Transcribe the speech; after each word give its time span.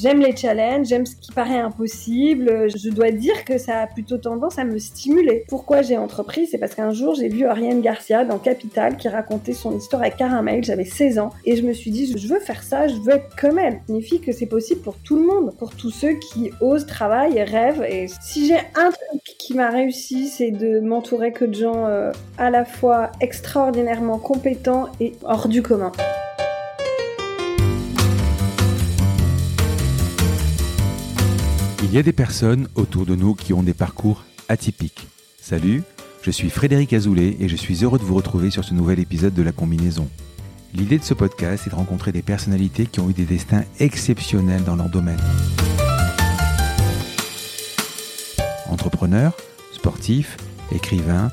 J'aime 0.00 0.20
les 0.20 0.34
challenges, 0.34 0.86
j'aime 0.86 1.04
ce 1.04 1.14
qui 1.14 1.30
paraît 1.30 1.58
impossible. 1.58 2.70
Je 2.74 2.88
dois 2.88 3.10
dire 3.10 3.44
que 3.44 3.58
ça 3.58 3.80
a 3.80 3.86
plutôt 3.86 4.16
tendance 4.16 4.58
à 4.58 4.64
me 4.64 4.78
stimuler. 4.78 5.44
Pourquoi 5.46 5.82
j'ai 5.82 5.98
entrepris 5.98 6.46
C'est 6.46 6.56
parce 6.56 6.74
qu'un 6.74 6.90
jour, 6.90 7.14
j'ai 7.14 7.28
vu 7.28 7.44
Ariane 7.44 7.82
Garcia 7.82 8.24
dans 8.24 8.38
Capital 8.38 8.96
qui 8.96 9.08
racontait 9.08 9.52
son 9.52 9.76
histoire 9.76 10.00
avec 10.00 10.16
Caramel. 10.16 10.64
J'avais 10.64 10.86
16 10.86 11.18
ans 11.18 11.30
et 11.44 11.54
je 11.54 11.62
me 11.62 11.74
suis 11.74 11.90
dit, 11.90 12.16
je 12.16 12.28
veux 12.28 12.40
faire 12.40 12.62
ça, 12.62 12.88
je 12.88 12.94
veux 12.94 13.16
être 13.16 13.36
comme 13.36 13.58
elle. 13.58 13.74
Ça 13.74 13.80
signifie 13.88 14.20
que 14.20 14.32
c'est 14.32 14.46
possible 14.46 14.80
pour 14.80 14.96
tout 14.96 15.16
le 15.16 15.26
monde, 15.26 15.52
pour 15.58 15.74
tous 15.74 15.90
ceux 15.90 16.14
qui 16.14 16.50
osent, 16.62 16.86
travaillent 16.86 17.42
rêvent. 17.42 17.84
Et 17.84 18.06
si 18.22 18.46
j'ai 18.46 18.58
un 18.76 18.90
truc 18.90 19.22
qui 19.38 19.52
m'a 19.52 19.68
réussi, 19.68 20.28
c'est 20.28 20.50
de 20.50 20.80
m'entourer 20.80 21.32
que 21.32 21.44
de 21.44 21.54
gens 21.54 21.86
euh, 21.86 22.10
à 22.38 22.48
la 22.48 22.64
fois 22.64 23.12
extraordinairement 23.20 24.18
compétents 24.18 24.86
et 24.98 25.12
hors 25.24 25.46
du 25.46 25.60
commun. 25.60 25.92
Il 31.90 31.96
y 31.96 31.98
a 31.98 32.04
des 32.04 32.12
personnes 32.12 32.68
autour 32.76 33.04
de 33.04 33.16
nous 33.16 33.34
qui 33.34 33.52
ont 33.52 33.64
des 33.64 33.74
parcours 33.74 34.22
atypiques. 34.48 35.08
Salut, 35.40 35.82
je 36.22 36.30
suis 36.30 36.48
Frédéric 36.48 36.92
Azoulay 36.92 37.36
et 37.40 37.48
je 37.48 37.56
suis 37.56 37.82
heureux 37.82 37.98
de 37.98 38.04
vous 38.04 38.14
retrouver 38.14 38.52
sur 38.52 38.62
ce 38.62 38.74
nouvel 38.74 39.00
épisode 39.00 39.34
de 39.34 39.42
La 39.42 39.50
Combinaison. 39.50 40.08
L'idée 40.72 40.98
de 40.98 41.02
ce 41.02 41.14
podcast 41.14 41.66
est 41.66 41.70
de 41.70 41.74
rencontrer 41.74 42.12
des 42.12 42.22
personnalités 42.22 42.86
qui 42.86 43.00
ont 43.00 43.10
eu 43.10 43.12
des 43.12 43.24
destins 43.24 43.64
exceptionnels 43.80 44.62
dans 44.62 44.76
leur 44.76 44.88
domaine. 44.88 45.18
Entrepreneurs, 48.68 49.36
sportifs, 49.72 50.36
écrivains, 50.70 51.32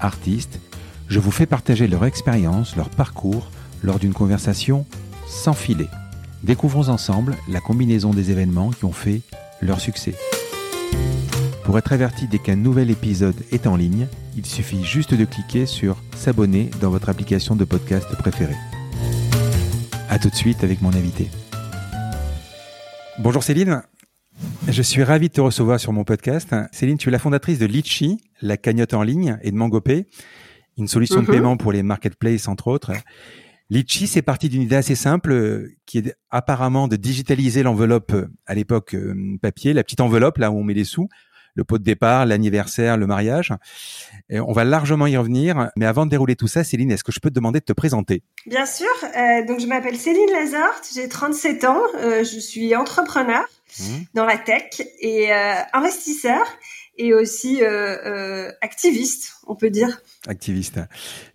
artistes, 0.00 0.60
je 1.08 1.18
vous 1.18 1.30
fais 1.30 1.46
partager 1.46 1.86
leur 1.86 2.04
expérience, 2.04 2.76
leur 2.76 2.90
parcours 2.90 3.50
lors 3.82 3.98
d'une 3.98 4.12
conversation 4.12 4.84
sans 5.26 5.54
filet. 5.54 5.88
Découvrons 6.42 6.90
ensemble 6.90 7.38
la 7.48 7.60
combinaison 7.60 8.10
des 8.10 8.30
événements 8.30 8.68
qui 8.68 8.84
ont 8.84 8.92
fait 8.92 9.22
leur 9.60 9.80
succès. 9.80 10.14
Pour 11.64 11.78
être 11.78 11.92
averti 11.92 12.28
dès 12.28 12.38
qu'un 12.38 12.56
nouvel 12.56 12.90
épisode 12.90 13.36
est 13.50 13.66
en 13.66 13.76
ligne, 13.76 14.06
il 14.36 14.44
suffit 14.46 14.84
juste 14.84 15.14
de 15.14 15.24
cliquer 15.24 15.66
sur 15.66 16.02
S'abonner 16.14 16.70
dans 16.80 16.90
votre 16.90 17.08
application 17.08 17.56
de 17.56 17.64
podcast 17.64 18.08
préférée. 18.16 18.56
A 20.08 20.18
tout 20.18 20.28
de 20.28 20.34
suite 20.34 20.62
avec 20.62 20.82
mon 20.82 20.92
invité. 20.92 21.30
Bonjour 23.18 23.42
Céline, 23.42 23.82
je 24.68 24.82
suis 24.82 25.02
ravi 25.02 25.28
de 25.28 25.34
te 25.34 25.40
recevoir 25.40 25.80
sur 25.80 25.92
mon 25.92 26.04
podcast. 26.04 26.54
Céline, 26.72 26.98
tu 26.98 27.08
es 27.08 27.12
la 27.12 27.18
fondatrice 27.18 27.58
de 27.58 27.66
Litchi, 27.66 28.20
la 28.40 28.56
cagnotte 28.56 28.94
en 28.94 29.02
ligne, 29.02 29.38
et 29.42 29.50
de 29.50 29.56
Mangopay, 29.56 30.06
une 30.76 30.88
solution 30.88 31.16
de 31.16 31.26
mhm. 31.26 31.34
paiement 31.34 31.56
pour 31.56 31.72
les 31.72 31.82
marketplaces 31.82 32.48
entre 32.48 32.68
autres. 32.68 32.92
Litchi, 33.70 34.06
c'est 34.06 34.22
parti 34.22 34.48
d'une 34.48 34.62
idée 34.62 34.76
assez 34.76 34.94
simple 34.94 35.32
euh, 35.32 35.72
qui 35.86 35.98
est 35.98 36.14
apparemment 36.30 36.86
de 36.86 36.96
digitaliser 36.96 37.62
l'enveloppe 37.62 38.12
euh, 38.12 38.28
à 38.46 38.54
l'époque 38.54 38.94
euh, 38.94 39.38
papier, 39.40 39.72
la 39.72 39.82
petite 39.82 40.00
enveloppe 40.00 40.36
là 40.36 40.50
où 40.50 40.58
on 40.58 40.62
met 40.62 40.74
les 40.74 40.84
sous, 40.84 41.08
le 41.54 41.64
pot 41.64 41.78
de 41.78 41.82
départ, 41.82 42.26
l'anniversaire, 42.26 42.98
le 42.98 43.06
mariage. 43.06 43.54
Et 44.28 44.38
on 44.38 44.52
va 44.52 44.64
largement 44.64 45.06
y 45.06 45.16
revenir, 45.16 45.70
mais 45.76 45.86
avant 45.86 46.04
de 46.04 46.10
dérouler 46.10 46.36
tout 46.36 46.48
ça, 46.48 46.62
Céline, 46.62 46.90
est-ce 46.90 47.04
que 47.04 47.12
je 47.12 47.20
peux 47.20 47.30
te 47.30 47.34
demander 47.34 47.60
de 47.60 47.64
te 47.64 47.72
présenter? 47.72 48.22
Bien 48.46 48.66
sûr. 48.66 48.88
donc 49.46 49.60
je 49.60 49.66
m'appelle 49.66 49.96
Céline 49.96 50.30
Lazarte, 50.32 50.90
j'ai 50.92 51.08
37 51.08 51.64
ans, 51.64 51.80
je 52.02 52.40
suis 52.40 52.74
entrepreneur 52.74 53.44
mmh. 53.78 53.82
dans 54.14 54.24
la 54.24 54.36
tech 54.36 54.82
et 55.00 55.30
investisseur 55.72 56.44
et 56.98 57.14
aussi 57.14 57.62
activiste, 58.60 59.34
on 59.46 59.54
peut 59.54 59.70
dire. 59.70 60.02
Activiste. 60.26 60.80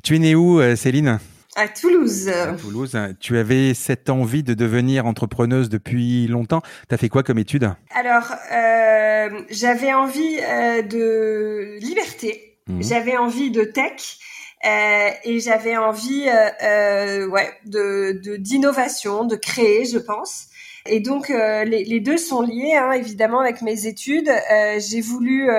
Tu 0.03 0.17
es 0.17 0.19
née 0.19 0.35
où, 0.35 0.59
Céline? 0.75 1.19
À 1.59 1.67
Toulouse. 1.67 2.29
À 2.29 2.53
Toulouse. 2.53 2.97
Tu 3.19 3.37
avais 3.37 3.73
cette 3.73 4.09
envie 4.09 4.43
de 4.43 4.53
devenir 4.53 5.05
entrepreneuse 5.05 5.67
depuis 5.67 6.25
longtemps. 6.27 6.61
Tu 6.87 6.95
as 6.95 6.97
fait 6.97 7.09
quoi 7.09 7.21
comme 7.21 7.37
étude 7.37 7.69
Alors, 7.91 8.31
euh, 8.53 9.41
j'avais 9.49 9.93
envie 9.93 10.39
euh, 10.39 10.81
de 10.83 11.77
liberté. 11.81 12.57
Mhm. 12.67 12.81
J'avais 12.81 13.17
envie 13.17 13.51
de 13.51 13.63
tech. 13.63 14.17
Euh, 14.65 15.09
et 15.23 15.39
j'avais 15.39 15.77
envie 15.77 16.25
ouais, 16.25 17.49
de 17.65 18.37
d'innovation, 18.37 19.25
de, 19.25 19.35
créer, 19.35 19.85
je 19.85 19.99
pense. 19.99 20.47
Et 20.85 20.99
donc, 21.01 21.29
les, 21.29 21.83
les, 21.83 21.99
deux 21.99 22.17
sont 22.17 22.41
liés, 22.41 22.75
hein, 22.75 22.91
évidemment, 22.91 23.39
avec 23.39 23.61
mes 23.61 23.85
études. 23.85 24.29
J'ai 24.79 25.01
voulu 25.01 25.49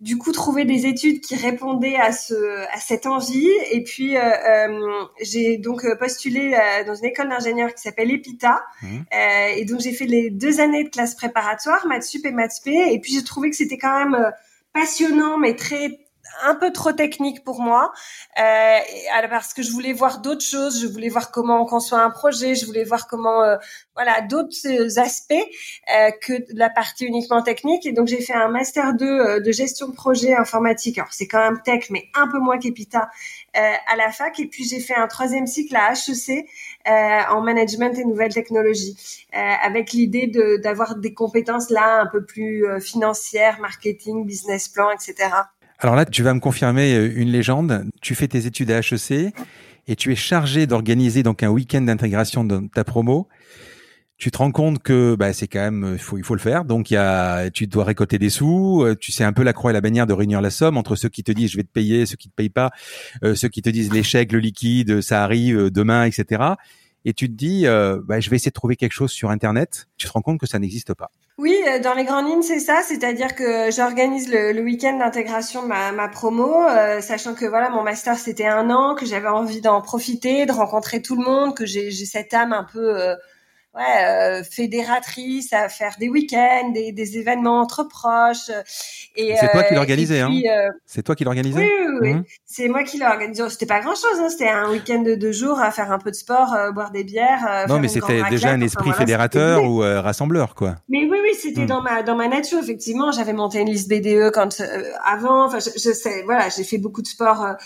du 0.00 0.16
coup 0.16 0.30
trouver 0.30 0.64
des 0.64 0.86
études 0.86 1.20
qui 1.20 1.34
répondaient 1.34 1.96
à 1.96 2.12
ce 2.12 2.34
à 2.72 2.78
cette 2.78 3.06
envie. 3.06 3.50
Et 3.72 3.82
puis 3.82 4.16
euh, 4.16 4.20
euh 4.22 5.04
j'ai 5.20 5.58
donc 5.58 5.84
euh, 5.84 5.96
postulé 5.96 6.54
euh, 6.54 6.84
dans 6.84 6.94
une 6.94 7.06
école 7.06 7.28
d'ingénieur 7.28 7.74
qui 7.74 7.82
s'appelle 7.82 8.10
EPITA. 8.10 8.62
Mmh. 8.82 8.98
et 9.56 9.64
donc 9.64 9.80
j'ai 9.80 9.92
fait 9.92 10.06
les 10.06 10.30
deux 10.30 10.60
années 10.60 10.84
de 10.84 10.88
classe 10.88 11.14
préparatoire 11.14 11.86
maths 11.86 12.04
sup 12.04 12.24
et 12.26 12.30
maths 12.30 12.52
et 12.66 12.98
puis 13.00 13.12
j'ai 13.12 13.24
trouvé 13.24 13.50
que 13.50 13.56
c'était 13.56 13.78
quand 13.78 14.04
même 14.04 14.32
passionnant 14.72 15.38
mais 15.38 15.56
très 15.56 15.98
un 16.44 16.54
peu 16.54 16.72
trop 16.72 16.92
technique 16.92 17.44
pour 17.44 17.60
moi, 17.60 17.92
euh, 18.38 18.78
parce 19.30 19.54
que 19.54 19.62
je 19.62 19.70
voulais 19.70 19.92
voir 19.92 20.20
d'autres 20.20 20.44
choses, 20.44 20.80
je 20.80 20.86
voulais 20.86 21.08
voir 21.08 21.30
comment 21.30 21.62
on 21.62 21.66
conçoit 21.66 22.00
un 22.00 22.10
projet, 22.10 22.54
je 22.54 22.66
voulais 22.66 22.84
voir 22.84 23.06
comment, 23.06 23.42
euh, 23.42 23.56
voilà, 23.98 24.20
d'autres 24.20 24.98
aspects 25.00 25.32
euh, 25.32 26.10
que 26.22 26.32
la 26.54 26.70
partie 26.70 27.04
uniquement 27.04 27.42
technique. 27.42 27.84
Et 27.84 27.92
donc 27.92 28.06
j'ai 28.06 28.20
fait 28.20 28.32
un 28.32 28.48
master 28.48 28.94
2 28.94 29.04
euh, 29.04 29.40
de 29.40 29.50
gestion 29.50 29.88
de 29.88 29.94
projet 29.94 30.34
informatique. 30.36 30.98
Alors 30.98 31.12
c'est 31.12 31.26
quand 31.26 31.40
même 31.40 31.60
tech, 31.64 31.90
mais 31.90 32.04
un 32.14 32.28
peu 32.28 32.38
moins 32.38 32.58
qu'EPITA 32.58 33.10
euh, 33.56 33.72
à 33.88 33.96
la 33.96 34.12
fac. 34.12 34.38
Et 34.38 34.46
puis 34.46 34.64
j'ai 34.64 34.78
fait 34.78 34.94
un 34.94 35.08
troisième 35.08 35.48
cycle 35.48 35.74
à 35.74 35.94
HEC 35.94 36.46
en 36.86 37.40
management 37.42 37.98
et 37.98 38.04
nouvelles 38.04 38.32
technologies, 38.32 38.96
avec 39.32 39.92
l'idée 39.92 40.26
d'avoir 40.62 40.96
des 40.96 41.12
compétences 41.12 41.68
là 41.68 42.00
un 42.00 42.06
peu 42.06 42.24
plus 42.24 42.64
financières, 42.80 43.60
marketing, 43.60 44.24
business 44.24 44.68
plan, 44.68 44.90
etc. 44.90 45.28
Alors 45.80 45.94
là, 45.94 46.04
tu 46.04 46.24
vas 46.24 46.34
me 46.34 46.40
confirmer 46.40 46.94
euh, 46.94 47.12
une 47.14 47.30
légende. 47.30 47.84
Tu 48.02 48.16
fais 48.16 48.26
tes 48.26 48.46
études 48.46 48.70
à 48.72 48.80
HEC 48.80 49.32
et 49.86 49.96
tu 49.96 50.10
es 50.10 50.16
chargé 50.16 50.66
d'organiser 50.66 51.22
donc 51.22 51.42
un 51.44 51.48
week-end 51.50 51.82
d'intégration 51.82 52.42
de 52.42 52.68
ta 52.74 52.82
promo. 52.82 53.28
Tu 54.16 54.32
te 54.32 54.38
rends 54.38 54.50
compte 54.50 54.82
que 54.82 55.14
bah, 55.14 55.32
c'est 55.32 55.46
quand 55.46 55.60
même 55.60 55.90
il 55.92 56.00
faut 56.00 56.18
il 56.18 56.24
faut 56.24 56.34
le 56.34 56.40
faire. 56.40 56.64
Donc 56.64 56.90
y 56.90 56.96
a 56.96 57.48
tu 57.50 57.68
dois 57.68 57.84
récolter 57.84 58.18
des 58.18 58.28
sous. 58.28 58.82
Euh, 58.82 58.96
tu 58.96 59.12
sais 59.12 59.22
un 59.22 59.32
peu 59.32 59.44
la 59.44 59.52
croix 59.52 59.70
et 59.70 59.74
la 59.74 59.80
bannière 59.80 60.08
de 60.08 60.12
réunir 60.12 60.40
la 60.40 60.50
somme 60.50 60.76
entre 60.76 60.96
ceux 60.96 61.08
qui 61.08 61.22
te 61.22 61.30
disent 61.30 61.52
je 61.52 61.56
vais 61.58 61.62
te 61.62 61.70
payer, 61.72 62.06
ceux 62.06 62.16
qui 62.16 62.28
te 62.28 62.34
payent 62.34 62.48
pas, 62.48 62.72
euh, 63.22 63.36
ceux 63.36 63.48
qui 63.48 63.62
te 63.62 63.70
disent 63.70 63.92
l'échec, 63.92 64.32
le 64.32 64.40
liquide, 64.40 65.00
ça 65.00 65.22
arrive 65.22 65.70
demain, 65.70 66.04
etc. 66.04 66.54
Et 67.08 67.14
tu 67.14 67.26
te 67.26 67.32
dis 67.32 67.64
bah, 67.64 68.20
je 68.20 68.28
vais 68.28 68.36
essayer 68.36 68.50
de 68.50 68.54
trouver 68.54 68.76
quelque 68.76 68.92
chose 68.92 69.10
sur 69.10 69.30
internet. 69.30 69.86
Tu 69.96 70.06
te 70.06 70.12
rends 70.12 70.20
compte 70.20 70.38
que 70.38 70.46
ça 70.46 70.58
n'existe 70.58 70.92
pas. 70.92 71.10
Oui, 71.38 71.56
euh, 71.68 71.78
dans 71.78 71.94
les 71.94 72.04
grandes 72.04 72.28
lignes, 72.28 72.42
c'est 72.42 72.58
ça. 72.58 72.82
C'est-à-dire 72.84 73.36
que 73.36 73.70
j'organise 73.70 74.28
le, 74.28 74.60
week-end 74.60 74.98
d'intégration 74.98 75.62
de 75.62 75.68
ma, 75.68 76.08
promo, 76.08 76.64
euh, 76.64 77.00
sachant 77.00 77.34
que 77.34 77.46
voilà, 77.46 77.70
mon 77.70 77.84
master 77.84 78.18
c'était 78.18 78.46
un 78.46 78.70
an, 78.70 78.96
que 78.96 79.06
j'avais 79.06 79.28
envie 79.28 79.60
d'en 79.60 79.80
profiter, 79.80 80.46
de 80.46 80.52
rencontrer 80.52 81.00
tout 81.00 81.14
le 81.14 81.24
monde, 81.24 81.54
que 81.54 81.64
j'ai 81.64 81.90
cette 81.92 82.34
âme 82.34 82.52
un 82.52 82.64
peu 82.64 83.00
euh, 83.00 83.14
ouais, 83.78 84.04
euh, 84.04 84.42
fédératrice 84.44 85.52
à 85.52 85.68
faire 85.68 85.94
des 85.98 86.08
week-ends, 86.08 86.70
des, 86.72 86.92
des 86.92 87.18
événements 87.18 87.60
entre 87.60 87.84
proches. 87.84 88.50
Et 89.16 89.34
c'est 89.38 89.50
toi 89.50 89.62
qui 89.62 89.74
euh, 89.74 89.76
l'organisais, 89.76 90.20
hein 90.20 90.30
euh, 90.30 90.70
C'est 90.86 91.02
toi 91.02 91.14
qui 91.14 91.24
l'organisais. 91.24 91.60
Oui, 91.60 91.70
oui, 91.86 91.98
oui. 92.00 92.14
Mmh. 92.14 92.24
c'est 92.44 92.68
moi 92.68 92.82
qui 92.82 92.98
l'organisais. 92.98 93.48
C'était 93.50 93.66
pas 93.66 93.80
grand-chose, 93.80 94.18
hein. 94.20 94.28
c'était 94.28 94.48
un 94.48 94.70
week-end 94.70 95.02
de 95.02 95.14
deux 95.14 95.32
jours 95.32 95.60
à 95.60 95.70
faire 95.70 95.92
un 95.92 95.98
peu 95.98 96.10
de 96.10 96.16
sport, 96.16 96.54
boire 96.74 96.90
des 96.90 97.04
bières. 97.04 97.66
non, 97.68 97.78
mais 97.78 97.88
c'était 97.88 98.22
déjà 98.30 98.50
un 98.50 98.60
esprit 98.60 98.92
fédérateur 98.92 99.64
ou 99.64 99.78
rassembleur, 99.78 100.54
quoi. 100.54 100.76
Mais 100.88 101.00
oui, 101.00 101.18
oui, 101.22 101.30
c'était 101.40 101.62
mmh. 101.62 101.66
dans 101.66 101.82
ma 101.82 102.02
dans 102.02 102.16
ma 102.16 102.28
nature. 102.28 102.58
Effectivement, 102.58 103.12
j'avais 103.12 103.32
monté 103.32 103.60
une 103.60 103.68
liste 103.68 103.88
BDE 103.88 104.30
quand 104.32 104.62
avant. 105.04 105.46
Enfin, 105.46 105.58
je, 105.60 105.70
je, 105.74 105.92
sais, 105.92 106.22
voilà, 106.24 106.48
j'ai 106.48 106.64
fait 106.64 106.78
beaucoup 106.78 107.02
de 107.02 107.06
sport. 107.06 107.56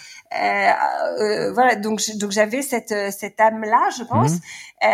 Voilà, 1.54 1.76
donc 1.76 2.00
donc 2.16 2.31
j'avais 2.31 2.62
cette 2.62 2.94
cette 3.12 3.41
âme 3.41 3.62
là, 3.62 3.88
je 3.97 4.04
pense. 4.04 4.32
Mmh. 4.32 4.88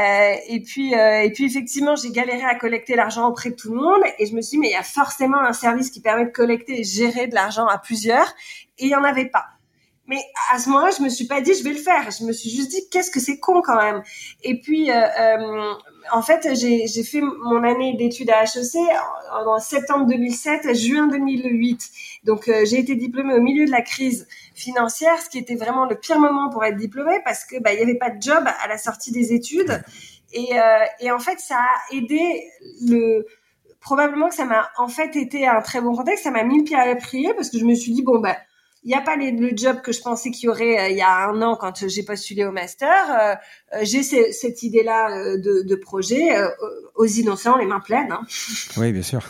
et 0.48 0.62
puis 0.64 0.94
euh, 0.94 1.22
et 1.22 1.32
puis 1.32 1.44
effectivement, 1.44 1.96
j'ai 1.96 2.10
galéré 2.10 2.44
à 2.44 2.54
collecter 2.54 2.96
l'argent 2.96 3.28
auprès 3.28 3.50
de 3.50 3.54
tout 3.54 3.72
le 3.72 3.80
monde 3.80 4.02
et 4.18 4.26
je 4.26 4.34
me 4.34 4.42
suis 4.42 4.56
dit 4.56 4.58
mais 4.58 4.68
il 4.68 4.72
y 4.72 4.76
a 4.76 4.82
forcément 4.82 5.38
un 5.38 5.52
service 5.52 5.90
qui 5.90 6.00
permet 6.00 6.26
de 6.26 6.30
collecter 6.30 6.80
et 6.80 6.84
gérer 6.84 7.26
de 7.26 7.34
l'argent 7.34 7.66
à 7.66 7.78
plusieurs 7.78 8.34
et 8.78 8.86
il 8.86 8.88
y 8.90 8.96
en 8.96 9.04
avait 9.04 9.26
pas. 9.28 9.44
Mais 10.06 10.20
à 10.52 10.58
ce 10.58 10.70
moment-là, 10.70 10.90
je 10.96 11.02
me 11.02 11.10
suis 11.10 11.26
pas 11.26 11.42
dit 11.42 11.52
je 11.54 11.62
vais 11.62 11.72
le 11.72 11.78
faire. 11.78 12.10
Je 12.10 12.24
me 12.24 12.32
suis 12.32 12.48
juste 12.48 12.70
dit 12.70 12.88
qu'est-ce 12.90 13.10
que 13.10 13.20
c'est 13.20 13.38
con 13.38 13.60
quand 13.62 13.76
même? 13.76 14.02
Et 14.42 14.58
puis 14.60 14.90
euh, 14.90 14.94
euh, 14.94 15.72
en 16.12 16.22
fait, 16.22 16.48
j'ai 16.54 17.04
fait 17.04 17.20
mon 17.20 17.62
année 17.62 17.94
d'études 17.96 18.30
à 18.30 18.44
HEC 18.44 18.76
en, 19.32 19.58
septembre 19.58 20.06
2007, 20.06 20.74
juin 20.74 21.08
2008. 21.08 21.90
Donc 22.24 22.50
j'ai 22.64 22.78
été 22.78 22.94
diplômée 22.94 23.34
au 23.34 23.42
milieu 23.42 23.66
de 23.66 23.70
la 23.70 23.82
crise 23.82 24.26
financière, 24.58 25.20
ce 25.22 25.30
qui 25.30 25.38
était 25.38 25.54
vraiment 25.54 25.86
le 25.86 25.94
pire 25.94 26.18
moment 26.18 26.50
pour 26.50 26.64
être 26.64 26.76
diplômée 26.76 27.20
parce 27.24 27.44
que 27.44 27.60
bah 27.60 27.72
il 27.72 27.78
y 27.78 27.82
avait 27.82 27.94
pas 27.94 28.10
de 28.10 28.20
job 28.20 28.44
à 28.44 28.68
la 28.68 28.76
sortie 28.76 29.12
des 29.12 29.32
études. 29.32 29.82
Et, 30.32 30.58
euh, 30.58 30.84
et 31.00 31.10
en 31.10 31.18
fait, 31.18 31.38
ça 31.38 31.56
a 31.56 31.94
aidé 31.94 32.42
le 32.82 33.24
probablement 33.80 34.28
que 34.28 34.34
ça 34.34 34.44
m'a 34.44 34.68
en 34.76 34.88
fait 34.88 35.16
été 35.16 35.46
un 35.46 35.62
très 35.62 35.80
bon 35.80 35.94
contexte. 35.94 36.24
Ça 36.24 36.30
m'a 36.30 36.42
mis 36.42 36.58
le 36.58 36.64
pied 36.64 36.76
à 36.76 36.86
l'étrier 36.86 37.32
parce 37.34 37.50
que 37.50 37.58
je 37.58 37.64
me 37.64 37.74
suis 37.74 37.92
dit 37.92 38.02
bon 38.02 38.18
bah 38.18 38.36
il 38.84 38.88
n'y 38.88 38.94
a 38.94 39.00
pas 39.00 39.16
le 39.16 39.56
job 39.56 39.80
que 39.80 39.92
je 39.92 40.00
pensais 40.00 40.30
qu'il 40.30 40.46
y 40.46 40.48
aurait 40.48 40.78
euh, 40.78 40.88
il 40.88 40.96
y 40.96 41.02
a 41.02 41.28
un 41.28 41.40
an 41.42 41.56
quand 41.56 41.86
j'ai 41.88 42.02
postulé 42.02 42.44
au 42.44 42.52
master. 42.52 42.90
Euh, 43.72 43.78
j'ai 43.82 44.02
cette 44.02 44.62
idée-là 44.62 45.36
de, 45.36 45.62
de, 45.62 45.74
projet 45.76 46.30
aux 46.94 47.06
innocents, 47.06 47.56
les 47.56 47.66
mains 47.66 47.80
pleines. 47.80 48.12
Hein. 48.12 48.22
Oui, 48.76 48.92
bien 48.92 49.02
sûr. 49.02 49.22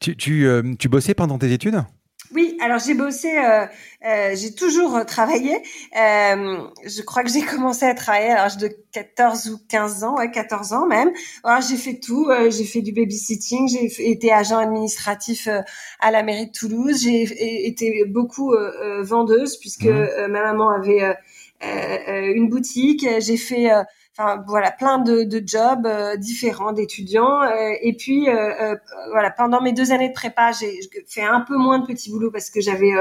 Tu, 0.00 0.16
tu, 0.16 0.46
tu 0.78 0.88
bossais 0.88 1.14
pendant 1.14 1.38
tes 1.38 1.52
études? 1.52 1.82
Oui, 2.32 2.56
alors 2.60 2.78
j'ai 2.78 2.94
bossé, 2.94 3.36
euh, 3.36 3.66
euh, 4.06 4.34
j'ai 4.34 4.54
toujours 4.54 5.04
travaillé. 5.04 5.56
Euh, 5.56 6.58
je 6.84 7.02
crois 7.02 7.24
que 7.24 7.30
j'ai 7.30 7.40
commencé 7.56 7.84
à 7.84 7.94
travailler 7.94 8.30
à 8.30 8.34
l'âge 8.36 8.56
de 8.56 8.70
14 8.92 9.48
ou 9.50 9.58
15 9.68 10.04
ans, 10.04 10.16
ouais, 10.16 10.30
14 10.30 10.72
ans 10.72 10.86
même. 10.86 11.10
Alors 11.42 11.60
j'ai 11.60 11.76
fait 11.76 11.98
tout, 11.98 12.26
euh, 12.28 12.50
j'ai 12.50 12.64
fait 12.64 12.82
du 12.82 12.92
babysitting, 12.92 13.68
j'ai 13.68 14.10
été 14.10 14.32
agent 14.32 14.58
administratif 14.58 15.48
à 15.98 16.10
la 16.10 16.22
mairie 16.22 16.46
de 16.46 16.52
Toulouse, 16.52 17.02
j'ai 17.02 17.66
été 17.66 18.04
beaucoup 18.06 18.54
euh, 18.54 19.02
vendeuse 19.02 19.56
puisque 19.56 19.86
mmh. 19.86 20.26
ma 20.28 20.52
maman 20.52 20.70
avait 20.70 21.16
une 21.62 22.48
boutique. 22.48 23.06
J'ai 23.18 23.36
fait 23.36 23.70
Enfin, 24.18 24.42
voilà, 24.48 24.72
plein 24.72 24.98
de, 24.98 25.22
de 25.22 25.42
jobs 25.46 25.86
euh, 25.86 26.16
différents 26.16 26.72
d'étudiants. 26.72 27.42
Euh, 27.42 27.72
et 27.80 27.96
puis, 27.96 28.28
euh, 28.28 28.74
voilà, 29.12 29.30
pendant 29.30 29.62
mes 29.62 29.72
deux 29.72 29.92
années 29.92 30.08
de 30.08 30.14
prépa, 30.14 30.50
j'ai 30.52 30.80
fait 31.06 31.22
un 31.22 31.40
peu 31.40 31.56
moins 31.56 31.78
de 31.78 31.86
petits 31.86 32.10
boulots 32.10 32.30
parce 32.30 32.50
que 32.50 32.60
j'avais 32.60 32.92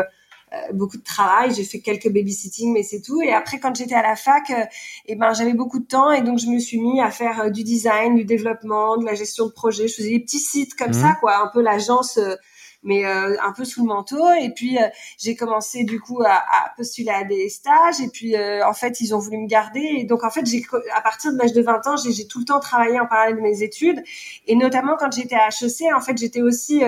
beaucoup 0.74 0.98
de 0.98 1.04
travail. 1.04 1.54
J'ai 1.54 1.64
fait 1.64 1.80
quelques 1.80 2.10
babysitting, 2.10 2.74
mais 2.74 2.84
c'est 2.84 3.02
tout. 3.02 3.22
Et 3.22 3.34
après, 3.34 3.60
quand 3.60 3.76
j'étais 3.76 3.96
à 3.96 4.04
la 4.04 4.16
fac, 4.16 4.50
et 4.50 4.68
eh 5.08 5.16
ben, 5.16 5.34
j'avais 5.34 5.54
beaucoup 5.54 5.80
de 5.80 5.86
temps 5.86 6.12
et 6.12 6.22
donc 6.22 6.40
je 6.40 6.48
me 6.48 6.60
suis 6.60 6.80
mis 6.80 7.02
à 7.02 7.12
faire 7.12 7.52
du 7.52 7.64
design, 7.64 8.16
du 8.16 8.26
développement, 8.26 8.98
de 8.98 9.06
la 9.06 9.16
gestion 9.16 9.48
de 9.48 9.52
projet. 9.52 9.88
Je 9.88 9.96
faisais 9.96 10.10
des 10.10 10.20
petits 10.20 10.40
sites 10.40 10.76
comme 10.76 10.90
mmh. 10.90 10.94
ça, 10.94 11.18
quoi, 11.20 11.38
un 11.38 11.50
peu 11.54 11.62
l'agence 11.62 12.20
mais 12.84 13.06
euh, 13.06 13.36
un 13.42 13.52
peu 13.52 13.66
sous 13.66 13.82
le 13.82 13.88
manteau. 13.88 14.32
Et 14.42 14.50
puis 14.50 14.78
euh, 14.78 14.88
j'ai 15.18 15.36
commencé 15.36 15.84
du 15.84 16.00
coup 16.00 16.22
à, 16.24 16.34
à, 16.34 16.74
postuler 16.76 17.10
à 17.10 17.24
des 17.24 17.50
stages. 17.50 18.00
Et 18.02 18.08
puis 18.08 18.36
euh, 18.36 18.66
en 18.66 18.74
fait 18.74 19.02
ils 19.02 19.14
ont 19.14 19.20
voulu 19.20 19.38
me 19.38 19.48
garder. 19.48 19.82
Et 19.98 20.04
donc 20.06 20.24
en 20.24 20.30
fait 20.30 20.46
j'ai 20.46 20.64
à 20.96 21.02
partir 21.02 21.34
de 21.34 21.38
l'âge 21.38 21.54
de 21.54 21.62
20 21.62 21.88
ans 21.88 21.96
j'ai 21.98 22.28
tout 22.28 22.40
le 22.40 22.46
temps 22.46 22.60
travaillé 22.60 23.00
en 23.00 23.06
parallèle 23.06 23.36
de 23.36 23.42
mes 23.42 23.64
études. 23.64 24.02
Et 24.48 24.56
notamment 24.56 24.96
quand 24.98 25.12
j'étais 25.12 25.36
à 25.36 25.50
HEC, 25.50 25.94
en 25.96 26.02
fait 26.02 26.18
j'étais 26.18 26.42
aussi 26.42 26.82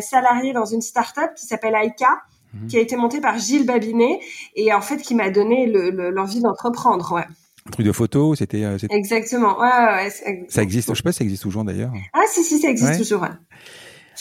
salariée 0.00 0.52
dans 0.52 0.64
une 0.64 0.80
start-up 0.80 1.34
qui 1.36 1.46
s'appelle 1.46 1.74
Aika 1.74 2.22
mhm. 2.54 2.68
qui 2.68 2.76
a 2.76 2.80
été 2.80 2.96
montée 2.96 3.20
par 3.20 3.38
Gilles 3.38 3.66
Babinet 3.66 4.20
et 4.56 4.72
en 4.72 4.80
fait 4.80 4.98
qui 4.98 5.14
m'a 5.14 5.30
donné 5.30 5.66
l'envie 5.66 6.40
d'entreprendre. 6.40 7.12
Ouais. 7.12 7.24
Un 7.64 7.70
truc 7.70 7.86
de 7.86 7.92
photo, 7.92 8.34
c'était. 8.34 8.64
Exactement. 8.90 9.56
Ouais, 9.60 9.68
ouais, 9.68 10.10
ouais, 10.26 10.46
ça 10.48 10.62
existe. 10.62 10.90
Je 10.90 10.96
sais 10.96 11.02
pas 11.02 11.12
si 11.12 11.18
ça 11.18 11.24
existe 11.24 11.42
toujours 11.42 11.62
d'ailleurs. 11.62 11.92
Ah 12.12 12.22
si 12.28 12.42
si, 12.42 12.58
ça 12.58 12.68
existe 12.68 12.98
toujours. 12.98 13.24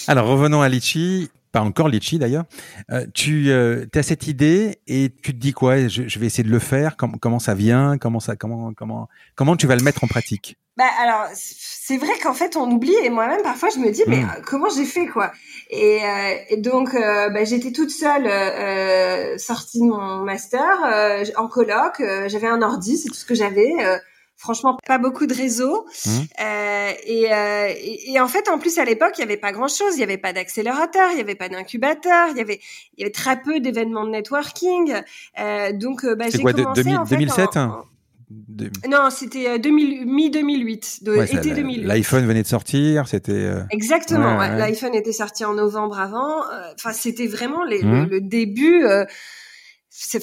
Alors 0.07 0.27
revenons 0.27 0.61
à 0.61 0.69
Litchi, 0.69 1.29
pas 1.51 1.61
encore 1.61 1.89
Litchi 1.89 2.19
d'ailleurs. 2.19 2.45
Euh, 2.91 3.05
tu 3.13 3.49
euh, 3.49 3.85
as 3.95 4.03
cette 4.03 4.27
idée 4.27 4.79
et 4.87 5.11
tu 5.21 5.33
te 5.33 5.37
dis 5.37 5.53
quoi? 5.53 5.87
Je, 5.87 6.07
je, 6.07 6.19
vais 6.19 6.25
essayer 6.25 6.43
de 6.43 6.49
le 6.49 6.59
faire. 6.59 6.97
Comment, 6.97 7.17
comment 7.17 7.39
ça 7.39 7.53
vient? 7.53 7.97
Comment 7.97 8.19
ça 8.19 8.35
Comment 8.35 8.73
comment 8.73 9.09
comment 9.35 9.55
tu 9.55 9.67
vas 9.67 9.75
le 9.75 9.83
mettre 9.83 10.03
en 10.03 10.07
pratique? 10.07 10.57
Bah 10.77 10.85
alors 11.01 11.27
c'est 11.33 11.97
vrai 11.97 12.13
qu'en 12.23 12.33
fait 12.33 12.55
on 12.55 12.71
oublie 12.71 12.95
et 13.03 13.09
moi-même 13.09 13.41
parfois 13.43 13.67
je 13.69 13.79
me 13.79 13.91
dis 13.91 14.03
mais 14.07 14.23
hmm. 14.23 14.29
euh, 14.29 14.41
comment 14.45 14.69
j'ai 14.69 14.85
fait 14.85 15.05
quoi? 15.05 15.33
Et, 15.69 15.99
euh, 16.01 16.35
et 16.49 16.57
donc 16.57 16.93
euh, 16.93 17.29
bah, 17.29 17.43
j'étais 17.43 17.73
toute 17.73 17.89
seule 17.91 19.37
sortie 19.37 19.79
de 19.79 19.85
mon 19.85 20.23
master 20.23 20.63
en 21.35 21.47
coloc 21.47 22.01
j'avais 22.27 22.47
un 22.47 22.61
ordi 22.61 22.97
c'est 22.97 23.09
tout 23.09 23.15
ce 23.15 23.25
que 23.25 23.35
j'avais 23.35 23.73
franchement 24.41 24.77
pas 24.87 24.97
beaucoup 24.97 25.27
de 25.27 25.33
réseaux 25.33 25.85
mmh. 26.05 26.09
euh, 26.41 26.91
et, 27.05 27.31
euh, 27.31 27.67
et, 27.69 28.13
et, 28.13 28.19
en 28.19 28.27
fait 28.27 28.49
en 28.49 28.57
plus 28.57 28.79
à 28.79 28.85
l'époque 28.85 29.13
il 29.17 29.21
y 29.21 29.23
avait 29.23 29.37
pas 29.37 29.51
grand 29.51 29.67
chose 29.67 29.95
il 29.95 29.99
y 29.99 30.03
avait 30.03 30.17
pas 30.17 30.33
d'accélérateur 30.33 31.11
il 31.11 31.17
y 31.19 31.21
avait 31.21 31.35
pas 31.35 31.47
d'incubateur 31.47 32.29
il 32.31 32.37
y 32.37 32.41
avait 32.41 32.59
il 32.97 33.01
y 33.01 33.03
avait 33.03 33.11
très 33.11 33.39
peu 33.39 33.59
d'événements 33.59 34.03
de 34.03 34.09
networking 34.09 34.95
euh, 35.39 35.71
donc 35.73 36.03
euh, 36.03 36.15
bah, 36.15 36.25
j'ai 36.29 36.39
commencé 36.39 36.83
2000, 36.83 36.97
en 36.97 37.05
fait 37.05 37.15
2007 37.17 37.57
en, 37.57 37.83
Non, 38.89 39.09
c'était 39.11 39.59
mi 39.59 40.31
2008, 40.31 41.03
de, 41.03 41.17
ouais, 41.17 41.25
été 41.25 41.53
2008. 41.53 41.83
L'iPhone 41.83 42.25
venait 42.25 42.43
de 42.43 42.47
sortir, 42.47 43.07
c'était. 43.07 43.31
Euh, 43.33 43.61
Exactement. 43.69 44.39
Ouais, 44.39 44.49
ouais. 44.49 44.57
L'iPhone 44.57 44.95
était 44.95 45.11
sorti 45.11 45.45
en 45.45 45.53
novembre 45.53 45.99
avant. 45.99 46.41
Enfin, 46.73 46.93
c'était 46.93 47.27
vraiment 47.27 47.63
les, 47.63 47.83
mmh. 47.83 47.91
le, 47.91 48.05
le, 48.05 48.21
début 48.21 48.85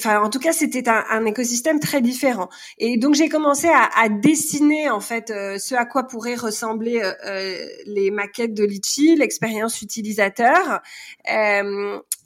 en 0.05 0.29
tout 0.29 0.39
cas 0.39 0.53
c'était 0.53 0.87
un, 0.89 1.25
écosystème 1.25 1.79
très 1.79 2.01
différent. 2.01 2.49
Et 2.77 2.97
donc 2.97 3.15
j'ai 3.15 3.29
commencé 3.29 3.67
à, 3.67 4.09
dessiner 4.09 4.89
en 4.89 4.99
fait 4.99 5.29
euh, 5.29 5.57
ce 5.57 5.75
à 5.75 5.85
quoi 5.85 6.03
pourraient 6.03 6.35
ressembler 6.35 7.01
euh, 7.01 7.13
euh, 7.25 7.67
les 7.85 8.11
maquettes 8.11 8.53
de 8.53 8.63
Litchi 8.63 9.15
l'expérience 9.15 9.81
utilisateur. 9.81 10.81
Et, 11.27 11.61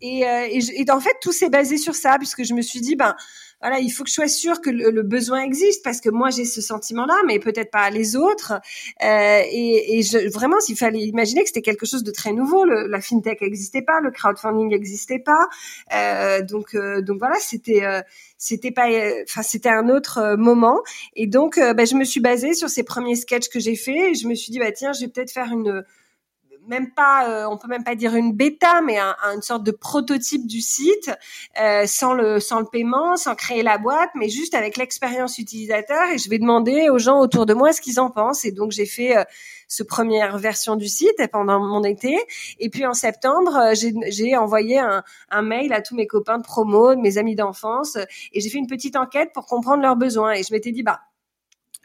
et, 0.02 0.82
et, 0.82 0.92
en 0.92 1.00
fait 1.00 1.16
tout 1.22 1.32
s'est 1.32 1.50
basé 1.50 1.78
sur 1.78 1.96
ça 1.96 2.18
puisque 2.18 2.44
je 2.44 2.54
me 2.54 2.62
suis 2.62 2.82
dit 2.82 2.96
ben 2.96 3.16
voilà, 3.64 3.80
il 3.80 3.90
faut 3.90 4.04
que 4.04 4.10
je 4.10 4.16
sois 4.16 4.28
sûre 4.28 4.60
que 4.60 4.70
le, 4.70 5.04
besoin 5.04 5.42
existe 5.42 5.84
parce 5.84 6.02
que 6.02 6.10
moi 6.10 6.30
j'ai 6.30 6.44
ce 6.44 6.62
sentiment-là, 6.62 7.16
mais 7.26 7.40
peut-être 7.40 7.72
pas 7.72 7.90
les 7.90 8.18
autres. 8.18 8.54
Euh, 9.04 9.42
et, 9.50 9.98
et 9.98 10.04
je, 10.04 10.30
vraiment, 10.34 10.60
s'il 10.60 10.76
fallait 10.76 11.00
imaginer 11.00 11.42
que 11.44 11.48
c'était 11.48 11.62
quelque 11.62 11.86
chose 11.86 12.04
de 12.04 12.12
très 12.12 12.34
nouveau, 12.34 12.66
le, 12.66 12.88
la 12.88 13.00
fintech 13.00 13.40
n'existait 13.42 13.82
pas, 13.82 14.02
le 14.02 14.12
crowdfunding 14.12 14.70
n'existait 14.70 15.20
pas, 15.20 15.48
euh, 15.94 16.42
donc 16.42 16.76
euh, 16.76 17.02
donc 17.02 17.20
voilà, 17.20 17.36
c'était 17.40 17.86
euh, 17.86 18.02
c'était 18.38 18.72
pas, 18.72 18.88
enfin 19.24 19.44
c'était 19.44 19.70
un 19.70 19.88
autre 19.88 20.18
euh, 20.18 20.38
moment. 20.38 20.82
Et 21.16 21.28
donc, 21.28 21.58
bah, 21.58 21.86
je 21.86 21.96
me 21.96 22.04
suis 22.04 22.20
basée 22.20 22.54
sur 22.54 22.70
ces 22.70 22.84
premiers 22.84 23.16
sketchs 23.16 23.48
que 23.48 23.60
j'ai 23.60 23.78
faits. 23.78 24.16
Je 24.22 24.28
me 24.28 24.36
suis 24.36 24.52
dit 24.52 24.60
bah 24.60 24.74
tiens, 24.74 24.92
je 24.92 25.02
vais 25.02 25.08
peut-être 25.08 25.32
faire 25.32 25.52
une 25.52 25.84
même 26.68 26.92
pas, 26.92 27.30
euh, 27.30 27.46
on 27.50 27.58
peut 27.58 27.68
même 27.68 27.84
pas 27.84 27.96
dire 27.96 28.16
une 28.16 28.34
bêta, 28.34 28.82
mais 28.82 28.98
un, 28.98 29.16
une 29.34 29.42
sorte 29.42 29.64
de 29.64 29.72
prototype 29.72 30.48
du 30.48 30.62
site, 30.62 31.12
euh, 31.62 31.86
sans 31.86 32.14
le 32.14 32.40
sans 32.40 32.60
le 32.60 32.66
paiement, 32.66 33.18
sans 33.18 33.36
créer 33.36 33.64
la 33.64 33.78
boîte, 33.78 34.10
mais 34.16 34.30
juste 34.30 34.54
avec 34.54 34.78
l'expérience 34.78 35.38
utilisateur. 35.38 36.10
Et 36.14 36.18
je 36.18 36.30
vais 36.30 36.40
demander 36.40 36.90
aux 36.90 37.00
gens 37.00 37.20
autour 37.20 37.46
de 37.46 37.54
moi 37.54 37.74
ce 37.74 37.82
qu'ils 37.82 38.00
en 38.00 38.10
pensent. 38.10 38.46
Et 38.46 38.52
donc 38.52 38.72
j'ai 38.72 38.86
fait 38.86 39.18
euh, 39.18 39.24
ce 39.68 39.84
première 39.84 40.38
version 40.38 40.76
du 40.76 40.88
site 40.88 41.22
pendant 41.32 41.60
mon 41.60 41.84
été. 41.84 42.18
Et 42.60 42.70
puis 42.70 42.86
en 42.86 42.94
septembre, 42.94 43.58
euh, 43.58 43.74
j'ai 44.08 44.38
envoyé 44.38 44.80
un, 44.80 45.04
un, 45.30 45.42
mail 45.42 45.74
à 45.74 45.82
tous 45.82 45.96
mes 45.96 46.08
copains 46.08 46.38
de 46.38 46.44
promo, 46.44 46.96
mes 46.96 47.18
amis 47.18 47.36
d'enfance, 47.36 47.98
et 48.32 48.40
j'ai 48.40 48.50
fait 48.50 48.60
une 48.60 48.68
petite 48.68 48.96
enquête 48.96 49.32
pour 49.34 49.46
comprendre 49.46 49.82
leurs 49.82 49.96
besoins. 49.96 50.34
Et 50.34 50.44
je 50.44 50.54
m'étais 50.54 50.72
dit 50.72 50.84
bah 50.84 51.02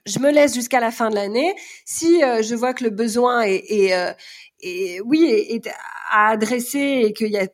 je 0.08 0.18
me 0.18 0.30
laisse 0.30 0.54
jusqu'à 0.54 0.80
la 0.80 0.90
fin 0.90 1.10
de 1.10 1.14
l'année. 1.14 1.54
Si 1.84 2.22
euh, 2.24 2.42
je 2.42 2.54
vois 2.54 2.72
que 2.72 2.82
le 2.82 2.90
besoin 2.90 3.42
est, 3.42 3.64
est, 3.68 3.94
euh, 3.94 4.12
et 4.60 5.00
oui, 5.00 5.24
est, 5.48 5.68
à 6.10 6.28
adresser 6.28 7.02
et 7.06 7.12
qu'il 7.12 7.30
y 7.30 7.38
a 7.38 7.46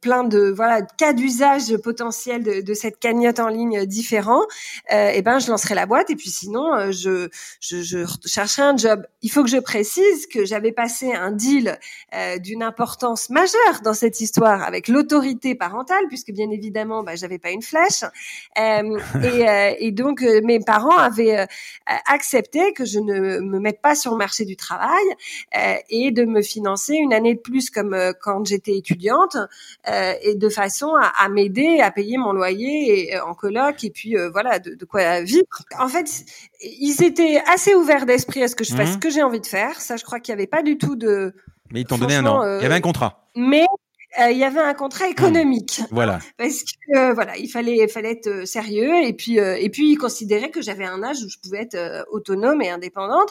plein 0.00 0.24
de 0.24 0.52
voilà 0.54 0.82
cas 0.82 1.12
d'usage 1.12 1.76
potentiels 1.78 2.42
de, 2.42 2.60
de, 2.60 2.74
cette 2.74 2.98
cagnotte 2.98 3.40
en 3.40 3.48
ligne 3.48 3.86
différents, 3.86 4.44
euh, 4.92 5.10
et 5.10 5.22
ben 5.22 5.38
je 5.38 5.50
lancerai 5.50 5.74
la 5.74 5.86
boîte. 5.86 6.10
Et 6.10 6.16
puis 6.16 6.30
sinon 6.30 6.74
euh, 6.74 6.92
je, 6.92 7.28
je, 7.60 7.82
je 7.82 8.04
chercherai 8.26 8.62
un 8.62 8.76
job. 8.76 9.06
Il 9.22 9.30
faut 9.30 9.42
que 9.42 9.50
je 9.50 9.58
précise 9.58 10.26
que 10.26 10.44
j'avais 10.44 10.72
passé 10.72 11.12
un 11.12 11.32
deal 11.32 11.78
euh, 12.14 12.38
d'une 12.38 12.62
importance 12.62 13.30
majeure 13.30 13.80
dans 13.84 13.94
cette 13.94 14.20
histoire 14.20 14.62
avec 14.62 14.88
l'autorité 14.88 15.54
parentale 15.54 16.04
puisque 16.08 16.32
bien 16.32 16.50
évidemment 16.50 17.02
bah, 17.02 17.16
j'avais 17.16 17.38
pas 17.38 17.50
une 17.50 17.62
flèche. 17.62 18.04
Euh, 18.58 18.98
et, 19.22 19.48
euh, 19.48 19.74
et, 19.78 19.92
donc 19.92 20.22
mes 20.42 20.60
parents 20.60 20.96
avaient 20.96 21.46
accepté 22.06 22.72
que 22.72 22.84
je 22.84 22.98
ne 22.98 23.40
me 23.40 23.58
mette 23.58 23.80
pas 23.80 23.94
sur 23.94 24.12
le 24.12 24.18
marché 24.18 24.44
du 24.44 24.56
travail 24.56 25.04
et 25.90 26.10
de 26.12 26.24
me 26.24 26.42
financer 26.42 26.94
une 26.94 27.12
année 27.12 27.34
de 27.34 27.40
plus 27.40 27.70
comme 27.70 27.96
quand 28.22 28.46
j'étais 28.46 28.76
étudiante 28.76 29.36
et 29.86 30.34
de 30.34 30.48
façon 30.48 30.94
à, 30.94 31.12
à 31.24 31.28
m'aider 31.28 31.80
à 31.80 31.90
payer 31.90 32.18
mon 32.18 32.32
loyer 32.32 33.10
et, 33.10 33.16
euh, 33.16 33.24
en 33.24 33.34
coloc 33.34 33.82
et 33.84 33.90
puis 33.90 34.16
euh, 34.16 34.30
voilà 34.30 34.58
de, 34.58 34.74
de, 34.74 34.84
quoi 34.84 35.20
vivre. 35.22 35.44
En 35.78 35.88
fait, 35.88 36.24
ils 36.62 37.02
étaient 37.02 37.40
assez 37.46 37.74
ouverts 37.74 38.06
d'esprit 38.06 38.42
à 38.42 38.48
ce 38.48 38.56
que 38.56 38.64
je 38.64 38.74
fasse 38.74 38.90
mmh. 38.90 38.92
ce 38.94 38.98
que 38.98 39.10
j'ai 39.10 39.22
envie 39.22 39.40
de 39.40 39.46
faire. 39.46 39.80
Ça, 39.80 39.96
je 39.96 40.04
crois 40.04 40.20
qu'il 40.20 40.34
n'y 40.34 40.40
avait 40.40 40.46
pas 40.46 40.62
du 40.62 40.78
tout 40.78 40.96
de. 40.96 41.34
Mais 41.72 41.82
ils 41.82 41.86
t'ont 41.86 41.98
donné 41.98 42.16
un 42.16 42.26
an. 42.26 42.58
Il 42.58 42.62
y 42.62 42.66
avait 42.66 42.76
un 42.76 42.80
contrat. 42.80 43.28
Mais 43.36 43.66
euh, 44.20 44.30
il 44.30 44.38
y 44.38 44.44
avait 44.44 44.60
un 44.60 44.72
contrat 44.72 45.08
économique. 45.08 45.82
Voilà. 45.90 46.18
Parce 46.38 46.62
que 46.62 46.96
euh, 46.96 47.12
voilà, 47.12 47.36
il 47.36 47.48
fallait 47.48 47.86
fallait 47.88 48.12
être 48.12 48.26
euh, 48.26 48.46
sérieux 48.46 49.04
et 49.04 49.12
puis 49.12 49.36
et 49.36 49.68
puis 49.68 49.92
ils 49.92 49.96
considéraient 49.96 50.50
que 50.50 50.62
j'avais 50.62 50.86
un 50.86 51.02
âge 51.02 51.22
où 51.22 51.28
je 51.28 51.36
pouvais 51.38 51.60
être 51.60 52.06
autonome 52.10 52.62
et 52.62 52.70
indépendante. 52.70 53.30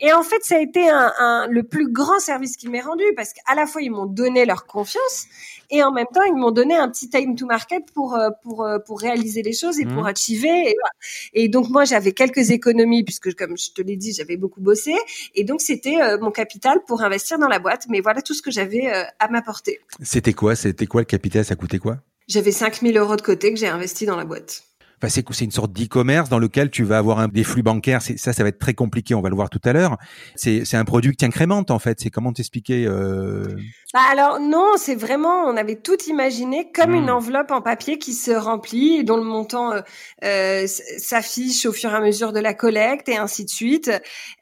Et 0.00 0.12
en 0.12 0.22
fait, 0.22 0.42
ça 0.42 0.56
a 0.56 0.58
été 0.58 0.88
un, 0.88 1.12
un 1.18 1.46
le 1.48 1.62
plus 1.62 1.90
grand 1.90 2.18
service 2.18 2.56
qu'ils 2.56 2.70
m'aient 2.70 2.80
rendu 2.80 3.04
parce 3.14 3.32
qu'à 3.32 3.54
la 3.54 3.66
fois 3.66 3.82
ils 3.82 3.90
m'ont 3.90 4.06
donné 4.06 4.44
leur 4.44 4.66
confiance 4.66 5.26
et 5.70 5.82
en 5.82 5.92
même 5.92 6.06
temps 6.12 6.22
ils 6.26 6.34
m'ont 6.34 6.50
donné 6.50 6.74
un 6.74 6.88
petit 6.88 7.08
time 7.08 7.36
to 7.36 7.46
market 7.46 7.84
pour 7.92 8.18
pour 8.42 8.66
pour 8.86 9.00
réaliser 9.00 9.42
les 9.42 9.52
choses 9.52 9.78
et 9.80 9.84
pour 9.84 10.04
mmh. 10.04 10.06
achiever. 10.06 10.70
Et, 10.70 11.44
et 11.44 11.48
donc 11.48 11.68
moi 11.70 11.84
j'avais 11.84 12.12
quelques 12.12 12.50
économies 12.50 13.04
puisque 13.04 13.34
comme 13.34 13.56
je 13.56 13.70
te 13.72 13.82
l'ai 13.82 13.96
dit 13.96 14.12
j'avais 14.12 14.36
beaucoup 14.36 14.60
bossé 14.60 14.94
et 15.34 15.44
donc 15.44 15.60
c'était 15.60 15.96
mon 16.18 16.30
capital 16.30 16.80
pour 16.86 17.02
investir 17.02 17.38
dans 17.38 17.48
la 17.48 17.58
boîte. 17.58 17.86
Mais 17.88 18.00
voilà 18.00 18.22
tout 18.22 18.34
ce 18.34 18.42
que 18.42 18.50
j'avais 18.50 18.90
à 19.18 19.28
m'apporter. 19.28 19.80
C'était 20.02 20.32
quoi? 20.32 20.56
C'était 20.56 20.86
quoi 20.86 21.00
le 21.00 21.06
capital? 21.06 21.44
Ça 21.44 21.56
coûtait 21.56 21.78
quoi? 21.78 21.98
J'avais 22.28 22.52
5000 22.52 22.96
euros 22.98 23.16
de 23.16 23.22
côté 23.22 23.52
que 23.52 23.58
j'ai 23.58 23.68
investi 23.68 24.04
dans 24.04 24.16
la 24.16 24.24
boîte. 24.24 24.64
Enfin, 24.98 25.10
c'est 25.10 25.24
c'est 25.32 25.44
une 25.44 25.50
sorte 25.50 25.72
d'e-commerce 25.72 26.30
dans 26.30 26.38
lequel 26.38 26.70
tu 26.70 26.82
vas 26.82 26.96
avoir 26.96 27.18
un, 27.18 27.28
des 27.28 27.44
flux 27.44 27.62
bancaires. 27.62 28.00
Ça, 28.00 28.32
ça 28.32 28.42
va 28.42 28.48
être 28.48 28.58
très 28.58 28.72
compliqué. 28.72 29.14
On 29.14 29.20
va 29.20 29.28
le 29.28 29.34
voir 29.34 29.50
tout 29.50 29.60
à 29.64 29.74
l'heure. 29.74 29.98
C'est, 30.36 30.64
c'est 30.64 30.78
un 30.78 30.86
produit 30.86 31.14
qui 31.14 31.26
incrémente 31.26 31.70
en 31.70 31.78
fait. 31.78 32.00
C'est 32.00 32.08
comment 32.08 32.32
t'expliquer 32.32 32.86
euh... 32.86 33.44
bah 33.92 34.00
Alors 34.10 34.40
non, 34.40 34.72
c'est 34.78 34.94
vraiment. 34.94 35.44
On 35.44 35.56
avait 35.58 35.76
tout 35.76 36.02
imaginé 36.08 36.70
comme 36.72 36.94
une 36.94 37.06
hmm. 37.06 37.16
enveloppe 37.16 37.50
en 37.50 37.60
papier 37.60 37.98
qui 37.98 38.14
se 38.14 38.30
remplit 38.30 38.96
et 38.96 39.02
dont 39.02 39.18
le 39.18 39.22
montant 39.24 39.72
euh, 39.72 39.80
euh 40.24 40.66
s'affiche 40.66 41.66
au 41.66 41.72
fur 41.72 41.90
et 41.90 41.94
à 41.94 42.00
mesure 42.00 42.32
de 42.32 42.40
la 42.40 42.54
collecte 42.54 43.10
et 43.10 43.18
ainsi 43.18 43.44
de 43.44 43.50
suite. 43.50 43.90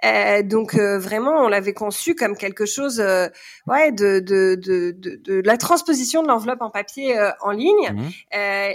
Euh, 0.04 0.44
donc 0.44 0.76
vraiment, 0.76 1.44
on 1.44 1.48
l'avait 1.48 1.72
conçu 1.72 2.14
comme 2.14 2.36
quelque 2.36 2.64
chose, 2.64 3.00
ouais, 3.66 3.90
de 3.90 4.20
de, 4.20 4.54
de 4.54 4.94
de, 4.96 5.16
de 5.16 5.42
la 5.44 5.56
transposition 5.56 6.22
de 6.22 6.28
l'enveloppe 6.28 6.62
en 6.62 6.70
papier 6.70 7.16
en 7.40 7.50
ligne. 7.50 7.72
Hmm. 7.92 8.10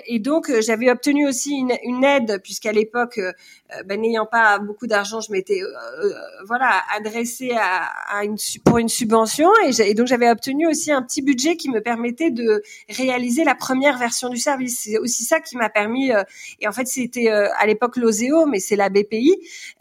et 0.08 0.20
donc 0.20 0.52
j'avais 0.60 0.92
obtenu 0.92 1.26
aussi 1.26 1.54
une 1.54 1.69
une, 1.84 2.04
aide 2.04 2.40
puisqu'à 2.44 2.72
l'époque, 2.72 3.18
euh, 3.18 3.32
euh, 3.72 3.84
ben, 3.84 4.00
n'ayant 4.02 4.26
pas 4.26 4.60
beaucoup 4.60 4.88
d'argent, 4.88 5.22
je 5.22 5.32
m'étais 5.32 5.62
euh, 5.62 6.14
voilà 6.46 6.82
adressée 6.96 7.52
à, 7.56 8.24
une 8.24 8.38
pour 8.66 8.78
une 8.78 8.90
subvention 8.90 9.50
et, 9.66 9.94
donc 9.94 10.08
j'avais 10.08 10.30
obtenu 10.30 10.68
aussi 10.68 10.92
un 10.92 11.02
petit 11.02 11.22
budget 11.22 11.56
qui 11.56 11.70
me 11.70 11.82
permettait 11.82 12.32
de 12.32 12.62
réaliser 12.90 13.44
la 13.44 13.56
première 13.56 13.98
version 13.98 14.30
du 14.30 14.38
service. 14.38 14.80
C'est 14.84 14.98
aussi 14.98 15.24
ça 15.24 15.40
qui 15.40 15.58
m'a 15.58 15.70
permis 15.70 16.12
et 16.60 16.68
en 16.68 16.72
fait 16.72 16.88
c'était 16.88 17.30
à 17.30 17.66
l'époque 17.66 17.98
l'Oseo, 17.98 18.46
mais 18.46 18.60
c'est 18.60 18.76
la 18.76 18.90
BPI 18.90 19.36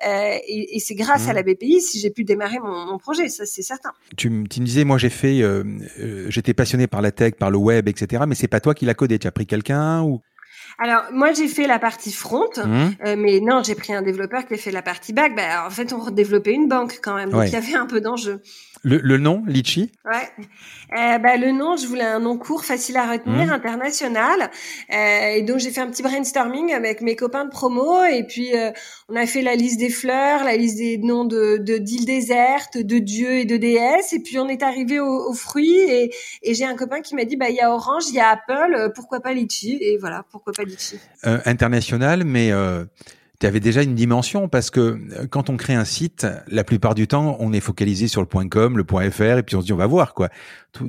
et, 0.05 0.79
c'est 0.81 0.95
grâce 0.95 1.29
à 1.29 1.33
mmh. 1.33 1.37
la 1.37 1.43
BPI 1.43 1.81
si 1.81 1.99
j'ai 1.99 2.11
pu 2.11 2.25
démarrer 2.25 2.59
mon, 2.59 2.99
projet, 2.99 3.29
ça 3.29 3.47
c'est 3.47 3.63
certain. 3.63 3.91
Tu, 4.17 4.31
me 4.31 4.47
disais, 4.47 4.85
moi 4.85 4.99
j'ai 4.99 5.11
fait, 5.11 5.43
j'étais 6.29 6.55
passionné 6.55 6.87
par 6.87 7.03
la 7.03 7.13
tech, 7.13 7.35
par 7.35 7.51
le 7.51 7.59
web, 7.59 7.89
etc. 7.89 8.25
Mais 8.27 8.35
c'est 8.35 8.49
pas 8.49 8.61
toi 8.61 8.75
qui 8.75 8.85
l'as 8.85 8.95
codé, 8.95 9.19
tu 9.19 9.27
as 9.27 9.33
pris 9.33 9.47
quelqu'un 9.47 10.03
ou 10.03 10.21
alors 10.79 11.05
moi 11.13 11.33
j'ai 11.33 11.49
fait 11.49 11.67
la 11.67 11.79
partie 11.79 12.13
front, 12.13 12.51
mmh. 12.57 12.91
euh, 13.05 13.17
mais 13.17 13.41
non 13.41 13.63
j'ai 13.65 13.75
pris 13.75 13.95
un 13.95 14.03
développeur 14.03 14.47
qui 14.47 14.55
a 14.55 14.57
fait 14.57 14.71
la 14.71 14.83
partie 14.83 15.13
back. 15.13 15.35
Bah, 15.35 15.67
en 15.67 15.71
fait 15.71 15.93
on 15.93 15.99
redéveloppait 15.99 16.53
une 16.53 16.69
banque 16.69 16.99
quand 17.03 17.15
même, 17.15 17.31
donc 17.31 17.45
il 17.47 17.53
y 17.53 17.57
avait 17.57 17.75
un 17.75 17.87
peu 17.87 18.01
d'enjeu. 18.01 18.43
Le, 18.85 18.99
le 18.99 19.19
nom, 19.19 19.43
Litchi? 19.47 19.91
Ouais. 20.05 20.47
Euh, 20.97 21.19
bah, 21.19 21.37
le 21.37 21.51
nom, 21.51 21.77
je 21.77 21.87
voulais 21.87 22.05
un 22.05 22.21
nom 22.21 22.39
court, 22.39 22.65
facile 22.65 22.97
à 22.97 23.11
retenir, 23.11 23.47
mmh. 23.47 23.51
international. 23.51 24.51
Euh, 24.93 25.35
et 25.37 25.43
donc 25.43 25.59
j'ai 25.59 25.71
fait 25.71 25.81
un 25.81 25.89
petit 25.89 26.03
brainstorming 26.03 26.73
avec 26.73 27.01
mes 27.01 27.17
copains 27.17 27.45
de 27.45 27.51
promo. 27.51 28.05
Et 28.05 28.25
puis 28.25 28.57
euh, 28.57 28.71
on 29.09 29.17
a 29.17 29.27
fait 29.27 29.43
la 29.43 29.57
liste 29.57 29.79
des 29.79 29.91
fleurs, 29.91 30.45
la 30.45 30.57
liste 30.57 30.79
des 30.79 30.99
noms 30.99 31.25
de 31.25 31.57
d'îles 31.59 32.07
désertes, 32.07 32.79
de 32.79 32.99
dieux 32.99 33.39
et 33.39 33.45
de 33.45 33.57
déesses. 33.57 34.13
Et 34.13 34.21
puis 34.21 34.39
on 34.39 34.49
est 34.49 34.63
arrivé 34.63 35.01
aux, 35.01 35.35
fruits. 35.35 35.79
Et, 35.79 36.15
et 36.43 36.55
j'ai 36.55 36.65
un 36.65 36.77
copain 36.77 37.01
qui 37.01 37.15
m'a 37.15 37.25
dit 37.25 37.37
bah 37.37 37.51
il 37.51 37.57
y 37.57 37.61
a 37.61 37.73
Orange, 37.73 38.05
il 38.09 38.15
y 38.15 38.21
a 38.21 38.29
Apple, 38.31 38.93
pourquoi 38.95 39.21
pas 39.21 39.33
Litchi? 39.33 39.79
Et 39.81 39.99
voilà, 39.99 40.25
pourquoi 40.31 40.53
Euh, 41.25 41.41
international, 41.45 42.25
mais 42.25 42.53
tu 43.41 43.47
avais 43.47 43.61
déjà 43.61 43.83
une 43.83 43.95
dimension 43.95 44.49
parce 44.49 44.71
que 44.71 44.81
euh, 44.81 45.27
quand 45.31 45.49
on 45.51 45.57
crée 45.57 45.75
un 45.75 45.85
site, 45.85 46.27
la 46.49 46.65
plupart 46.65 46.95
du 46.95 47.07
temps, 47.07 47.37
on 47.41 47.53
est 47.53 47.61
focalisé 47.61 48.09
sur 48.09 48.21
le 48.21 48.49
.com, 48.49 48.77
le 48.77 49.11
.fr 49.11 49.39
et 49.39 49.43
puis 49.43 49.57
on 49.57 49.61
se 49.61 49.67
dit 49.67 49.73
on 49.73 49.77
va 49.77 49.87
voir 49.87 50.15
quoi. 50.15 50.29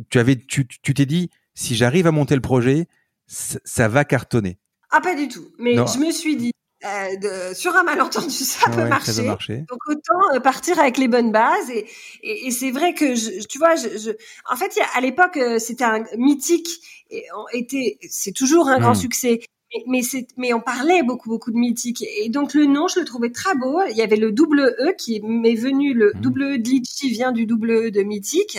Tu, 0.09 0.19
avais 0.19 0.35
tu 0.35 0.65
t'es 0.65 1.05
dit 1.05 1.29
si 1.53 1.75
j'arrive 1.75 2.07
à 2.07 2.11
monter 2.11 2.35
le 2.35 2.41
projet, 2.41 2.88
ça 3.27 3.88
va 3.88 4.03
cartonner. 4.05 4.57
Ah 4.91 5.01
pas 5.01 5.13
du 5.13 5.27
tout, 5.27 5.49
mais 5.59 5.75
je 5.75 5.99
me 5.99 6.11
suis 6.11 6.35
dit 6.35 6.51
euh, 6.83 7.17
de, 7.17 7.53
sur 7.53 7.75
un 7.75 7.83
malentendu, 7.83 8.29
ça, 8.29 8.71
peut, 8.71 8.88
marcher. 8.88 9.65
Donc 9.69 9.79
autant 9.88 10.33
euh, 10.33 10.39
partir 10.39 10.79
avec 10.79 10.97
les 10.97 11.07
bonnes 11.07 11.31
bases. 11.31 11.69
Et, 11.69 11.85
et, 12.23 12.51
c'est 12.51 12.71
vrai 12.71 12.93
que 12.93 13.13
je, 13.15 13.45
tu 13.47 13.59
vois, 13.59 13.75
je, 13.75 13.89
je 13.97 14.11
en 14.49 14.55
fait, 14.55 14.71
à 14.95 15.01
l'époque, 15.01 15.38
c'était 15.59 15.83
un 15.83 16.05
mythique 16.17 16.69
et 17.11 17.25
était, 17.53 17.99
c'est 18.09 18.31
toujours 18.31 18.69
un 18.69 18.79
grand 18.79 18.93
hmm. 18.93 18.95
succès 18.95 19.41
mais, 19.73 19.83
mais, 19.88 20.27
mais 20.38 20.53
on 20.53 20.61
parlait 20.61 21.03
beaucoup 21.03 21.29
beaucoup 21.29 21.51
de 21.51 21.57
mythique. 21.57 22.03
Et 22.17 22.29
donc 22.29 22.53
le 22.53 22.65
nom 22.65 22.88
je 22.88 22.99
le 22.99 23.05
trouvais 23.05 23.31
très 23.31 23.55
beau. 23.55 23.81
Il 23.89 23.95
y 23.95 24.01
avait 24.01 24.15
le 24.15 24.31
double 24.31 24.75
E 24.79 24.93
qui 24.97 25.21
m'est 25.21 25.55
venu 25.55 25.93
le 25.93 26.11
mmh. 26.15 26.21
double 26.21 26.43
E 26.43 26.57
de 26.57 26.69
Litchi 26.69 27.09
vient 27.09 27.31
du 27.31 27.45
double 27.45 27.71
E 27.71 27.91
de 27.91 28.01
mythique. 28.01 28.57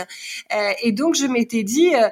Euh, 0.55 0.73
et 0.83 0.93
donc 0.93 1.15
je 1.15 1.27
m'étais 1.27 1.63
dit 1.63 1.95
euh, 1.95 2.09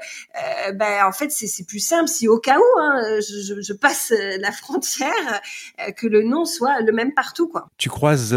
euh 0.67 0.73
ben 0.73 1.07
en 1.07 1.13
fait 1.13 1.31
c'est 1.31 1.67
plus 1.67 1.81
simple 1.81 2.09
si 2.09 2.29
au 2.29 2.39
cas 2.39 2.59
où 2.59 2.81
hein, 2.81 3.21
je, 3.21 3.61
je, 3.61 3.73
passe 3.73 4.13
la 4.41 4.53
frontière 4.53 5.41
euh, 5.81 5.93
que 5.93 6.07
le 6.07 6.23
nom 6.23 6.45
soit 6.45 6.81
le 6.81 6.93
même 6.93 7.15
partout 7.15 7.49
quoi. 7.49 7.69
Tu 7.79 7.89
croises 7.89 8.37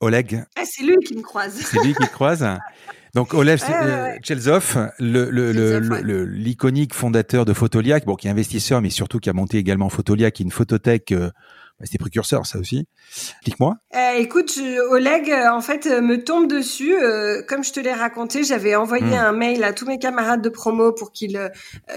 Oleg? 0.00 0.44
Ah, 0.56 0.62
c'est 0.64 0.82
lui 0.82 0.96
qui 1.04 1.16
me 1.16 1.22
croise. 1.22 1.54
C'est 1.54 1.82
lui 1.82 1.94
qui 1.94 2.06
te 2.06 2.12
croise? 2.12 2.46
Donc 3.16 3.32
Oleg 3.32 3.58
Chelsov, 4.22 4.90
le, 4.98 6.24
l'iconique 6.26 6.92
fondateur 6.92 7.46
de 7.46 7.54
Fotolia, 7.54 7.98
bon, 8.00 8.14
qui 8.14 8.28
est 8.28 8.30
investisseur, 8.30 8.82
mais 8.82 8.90
surtout 8.90 9.20
qui 9.20 9.30
a 9.30 9.32
monté 9.32 9.56
également 9.56 9.88
est 10.42 10.44
une 10.44 10.50
photothèque 10.50 11.14
euh, 11.76 11.80
bah, 11.80 11.86
c'était 11.86 11.98
précurseur, 11.98 12.46
ça 12.46 12.58
aussi. 12.58 12.86
Explique-moi. 13.10 13.76
Euh, 13.94 14.12
écoute, 14.14 14.58
Oleg, 14.90 15.30
euh, 15.30 15.50
en 15.50 15.60
fait, 15.60 15.86
euh, 15.86 16.00
me 16.00 16.22
tombe 16.22 16.48
dessus. 16.48 16.96
Euh, 16.96 17.42
comme 17.46 17.62
je 17.62 17.72
te 17.72 17.80
l'ai 17.80 17.92
raconté, 17.92 18.44
j'avais 18.44 18.74
envoyé 18.74 19.04
hmm. 19.04 19.26
un 19.26 19.32
mail 19.32 19.62
à 19.62 19.72
tous 19.72 19.86
mes 19.86 19.98
camarades 19.98 20.42
de 20.42 20.48
promo 20.48 20.92
pour 20.92 21.12
qu'ils 21.12 21.36
euh, 21.36 21.48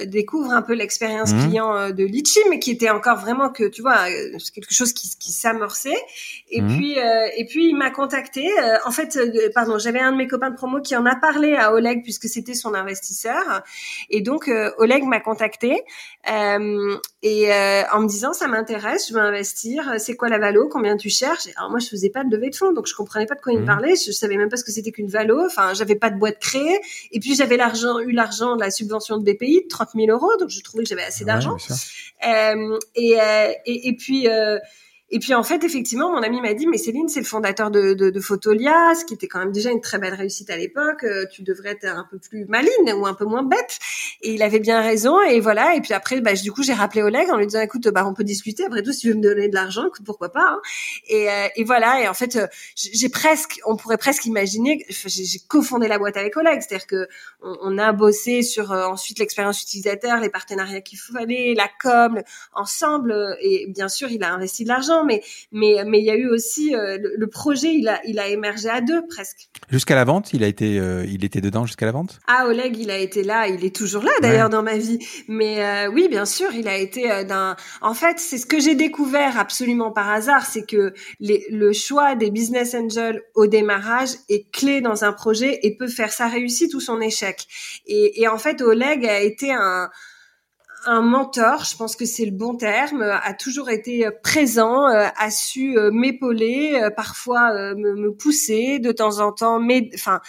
découvrent 0.05 0.51
un 0.51 0.61
peu 0.61 0.73
l'expérience 0.73 1.33
hmm. 1.33 1.47
client 1.47 1.89
de 1.91 2.03
Litchi, 2.03 2.39
mais 2.49 2.59
qui 2.59 2.71
était 2.71 2.89
encore 2.89 3.19
vraiment 3.19 3.49
que, 3.49 3.67
tu 3.67 3.81
vois, 3.81 4.09
quelque 4.53 4.73
chose 4.73 4.93
qui, 4.93 5.09
qui 5.17 5.31
s'amorçait. 5.31 5.97
Et 6.49 6.61
hmm. 6.61 6.67
puis, 6.77 6.97
et 7.37 7.45
puis, 7.45 7.69
il 7.69 7.75
m'a 7.75 7.91
contacté. 7.91 8.49
en 8.85 8.91
fait, 8.91 9.17
pardon, 9.53 9.77
j'avais 9.77 9.99
un 9.99 10.11
de 10.11 10.17
mes 10.17 10.27
copains 10.27 10.49
de 10.49 10.55
promo 10.55 10.81
qui 10.81 10.95
en 10.95 11.05
a 11.05 11.15
parlé 11.15 11.55
à 11.55 11.73
Oleg 11.73 12.03
puisque 12.03 12.27
c'était 12.27 12.53
son 12.53 12.73
investisseur. 12.73 13.63
Et 14.09 14.21
donc, 14.21 14.49
Oleg 14.77 15.03
m'a 15.03 15.19
contacté 15.19 15.83
et 16.27 17.51
en 17.91 17.99
me 18.01 18.07
disant, 18.07 18.33
ça 18.33 18.47
m'intéresse, 18.47 19.07
je 19.09 19.13
veux 19.13 19.21
investir 19.21 19.68
euh, 19.77 19.97
c'est 19.97 20.15
quoi 20.15 20.29
la 20.29 20.39
valo, 20.39 20.67
combien 20.67 20.97
tu 20.97 21.09
cherches? 21.09 21.47
Alors 21.57 21.69
moi 21.69 21.79
je 21.79 21.87
faisais 21.87 22.09
pas 22.09 22.23
de 22.23 22.35
levée 22.35 22.49
de 22.49 22.55
fonds, 22.55 22.71
donc 22.73 22.87
je 22.87 22.95
comprenais 22.95 23.25
pas 23.25 23.35
de 23.35 23.41
quoi 23.41 23.51
il 23.53 23.59
me 23.59 23.63
mmh. 23.63 23.67
parlait. 23.67 23.95
Je, 23.95 24.11
savais 24.11 24.37
même 24.37 24.49
pas 24.49 24.57
ce 24.57 24.63
que 24.63 24.71
c'était 24.71 24.91
qu'une 24.91 25.07
valo. 25.07 25.45
Enfin, 25.45 25.73
j'avais 25.73 25.95
pas 25.95 26.09
de 26.09 26.17
boîte 26.17 26.39
créée. 26.39 26.79
Et 27.11 27.19
puis 27.19 27.35
j'avais 27.35 27.57
l'argent, 27.57 27.99
eu 27.99 28.11
l'argent 28.11 28.55
de 28.55 28.61
la 28.61 28.71
subvention 28.71 29.17
de 29.17 29.31
BPI, 29.31 29.67
30 29.69 29.89
000 29.95 30.07
euros, 30.09 30.31
donc 30.39 30.49
je 30.49 30.61
trouvais 30.61 30.83
que 30.83 30.89
j'avais 30.89 31.03
assez 31.03 31.25
d'argent. 31.25 31.57
Euh, 32.27 32.79
et, 32.95 33.19
euh, 33.19 33.51
et, 33.65 33.89
et, 33.89 33.95
puis 33.95 34.27
et 35.11 35.19
puis 35.19 35.33
en 35.33 35.43
fait, 35.43 35.63
effectivement, 35.63 36.11
mon 36.11 36.21
ami 36.21 36.39
m'a 36.39 36.53
dit, 36.53 36.67
mais 36.67 36.77
Céline, 36.77 37.09
c'est 37.09 37.19
le 37.19 37.25
fondateur 37.25 37.71
de, 37.71 37.93
de, 37.93 38.11
de, 38.11 38.19
Photolia, 38.19 38.93
ce 38.93 39.05
qui 39.05 39.15
était 39.15 39.27
quand 39.27 39.39
même 39.39 39.51
déjà 39.51 39.71
une 39.71 39.81
très 39.81 39.97
belle 39.97 40.13
réussite 40.13 40.51
à 40.51 40.57
l'époque. 40.57 41.03
Euh, 41.03 41.25
tu 41.31 41.41
devrais 41.41 41.71
être 41.71 41.85
un 41.85 42.05
peu 42.09 42.19
plus 42.19 42.45
maline 42.45 42.93
ou 42.95 43.07
un 43.07 43.15
peu 43.15 43.25
moins 43.25 43.41
bête. 43.41 43.79
Et 44.21 44.33
il 44.33 44.43
avait 44.43 44.59
bien 44.59 44.81
raison. 44.81 45.19
Et 45.21 45.39
voilà. 45.39 45.73
Et 45.75 45.81
puis 45.81 45.93
après, 45.93 46.21
bah, 46.21 46.33
du 46.33 46.51
coup, 46.51 46.61
j'ai 46.61 46.73
rappelé 46.73 47.01
Oleg 47.01 47.27
en 47.31 47.37
lui 47.37 47.47
disant, 47.47 47.61
écoute, 47.61 47.87
bah, 47.87 48.05
on 48.05 48.13
peut 48.13 48.23
discuter. 48.23 48.65
Après 48.65 48.83
tout, 48.83 48.91
si 48.91 48.99
tu 48.99 49.09
veux 49.09 49.15
me 49.15 49.21
donner 49.21 49.47
de 49.47 49.55
l'argent, 49.55 49.87
écoute, 49.87 50.05
pourquoi 50.05 50.29
pas. 50.31 50.47
Hein. 50.47 50.61
Et, 51.07 51.29
euh, 51.29 51.47
et, 51.55 51.63
voilà. 51.63 52.01
Et 52.03 52.07
en 52.07 52.13
fait, 52.13 52.35
euh, 52.35 52.45
j'ai 52.75 53.09
presque, 53.09 53.59
on 53.65 53.75
pourrait 53.75 53.97
presque 53.97 54.25
imaginer, 54.25 54.85
j'ai 54.89 55.39
cofondé 55.47 55.87
la 55.87 55.97
boîte 55.97 56.17
avec 56.17 56.37
Oleg, 56.37 56.61
c'est-à-dire 56.61 56.85
que 56.85 57.07
on, 57.41 57.57
on, 57.63 57.77
a 57.79 57.91
bossé 57.93 58.43
sur 58.43 58.71
ensuite 58.71 59.19
l'expérience 59.19 59.61
utilisateur, 59.63 60.19
les 60.19 60.29
partenariats 60.29 60.81
qu'il 60.81 60.99
fallait, 60.99 61.53
la 61.55 61.69
com, 61.81 62.21
ensemble. 62.53 63.37
Et 63.41 63.65
bien 63.69 63.87
sûr, 63.87 64.11
il 64.11 64.23
a 64.23 64.33
investi 64.33 64.63
de 64.63 64.69
l'argent 64.69 64.98
mais 65.03 65.21
mais 65.51 65.83
mais 65.85 65.99
il 65.99 66.05
y 66.05 66.11
a 66.11 66.15
eu 66.15 66.29
aussi 66.29 66.75
euh, 66.75 66.97
le, 67.01 67.27
projet, 67.27 67.73
il 67.73 67.87
a 67.87 67.99
il 68.05 68.19
a 68.19 68.27
émergé 68.27 68.69
à 68.69 68.81
deux 68.81 69.05
presque. 69.07 69.49
Jusqu'à 69.69 69.95
la 69.95 70.03
vente, 70.03 70.33
il 70.33 70.43
a 70.43 70.47
été 70.47 70.79
euh, 70.79 71.05
il 71.07 71.23
était 71.25 71.41
dedans 71.41 71.65
jusqu'à 71.65 71.85
la 71.85 71.91
vente? 71.91 72.19
Ah 72.27 72.45
Oleg, 72.47 72.77
il 72.77 72.91
a 72.91 72.97
été 72.97 73.23
là, 73.23 73.47
il 73.47 73.63
est 73.65 73.75
toujours 73.75 74.03
là 74.03 74.11
d'ailleurs 74.21 74.49
dans 74.49 74.63
ma 74.63 74.77
vie. 74.77 74.99
Mais 75.27 75.63
euh, 75.63 75.91
oui, 75.91 76.07
bien 76.09 76.25
sûr, 76.25 76.53
il 76.53 76.67
a 76.67 76.77
été 76.77 77.23
d'un. 77.25 77.55
En 77.81 77.93
fait, 77.93 78.19
c'est 78.19 78.37
ce 78.37 78.45
que 78.45 78.59
j'ai 78.59 78.75
découvert 78.75 79.37
absolument 79.37 79.91
par 79.91 80.09
hasard, 80.09 80.45
c'est 80.45 80.65
que 80.65 80.93
les, 81.19 81.45
le 81.49 81.73
choix 81.73 82.15
des 82.15 82.31
business 82.31 82.75
angels 82.75 83.21
au 83.35 83.47
démarrage 83.47 84.09
est 84.29 84.49
clé 84.51 84.81
dans 84.81 85.03
un 85.03 85.13
projet 85.13 85.59
et 85.63 85.75
peut 85.75 85.87
faire 85.87 86.11
sa 86.11 86.27
réussite 86.27 86.73
ou 86.73 86.79
son 86.79 87.01
échec. 87.01 87.45
Et, 87.85 88.21
et 88.21 88.27
en 88.27 88.37
fait, 88.37 88.61
Oleg 88.61 89.05
a 89.05 89.19
été 89.21 89.51
un 89.51 89.89
un 90.85 91.01
mentor, 91.01 91.65
je 91.65 91.75
pense 91.75 91.95
que 91.95 92.05
c'est 92.05 92.25
le 92.25 92.31
bon 92.31 92.55
terme, 92.55 93.01
a 93.01 93.33
toujours 93.33 93.69
été 93.69 94.05
euh, 94.05 94.11
présent, 94.23 94.87
euh, 94.87 95.07
a 95.17 95.31
su 95.31 95.77
euh, 95.77 95.91
m'épauler, 95.91 96.89
parfois 96.95 97.73
me, 97.75 98.11
pousser 98.11 98.79
de 98.79 98.91
temps 98.91 99.19
en 99.19 99.31
temps, 99.31 99.59
mais 99.59 99.89
enfin 99.93 100.19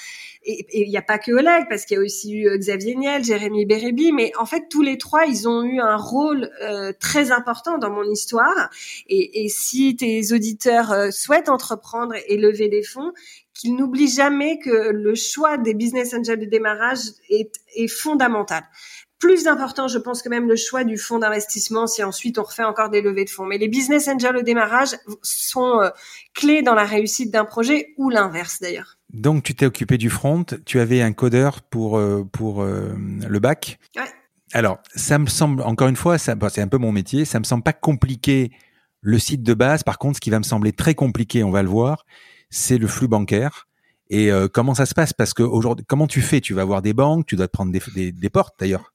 et 0.43 0.65
il 0.73 0.89
n'y 0.89 0.97
a 0.97 1.03
pas 1.03 1.19
que 1.19 1.33
Oleg 1.33 1.67
parce 1.69 1.85
qu'il 1.85 1.97
y 1.97 2.01
a 2.01 2.03
aussi 2.03 2.39
eu 2.39 2.59
Xavier 2.59 2.97
Niel, 2.97 3.23
Jérémy 3.25 3.67
Bérébi, 3.67 4.13
mais 4.13 4.33
en 4.39 4.47
fait 4.47 4.69
tous 4.71 4.81
les 4.81 4.97
trois 4.97 5.27
ils 5.27 5.47
ont 5.49 5.63
eu 5.63 5.81
un 5.81 5.97
rôle 5.97 6.51
très 6.99 7.31
important 7.31 7.77
dans 7.77 7.91
mon 7.91 8.05
histoire. 8.05 8.71
Et, 9.09 9.49
si 9.49 9.97
tes 9.97 10.33
auditeurs 10.33 11.13
souhaitent 11.13 11.51
entreprendre 11.51 12.15
et 12.27 12.39
lever 12.39 12.69
des 12.69 12.83
fonds, 12.83 13.13
qu'ils 13.53 13.77
n'oublient 13.77 14.09
jamais 14.09 14.59
que 14.59 14.91
le 14.91 15.15
choix 15.15 15.59
des 15.59 15.75
business 15.75 16.15
angels 16.15 16.39
de 16.39 16.47
démarrage 16.47 17.01
est 17.29 17.89
fondamental 17.89 18.63
plus 19.21 19.47
important, 19.47 19.87
je 19.87 19.99
pense, 19.99 20.23
que 20.23 20.29
même 20.29 20.49
le 20.49 20.57
choix 20.57 20.83
du 20.83 20.99
fonds 20.99 21.19
d'investissement 21.19 21.87
si 21.87 22.03
ensuite 22.03 22.39
on 22.39 22.43
refait 22.43 22.65
encore 22.65 22.91
des 22.91 23.03
levées 23.03 23.25
de 23.25 23.31
fonds. 23.31 23.47
Mais 23.47 23.59
les 23.59 23.69
business 23.69 24.09
angels 24.09 24.37
au 24.37 24.43
démarrage 24.43 24.97
sont 25.23 25.81
euh, 25.81 25.91
clés 26.35 26.63
dans 26.63 26.75
la 26.75 26.85
réussite 26.85 27.31
d'un 27.31 27.45
projet 27.45 27.95
ou 27.99 28.11
l'inverse 28.11 28.59
d'ailleurs. 28.61 28.97
Donc 29.13 29.43
tu 29.45 29.55
t'es 29.55 29.67
occupé 29.67 29.99
du 29.99 30.11
front, 30.11 30.45
tu 30.65 30.81
avais 30.81 31.03
un 31.03 31.13
codeur 31.13 31.63
pour 31.63 31.99
euh, 31.99 32.25
pour 32.33 32.63
euh, 32.63 32.93
le 33.29 33.39
bac. 33.39 33.79
Ouais. 33.97 34.03
Alors 34.53 34.79
ça 34.97 35.19
me 35.19 35.27
semble 35.27 35.63
encore 35.63 35.89
une 35.89 35.97
fois, 35.97 36.19
ça, 36.19 36.35
c'est 36.49 36.63
un 36.63 36.69
peu 36.69 36.79
mon 36.79 36.91
métier, 36.91 37.25
ça 37.25 37.39
me 37.39 37.45
semble 37.45 37.63
pas 37.63 37.73
compliqué 37.73 38.51
Le 39.03 39.19
site 39.19 39.43
de 39.43 39.55
base, 39.55 39.83
par 39.83 39.99
contre, 39.99 40.17
ce 40.17 40.21
qui 40.21 40.31
va 40.31 40.39
me 40.39 40.45
sembler 40.45 40.73
très 40.73 40.95
compliqué, 40.95 41.43
on 41.43 41.51
va 41.51 41.63
le 41.63 41.69
voir, 41.69 42.05
c'est 42.51 42.79
le 42.79 42.87
flux 42.87 43.09
bancaire. 43.09 43.67
Et 44.11 44.31
euh, 44.31 44.49
comment 44.49 44.75
ça 44.75 44.87
se 44.87 44.95
passe? 44.95 45.13
Parce 45.13 45.33
que 45.33 45.43
aujourd'hui, 45.43 45.87
comment 45.89 46.09
tu 46.09 46.21
fais? 46.21 46.41
Tu 46.41 46.53
vas 46.53 46.63
avoir 46.63 46.83
des 46.83 46.93
banques, 46.93 47.27
tu 47.27 47.37
dois 47.37 47.47
te 47.47 47.53
prendre 47.53 47.73
des, 47.73 48.13
des, 48.13 48.31
portes 48.31 48.57
d'ailleurs. 48.59 48.93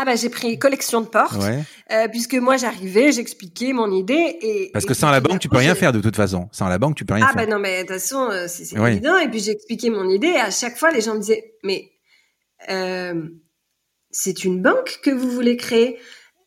Ah 0.00 0.04
bah 0.04 0.14
j'ai 0.14 0.30
pris 0.30 0.58
collection 0.58 1.00
de 1.00 1.06
portes. 1.06 1.36
Euh, 1.90 2.08
puisque 2.08 2.34
moi 2.34 2.56
j'arrivais, 2.56 3.12
j'expliquais 3.12 3.72
mon 3.72 3.90
idée 3.90 4.38
et 4.40 4.70
parce 4.72 4.86
que 4.86 4.94
sans 4.94 5.10
la 5.10 5.20
banque 5.20 5.40
tu 5.40 5.48
peux 5.48 5.58
rien 5.58 5.74
faire 5.74 5.92
de 5.92 6.00
toute 6.00 6.16
façon. 6.16 6.48
Sans 6.52 6.68
la 6.68 6.78
banque 6.78 6.96
tu 6.96 7.04
peux 7.04 7.14
rien 7.14 7.26
faire. 7.26 7.34
Ah 7.36 7.44
bah 7.44 7.50
non 7.50 7.58
mais 7.58 7.82
de 7.82 7.88
toute 7.88 7.98
façon 8.00 8.28
euh, 8.30 8.46
c'est 8.48 8.72
évident. 8.76 9.18
Et 9.18 9.28
puis 9.28 9.40
j'ai 9.40 9.50
expliqué 9.52 9.90
mon 9.90 10.08
idée. 10.08 10.28
Et 10.28 10.40
à 10.40 10.50
chaque 10.50 10.78
fois 10.78 10.92
les 10.92 11.00
gens 11.00 11.14
me 11.14 11.20
disaient 11.20 11.52
mais 11.64 11.90
c'est 14.10 14.44
une 14.44 14.62
banque 14.62 15.00
que 15.02 15.10
vous 15.10 15.30
voulez 15.30 15.56
créer. 15.56 15.98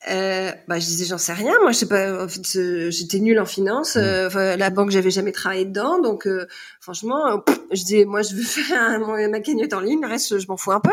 Euh, 0.10 0.52
bah, 0.68 0.80
je 0.80 0.86
disais 0.86 1.06
j'en 1.06 1.20
sais 1.20 1.34
rien. 1.34 1.54
Moi 1.62 1.72
je 1.72 1.78
sais 1.78 1.88
pas 1.88 2.24
en 2.24 2.28
fait, 2.28 2.90
j'étais 2.90 3.20
nulle 3.20 3.40
en 3.40 3.46
finance. 3.46 3.96
Mm. 3.96 4.00
euh, 4.00 4.58
la 4.58 4.70
banque 4.70 4.90
j'avais 4.90 5.12
jamais 5.12 5.32
travaillé 5.32 5.66
dedans. 5.66 6.00
Donc 6.00 6.26
euh, 6.26 6.48
franchement 6.80 7.44
je 7.72 7.84
disais 7.84 8.06
moi 8.06 8.22
je 8.22 8.36
veux 8.36 8.44
faire 8.44 9.00
ma 9.30 9.40
cagnotte 9.40 9.74
en 9.74 9.80
ligne 9.80 10.02
le 10.02 10.08
reste 10.08 10.40
je 10.40 10.48
m'en 10.48 10.58
fous 10.58 10.72
un 10.72 10.80
peu. 10.80 10.92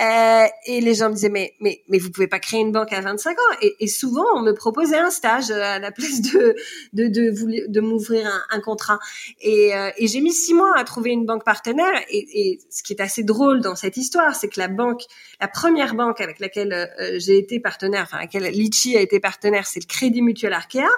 Euh, 0.00 0.46
et 0.66 0.80
les 0.80 0.94
gens 0.94 1.08
me 1.08 1.14
disaient 1.14 1.28
mais 1.28 1.54
mais 1.60 1.82
mais 1.88 1.98
vous 1.98 2.10
pouvez 2.10 2.26
pas 2.26 2.38
créer 2.38 2.60
une 2.60 2.72
banque 2.72 2.92
à 2.92 3.00
25 3.00 3.38
ans. 3.38 3.56
Et, 3.62 3.76
et 3.80 3.86
souvent 3.86 4.26
on 4.34 4.42
me 4.42 4.52
proposait 4.52 4.98
un 4.98 5.10
stage 5.10 5.50
à 5.50 5.78
la 5.78 5.90
place 5.90 6.20
de 6.20 6.54
de 6.92 7.06
de, 7.08 7.66
de 7.68 7.80
m'ouvrir 7.80 8.26
un, 8.26 8.56
un, 8.56 8.60
contrat. 8.60 8.98
Et, 9.40 9.72
et 9.96 10.06
j'ai 10.06 10.20
mis 10.20 10.32
six 10.32 10.54
mois 10.54 10.72
à 10.76 10.84
trouver 10.84 11.10
une 11.10 11.26
banque 11.26 11.44
partenaire. 11.44 12.00
Et, 12.10 12.50
et 12.52 12.60
ce 12.70 12.82
qui 12.82 12.92
est 12.92 13.00
assez 13.00 13.22
drôle 13.22 13.60
dans 13.60 13.76
cette 13.76 13.96
histoire 13.96 14.34
c'est 14.34 14.48
que 14.48 14.60
la 14.60 14.68
banque 14.68 15.02
la 15.40 15.48
première 15.48 15.94
banque 15.94 16.20
avec 16.20 16.38
laquelle 16.40 16.90
j'ai 17.18 17.38
été 17.38 17.60
partenaire 17.60 18.02
enfin 18.02 18.18
laquelle 18.18 18.44
Litchi 18.44 18.96
a 18.96 19.00
été 19.00 19.20
partenaire, 19.20 19.66
c'est 19.66 19.80
le 19.80 19.86
Crédit 19.86 20.22
Mutuel 20.22 20.52
Arkea. 20.52 20.88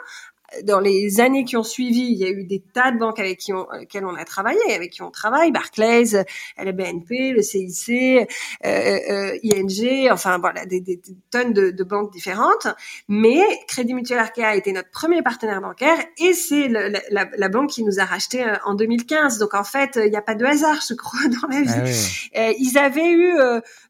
Dans 0.64 0.80
les 0.80 1.20
années 1.20 1.44
qui 1.44 1.56
ont 1.56 1.62
suivi, 1.62 2.00
il 2.00 2.18
y 2.18 2.24
a 2.24 2.28
eu 2.28 2.44
des 2.44 2.60
tas 2.60 2.90
de 2.90 2.98
banques 2.98 3.18
avec 3.18 3.38
qui 3.38 3.52
on, 3.52 3.66
lesquelles 3.78 4.04
on 4.04 4.14
a 4.14 4.24
travaillé, 4.24 4.60
avec 4.74 4.90
qui 4.90 5.02
on 5.02 5.10
travaille, 5.10 5.50
Barclays, 5.52 6.24
la 6.56 6.72
BNP, 6.72 7.32
le 7.32 7.42
CIC, 7.42 7.90
euh, 7.90 8.18
euh, 8.64 9.38
ING, 9.42 10.10
enfin 10.10 10.38
voilà, 10.38 10.66
des, 10.66 10.80
des, 10.80 11.00
tonnes 11.30 11.52
de, 11.52 11.70
de, 11.70 11.84
banques 11.84 12.12
différentes. 12.12 12.68
Mais 13.08 13.42
Crédit 13.66 13.94
Mutuel 13.94 14.18
Arkea 14.18 14.44
a 14.44 14.56
été 14.56 14.72
notre 14.72 14.90
premier 14.90 15.22
partenaire 15.22 15.60
bancaire 15.60 15.98
et 16.18 16.32
c'est 16.32 16.68
la, 16.68 16.88
la, 16.88 17.28
la, 17.36 17.48
banque 17.48 17.70
qui 17.70 17.84
nous 17.84 18.00
a 18.00 18.04
racheté 18.04 18.44
euh, 18.44 18.56
en 18.64 18.74
2015. 18.74 19.38
Donc 19.38 19.54
en 19.54 19.64
fait, 19.64 19.98
il 20.02 20.10
n'y 20.10 20.16
a 20.16 20.22
pas 20.22 20.34
de 20.34 20.44
hasard, 20.44 20.80
je 20.88 20.94
crois, 20.94 21.20
dans 21.28 21.48
la 21.48 21.62
vie. 21.62 22.28
Ah 22.34 22.50
ils 22.58 22.78
avaient 22.78 23.12
eu 23.12 23.34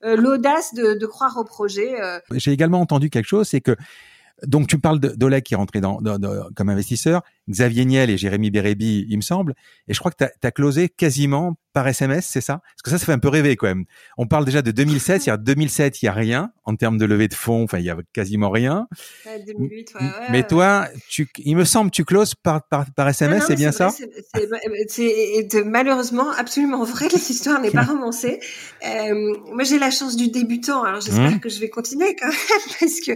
l'audace 0.02 0.75
de, 0.75 0.95
de, 0.95 1.07
croire 1.07 1.37
au 1.37 1.45
projet. 1.45 1.95
J'ai 2.33 2.52
également 2.52 2.81
entendu 2.81 3.11
quelque 3.11 3.26
chose, 3.26 3.49
c'est 3.49 3.61
que 3.61 3.76
donc 4.47 4.67
tu 4.67 4.79
parles 4.79 4.99
d'Oleg 4.99 5.43
qui 5.43 5.55
est 5.55 5.57
rentré 5.57 5.81
dans, 5.81 5.99
comme 6.55 6.69
investisseur, 6.69 7.23
Xavier 7.49 7.85
Niel 7.85 8.11
et 8.11 8.17
Jérémy 8.17 8.51
Bérébi, 8.51 9.07
il 9.09 9.17
me 9.17 9.23
semble, 9.23 9.55
et 9.89 9.95
je 9.95 9.99
crois 9.99 10.11
que 10.11 10.25
tu 10.25 10.47
as, 10.47 10.51
closé 10.51 10.89
quasiment 10.89 11.55
par 11.73 11.89
SMS, 11.89 12.27
c'est 12.27 12.41
ça? 12.41 12.61
Parce 12.63 12.83
que 12.83 12.91
ça, 12.91 12.99
ça 12.99 13.07
fait 13.07 13.13
un 13.13 13.19
peu 13.19 13.29
rêver 13.29 13.57
quand 13.57 13.67
même. 13.67 13.85
On 14.19 14.27
parle 14.27 14.45
déjà 14.45 14.61
de 14.63 14.71
2007, 14.71 15.27
il 15.27 15.29
y 15.31 15.33
a 15.33 15.37
2007, 15.37 16.03
il 16.03 16.07
y 16.07 16.09
a 16.09 16.13
rien 16.13 16.53
en 16.65 16.77
termes 16.77 16.99
de 16.99 17.05
levée 17.07 17.29
de 17.29 17.35
fonds, 17.35 17.65
enfin 17.65 17.79
il 17.79 17.85
y 17.85 17.91
a 17.91 17.97
quasiment 18.13 18.51
rien. 18.51 18.87
2008, 19.47 19.95
ouais, 19.95 20.01
Mais 20.31 20.47
toi, 20.47 20.89
tu, 21.09 21.29
il 21.39 21.57
me 21.57 21.65
semble, 21.65 21.91
tu 21.91 22.05
closes 22.05 22.35
par 22.35 22.67
par, 22.69 22.85
par 22.95 23.09
SMS, 23.09 23.45
c'est 23.47 23.57
bien 23.57 23.73
ça? 23.73 23.91
C'est 24.89 25.65
malheureusement 25.65 26.31
absolument 26.31 26.85
vrai. 26.85 27.09
L'histoire 27.09 27.61
n'est 27.61 27.71
pas 27.71 27.83
romancée. 27.93 28.41
Euh, 28.87 29.35
moi, 29.53 29.65
j'ai 29.65 29.79
la 29.79 29.91
chance 29.91 30.17
du 30.17 30.29
débutant, 30.29 30.83
alors 30.83 31.01
j'espère 31.01 31.31
mmh. 31.31 31.41
que 31.41 31.49
je 31.49 31.61
vais 31.61 31.71
continuer 31.71 32.15
quand 32.17 32.29
même 32.29 32.37
parce 32.81 33.01
que 33.01 33.13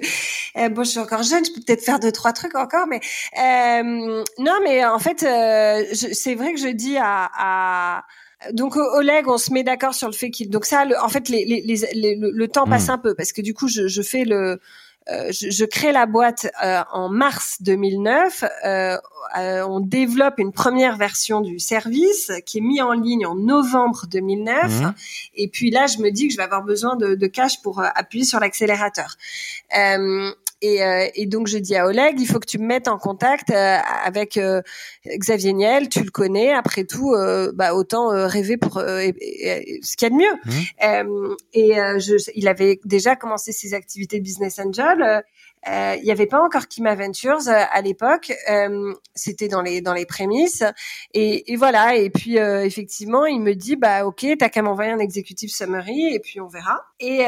euh, 0.58 0.68
bon, 0.68 0.84
je 0.84 0.90
suis 0.90 0.98
encore 0.98 1.22
jeune, 1.22 1.44
je 1.44 1.52
peux 1.52 1.60
peut-être 1.60 1.82
faire 1.82 2.00
deux 2.00 2.12
trois 2.12 2.32
trucs 2.32 2.54
encore, 2.54 2.86
mais 2.86 3.00
euh, 3.38 4.15
non, 4.38 4.58
mais 4.62 4.84
en 4.84 4.98
fait, 4.98 5.22
euh, 5.22 5.84
c'est 5.92 6.34
vrai 6.34 6.52
que 6.52 6.60
je 6.60 6.68
dis 6.68 6.96
à, 6.96 7.30
à 7.36 8.04
donc 8.52 8.76
Oleg, 8.76 9.28
on 9.28 9.38
se 9.38 9.52
met 9.52 9.64
d'accord 9.64 9.94
sur 9.94 10.08
le 10.08 10.14
fait 10.14 10.30
qu'il. 10.30 10.50
Donc 10.50 10.64
ça, 10.64 10.84
le, 10.84 10.98
en 11.00 11.08
fait, 11.08 11.28
les, 11.28 11.44
les, 11.44 11.62
les, 11.94 12.16
le, 12.16 12.48
temps 12.48 12.66
passe 12.66 12.88
hmm. 12.88 12.92
un 12.92 12.98
peu 12.98 13.14
parce 13.14 13.32
que 13.32 13.40
du 13.40 13.54
coup, 13.54 13.68
je, 13.68 13.88
je 13.88 14.02
fais 14.02 14.24
le. 14.24 14.60
Euh, 15.08 15.30
je, 15.30 15.50
je, 15.50 15.64
crée 15.64 15.92
la 15.92 16.04
boîte 16.06 16.48
euh, 16.64 16.82
en 16.92 17.08
mars 17.08 17.58
2009. 17.60 18.42
Euh, 18.64 18.98
euh, 19.38 19.64
on 19.68 19.78
développe 19.78 20.34
une 20.38 20.50
première 20.50 20.96
version 20.96 21.40
du 21.40 21.60
service 21.60 22.32
qui 22.44 22.58
est 22.58 22.60
mis 22.60 22.82
en 22.82 22.90
ligne 22.90 23.24
en 23.24 23.36
novembre 23.36 24.06
2009. 24.10 24.64
Hmm. 24.64 24.92
Et 25.36 25.46
puis 25.46 25.70
là, 25.70 25.86
je 25.86 25.98
me 25.98 26.10
dis 26.10 26.26
que 26.26 26.32
je 26.32 26.36
vais 26.36 26.42
avoir 26.42 26.64
besoin 26.64 26.96
de, 26.96 27.14
de 27.14 27.26
cash 27.28 27.62
pour 27.62 27.80
appuyer 27.80 28.24
sur 28.24 28.40
l'accélérateur. 28.40 29.16
Et, 30.62 30.82
euh, 30.82 31.06
et, 31.14 31.26
donc 31.26 31.48
je 31.48 31.58
dis 31.58 31.76
à 31.76 31.86
Oleg, 31.86 32.18
il 32.18 32.26
faut 32.26 32.38
que 32.38 32.46
tu 32.46 32.58
me 32.58 32.66
mettes 32.66 32.88
en 32.88 32.96
contact 32.96 33.50
euh, 33.50 33.76
avec 34.04 34.38
euh, 34.38 34.62
Xavier 35.06 35.52
Niel, 35.52 35.90
tu 35.90 36.02
le 36.02 36.10
connais. 36.10 36.52
Après 36.52 36.84
tout, 36.84 37.14
bah, 37.54 37.74
autant 37.74 38.08
rêver 38.26 38.56
pour 38.56 38.74
ce 38.80 39.10
qu'il 39.96 40.02
y 40.02 40.06
a 40.06 40.10
de 40.10 40.14
mieux. 40.14 40.24
Mmh. 40.44 41.34
et 41.52 41.74
je, 41.98 42.30
il 42.34 42.48
avait 42.48 42.80
déjà 42.84 43.16
commencé 43.16 43.52
ses 43.52 43.74
activités 43.74 44.18
de 44.18 44.24
business 44.24 44.58
angel. 44.58 45.22
Euh, 45.68 45.96
il 45.98 46.04
n'y 46.04 46.12
avait 46.12 46.26
pas 46.26 46.40
encore 46.40 46.68
Kima 46.68 46.94
Ventures 46.94 47.48
euh, 47.48 47.62
à 47.72 47.80
l'époque. 47.80 48.32
Euh, 48.50 48.94
c'était 49.14 49.48
dans 49.48 49.62
les 49.62 49.80
dans 49.80 49.94
les 49.94 50.06
prémices. 50.06 50.62
Et, 51.12 51.52
et 51.52 51.56
voilà. 51.56 51.96
Et 51.96 52.10
puis 52.10 52.36
effectivement, 52.36 53.26
il 53.26 53.40
me 53.40 53.54
dit 53.54 53.76
bah 53.76 54.06
ok, 54.06 54.26
t'as 54.38 54.48
qu'à 54.48 54.62
m'envoyer 54.62 54.90
un 54.90 54.98
executive 54.98 55.50
summary 55.50 56.14
et 56.14 56.20
puis 56.20 56.40
on 56.40 56.46
verra. 56.46 56.84
Et 57.00 57.24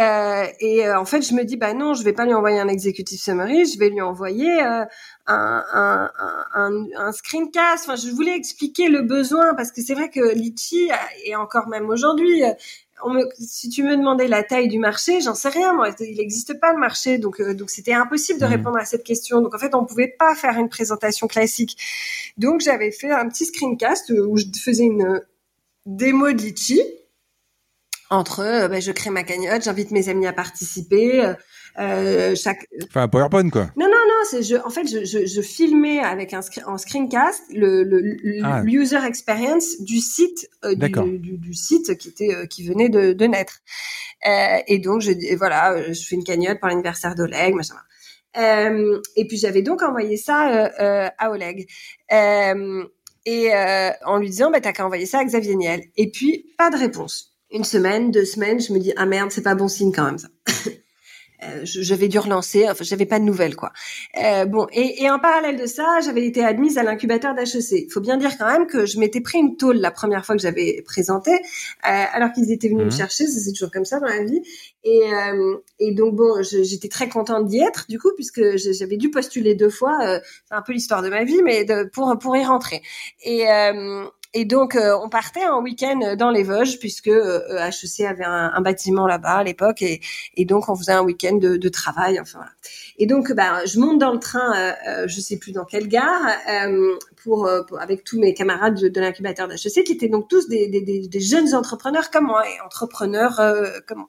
et 0.60 0.90
en 0.90 1.04
fait, 1.04 1.22
je 1.22 1.34
me 1.34 1.44
dis 1.44 1.56
bah 1.56 1.74
non, 1.74 1.94
je 1.94 2.02
vais 2.02 2.12
pas 2.12 2.24
lui 2.24 2.34
envoyer 2.34 2.58
un 2.58 2.68
executive 2.68 3.18
summary, 3.18 3.66
je 3.66 3.78
vais 3.78 3.88
lui 3.88 4.00
envoyer 4.00 4.60
un, 4.60 4.86
un, 5.26 6.10
un, 6.54 6.86
un, 6.96 7.12
screencast. 7.12 7.88
Enfin, 7.88 7.96
je 7.96 8.10
voulais 8.10 8.36
expliquer 8.36 8.88
le 8.88 9.02
besoin 9.02 9.54
parce 9.54 9.72
que 9.72 9.82
c'est 9.82 9.94
vrai 9.94 10.10
que 10.10 10.34
Litchi 10.34 10.90
et 11.24 11.36
encore 11.36 11.68
même 11.68 11.88
aujourd'hui 11.88 12.42
si 13.38 13.68
tu 13.68 13.82
me 13.82 13.96
demandais 13.96 14.28
la 14.28 14.42
taille 14.42 14.68
du 14.68 14.78
marché, 14.78 15.20
j'en 15.20 15.34
sais 15.34 15.48
rien. 15.48 15.72
Moi, 15.72 15.90
il 16.00 16.16
n'existe 16.16 16.58
pas 16.60 16.72
le 16.72 16.78
marché, 16.78 17.18
donc 17.18 17.40
euh, 17.40 17.54
donc 17.54 17.70
c'était 17.70 17.92
impossible 17.92 18.40
de 18.40 18.46
mmh. 18.46 18.48
répondre 18.48 18.78
à 18.78 18.84
cette 18.84 19.04
question. 19.04 19.40
Donc 19.40 19.54
en 19.54 19.58
fait, 19.58 19.74
on 19.74 19.84
pouvait 19.84 20.14
pas 20.18 20.34
faire 20.34 20.58
une 20.58 20.68
présentation 20.68 21.26
classique. 21.26 21.76
Donc 22.36 22.60
j'avais 22.60 22.90
fait 22.90 23.10
un 23.10 23.28
petit 23.28 23.46
screencast 23.46 24.10
où 24.10 24.36
je 24.36 24.44
faisais 24.62 24.84
une 24.84 25.22
démo 25.86 26.32
de 26.32 26.38
Litchi 26.38 26.80
entre, 28.10 28.40
euh, 28.40 28.68
bah, 28.68 28.80
je 28.80 28.90
crée 28.90 29.10
ma 29.10 29.22
cagnotte, 29.22 29.64
j'invite 29.64 29.90
mes 29.90 30.08
amis 30.08 30.26
à 30.26 30.32
participer. 30.32 31.34
Euh, 31.78 32.34
chaque. 32.34 32.66
Enfin, 32.84 33.02
un 33.02 33.08
PowerPoint 33.08 33.50
quoi. 33.50 33.70
Non, 33.76 33.86
non, 33.86 33.97
non. 34.18 34.28
C'est 34.30 34.42
je, 34.42 34.56
en 34.56 34.70
fait, 34.70 34.86
je, 34.86 35.04
je, 35.04 35.26
je 35.26 35.40
filmais 35.40 36.00
avec 36.00 36.34
un 36.34 36.40
en 36.66 36.78
screencast 36.78 37.42
le, 37.50 37.82
le, 37.82 38.16
ah. 38.42 38.62
user 38.64 39.04
experience 39.06 39.80
du 39.80 40.00
site 40.00 40.48
euh, 40.64 40.74
du, 40.74 41.18
du, 41.18 41.38
du, 41.38 41.54
site 41.54 41.96
qui 41.98 42.08
était 42.08 42.34
euh, 42.34 42.46
qui 42.46 42.66
venait 42.66 42.88
de, 42.88 43.12
de 43.12 43.24
naître. 43.26 43.60
Euh, 44.26 44.58
et 44.66 44.78
donc 44.78 45.00
je 45.00 45.36
voilà, 45.36 45.92
je 45.92 46.06
fais 46.06 46.16
une 46.16 46.24
cagnotte 46.24 46.58
pour 46.58 46.68
l'anniversaire 46.68 47.14
d'Oleg, 47.14 47.54
machin. 47.54 47.74
Et 48.34 49.26
puis 49.26 49.36
j'avais 49.36 49.62
donc 49.62 49.82
envoyé 49.82 50.16
ça 50.16 50.70
à 51.18 51.30
Oleg. 51.30 51.68
et 52.10 53.52
en 54.04 54.16
lui 54.18 54.30
disant, 54.30 54.50
bah, 54.50 54.60
t'as 54.60 54.72
qu'à 54.72 54.84
envoyer 54.84 55.06
ça 55.06 55.18
à 55.18 55.24
Xavier 55.24 55.56
Niel. 55.56 55.82
Et 55.96 56.10
puis, 56.10 56.52
pas 56.56 56.70
de 56.70 56.76
réponse. 56.76 57.36
Une 57.50 57.64
semaine, 57.64 58.10
deux 58.10 58.26
semaines, 58.26 58.60
je 58.60 58.72
me 58.72 58.78
dis, 58.78 58.92
ah 58.96 59.06
merde, 59.06 59.30
c'est 59.30 59.42
pas 59.42 59.54
bon 59.54 59.68
signe 59.68 59.92
quand 59.92 60.04
même 60.04 60.18
ça. 60.18 60.28
Euh, 61.44 61.60
j'avais 61.62 62.08
dû 62.08 62.18
relancer, 62.18 62.68
enfin 62.68 62.82
j'avais 62.82 63.06
pas 63.06 63.20
de 63.20 63.24
nouvelles 63.24 63.54
quoi. 63.54 63.72
Euh, 64.22 64.44
bon 64.44 64.66
et, 64.72 65.02
et, 65.02 65.10
en 65.10 65.20
parallèle 65.20 65.56
de 65.56 65.66
ça, 65.66 66.00
j'avais 66.04 66.26
été 66.26 66.44
admise 66.44 66.78
à 66.78 66.82
l'incubateur 66.82 67.34
d'HEC. 67.34 67.70
Il 67.70 67.90
faut 67.92 68.00
bien 68.00 68.16
dire 68.16 68.36
quand 68.36 68.46
même 68.46 68.66
que 68.66 68.86
je 68.86 68.98
m'étais 68.98 69.20
pris 69.20 69.38
une 69.38 69.56
tôle 69.56 69.76
la 69.76 69.92
première 69.92 70.26
fois 70.26 70.34
que 70.34 70.42
j'avais 70.42 70.82
présenté, 70.84 71.30
euh, 71.30 71.36
alors 71.84 72.32
qu'ils 72.32 72.50
étaient 72.50 72.68
venus 72.68 72.86
me 72.86 72.88
mmh. 72.88 72.96
chercher. 72.96 73.26
C'est 73.26 73.52
toujours 73.52 73.70
comme 73.70 73.84
ça 73.84 74.00
dans 74.00 74.08
la 74.08 74.24
vie. 74.24 74.42
Et, 74.84 75.02
euh, 75.12 75.56
et 75.78 75.92
donc 75.92 76.16
bon, 76.16 76.42
j'étais 76.42 76.88
très 76.88 77.08
contente 77.08 77.46
d'y 77.46 77.60
être 77.60 77.86
du 77.88 77.98
coup 77.98 78.10
puisque 78.14 78.56
j'avais 78.56 78.96
dû 78.96 79.10
postuler 79.10 79.54
deux 79.54 79.70
fois. 79.70 79.98
Euh, 80.02 80.20
c'est 80.48 80.54
un 80.54 80.62
peu 80.62 80.72
l'histoire 80.72 81.02
de 81.02 81.08
ma 81.08 81.24
vie, 81.24 81.42
mais 81.44 81.64
de, 81.64 81.88
pour 81.92 82.16
pour 82.18 82.36
y 82.36 82.44
rentrer. 82.44 82.82
Et 83.24 83.44
et 84.34 84.44
donc, 84.44 84.76
euh, 84.76 84.94
on 85.02 85.08
partait 85.08 85.46
en 85.46 85.62
week-end 85.62 86.14
dans 86.18 86.30
les 86.30 86.42
Vosges, 86.42 86.78
puisque 86.78 87.08
euh, 87.08 87.40
HEC 87.66 88.06
avait 88.06 88.24
un, 88.24 88.52
un 88.54 88.60
bâtiment 88.60 89.06
là-bas 89.06 89.36
à 89.36 89.44
l'époque, 89.44 89.80
et, 89.80 90.00
et, 90.36 90.44
donc 90.44 90.68
on 90.68 90.76
faisait 90.76 90.92
un 90.92 91.02
week-end 91.02 91.36
de, 91.36 91.56
de, 91.56 91.68
travail. 91.70 92.20
Enfin, 92.20 92.38
voilà. 92.38 92.50
Et 92.98 93.06
donc, 93.06 93.32
bah, 93.32 93.64
je 93.64 93.80
monte 93.80 93.98
dans 93.98 94.12
le 94.12 94.18
train, 94.18 94.52
euh, 94.54 94.72
euh 94.88 95.08
je 95.08 95.20
sais 95.20 95.38
plus 95.38 95.52
dans 95.52 95.64
quelle 95.64 95.88
gare, 95.88 96.20
pour, 97.22 97.48
pour, 97.66 97.80
avec 97.80 98.04
tous 98.04 98.18
mes 98.18 98.34
camarades 98.34 98.78
de, 98.78 98.88
de 98.88 99.00
l'incubateur 99.00 99.48
d'HEC, 99.48 99.84
qui 99.84 99.92
étaient 99.92 100.08
donc 100.08 100.28
tous 100.28 100.46
des, 100.48 100.68
des, 100.68 101.08
des, 101.08 101.20
jeunes 101.20 101.54
entrepreneurs 101.54 102.10
comme 102.10 102.26
moi, 102.26 102.46
et 102.46 102.60
entrepreneurs 102.60 103.40
comme 103.86 103.98
moi. 103.98 104.08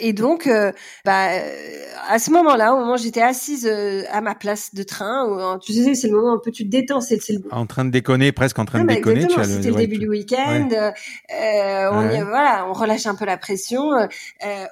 Et 0.00 0.12
donc, 0.12 0.46
euh, 0.46 0.72
bah, 1.04 1.32
euh, 1.32 1.84
à 2.08 2.18
ce 2.18 2.30
moment-là, 2.30 2.74
au 2.74 2.78
moment 2.78 2.94
où 2.94 2.98
j'étais 2.98 3.22
assise 3.22 3.66
euh, 3.66 4.02
à 4.10 4.20
ma 4.20 4.34
place 4.34 4.74
de 4.74 4.82
train, 4.82 5.26
où, 5.26 5.58
tu 5.58 5.72
sais, 5.72 5.94
c'est 5.94 6.08
le 6.08 6.14
moment 6.14 6.32
où 6.32 6.36
un 6.36 6.40
peu 6.42 6.52
tu 6.52 6.64
te 6.64 6.70
détends, 6.70 7.00
c'est 7.00 7.18
le... 7.28 7.40
En 7.50 7.66
train 7.66 7.84
de 7.84 7.90
déconner, 7.90 8.30
presque 8.32 8.58
en 8.58 8.64
train 8.64 8.84
de 8.84 8.88
déconner. 8.88 9.22
C'était 9.28 9.70
le, 9.70 9.76
début 9.76 9.98
du 9.98 10.08
week-end. 10.08 10.68
on 10.70 12.10
y, 12.10 12.20
voilà, 12.22 12.66
on 12.68 12.72
relâche 12.72 13.06
un 13.06 13.14
peu 13.14 13.24
la 13.24 13.36
pression. 13.36 13.90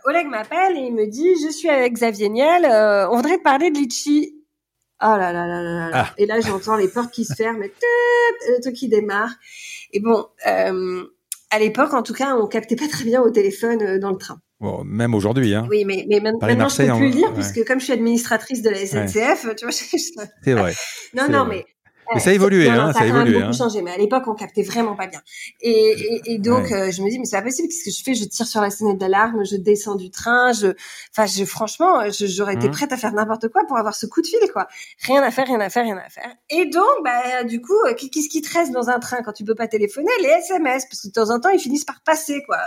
Oleg 0.04 0.26
m'appelle 0.28 0.76
et 0.76 0.82
il 0.82 0.94
me 0.94 1.06
dit, 1.06 1.28
je 1.44 1.50
suis 1.50 1.68
avec 1.68 1.94
Xavier 1.94 2.28
Niel, 2.28 2.66
on 3.10 3.16
voudrait 3.16 3.38
parler 3.38 3.70
de 3.70 3.78
litchi. 3.78 4.32
Oh 5.02 5.14
là 5.18 5.30
là 5.30 5.46
là 5.46 5.62
là 5.62 5.90
là. 5.90 5.90
Ah. 5.92 6.14
Et 6.16 6.24
là, 6.24 6.40
j'entends 6.40 6.76
les 6.76 6.88
portes 6.88 7.12
qui 7.12 7.26
se 7.26 7.34
ferment, 7.34 7.62
et 7.62 7.70
le 8.48 8.62
truc 8.62 8.74
qui 8.74 8.88
démarre. 8.88 9.30
Et 9.92 10.00
bon, 10.00 10.26
euh, 10.46 11.04
à 11.50 11.58
l'époque, 11.58 11.92
en 11.92 12.02
tout 12.02 12.14
cas, 12.14 12.34
on 12.36 12.46
captait 12.46 12.76
pas 12.76 12.88
très 12.88 13.04
bien 13.04 13.20
au 13.20 13.30
téléphone 13.30 13.82
euh, 13.82 13.98
dans 13.98 14.10
le 14.10 14.16
train. 14.16 14.40
Bon, 14.60 14.84
même 14.84 15.14
aujourd'hui, 15.14 15.54
hein. 15.54 15.66
Oui, 15.70 15.84
mais, 15.84 16.06
mais 16.08 16.20
maintenant, 16.20 16.68
je 16.68 16.76
peux 16.76 16.96
plus 16.96 17.10
le 17.10 17.16
lire 17.16 17.32
puisque 17.34 17.64
comme 17.66 17.78
je 17.78 17.84
suis 17.84 17.92
administratrice 17.92 18.62
de 18.62 18.70
la 18.70 18.86
SNCF, 18.86 19.54
tu 19.56 19.66
vois. 19.66 19.72
C'est 20.42 20.52
vrai. 20.52 20.74
non, 21.14 21.28
non, 21.28 21.44
mais 21.44 21.66
mais 22.14 22.20
ça 22.20 22.30
a 22.30 22.32
évolué, 22.32 22.68
hein, 22.68 22.92
ça, 22.92 23.00
a 23.00 23.06
évolué. 23.06 23.34
beaucoup 23.34 23.46
hein. 23.46 23.52
changé, 23.52 23.82
mais 23.82 23.90
à 23.90 23.96
l'époque, 23.96 24.24
on 24.26 24.34
captait 24.34 24.62
vraiment 24.62 24.94
pas 24.94 25.06
bien. 25.06 25.20
Et, 25.60 25.70
et, 25.70 26.34
et 26.34 26.38
donc, 26.38 26.70
euh, 26.70 26.90
je 26.90 27.02
me 27.02 27.10
dis, 27.10 27.18
mais 27.18 27.24
c'est 27.24 27.36
pas 27.36 27.42
possible. 27.42 27.68
Qu'est-ce 27.68 27.84
que 27.84 27.90
je 27.90 28.02
fais? 28.02 28.14
Je 28.14 28.24
tire 28.24 28.46
sur 28.46 28.60
la 28.60 28.70
sonnette 28.70 28.98
d'alarme, 28.98 29.44
je 29.44 29.56
descends 29.56 29.96
du 29.96 30.10
train, 30.10 30.52
je, 30.52 30.68
enfin, 31.10 31.26
je, 31.26 31.44
franchement, 31.44 32.02
j'aurais 32.10 32.54
été 32.54 32.68
mmh. 32.68 32.72
prête 32.72 32.92
à 32.92 32.96
faire 32.96 33.12
n'importe 33.12 33.48
quoi 33.48 33.64
pour 33.66 33.76
avoir 33.76 33.94
ce 33.94 34.06
coup 34.06 34.22
de 34.22 34.26
fil, 34.26 34.38
quoi. 34.52 34.68
Rien 35.02 35.22
à 35.22 35.30
faire, 35.30 35.46
rien 35.46 35.60
à 35.60 35.68
faire, 35.68 35.84
rien 35.84 35.98
à 35.98 36.08
faire. 36.08 36.32
Et 36.50 36.66
donc, 36.66 36.84
bah, 37.04 37.44
du 37.44 37.60
coup, 37.60 37.78
euh, 37.86 37.94
qu'est-ce 37.94 38.28
qui 38.28 38.40
te 38.40 38.52
reste 38.52 38.72
dans 38.72 38.88
un 38.88 39.00
train 39.00 39.22
quand 39.24 39.32
tu 39.32 39.44
peux 39.44 39.54
pas 39.54 39.68
téléphoner? 39.68 40.10
Les 40.20 40.28
SMS, 40.28 40.86
parce 40.86 41.02
que 41.02 41.08
de 41.08 41.12
temps 41.12 41.30
en 41.30 41.40
temps, 41.40 41.50
ils 41.50 41.60
finissent 41.60 41.84
par 41.84 42.02
passer, 42.04 42.42
quoi. 42.46 42.58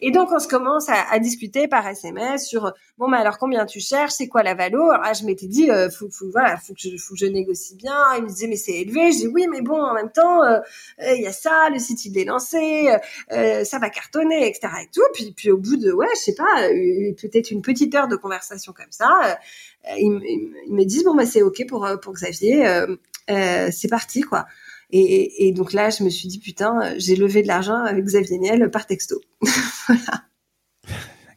Et 0.00 0.10
donc, 0.10 0.30
on 0.32 0.38
se 0.38 0.48
commence 0.48 0.88
à, 0.88 1.10
à 1.10 1.18
discuter 1.18 1.68
par 1.68 1.86
SMS 1.86 2.46
sur 2.46 2.72
bon, 2.98 3.08
mais 3.08 3.18
alors 3.18 3.38
combien 3.38 3.66
tu 3.66 3.80
cherches? 3.80 4.12
C'est 4.12 4.28
quoi 4.28 4.42
la 4.42 4.54
valo? 4.54 4.90
Alors 4.90 5.14
je 5.14 5.24
m'étais 5.24 5.46
dit, 5.46 5.70
euh, 5.70 5.90
faut, 5.90 6.08
faut, 6.10 6.30
voilà, 6.30 6.56
faut 6.56 6.74
que 6.74 6.80
je, 6.80 6.96
faut 6.96 7.14
que 7.14 7.20
je 7.20 7.26
négocie 7.26 7.76
bien. 7.76 7.96
Il 8.16 8.24
me 8.24 8.28
disait, 8.28 8.46
mais 8.46 8.56
c'est 8.56 8.72
élevé. 8.72 9.12
Je 9.12 9.18
dis 9.18 9.26
oui, 9.28 9.46
mais 9.50 9.60
bon, 9.60 9.80
en 9.80 9.94
même 9.94 10.10
temps, 10.10 10.42
euh, 10.42 10.58
euh, 11.02 11.14
il 11.14 11.22
y 11.22 11.26
a 11.26 11.32
ça, 11.32 11.68
le 11.70 11.78
site 11.78 12.04
il 12.04 12.18
est 12.18 12.24
lancé, 12.24 12.90
euh, 13.32 13.64
ça 13.64 13.78
va 13.78 13.90
cartonner, 13.90 14.48
etc. 14.48 14.68
Et 14.82 14.88
tout. 14.92 15.02
Puis, 15.14 15.32
puis 15.36 15.50
au 15.50 15.58
bout 15.58 15.76
de, 15.76 15.92
ouais, 15.92 16.06
je 16.14 16.20
sais 16.20 16.34
pas, 16.34 16.68
peut-être 17.20 17.50
une 17.50 17.62
petite 17.62 17.94
heure 17.94 18.08
de 18.08 18.16
conversation 18.16 18.72
comme 18.72 18.90
ça, 18.90 19.38
ils, 19.96 20.52
ils, 20.66 20.74
me 20.74 20.84
disent 20.84 21.04
bon, 21.04 21.14
bah 21.14 21.26
c'est 21.26 21.42
ok 21.42 21.66
pour 21.68 21.88
pour 22.02 22.14
Xavier, 22.14 22.64
c'est 23.28 23.88
parti 23.88 24.22
quoi. 24.22 24.46
Et, 24.92 25.52
donc 25.52 25.72
là, 25.72 25.90
je 25.90 26.02
me 26.02 26.10
suis 26.10 26.28
dit, 26.28 26.38
putain, 26.38 26.94
j'ai 26.98 27.16
levé 27.16 27.42
de 27.42 27.48
l'argent 27.48 27.76
avec 27.84 28.04
Xavier 28.04 28.38
Niel 28.38 28.70
par 28.70 28.86
texto. 28.86 29.20
voilà. 29.86 30.24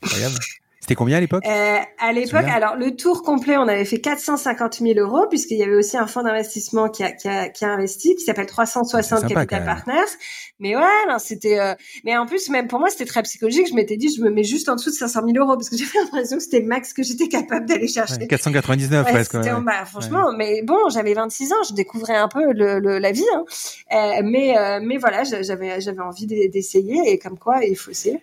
Incroyable. 0.02 0.40
C'était 0.84 0.96
combien 0.96 1.16
à 1.16 1.22
l'époque? 1.22 1.46
Euh, 1.48 1.78
À 1.98 2.12
l'époque, 2.12 2.44
alors 2.44 2.76
le 2.76 2.94
tour 2.94 3.24
complet, 3.24 3.56
on 3.56 3.70
avait 3.70 3.86
fait 3.86 4.02
450 4.02 4.80
000 4.82 5.00
euros 5.00 5.28
puisqu'il 5.30 5.58
y 5.58 5.64
avait 5.64 5.76
aussi 5.76 5.96
un 5.96 6.08
fonds 6.08 6.24
d'investissement 6.24 6.90
qui 6.90 7.06
a, 7.06 7.12
qui, 7.14 7.30
a, 7.30 7.48
qui 7.48 7.64
a 7.64 7.70
investi, 7.70 8.18
qui 8.18 8.26
s'appelle 8.26 8.48
360 8.48 9.26
Capital 9.26 9.64
Partners. 9.64 10.12
Mais 10.60 10.76
ouais, 10.76 10.84
c'était. 11.20 11.58
Euh... 11.58 11.74
Mais 12.04 12.18
en 12.18 12.26
plus, 12.26 12.50
même 12.50 12.68
pour 12.68 12.80
moi, 12.80 12.90
c'était 12.90 13.06
très 13.06 13.24
psychologique. 13.24 13.70
Je 13.70 13.76
m'étais 13.76 13.96
dit, 13.96 14.14
je 14.14 14.22
me 14.22 14.30
mets 14.30 14.44
juste 14.44 14.68
en 14.68 14.76
dessous 14.76 14.90
de 14.90 14.96
500 14.96 15.22
000 15.26 15.38
euros 15.42 15.56
parce 15.56 15.70
que 15.70 15.78
j'avais 15.78 16.00
l'impression 16.04 16.36
que 16.36 16.44
c'était 16.44 16.60
le 16.60 16.68
max 16.68 16.92
que 16.92 17.02
j'étais 17.02 17.30
capable 17.30 17.66
d'aller 17.66 17.88
chercher. 17.88 18.16
Ouais, 18.16 18.28
499 18.28 19.06
presque. 19.06 19.36
Ouais. 19.36 19.52
Bah, 19.66 19.86
franchement, 19.86 20.34
mais 20.38 20.64
bon, 20.64 20.90
j'avais 20.90 21.14
26 21.14 21.54
ans, 21.54 21.64
je 21.70 21.76
découvrais 21.76 22.18
un 22.18 22.28
peu 22.28 22.52
le, 22.52 22.80
le, 22.80 23.00
la 23.00 23.14
vie. 23.14 23.24
Hein. 23.34 23.46
Euh, 23.94 24.22
mais 24.26 24.54
mais 24.82 24.98
voilà, 24.98 25.24
j'avais 25.24 25.80
j'avais 25.80 26.02
envie 26.02 26.28
d'essayer 26.28 27.10
et 27.10 27.18
comme 27.20 27.40
quoi, 27.40 27.64
il 27.64 27.78
faut 27.78 27.92
essayer. 27.92 28.20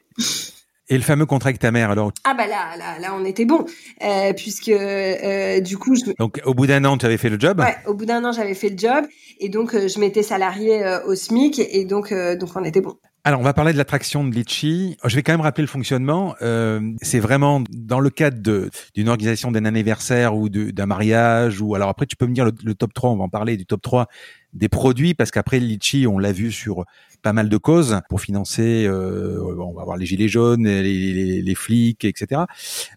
Et 0.91 0.97
le 0.97 1.03
fameux 1.05 1.25
contrat 1.25 1.51
avec 1.51 1.61
ta 1.61 1.71
mère, 1.71 1.91
alors 1.91 2.13
Ah 2.25 2.35
bah 2.35 2.49
là, 2.49 2.77
là, 2.77 2.99
là, 2.99 3.15
on 3.17 3.25
était 3.25 3.45
bon, 3.45 3.65
euh, 4.03 4.33
puisque 4.33 4.69
euh, 4.69 5.61
du 5.61 5.79
coup, 5.79 5.95
je... 5.95 6.13
donc 6.19 6.41
au 6.45 6.53
bout 6.53 6.67
d'un 6.67 6.85
an, 6.85 6.99
tu 6.99 7.07
avais 7.07 7.17
fait 7.17 7.31
le 7.31 7.39
job. 7.39 7.61
Ouais, 7.61 7.77
au 7.87 7.95
bout 7.95 8.07
d'un 8.07 8.25
an, 8.25 8.33
j'avais 8.33 8.55
fait 8.55 8.71
le 8.71 8.77
job, 8.77 9.07
et 9.39 9.49
donc 9.49 9.73
euh, 9.73 9.87
je 9.87 10.01
m'étais 10.01 10.25
salarié 10.25 10.99
au 11.07 11.15
SMIC, 11.15 11.61
et 11.61 11.85
donc 11.85 12.13
donc 12.13 12.51
on 12.57 12.65
était 12.65 12.81
bon. 12.81 12.97
Alors, 13.23 13.41
on 13.41 13.43
va 13.43 13.53
parler 13.53 13.75
de 13.75 13.79
l'attraction 13.79 14.25
de 14.25 14.35
Litchi. 14.35 14.97
Je 15.05 15.15
vais 15.15 15.23
quand 15.23 15.33
même 15.33 15.43
rappeler 15.43 15.63
le 15.63 15.69
fonctionnement. 15.69 16.35
Euh, 16.41 16.81
c'est 17.03 17.21
vraiment 17.21 17.63
dans 17.69 18.01
le 18.01 18.09
cadre 18.09 18.71
d'une 18.95 19.09
organisation 19.11 19.53
d'un 19.53 19.67
anniversaire 19.67 20.35
ou 20.35 20.49
d'un 20.49 20.87
mariage. 20.87 21.61
Ou 21.61 21.75
alors 21.75 21.91
après, 21.91 22.07
tu 22.07 22.17
peux 22.17 22.27
me 22.27 22.33
dire 22.33 22.47
le, 22.47 22.53
le, 22.65 22.75
top 22.75 22.95
3. 22.95 23.11
On 23.11 23.17
va 23.17 23.25
en 23.25 23.29
parler 23.29 23.59
du 23.59 23.67
top 23.67 23.83
3 23.83 24.07
des 24.55 24.71
produits 24.71 25.13
parce 25.13 25.31
qu'après 25.31 25.61
Litchi, 25.61 26.07
on 26.07 26.19
l'a 26.19 26.33
vu 26.33 26.51
sur 26.51 26.87
pas 27.23 27.33
mal 27.33 27.49
de 27.49 27.57
causes 27.57 28.01
pour 28.09 28.21
financer. 28.21 28.87
Euh, 28.87 29.41
on 29.59 29.73
va 29.73 29.85
voir 29.85 29.97
les 29.97 30.07
gilets 30.07 30.29
jaunes, 30.29 30.65
les, 30.65 30.83
les, 30.83 31.43
les 31.43 31.55
flics, 31.55 32.05
etc. 32.05 32.43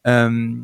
Euh, 0.08 0.56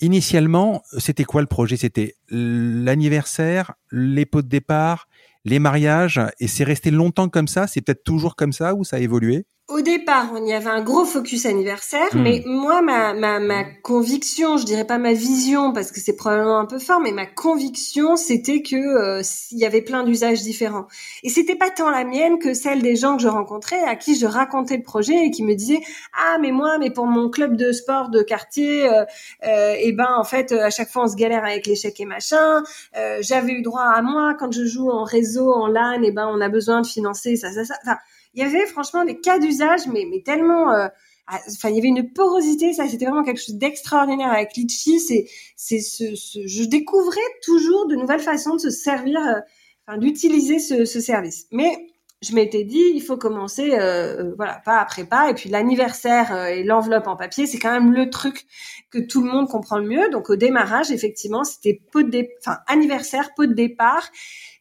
initialement, 0.00 0.82
c'était 0.98 1.24
quoi 1.24 1.40
le 1.40 1.46
projet? 1.46 1.76
C'était 1.76 2.14
l'anniversaire, 2.28 3.74
les 3.90 4.26
pots 4.26 4.42
de 4.42 4.48
départ, 4.48 5.08
les 5.44 5.58
mariages, 5.58 6.20
et 6.38 6.48
c'est 6.48 6.64
resté 6.64 6.90
longtemps 6.90 7.28
comme 7.28 7.48
ça? 7.48 7.66
C'est 7.66 7.80
peut-être 7.80 8.04
toujours 8.04 8.36
comme 8.36 8.52
ça 8.52 8.74
ou 8.74 8.84
ça 8.84 8.96
a 8.96 8.98
évolué? 9.00 9.46
Au 9.70 9.80
départ, 9.80 10.30
on 10.34 10.44
y 10.44 10.52
avait 10.52 10.70
un 10.70 10.82
gros 10.82 11.04
focus 11.04 11.46
anniversaire, 11.46 12.08
hmm. 12.12 12.22
mais 12.22 12.42
moi, 12.44 12.82
ma, 12.82 13.14
ma, 13.14 13.38
ma 13.38 13.64
conviction, 13.64 14.56
je 14.56 14.64
dirais 14.64 14.86
pas 14.86 14.98
ma 14.98 15.12
vision 15.12 15.72
parce 15.72 15.92
que 15.92 16.00
c'est 16.00 16.16
probablement 16.16 16.58
un 16.58 16.66
peu 16.66 16.78
fort, 16.78 17.00
mais 17.00 17.12
ma 17.12 17.26
conviction, 17.26 18.16
c'était 18.16 18.62
que 18.62 18.76
euh, 18.76 19.22
il 19.52 19.58
y 19.58 19.64
avait 19.64 19.82
plein 19.82 20.02
d'usages 20.04 20.42
différents. 20.42 20.86
Et 21.22 21.28
c'était 21.28 21.54
pas 21.54 21.70
tant 21.70 21.90
la 21.90 22.04
mienne 22.04 22.38
que 22.38 22.54
celle 22.54 22.82
des 22.82 22.96
gens 22.96 23.16
que 23.16 23.22
je 23.22 23.28
rencontrais, 23.28 23.80
à 23.80 23.96
qui 23.96 24.16
je 24.16 24.26
racontais 24.26 24.76
le 24.76 24.82
projet 24.82 25.26
et 25.26 25.30
qui 25.30 25.44
me 25.44 25.54
disaient 25.54 25.80
ah 26.18 26.38
mais 26.40 26.50
moi, 26.50 26.78
mais 26.78 26.90
pour 26.90 27.06
mon 27.06 27.30
club 27.30 27.56
de 27.56 27.72
sport 27.72 28.10
de 28.10 28.22
quartier, 28.22 28.88
euh, 28.88 29.04
euh, 29.46 29.74
et 29.78 29.92
ben 29.92 30.08
en 30.16 30.24
fait 30.24 30.52
à 30.52 30.70
chaque 30.70 30.90
fois 30.90 31.04
on 31.04 31.08
se 31.08 31.16
galère 31.16 31.44
avec 31.44 31.66
l'échec 31.66 31.98
et 32.00 32.04
machin. 32.04 32.62
Euh, 32.96 33.18
J'avais 33.20 33.52
eu 33.52 33.62
droit 33.62 33.82
à 33.82 34.02
moi 34.02 34.34
quand 34.38 34.52
je 34.52 34.64
joue 34.64 34.90
en 34.90 35.04
réseau, 35.04 35.52
en 35.52 35.68
LAN, 35.68 36.02
et 36.02 36.10
ben 36.10 36.28
on 36.32 36.40
a 36.40 36.48
besoin 36.48 36.80
de 36.80 36.86
financer 36.86 37.36
ça, 37.36 37.52
ça, 37.52 37.64
ça. 37.64 37.74
Enfin, 37.82 37.98
il 38.34 38.42
y 38.42 38.44
avait 38.44 38.66
franchement 38.66 39.04
des 39.04 39.20
cas 39.20 39.38
d'usage, 39.38 39.86
mais, 39.86 40.06
mais 40.10 40.22
tellement, 40.22 40.72
euh, 40.72 40.88
ah, 41.26 41.38
enfin, 41.48 41.70
il 41.70 41.76
y 41.76 41.78
avait 41.78 41.88
une 41.88 42.12
porosité, 42.12 42.72
ça, 42.72 42.88
c'était 42.88 43.04
vraiment 43.04 43.24
quelque 43.24 43.40
chose 43.40 43.56
d'extraordinaire 43.56 44.32
avec 44.32 44.56
Litchi. 44.56 45.00
C'est, 45.00 45.26
c'est 45.56 45.80
ce, 45.80 46.14
ce, 46.14 46.46
je 46.46 46.64
découvrais 46.64 47.20
toujours 47.44 47.86
de 47.86 47.94
nouvelles 47.94 48.20
façons 48.20 48.54
de 48.54 48.60
se 48.60 48.70
servir, 48.70 49.18
euh, 49.20 49.40
enfin, 49.86 49.98
d'utiliser 49.98 50.58
ce, 50.58 50.84
ce 50.84 51.00
service. 51.00 51.46
Mais 51.52 51.86
je 52.22 52.34
m'étais 52.34 52.64
dit, 52.64 52.82
il 52.94 53.00
faut 53.00 53.16
commencer, 53.16 53.72
euh, 53.72 54.24
euh 54.30 54.34
voilà, 54.36 54.60
pas 54.64 54.78
après 54.78 55.04
pas. 55.04 55.30
Et 55.30 55.34
puis 55.34 55.48
l'anniversaire 55.50 56.48
et 56.48 56.64
l'enveloppe 56.64 57.06
en 57.06 57.16
papier, 57.16 57.46
c'est 57.46 57.58
quand 57.58 57.72
même 57.72 57.92
le 57.92 58.10
truc 58.10 58.46
que 58.90 58.98
tout 58.98 59.22
le 59.22 59.30
monde 59.30 59.48
comprend 59.48 59.78
le 59.78 59.86
mieux. 59.86 60.10
Donc 60.10 60.30
au 60.30 60.36
démarrage, 60.36 60.90
effectivement, 60.90 61.44
c'était 61.44 61.80
pot 61.92 62.02
de, 62.02 62.26
enfin 62.40 62.58
anniversaire, 62.66 63.30
pot 63.34 63.46
de 63.46 63.54
départ, 63.54 64.10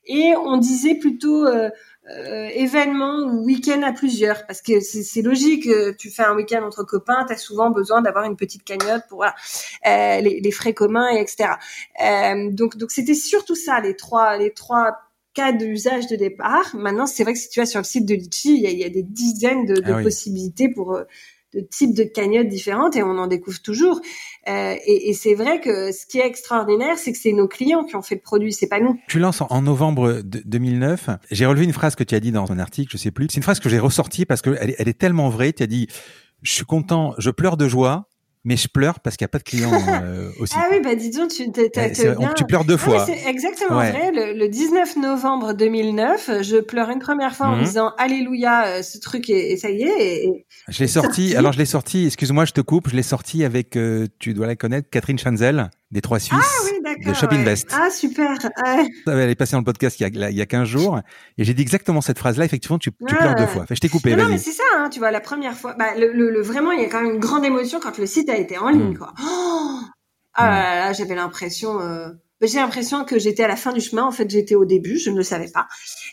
et 0.05 0.33
on 0.37 0.57
disait 0.57 0.95
plutôt 0.95 1.45
euh, 2.09 2.49
événement 2.53 3.23
ou 3.23 3.45
week-end 3.45 3.81
à 3.83 3.91
plusieurs. 3.91 4.45
Parce 4.47 4.61
que 4.61 4.79
c'est 4.79 5.21
logique 5.21 5.67
euh, 5.67 5.93
tu 5.97 6.09
fais 6.09 6.23
un 6.23 6.35
week-end 6.35 6.63
entre 6.63 6.83
copains 6.83 7.25
tu 7.25 7.33
as 7.33 7.37
souvent 7.37 7.69
besoin 7.69 8.01
d'avoir 8.01 8.25
une 8.25 8.35
petite 8.35 8.63
cagnotte 8.63 9.03
pour 9.07 9.19
voilà, 9.19 9.35
euh, 9.87 10.21
les, 10.21 10.39
les, 10.39 10.51
frais 10.51 10.73
communs 10.73 11.09
et 11.13 11.19
etc 11.19 11.51
euh, 12.03 12.49
donc 12.51 12.77
donc 12.77 12.91
c'était 12.91 13.13
surtout 13.13 13.55
ça 13.55 13.79
les 13.79 13.95
trois 13.95 14.37
les 14.37 14.51
trois 14.53 14.97
cas 15.33 15.51
d'usage 15.51 16.07
de 16.07 16.15
départ. 16.15 16.75
Maintenant 16.75 17.05
c'est 17.05 17.23
vrai 17.23 17.33
que 17.33 17.39
si 17.39 17.49
tu 17.49 17.59
vas 17.59 17.65
sur 17.65 17.79
le 17.79 17.85
site 17.85 18.05
de 18.05 18.15
Litchi 18.15 18.55
il 18.55 18.61
y 18.61 18.67
a, 18.67 18.71
il 18.71 18.79
y 18.79 18.83
a 18.83 18.89
des 18.89 19.03
dizaines 19.03 19.65
de, 19.65 19.75
de 19.75 19.93
ah 19.93 20.01
possibilités 20.01 20.69
pour 20.69 20.95
euh, 20.95 21.03
de 21.53 21.61
types 21.61 21.95
de 21.95 22.03
cagnottes 22.03 22.47
différentes 22.47 22.95
et 22.95 23.03
on 23.03 23.17
en 23.17 23.27
découvre 23.27 23.61
toujours. 23.61 23.99
Euh, 24.47 24.75
et, 24.85 25.09
et 25.09 25.13
c'est 25.13 25.35
vrai 25.35 25.59
que 25.59 25.91
ce 25.91 26.05
qui 26.05 26.19
est 26.19 26.25
extraordinaire, 26.25 26.97
c'est 26.97 27.11
que 27.11 27.17
c'est 27.17 27.31
nos 27.31 27.47
clients 27.47 27.83
qui 27.83 27.95
ont 27.95 28.01
fait 28.01 28.15
le 28.15 28.21
produit, 28.21 28.53
c'est 28.53 28.67
pas 28.67 28.79
nous. 28.79 28.99
Tu 29.07 29.19
lances 29.19 29.41
en, 29.41 29.61
novembre 29.61 30.21
2009. 30.23 31.09
J'ai 31.31 31.45
relevé 31.45 31.65
une 31.65 31.73
phrase 31.73 31.95
que 31.95 32.03
tu 32.03 32.15
as 32.15 32.19
dit 32.19 32.31
dans 32.31 32.51
un 32.51 32.59
article, 32.59 32.91
je 32.91 32.97
sais 32.97 33.11
plus. 33.11 33.27
C'est 33.29 33.37
une 33.37 33.43
phrase 33.43 33.59
que 33.59 33.69
j'ai 33.69 33.79
ressortie 33.79 34.25
parce 34.25 34.41
qu'elle 34.41 34.75
elle 34.77 34.87
est 34.87 34.97
tellement 34.97 35.29
vraie. 35.29 35.53
Tu 35.53 35.63
as 35.63 35.67
dit, 35.67 35.87
je 36.41 36.51
suis 36.51 36.65
content, 36.65 37.13
je 37.17 37.29
pleure 37.29 37.57
de 37.57 37.67
joie 37.67 38.08
mais 38.45 38.55
je 38.55 38.67
pleure 38.67 38.99
parce 38.99 39.17
qu'il 39.17 39.25
n'y 39.25 39.29
a 39.29 39.31
pas 39.31 39.39
de 39.39 39.43
clients 39.43 39.71
euh, 40.03 40.31
aussi. 40.39 40.53
Ah 40.57 40.67
oui, 40.71 40.77
bah 40.83 40.95
dis 40.95 41.09
donc, 41.09 41.29
tu, 41.29 41.51
tu 41.51 42.45
pleures 42.45 42.65
deux 42.65 42.77
fois. 42.77 43.05
c'est 43.05 43.27
exactement 43.27 43.75
vrai. 43.75 44.11
Le, 44.13 44.47
19 44.47 44.97
novembre 44.97 45.53
2009, 45.53 46.41
je 46.41 46.57
pleure 46.57 46.89
une 46.89 46.99
première 46.99 47.35
fois 47.35 47.47
en 47.47 47.55
mhm. 47.57 47.63
disant 47.63 47.93
Alléluia, 47.97 48.65
euh, 48.65 48.81
ce 48.81 48.99
truc 48.99 49.29
et, 49.29 49.57
ça 49.57 49.69
y 49.69 49.83
est. 49.83 50.25
Et, 50.25 50.45
je 50.67 50.79
l'ai 50.79 50.87
sorti, 50.87 51.35
alors 51.35 51.51
je 51.51 51.59
l'ai 51.59 51.65
sorti, 51.65 52.05
excuse-moi, 52.05 52.45
je 52.45 52.53
te 52.53 52.61
coupe, 52.61 52.89
je 52.89 52.95
l'ai 52.95 53.03
sorti 53.03 53.43
avec, 53.43 53.75
euh, 53.75 54.07
tu 54.19 54.33
dois 54.33 54.47
la 54.47 54.55
connaître, 54.55 54.89
Catherine 54.89 55.19
Chanzel 55.19 55.69
des 55.91 56.01
Trois 56.01 56.19
Suisses 56.19 56.37
ah, 56.39 56.65
oui, 56.65 57.05
de 57.05 57.13
Shop 57.13 57.27
Invest. 57.31 57.69
Ah 57.73 57.89
super. 57.89 58.37
Ouais. 58.63 58.87
Elle 59.07 59.29
est 59.29 59.35
passée 59.35 59.53
dans 59.53 59.59
le 59.59 59.63
podcast 59.65 59.99
il 59.99 60.03
y 60.03 60.23
a, 60.23 60.29
il 60.29 60.37
y 60.37 60.41
a 60.41 60.45
15 60.45 60.67
jours 60.67 60.99
et 61.37 61.43
j'ai 61.43 61.53
dit 61.53 61.61
exactement 61.61 62.01
cette 62.01 62.19
phrase-là. 62.19 62.45
Effectivement, 62.45 62.77
tu, 62.77 62.91
tu 62.91 63.15
pleures 63.15 63.35
deux 63.35 63.47
fois. 63.47 63.63
Enfin, 63.63 63.75
je 63.75 63.79
t'ai 63.79 63.89
coupé. 63.89 64.15
Non, 64.15 64.23
non 64.23 64.29
mais 64.29 64.37
c'est 64.37 64.51
ça. 64.51 64.63
Hein, 64.77 64.89
tu 64.89 64.99
vois, 64.99 65.11
la 65.11 65.21
première 65.21 65.55
fois, 65.55 65.73
bah, 65.73 65.95
le, 65.97 66.11
le, 66.11 66.41
vraiment, 66.41 66.71
il 66.71 66.81
y 66.81 66.85
a 66.85 66.89
quand 66.89 67.01
même 67.01 67.15
une 67.15 67.19
grande 67.19 67.45
émotion 67.45 67.79
quand 67.81 67.97
le 67.97 68.05
site 68.05 68.29
a 68.29 68.37
été 68.37 68.57
en 68.57 68.69
ligne. 68.69 68.91
Mm. 68.91 68.97
Quoi. 68.97 69.13
Oh 69.23 69.79
ah 70.35 70.49
là 70.49 70.63
là, 70.63 70.75
là 70.85 70.93
j'avais 70.93 71.15
l'impression. 71.15 71.81
Euh 71.81 72.09
j'ai 72.47 72.59
l'impression 72.59 73.03
que 73.03 73.19
j'étais 73.19 73.43
à 73.43 73.47
la 73.47 73.55
fin 73.55 73.73
du 73.73 73.81
chemin. 73.81 74.03
En 74.03 74.11
fait, 74.11 74.29
j'étais 74.29 74.55
au 74.55 74.65
début, 74.65 74.97
je 74.97 75.09
ne 75.09 75.17
le 75.17 75.23
savais 75.23 75.49
pas. 75.49 75.67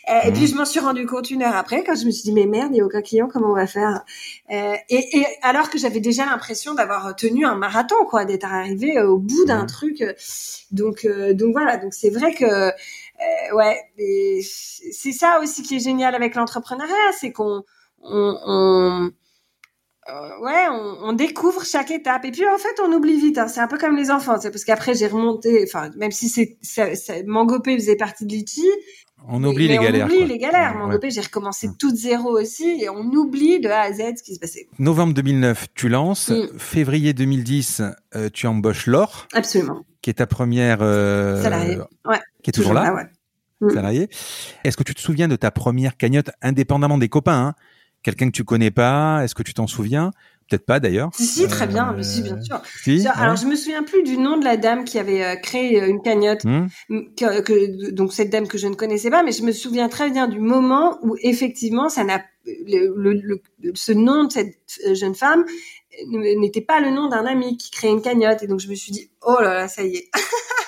Euh, 0.09 0.27
et 0.27 0.31
puis, 0.31 0.41
mhm. 0.41 0.47
je 0.47 0.55
m'en 0.55 0.65
suis 0.65 0.79
rendu 0.79 1.05
compte 1.05 1.31
une 1.31 1.43
heure 1.43 1.55
après, 1.55 1.83
quand 1.83 1.95
je 1.95 2.05
me 2.05 2.11
suis 2.11 2.23
dit, 2.23 2.33
mais 2.33 2.45
merde, 2.45 2.69
il 2.71 2.75
n'y 2.75 2.81
a 2.81 2.85
aucun 2.85 3.01
client, 3.01 3.27
comment 3.31 3.51
on 3.51 3.55
va 3.55 3.67
faire? 3.67 4.03
Euh, 4.51 4.75
et, 4.89 5.17
et, 5.17 5.25
alors 5.41 5.69
que 5.69 5.77
j'avais 5.77 5.99
déjà 5.99 6.25
l'impression 6.25 6.73
d'avoir 6.73 7.15
tenu 7.15 7.45
un 7.45 7.55
marathon, 7.55 7.95
quoi, 8.09 8.25
d'être 8.25 8.45
arrivé 8.45 8.99
au 9.01 9.17
bout 9.17 9.45
d'un 9.45 9.61
mhm. 9.61 9.67
truc. 9.67 10.03
Donc, 10.71 11.05
euh, 11.05 11.33
donc 11.33 11.53
voilà. 11.53 11.77
Donc, 11.77 11.93
c'est 11.93 12.09
vrai 12.09 12.33
que, 12.33 12.45
euh, 12.45 13.55
ouais, 13.55 13.79
c'est 14.91 15.11
ça 15.13 15.39
aussi 15.41 15.63
qui 15.63 15.77
est 15.77 15.83
génial 15.83 16.13
avec 16.13 16.35
l'entrepreneuriat, 16.35 16.93
c'est 17.19 17.31
qu'on 17.31 17.63
on, 18.01 18.37
on 18.45 19.11
euh, 20.09 20.39
ouais, 20.41 20.67
on, 20.69 21.13
découvre 21.13 21.65
chaque 21.65 21.91
étape. 21.91 22.25
Et 22.25 22.31
puis 22.31 22.47
en 22.47 22.57
fait, 22.57 22.81
on 22.83 22.91
oublie 22.93 23.19
vite. 23.19 23.37
Hein. 23.37 23.47
C'est 23.47 23.59
un 23.59 23.67
peu 23.67 23.77
comme 23.77 23.95
les 23.95 24.09
enfants. 24.11 24.39
C'est 24.39 24.51
parce 24.51 24.63
qu'après 24.63 24.93
j'ai 24.93 25.07
remonté. 25.07 25.63
Enfin, 25.63 25.89
même 25.97 26.11
si 26.11 26.29
c'est 26.29 26.57
ça, 26.61 26.95
ça, 26.95 27.13
Mangopé 27.25 27.77
faisait 27.77 27.95
partie 27.95 28.25
de 28.25 28.31
Litchi. 28.31 28.67
On 29.27 29.43
oublie 29.43 29.67
les 29.67 29.77
galères. 29.77 30.07
On 30.09 30.13
oublie 30.13 30.25
les 30.25 30.37
galères. 30.37 30.75
Mangopé, 30.75 31.09
j'ai 31.09 31.21
recommencé 31.21 31.69
toute 31.77 31.95
zéro 31.95 32.39
aussi, 32.39 32.81
et 32.81 32.89
on 32.89 33.01
oublie 33.01 33.59
de 33.59 33.67
A 33.67 33.81
à 33.81 33.91
Z 33.91 34.17
ce 34.17 34.23
qui 34.23 34.35
se 34.35 34.39
passait. 34.39 34.67
Novembre 34.79 35.13
2009, 35.15 35.67
tu 35.73 35.89
lances. 35.89 36.29
Mm. 36.29 36.57
Février 36.57 37.13
2010, 37.13 37.81
euh, 38.15 38.29
tu 38.31 38.47
embauches 38.47 38.87
Laure. 38.87 39.27
Absolument. 39.33 39.83
Qui 40.01 40.11
est 40.11 40.15
ta 40.15 40.27
première. 40.27 40.77
Euh, 40.81 41.41
salariée. 41.41 41.77
Ouais. 42.05 42.19
Qui 42.43 42.51
est 42.51 42.53
toujours, 42.53 42.73
là. 42.73 42.93
ouais. 42.93 43.07
Mm. 43.59 43.69
Salariée. 43.71 44.09
Est-ce 44.63 44.77
que 44.77 44.83
tu 44.83 44.93
te 44.93 45.01
souviens 45.01 45.27
de 45.27 45.35
ta 45.35 45.51
première 45.51 45.97
cagnotte, 45.97 46.29
indépendamment 46.41 46.97
des 46.97 47.09
copains? 47.09 47.47
Hein? 47.47 47.55
Quelqu'un 48.07 48.27
que 48.27 48.37
tu 48.37 48.45
connais 48.45 48.71
pas 48.71 49.21
Est-ce 49.25 49.35
que 49.35 49.43
tu 49.43 49.53
t'en 49.53 49.67
souviens? 49.67 50.13
Peut-être 50.49 50.65
pas 50.65 50.79
d'ailleurs. 50.79 51.09
Si, 51.13 51.25
si, 51.25 51.47
très 51.49 51.67
bien, 51.67 51.91
mais 51.91 52.03
si, 52.03 52.21
bien 52.21 52.39
sûr. 52.41 52.61
Si, 52.81 53.05
alors, 53.05 53.35
je 53.35 53.45
me 53.45 53.57
souviens 53.57 53.83
plus 53.83 54.01
du 54.01 54.17
nom 54.17 54.37
de 54.37 54.45
la 54.45 54.55
dame 54.55 54.85
qui 54.85 54.97
avait 54.97 55.25
euh, 55.25 55.35
créé 55.35 55.81
euh, 55.81 55.89
une 55.89 56.01
cagnotte, 56.01 56.45
hmm. 56.45 56.67
que, 57.17 57.41
que, 57.41 57.91
donc 57.91 58.13
cette 58.13 58.29
dame 58.29 58.47
que 58.47 58.57
je 58.57 58.67
ne 58.67 58.75
connaissais 58.75 59.09
pas, 59.09 59.23
mais 59.23 59.33
je 59.33 59.43
me 59.43 59.51
souviens 59.51 59.89
très 59.89 60.09
bien 60.09 60.29
du 60.29 60.39
moment 60.39 60.97
où 61.01 61.17
effectivement, 61.21 61.89
ça 61.89 62.05
n'a, 62.05 62.23
le, 62.45 62.93
le, 62.95 63.41
ce 63.75 63.91
nom 63.91 64.23
de 64.23 64.31
cette 64.31 64.55
euh, 64.87 64.95
jeune 64.95 65.13
femme 65.13 65.43
n'était 66.07 66.61
pas 66.61 66.79
le 66.79 66.91
nom 66.91 67.09
d'un 67.09 67.25
ami 67.25 67.57
qui 67.57 67.71
créait 67.71 67.91
une 67.91 68.01
cagnotte, 68.01 68.41
et 68.41 68.47
donc 68.47 68.61
je 68.61 68.69
me 68.69 68.75
suis 68.75 68.93
dit, 68.93 69.11
oh 69.21 69.35
là 69.41 69.53
là, 69.53 69.67
ça 69.67 69.83
y 69.83 69.97
est. 69.97 70.09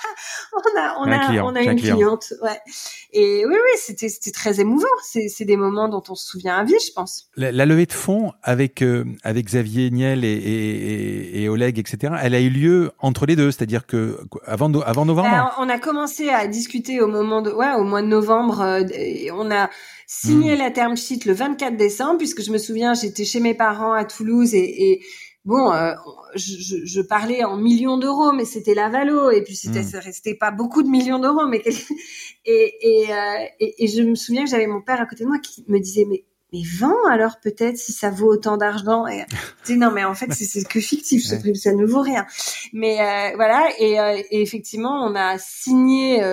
on 0.54 0.80
a, 0.80 0.96
on 1.00 1.12
a, 1.12 1.44
on 1.44 1.56
a 1.56 1.62
une 1.62 1.80
cliente. 1.80 2.34
Ouais. 2.42 2.60
Et 3.12 3.46
oui, 3.46 3.54
oui, 3.54 3.78
c'était, 3.78 4.10
c'était 4.10 4.32
très 4.32 4.60
émouvant. 4.60 4.88
C'est, 5.04 5.28
c'est 5.28 5.46
des 5.46 5.58
moments 5.58 5.90
dont 5.90 6.04
on 6.10 6.16
se 6.16 6.26
souvient 6.26 6.58
à 6.58 6.64
vie, 6.64 6.76
je 6.86 6.92
pense. 6.94 7.30
La, 7.36 7.66
levée 7.66 7.86
de 7.86 7.94
fonds 7.94 8.34
avec 8.44 8.82
euh, 8.82 9.06
avec 9.24 9.46
Xavier 9.46 9.90
Niel 9.92 10.24
et, 10.24 10.28
et, 10.28 11.44
et, 11.44 11.50
Oleg, 11.50 11.80
etc. 11.80 12.14
Elle 12.22 12.36
a 12.36 12.40
eu 12.40 12.50
lieu 12.50 12.92
entre 13.00 13.26
les 13.26 13.36
deux, 13.36 13.52
c'est-à-dire 13.52 13.86
que 13.86 14.20
avant 14.46 14.72
avant 14.82 15.06
novembre. 15.06 15.56
on 15.60 15.70
a 15.70 15.80
commencé 15.80 16.30
à 16.30 16.48
discuter 16.48 17.02
au 17.02 17.08
moment 17.08 17.42
de, 17.42 17.52
ouais, 17.52 17.74
au 17.74 17.84
mois 17.84 18.02
de 18.02 18.08
novembre. 18.08 18.62
Euh, 18.62 18.84
on 19.34 19.52
a 19.52 19.70
signé 20.08 20.56
hmm. 20.56 20.60
la 20.60 20.72
term 20.72 20.98
sheet 20.98 21.22
le 21.26 21.34
24 21.34 21.78
décembre, 21.78 22.18
puisque 22.18 22.42
je 22.42 22.52
me 22.52 22.58
souviens, 22.58 22.94
j'étais 22.94 23.26
chez 23.26 23.40
mes 23.40 23.54
parents 23.54 23.94
à 23.94 24.06
Toulouse 24.06 24.54
et, 24.56 24.92
et 24.92 25.02
bon, 25.50 25.74
euh, 25.74 25.94
je, 26.36 26.86
je, 26.86 27.02
parlais 27.02 27.44
en 27.44 27.58
millions 27.58 27.98
d'euros, 27.98 28.32
mais 28.32 28.46
c'était 28.46 28.76
la 28.76 28.88
valo, 28.88 29.32
et 29.32 29.42
puis 29.42 29.56
c'était, 29.56 29.82
mmh. 29.82 29.90
ça 29.92 30.00
restait 30.00 30.36
pas 30.36 30.52
beaucoup 30.52 30.84
de 30.84 30.88
millions 30.88 31.18
d'euros, 31.18 31.48
mais 31.48 31.64
et, 32.46 32.76
et, 32.82 33.12
euh, 33.12 33.46
et, 33.60 33.84
et, 33.84 33.88
je 33.88 34.04
me 34.04 34.14
souviens 34.14 34.46
que 34.46 34.50
j'avais 34.52 34.68
mon 34.68 34.82
père 34.82 35.02
à 35.02 35.08
côté 35.08 35.24
de 35.24 35.30
moi 35.30 35.40
qui 35.40 35.66
me 35.68 35.80
disait 35.80 36.06
mais 36.08 36.24
mais 36.52 36.62
vends 36.80 37.06
alors 37.12 37.40
peut-être 37.40 37.78
si 37.78 37.94
ça 37.94 38.10
vaut 38.10 38.32
autant 38.32 38.58
d'argent. 38.58 39.06
Et 39.08 39.24
dis 39.66 39.78
non 39.78 39.92
mais 39.92 40.04
en 40.04 40.16
fait 40.16 40.32
c'est 40.34 40.68
que 40.68 40.80
fictif, 40.80 41.24
ce 41.24 41.36
prix, 41.36 41.56
ça 41.56 41.74
ne 41.74 41.86
vaut 41.86 42.02
rien. 42.02 42.26
Mais 42.74 43.00
euh, 43.02 43.36
voilà 43.36 43.70
et, 43.80 43.94
et, 44.32 44.42
effectivement 44.42 45.04
on 45.04 45.16
a 45.16 45.38
signé 45.38 46.24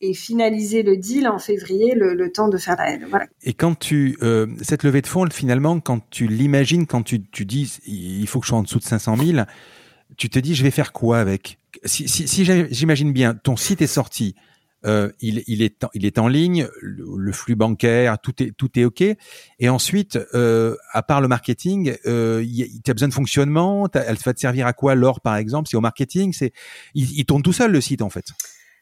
et 0.00 0.14
finaliser 0.14 0.82
le 0.82 0.96
deal 0.96 1.28
en 1.28 1.38
février, 1.38 1.94
le, 1.94 2.14
le 2.14 2.30
temps 2.30 2.48
de 2.48 2.56
faire 2.56 2.76
la 2.76 2.98
voilà. 3.08 3.26
Et 3.42 3.52
quand 3.52 3.76
tu 3.76 4.16
euh, 4.22 4.46
cette 4.62 4.84
levée 4.84 5.02
de 5.02 5.06
fonds, 5.06 5.28
finalement, 5.30 5.80
quand 5.80 6.00
tu 6.10 6.28
l'imagines, 6.28 6.86
quand 6.86 7.02
tu, 7.02 7.22
tu 7.22 7.44
dis 7.44 7.78
il 7.86 8.26
faut 8.26 8.40
que 8.40 8.46
je 8.46 8.50
sois 8.50 8.58
en 8.58 8.62
dessous 8.62 8.78
de 8.78 8.84
500 8.84 9.16
000, 9.16 9.38
tu 10.16 10.30
te 10.30 10.38
dis 10.38 10.54
je 10.54 10.62
vais 10.62 10.70
faire 10.70 10.92
quoi 10.92 11.18
avec? 11.18 11.58
Si, 11.84 12.08
si, 12.08 12.28
si 12.28 12.44
j'imagine 12.70 13.12
bien, 13.12 13.34
ton 13.34 13.56
site 13.56 13.82
est 13.82 13.86
sorti, 13.86 14.34
euh, 14.86 15.10
il, 15.20 15.42
il, 15.48 15.62
est 15.62 15.84
il 15.92 16.06
est 16.06 16.18
en 16.18 16.28
ligne, 16.28 16.68
le, 16.80 17.32
flux 17.32 17.56
bancaire, 17.56 18.18
tout 18.20 18.40
est 18.42 18.52
tout 18.56 18.70
est 18.78 18.84
ok. 18.84 19.02
Et 19.58 19.68
ensuite, 19.68 20.18
euh, 20.34 20.76
à 20.92 21.02
part 21.02 21.20
le 21.20 21.26
marketing, 21.26 21.96
euh, 22.06 22.44
tu 22.84 22.90
as 22.90 22.94
besoin 22.94 23.08
de 23.08 23.14
fonctionnement? 23.14 23.88
Elle 23.92 24.16
va 24.24 24.34
te 24.34 24.40
servir 24.40 24.66
à 24.66 24.72
quoi? 24.72 24.94
L'or 24.94 25.20
par 25.20 25.36
exemple 25.36 25.68
C'est 25.68 25.76
au 25.76 25.80
marketing. 25.80 26.32
C'est 26.32 26.52
il, 26.94 27.18
il 27.18 27.24
tourne 27.24 27.42
tout 27.42 27.52
seul 27.52 27.72
le 27.72 27.80
site 27.80 28.02
en 28.02 28.10
fait. 28.10 28.26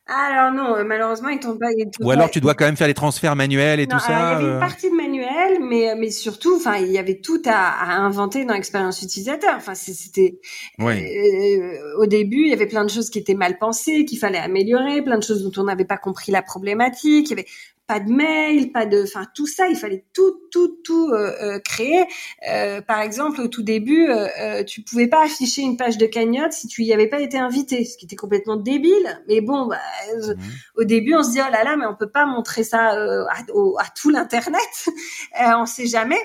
Alors 0.09 0.53
non, 0.53 0.77
euh, 0.77 0.85
malheureusement, 0.85 1.31
ils 1.31 1.41
tombent 1.41 1.59
pas. 1.59 1.71
Ou 2.01 2.11
alors 2.13 2.31
tu 2.31 2.41
dois 2.41 2.55
quand 2.55 2.65
même 2.65 2.77
faire 2.77 2.87
les 2.87 2.95
transferts 2.95 3.35
manuels 3.35 3.81
et 3.81 3.89
tout 3.89 3.99
ça. 3.99 4.07
Il 4.09 4.13
y 4.13 4.15
avait 4.15 4.45
une 4.45 4.51
euh. 4.51 4.61
partie 4.61 4.89
de 4.89 4.95
manuel, 4.95 5.59
mais 5.61 5.91
euh, 5.91 5.95
mais 5.99 6.11
surtout, 6.11 6.55
enfin, 6.57 6.77
il 6.77 6.93
y 6.93 6.99
avait 6.99 7.19
tout 7.21 7.43
à, 7.45 7.71
à 7.71 7.97
inventer 7.97 8.45
dans 8.45 8.55
l'expérience 8.55 9.03
utilisateur. 9.03 9.55
Enfin, 9.57 9.75
c'était. 9.75 10.39
au 10.79 12.07
début, 12.07 12.43
il 12.43 12.51
y 12.51 12.53
avait 12.53 12.69
plein 12.69 12.85
de 12.85 12.91
choses 12.91 13.11
qui 13.11 13.19
étaient 13.19 13.35
mal 13.35 13.59
pensées, 13.59 14.05
qu'il 14.05 14.19
fallait 14.19 14.39
améliorer, 14.39 15.03
plein 15.03 15.19
de 15.19 15.25
choses 15.25 15.43
dont 15.43 15.61
on 15.61 15.65
n'avait 15.65 15.85
pas 15.85 15.99
compris 15.99 16.31
la 16.31 16.43
problématique. 16.43 17.27
Il 17.27 17.31
y 17.31 17.33
avait 17.33 17.47
pas 17.87 18.01
de 18.01 18.11
mail, 18.11 18.73
pas 18.73 18.85
de, 18.85 19.03
enfin 19.05 19.27
tout 19.35 19.47
ça, 19.47 19.69
il 19.69 19.77
fallait 19.77 20.05
tout, 20.13 20.41
tout, 20.51 20.79
tout 20.85 21.11
euh, 21.13 21.33
euh 21.41 21.59
créer. 21.61 22.05
Euh, 22.49 22.81
par 22.81 23.01
exemple, 23.01 23.41
au 23.41 23.49
tout 23.49 23.63
début, 23.63 24.09
euh, 24.09 24.27
euh, 24.41 24.65
tu 24.65 24.83
pouvais 24.83 25.07
pas 25.07 25.25
afficher 25.25 25.63
une 25.63 25.77
page 25.77 25.97
de 25.97 26.07
cagnotte 26.07 26.53
si 26.53 26.67
tu 26.67 26.83
y 26.83 26.93
avais 26.93 27.07
pas 27.07 27.21
été 27.21 27.39
invité, 27.39 27.85
ce 27.85 27.97
qui 27.97 28.07
était 28.07 28.17
complètement 28.17 28.57
débile. 28.57 29.23
Mais 29.29 29.41
bon, 29.41 29.67
bah, 29.67 29.79
mmh. 30.15 30.33
au 30.77 30.85
début, 30.85 31.15
on 31.15 31.23
se 31.23 31.31
dit 31.31 31.41
oh 31.41 31.53
là 31.53 31.63
là, 31.63 31.77
mais 31.77 31.87
on 31.87 31.95
peut 31.95 32.11
pas 32.11 32.27
montrer 32.27 32.65
ça 32.65 32.91
à, 32.91 33.39
à, 33.39 33.85
tout 33.95 34.11
l'internet, 34.11 34.89
on 35.41 35.67
sait 35.67 35.87
jamais. 35.87 36.21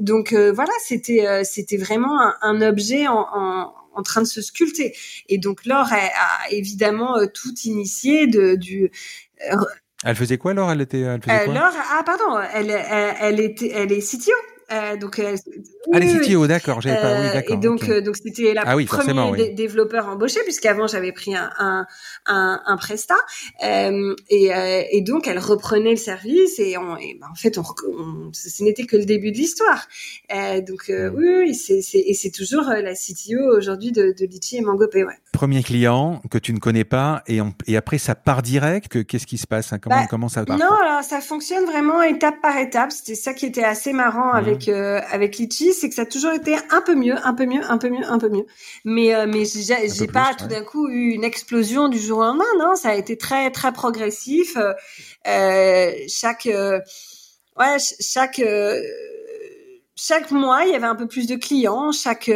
donc 0.00 0.32
voilà, 0.32 0.72
c'était, 0.84 1.44
c'était 1.44 1.76
vraiment 1.76 2.20
un, 2.20 2.34
un 2.42 2.60
objet 2.62 3.06
en, 3.06 3.26
en 3.32 3.74
en 3.92 4.04
train 4.04 4.22
de 4.22 4.26
se 4.26 4.40
sculpter. 4.40 4.96
Et 5.28 5.38
donc 5.38 5.66
Laure 5.66 5.92
a, 5.92 5.96
a 5.96 6.50
évidemment 6.50 7.18
tout 7.26 7.52
initié 7.64 8.28
de, 8.28 8.54
du 8.54 8.92
elle 10.04 10.16
faisait 10.16 10.38
quoi 10.38 10.52
alors 10.52 10.70
Elle 10.70 10.80
était, 10.80 11.00
elle 11.00 11.22
faisait 11.22 11.44
quoi? 11.44 11.70
Ah 11.92 12.02
pardon, 12.04 12.40
elle, 12.54 12.70
elle, 12.70 13.14
elle 13.20 13.40
était, 13.40 13.70
elle 13.74 13.92
est 13.92 14.00
CTO. 14.00 14.32
Euh, 14.72 14.96
donc, 14.96 15.18
euh, 15.18 15.36
ah, 15.92 15.98
les 15.98 16.06
CTO, 16.06 16.46
d'accord, 16.46 16.80
j'avais 16.80 17.00
pas, 17.00 17.20
oui, 17.20 17.26
euh, 17.26 17.32
d'accord. 17.32 17.56
Et 17.56 17.60
donc, 17.60 17.88
euh, 17.88 18.00
donc 18.00 18.16
c'était 18.16 18.54
la 18.54 18.62
ah, 18.64 18.76
oui, 18.76 18.84
première 18.84 19.54
développeur 19.54 20.06
embauché, 20.06 20.40
puisqu'avant 20.44 20.86
j'avais 20.86 21.12
pris 21.12 21.34
un, 21.34 21.50
un, 21.58 21.86
un, 22.26 22.78
euh, 23.64 24.14
et, 24.28 24.50
et 24.92 25.00
donc 25.02 25.26
elle 25.26 25.38
reprenait 25.38 25.90
le 25.90 25.96
service, 25.96 26.58
et, 26.58 26.76
on, 26.78 26.96
et 26.96 27.18
ben, 27.20 27.26
en 27.30 27.34
fait, 27.34 27.58
on, 27.58 27.64
ce 28.32 28.62
n'était 28.62 28.84
que 28.84 28.96
le 28.96 29.04
début 29.04 29.32
de 29.32 29.38
l'histoire. 29.38 29.88
donc, 30.30 30.88
hmm. 30.88 31.14
oui, 31.16 31.26
oui, 31.38 31.54
c'est, 31.54 31.80
et 31.94 32.14
c'est 32.14 32.30
toujours 32.30 32.64
la 32.64 32.94
CTO 32.94 33.56
aujourd'hui 33.56 33.92
de, 33.92 34.14
de 34.16 34.26
Litchi 34.26 34.58
et 34.58 34.60
Mangopé, 34.60 35.04
ouais. 35.04 35.14
Premier 35.32 35.62
client 35.62 36.22
que 36.30 36.38
tu 36.38 36.52
ne 36.52 36.58
connais 36.58 36.84
pas, 36.84 37.22
et, 37.26 37.40
et 37.66 37.76
après 37.76 37.98
ça 37.98 38.14
part 38.14 38.42
direct? 38.42 39.04
Qu'est-ce 39.04 39.26
qui 39.26 39.38
se 39.38 39.46
passe? 39.46 39.72
Hein? 39.72 39.78
Comment, 39.78 39.96
bah, 39.96 40.06
comment 40.08 40.28
ça 40.28 40.44
part? 40.44 40.58
Non, 40.58 40.72
alors 40.84 41.02
ça 41.02 41.20
fonctionne 41.20 41.64
vraiment 41.64 42.02
étape 42.02 42.40
par 42.40 42.56
étape. 42.56 42.92
C'était 42.92 43.14
ça 43.14 43.34
qui 43.34 43.46
était 43.46 43.64
assez 43.64 43.92
marrant 43.92 44.32
avec 44.32 44.59
avec 44.60 44.68
euh, 44.68 45.00
avec 45.10 45.38
Litchi, 45.38 45.72
c'est 45.72 45.88
que 45.88 45.94
ça 45.94 46.02
a 46.02 46.06
toujours 46.06 46.32
été 46.32 46.56
un 46.70 46.80
peu 46.80 46.94
mieux, 46.94 47.14
un 47.24 47.34
peu 47.34 47.46
mieux, 47.46 47.62
un 47.68 47.78
peu 47.78 47.88
mieux, 47.88 48.04
un 48.04 48.18
peu 48.18 48.28
mieux. 48.28 48.46
Mais 48.84 49.14
euh, 49.14 49.26
mais 49.26 49.44
j'ai 49.44 50.06
pas 50.06 50.34
tout 50.34 50.46
d'un 50.46 50.62
coup 50.62 50.88
eu 50.88 51.12
une 51.12 51.24
explosion 51.24 51.88
du 51.88 51.98
jour 51.98 52.18
au 52.18 52.22
lendemain, 52.22 52.44
non, 52.58 52.74
ça 52.74 52.90
a 52.90 52.94
été 52.94 53.16
très 53.16 53.50
très 53.50 53.72
progressif. 53.72 54.56
Euh, 55.26 55.92
chaque 56.08 56.48
ouais 57.58 57.76
chaque 58.00 58.42
chaque 59.96 60.30
mois 60.30 60.64
il 60.64 60.72
y 60.72 60.74
avait 60.74 60.86
un 60.86 60.96
peu 60.96 61.06
plus 61.06 61.26
de 61.26 61.36
clients, 61.36 61.92
chaque 61.92 62.30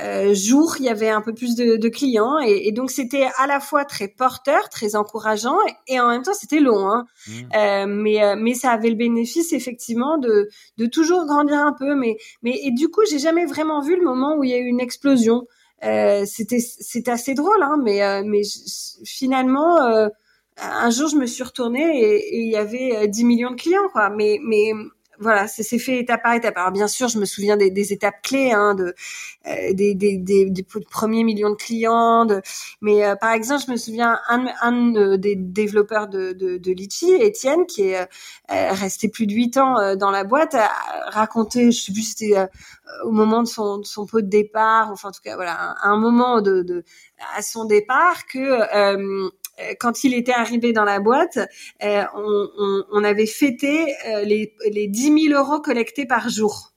euh, 0.00 0.32
jour, 0.34 0.76
il 0.78 0.86
y 0.86 0.88
avait 0.88 1.10
un 1.10 1.20
peu 1.20 1.34
plus 1.34 1.54
de, 1.54 1.76
de 1.76 1.88
clients 1.88 2.38
et, 2.40 2.68
et 2.68 2.72
donc 2.72 2.90
c'était 2.90 3.28
à 3.36 3.46
la 3.46 3.60
fois 3.60 3.84
très 3.84 4.08
porteur, 4.08 4.70
très 4.70 4.96
encourageant 4.96 5.58
et, 5.86 6.00
en 6.00 6.08
même 6.08 6.22
temps 6.22 6.32
c'était 6.32 6.60
long. 6.60 6.88
Hein. 6.88 7.06
Mmh. 7.26 7.32
Euh, 7.54 7.86
mais 7.86 8.24
euh, 8.24 8.36
mais 8.38 8.54
ça 8.54 8.70
avait 8.70 8.88
le 8.88 8.96
bénéfice 8.96 9.52
effectivement 9.52 10.16
de 10.16 10.48
de 10.78 10.86
toujours 10.86 11.26
grandir 11.26 11.58
un 11.58 11.74
peu. 11.78 11.94
Mais 11.94 12.16
mais 12.42 12.58
et 12.62 12.70
du 12.70 12.88
coup 12.88 13.02
j'ai 13.08 13.18
jamais 13.18 13.44
vraiment 13.44 13.82
vu 13.82 13.96
le 13.96 14.02
moment 14.02 14.36
où 14.36 14.44
il 14.44 14.50
y 14.50 14.54
a 14.54 14.58
eu 14.58 14.66
une 14.66 14.80
explosion. 14.80 15.46
Euh, 15.84 16.24
c'était 16.24 17.10
assez 17.10 17.34
drôle, 17.34 17.62
hein, 17.62 17.76
mais 17.82 18.02
euh, 18.02 18.22
mais 18.24 18.42
finalement 19.04 19.78
un 20.56 20.90
jour 20.90 21.08
je 21.08 21.16
me 21.16 21.26
suis 21.26 21.42
retournée 21.42 22.00
et, 22.00 22.36
et 22.36 22.40
il 22.44 22.50
y 22.50 22.56
avait 22.56 23.08
10 23.08 23.24
millions 23.24 23.50
de 23.50 23.56
clients 23.56 23.88
quoi. 23.92 24.08
Mais 24.08 24.38
mais 24.42 24.72
voilà, 25.22 25.48
c'est 25.48 25.78
fait 25.78 25.98
étape 25.98 26.22
par 26.22 26.34
étape. 26.34 26.56
Alors 26.56 26.72
bien 26.72 26.88
sûr, 26.88 27.08
je 27.08 27.18
me 27.18 27.24
souviens 27.24 27.56
des, 27.56 27.70
des 27.70 27.92
étapes 27.92 28.20
clés, 28.22 28.52
hein, 28.52 28.74
de 28.74 28.94
euh, 29.46 29.72
des, 29.72 29.94
des, 29.94 30.18
des, 30.18 30.50
des, 30.50 30.62
premiers 30.62 31.24
millions 31.24 31.50
de 31.50 31.56
clients. 31.56 32.26
De, 32.26 32.42
mais 32.80 33.04
euh, 33.04 33.16
par 33.16 33.32
exemple, 33.32 33.62
je 33.66 33.72
me 33.72 33.76
souviens 33.76 34.18
un, 34.28 34.46
un 34.60 35.16
des 35.16 35.36
développeurs 35.36 36.08
de, 36.08 36.32
de, 36.32 36.58
de 36.58 36.72
Litchi, 36.72 37.12
Étienne, 37.12 37.66
qui 37.66 37.82
est 37.82 38.00
euh, 38.00 38.06
resté 38.48 39.08
plus 39.08 39.26
de 39.26 39.32
huit 39.32 39.56
ans 39.56 39.96
dans 39.96 40.10
la 40.10 40.24
boîte, 40.24 40.54
a 40.54 40.70
raconté, 41.10 41.72
je 41.72 41.80
sais 41.80 41.92
plus, 41.92 42.02
c'était 42.02 42.34
au 43.04 43.10
moment 43.10 43.42
de 43.42 43.48
son, 43.48 43.78
de 43.78 43.86
son 43.86 44.06
pot 44.06 44.20
de 44.20 44.28
départ, 44.28 44.90
enfin 44.90 45.08
en 45.08 45.12
tout 45.12 45.22
cas 45.22 45.36
voilà, 45.36 45.74
un 45.82 45.96
moment 45.96 46.40
de, 46.40 46.62
de 46.62 46.84
à 47.36 47.42
son 47.42 47.64
départ 47.64 48.26
que 48.26 48.38
euh, 48.38 49.30
quand 49.78 50.04
il 50.04 50.14
était 50.14 50.32
arrivé 50.32 50.72
dans 50.72 50.84
la 50.84 51.00
boîte, 51.00 51.38
euh, 51.82 52.04
on, 52.14 52.48
on, 52.58 52.84
on, 52.92 53.04
avait 53.04 53.26
fêté 53.26 53.94
euh, 54.06 54.22
les, 54.22 54.54
les 54.70 54.88
10 54.88 55.28
000 55.28 55.40
euros 55.40 55.60
collectés 55.60 56.06
par 56.06 56.28
jour. 56.28 56.72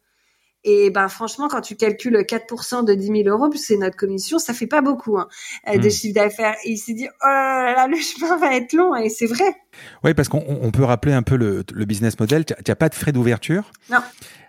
Et 0.67 0.89
ben 0.89 1.07
franchement, 1.09 1.47
quand 1.47 1.61
tu 1.61 1.75
calcules 1.75 2.17
4% 2.17 2.85
de 2.85 2.95
10 2.95 3.23
000 3.23 3.29
euros, 3.29 3.51
c'est 3.55 3.77
notre 3.77 3.95
commission, 3.95 4.39
ça 4.39 4.51
fait 4.51 4.65
pas 4.65 4.81
beaucoup 4.81 5.19
hein, 5.19 5.27
hmm. 5.67 5.77
de 5.77 5.89
chiffre 5.89 6.15
d'affaires. 6.15 6.55
Et 6.65 6.71
il 6.71 6.77
s'est 6.77 6.93
dit, 6.93 7.07
oh 7.07 7.27
là 7.27 7.73
là, 7.75 7.87
le 7.87 7.97
chemin 7.97 8.35
va 8.37 8.55
être 8.55 8.73
long, 8.73 8.95
et 8.95 9.09
c'est 9.09 9.27
vrai. 9.27 9.55
Oui, 10.03 10.15
parce 10.15 10.27
qu'on 10.27 10.71
peut 10.71 10.83
rappeler 10.83 11.13
un 11.13 11.21
peu 11.21 11.35
le, 11.35 11.63
le 11.71 11.85
business 11.85 12.19
model. 12.19 12.45
Tu 12.45 12.53
n'as 12.67 12.75
pas 12.75 12.89
de 12.89 12.95
frais 12.95 13.11
d'ouverture? 13.11 13.71
Non. 13.91 13.99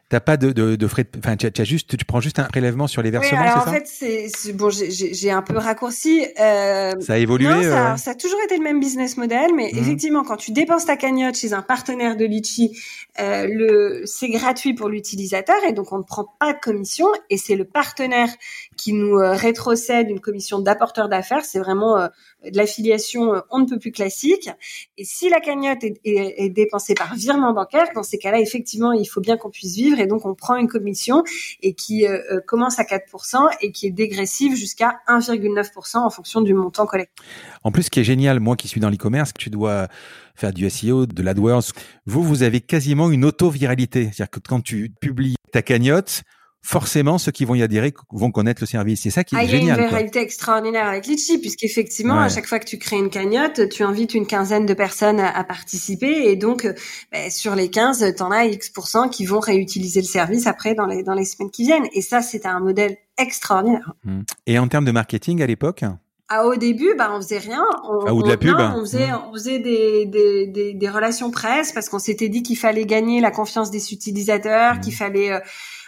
T'as 0.08 0.20
pas 0.20 0.36
de, 0.36 0.52
de, 0.52 0.76
de 0.76 0.86
frais, 0.86 1.04
enfin, 1.18 1.36
tu, 1.36 1.46
as 1.46 1.64
juste, 1.64 1.96
tu 1.96 2.04
prends 2.04 2.20
juste 2.20 2.38
un 2.38 2.44
prélèvement 2.44 2.86
sur 2.86 3.02
les 3.02 3.10
versements, 3.10 3.40
oui, 3.40 3.48
alors 3.48 3.66
en 3.66 3.72
fait, 3.72 3.88
c'est 3.88 4.52
bon, 4.52 4.70
j'ai 4.70 5.30
un 5.32 5.42
peu 5.42 5.58
raccourci. 5.58 6.24
Euh, 6.40 6.92
ça 7.00 7.14
a 7.14 7.16
évolué. 7.16 7.48
Non, 7.48 7.60
ça, 7.60 7.94
euh... 7.94 7.96
ça, 7.96 8.12
a 8.12 8.14
toujours 8.14 8.38
été 8.44 8.56
le 8.56 8.62
même 8.62 8.78
business 8.78 9.16
model, 9.16 9.50
mais 9.56 9.68
mmh. 9.72 9.78
effectivement, 9.78 10.22
quand 10.22 10.36
tu 10.36 10.52
dépenses 10.52 10.86
ta 10.86 10.96
cagnotte 10.96 11.36
chez 11.36 11.54
un 11.54 11.62
partenaire 11.62 12.16
de 12.16 12.24
Litchi, 12.24 12.78
euh, 13.18 13.48
le 13.50 14.02
c'est 14.04 14.28
gratuit 14.28 14.74
pour 14.74 14.88
l'utilisateur 14.88 15.56
et 15.68 15.72
donc 15.72 15.92
on 15.92 15.98
ne 15.98 16.04
prend 16.04 16.24
pas 16.38 16.52
de 16.52 16.60
commission 16.60 17.08
et 17.28 17.36
c'est 17.36 17.56
le 17.56 17.64
partenaire 17.64 18.28
qui 18.76 18.92
nous 18.92 19.16
rétrocède 19.16 20.08
une 20.08 20.20
commission 20.20 20.60
d'apporteur 20.60 21.08
d'affaires. 21.08 21.44
C'est 21.44 21.58
vraiment 21.58 22.08
de 22.50 22.56
l'affiliation 22.56 23.34
euh, 23.34 23.40
on 23.50 23.60
ne 23.60 23.66
peut 23.66 23.78
plus 23.78 23.92
classique. 23.92 24.50
Et 24.98 25.04
si 25.04 25.28
la 25.28 25.40
cagnotte 25.40 25.84
est, 25.84 26.48
dépensée 26.50 26.94
par 26.94 27.14
virement 27.14 27.52
bancaire, 27.52 27.86
dans 27.94 28.02
ces 28.02 28.18
cas-là, 28.18 28.40
effectivement, 28.40 28.92
il 28.92 29.06
faut 29.06 29.20
bien 29.20 29.36
qu'on 29.36 29.50
puisse 29.50 29.74
vivre 29.74 29.98
et 30.00 30.06
donc 30.06 30.26
on 30.26 30.34
prend 30.34 30.56
une 30.56 30.68
commission 30.68 31.22
et 31.62 31.74
qui 31.74 32.06
euh, 32.06 32.18
euh 32.30 32.40
commence 32.46 32.78
à 32.78 32.84
4% 32.84 33.48
et 33.60 33.72
qui 33.72 33.86
est 33.86 33.90
dégressive 33.90 34.54
jusqu'à 34.54 35.00
1,9% 35.08 35.98
en 35.98 36.10
fonction 36.10 36.40
du 36.40 36.54
montant 36.54 36.86
collecté. 36.86 37.22
En 37.64 37.72
plus, 37.72 37.84
ce 37.84 37.90
qui 37.90 38.00
est 38.00 38.04
génial, 38.04 38.40
moi 38.40 38.56
qui 38.56 38.68
suis 38.68 38.80
dans 38.80 38.90
l'e-commerce, 38.90 39.32
tu 39.36 39.50
dois 39.50 39.88
faire 40.34 40.52
du 40.52 40.68
SEO, 40.68 41.06
de 41.06 41.22
l'AdWords. 41.22 41.72
Vous, 42.04 42.22
vous 42.22 42.42
avez 42.42 42.60
quasiment 42.60 43.10
une 43.10 43.24
auto-viralité. 43.24 44.04
C'est-à-dire 44.04 44.30
que 44.30 44.40
quand 44.40 44.60
tu 44.60 44.92
publies 45.00 45.36
ta 45.50 45.62
cagnotte, 45.62 46.22
forcément, 46.66 47.16
ceux 47.16 47.30
qui 47.30 47.44
vont 47.44 47.54
y 47.54 47.62
adhérer 47.62 47.94
vont 48.10 48.32
connaître 48.32 48.60
le 48.60 48.66
service. 48.66 49.02
C'est 49.02 49.10
ça 49.10 49.22
qui 49.22 49.36
est 49.36 49.46
génial. 49.46 49.62
Il 49.62 49.66
y 49.66 49.70
a 49.70 49.88
une 49.88 49.94
réalité 49.94 50.20
extraordinaire 50.20 50.88
avec 50.88 51.06
Litchi, 51.06 51.38
puisqu'effectivement, 51.38 52.18
ouais. 52.18 52.24
à 52.24 52.28
chaque 52.28 52.46
fois 52.46 52.58
que 52.58 52.64
tu 52.64 52.78
crées 52.78 52.96
une 52.96 53.08
cagnotte, 53.08 53.68
tu 53.68 53.84
invites 53.84 54.14
une 54.14 54.26
quinzaine 54.26 54.66
de 54.66 54.74
personnes 54.74 55.20
à, 55.20 55.30
à 55.30 55.44
participer, 55.44 56.28
et 56.28 56.34
donc 56.34 56.66
bah, 57.12 57.30
sur 57.30 57.54
les 57.54 57.70
15, 57.70 58.14
t'en 58.16 58.32
as 58.32 58.46
X% 58.46 59.08
qui 59.10 59.26
vont 59.26 59.38
réutiliser 59.38 60.00
le 60.00 60.06
service 60.06 60.46
après 60.48 60.74
dans 60.74 60.86
les 60.86 61.04
dans 61.04 61.14
les 61.14 61.24
semaines 61.24 61.50
qui 61.50 61.62
viennent. 61.62 61.86
Et 61.92 62.02
ça, 62.02 62.20
c'est 62.20 62.46
un 62.46 62.58
modèle 62.58 62.96
extraordinaire. 63.16 63.92
Mmh. 64.04 64.22
Et 64.46 64.58
en 64.58 64.66
termes 64.66 64.84
de 64.84 64.92
marketing 64.92 65.42
à 65.42 65.46
l'époque? 65.46 65.84
Ah, 66.28 66.44
au 66.44 66.56
début, 66.56 66.94
bah, 66.98 67.10
on 67.12 67.20
faisait 67.20 67.38
rien. 67.38 67.64
On, 67.88 68.06
ah, 68.06 68.12
ou 68.12 68.22
de 68.24 68.28
la 68.28 68.36
pub? 68.36 68.58
Non, 68.58 68.72
on 68.76 68.80
faisait, 68.80 69.12
mmh. 69.12 69.18
on 69.28 69.32
faisait 69.32 69.58
des, 69.60 70.06
des, 70.06 70.46
des, 70.48 70.74
des 70.74 70.88
relations 70.88 71.30
presse 71.30 71.70
parce 71.70 71.88
qu'on 71.88 72.00
s'était 72.00 72.28
dit 72.28 72.42
qu'il 72.42 72.58
fallait 72.58 72.86
gagner 72.86 73.20
la 73.20 73.30
confiance 73.30 73.70
des 73.70 73.92
utilisateurs, 73.92 74.74
mmh. 74.74 74.80
qu'il 74.80 74.94
fallait, 74.94 75.32
euh, 75.32 75.40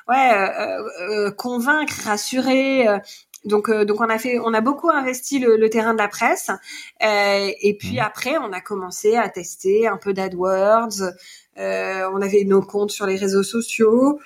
ouais, 0.09 0.33
euh, 0.33 0.83
euh, 1.01 1.31
convaincre, 1.31 1.95
rassurer. 2.05 2.89
Euh, 2.89 2.99
donc, 3.45 3.71
donc 3.71 4.01
on 4.01 4.09
a 4.09 4.19
fait, 4.19 4.39
on 4.41 4.53
a 4.53 4.61
beaucoup 4.61 4.91
investi 4.91 5.39
le, 5.39 5.57
le 5.57 5.71
terrain 5.71 5.95
de 5.95 5.99
la 5.99 6.09
presse. 6.09 6.51
et 7.01 7.77
puis 7.79 7.97
mmh. 7.97 8.01
après, 8.01 8.37
on 8.39 8.53
a 8.53 8.61
commencé 8.61 9.17
à 9.17 9.29
tester 9.29 9.87
un 9.87 9.97
peu 9.97 10.13
d'AdWords. 10.13 11.13
on 11.57 12.21
avait 12.21 12.45
nos 12.45 12.63
comptes 12.63 12.91
sur 12.91 13.07
les 13.07 13.17
réseaux 13.17 13.45
sociaux. 13.45 14.19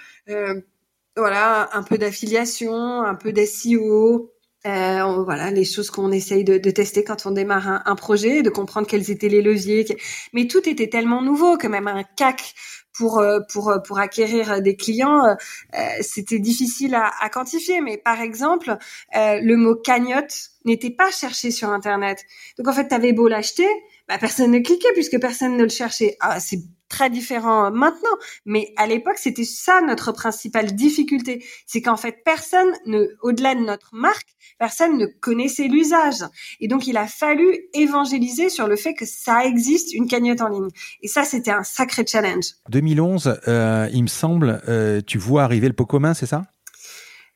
voilà, 1.15 1.69
un 1.73 1.83
peu 1.83 1.99
d'affiliation, 1.99 3.03
un 3.03 3.15
peu 3.15 3.33
d'SEO. 3.33 4.33
Euh, 4.65 5.25
voilà 5.25 5.51
les 5.51 5.65
choses 5.65 5.91
qu'on 5.91 6.13
essaye 6.13 6.45
de, 6.45 6.57
de, 6.57 6.71
tester 6.71 7.03
quand 7.03 7.27
on 7.27 7.33
démarre 7.33 7.67
un, 7.67 7.83
un, 7.85 7.97
projet, 7.97 8.43
de 8.43 8.51
comprendre 8.51 8.87
quels 8.87 9.11
étaient 9.11 9.29
les 9.29 9.43
leviers. 9.43 9.85
Mais 10.33 10.47
tout 10.47 10.69
était 10.69 10.89
tellement 10.89 11.21
nouveau 11.21 11.57
que 11.57 11.67
même 11.67 11.89
un 11.89 12.05
CAC 12.05 12.55
pour 12.93 13.19
euh, 13.19 13.41
pour 13.53 13.75
pour 13.85 13.99
acquérir 13.99 14.61
des 14.63 14.77
clients, 14.77 15.25
euh, 15.27 15.79
c'était 16.01 16.39
difficile 16.39 16.95
à, 16.95 17.11
à, 17.21 17.29
quantifier. 17.29 17.81
Mais 17.81 17.97
par 17.97 18.21
exemple, 18.21 18.77
euh, 19.17 19.41
le 19.43 19.57
mot 19.57 19.75
cagnotte 19.75 20.51
n'était 20.65 20.91
pas 20.91 21.11
cherché 21.11 21.51
sur 21.51 21.71
Internet. 21.71 22.25
Donc 22.59 22.69
en 22.69 22.73
fait, 22.73 22.89
tu 22.89 22.95
avais 22.95 23.13
beau 23.13 23.29
l'acheter, 23.29 23.69
bah, 24.09 24.19
personne 24.19 24.51
ne 24.53 24.59
cliquait 24.61 24.93
puisque 24.95 25.19
personne 25.21 25.57
ne 25.57 25.63
le 25.65 25.71
cherchait. 25.71 26.17
Ah, 26.21 26.41
c'est 26.41 26.61
différent 27.09 27.71
maintenant, 27.71 28.17
mais 28.45 28.73
à 28.77 28.87
l'époque, 28.87 29.19
c'était 29.19 29.45
ça 29.45 29.81
notre 29.81 30.13
principale 30.13 30.75
difficulté, 30.75 31.45
c'est 31.67 31.83
qu'en 31.83 31.97
fait, 31.97 32.19
personne 32.25 32.71
ne, 32.87 33.07
au-delà 33.23 33.55
de 33.55 33.61
notre 33.61 33.91
marque, 33.95 34.29
personne 34.59 34.99
ne 34.99 35.07
connaissait 35.07 35.69
l'usage. 35.69 36.25
Et 36.61 36.69
donc, 36.69 36.87
il 36.87 36.97
a 36.97 37.07
fallu 37.07 37.59
évangéliser 37.75 38.49
sur 38.49 38.69
le 38.69 38.77
fait 38.77 38.95
que 38.95 39.07
ça 39.07 39.45
existe 39.45 39.93
une 39.93 40.07
cagnotte 40.07 40.41
en 40.41 40.49
ligne. 40.49 40.69
Et 41.03 41.09
ça, 41.09 41.25
c'était 41.25 41.51
un 41.51 41.63
sacré 41.63 42.05
challenge. 42.07 42.45
2011, 42.69 43.41
euh, 43.49 43.89
il 43.93 44.03
me 44.03 44.09
semble, 44.09 44.63
euh, 44.69 45.01
tu 45.07 45.19
vois 45.19 45.45
arriver 45.45 45.69
le 45.69 45.75
pot 45.75 45.87
commun, 45.87 46.15
c'est 46.15 46.27
ça? 46.27 46.45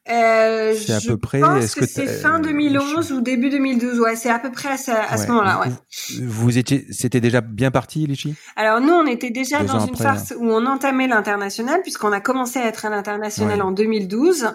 Euh, 0.08 0.74
c'est 0.74 0.92
à 0.92 1.00
peu 1.00 1.16
près. 1.16 1.40
Pense 1.40 1.74
que, 1.74 1.80
que 1.80 1.86
c'est 1.86 2.06
fin 2.06 2.38
2011 2.38 3.12
ou 3.12 3.20
début 3.20 3.50
2012. 3.50 4.00
Ouais, 4.00 4.16
c'est 4.16 4.30
à 4.30 4.38
peu 4.38 4.52
près 4.52 4.70
à, 4.70 4.76
ce, 4.76 4.90
à 4.90 5.12
ouais. 5.12 5.16
ce 5.16 5.26
moment-là. 5.28 5.60
Ouais. 5.60 5.72
Vous 6.22 6.58
étiez, 6.58 6.86
c'était 6.90 7.20
déjà 7.20 7.40
bien 7.40 7.70
parti, 7.70 8.06
Litchi? 8.06 8.34
Alors 8.54 8.80
nous, 8.80 8.92
on 8.92 9.06
était 9.06 9.30
déjà 9.30 9.60
Deux 9.60 9.66
dans 9.66 9.80
une 9.80 9.94
après, 9.94 10.04
phase 10.04 10.34
où 10.38 10.48
on 10.48 10.64
entamait 10.66 11.08
l'international, 11.08 11.82
puisqu'on 11.82 12.12
a 12.12 12.20
commencé 12.20 12.58
à 12.58 12.66
être 12.66 12.84
à 12.86 12.90
l'international 12.90 13.58
ouais. 13.58 13.64
en 13.64 13.72
2012. 13.72 14.48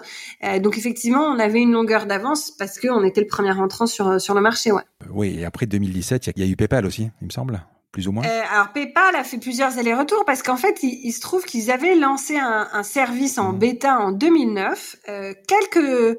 Euh, 0.44 0.58
donc 0.58 0.78
effectivement, 0.78 1.24
on 1.24 1.38
avait 1.38 1.60
une 1.60 1.72
longueur 1.72 2.06
d'avance 2.06 2.50
parce 2.50 2.78
qu'on 2.78 3.04
était 3.04 3.20
le 3.20 3.26
premier 3.26 3.52
entrant 3.52 3.86
sur 3.86 4.20
sur 4.20 4.34
le 4.34 4.40
marché. 4.40 4.72
Ouais. 4.72 4.82
Oui, 5.10 5.36
et 5.38 5.44
après 5.44 5.66
2017, 5.66 6.28
il 6.28 6.42
y, 6.42 6.46
y, 6.46 6.48
a 6.48 6.50
eu 6.50 6.56
PayPal 6.56 6.86
aussi, 6.86 7.10
il 7.20 7.26
me 7.26 7.30
semble 7.32 7.62
plus 7.92 8.08
ou 8.08 8.12
moins 8.12 8.24
euh, 8.24 8.42
Alors 8.50 8.72
PayPal 8.72 9.14
a 9.14 9.22
fait 9.22 9.38
plusieurs 9.38 9.78
allers-retours 9.78 10.24
parce 10.24 10.42
qu'en 10.42 10.56
fait, 10.56 10.82
il, 10.82 11.00
il, 11.04 11.12
se 11.12 11.20
trouve 11.20 11.44
qu'ils 11.44 11.70
avaient 11.70 11.94
lancé 11.94 12.38
un, 12.38 12.68
un, 12.72 12.82
service 12.82 13.38
en 13.38 13.52
bêta 13.52 13.98
en 13.98 14.12
2009, 14.12 14.96
euh, 15.08 15.34
quelques 15.46 16.18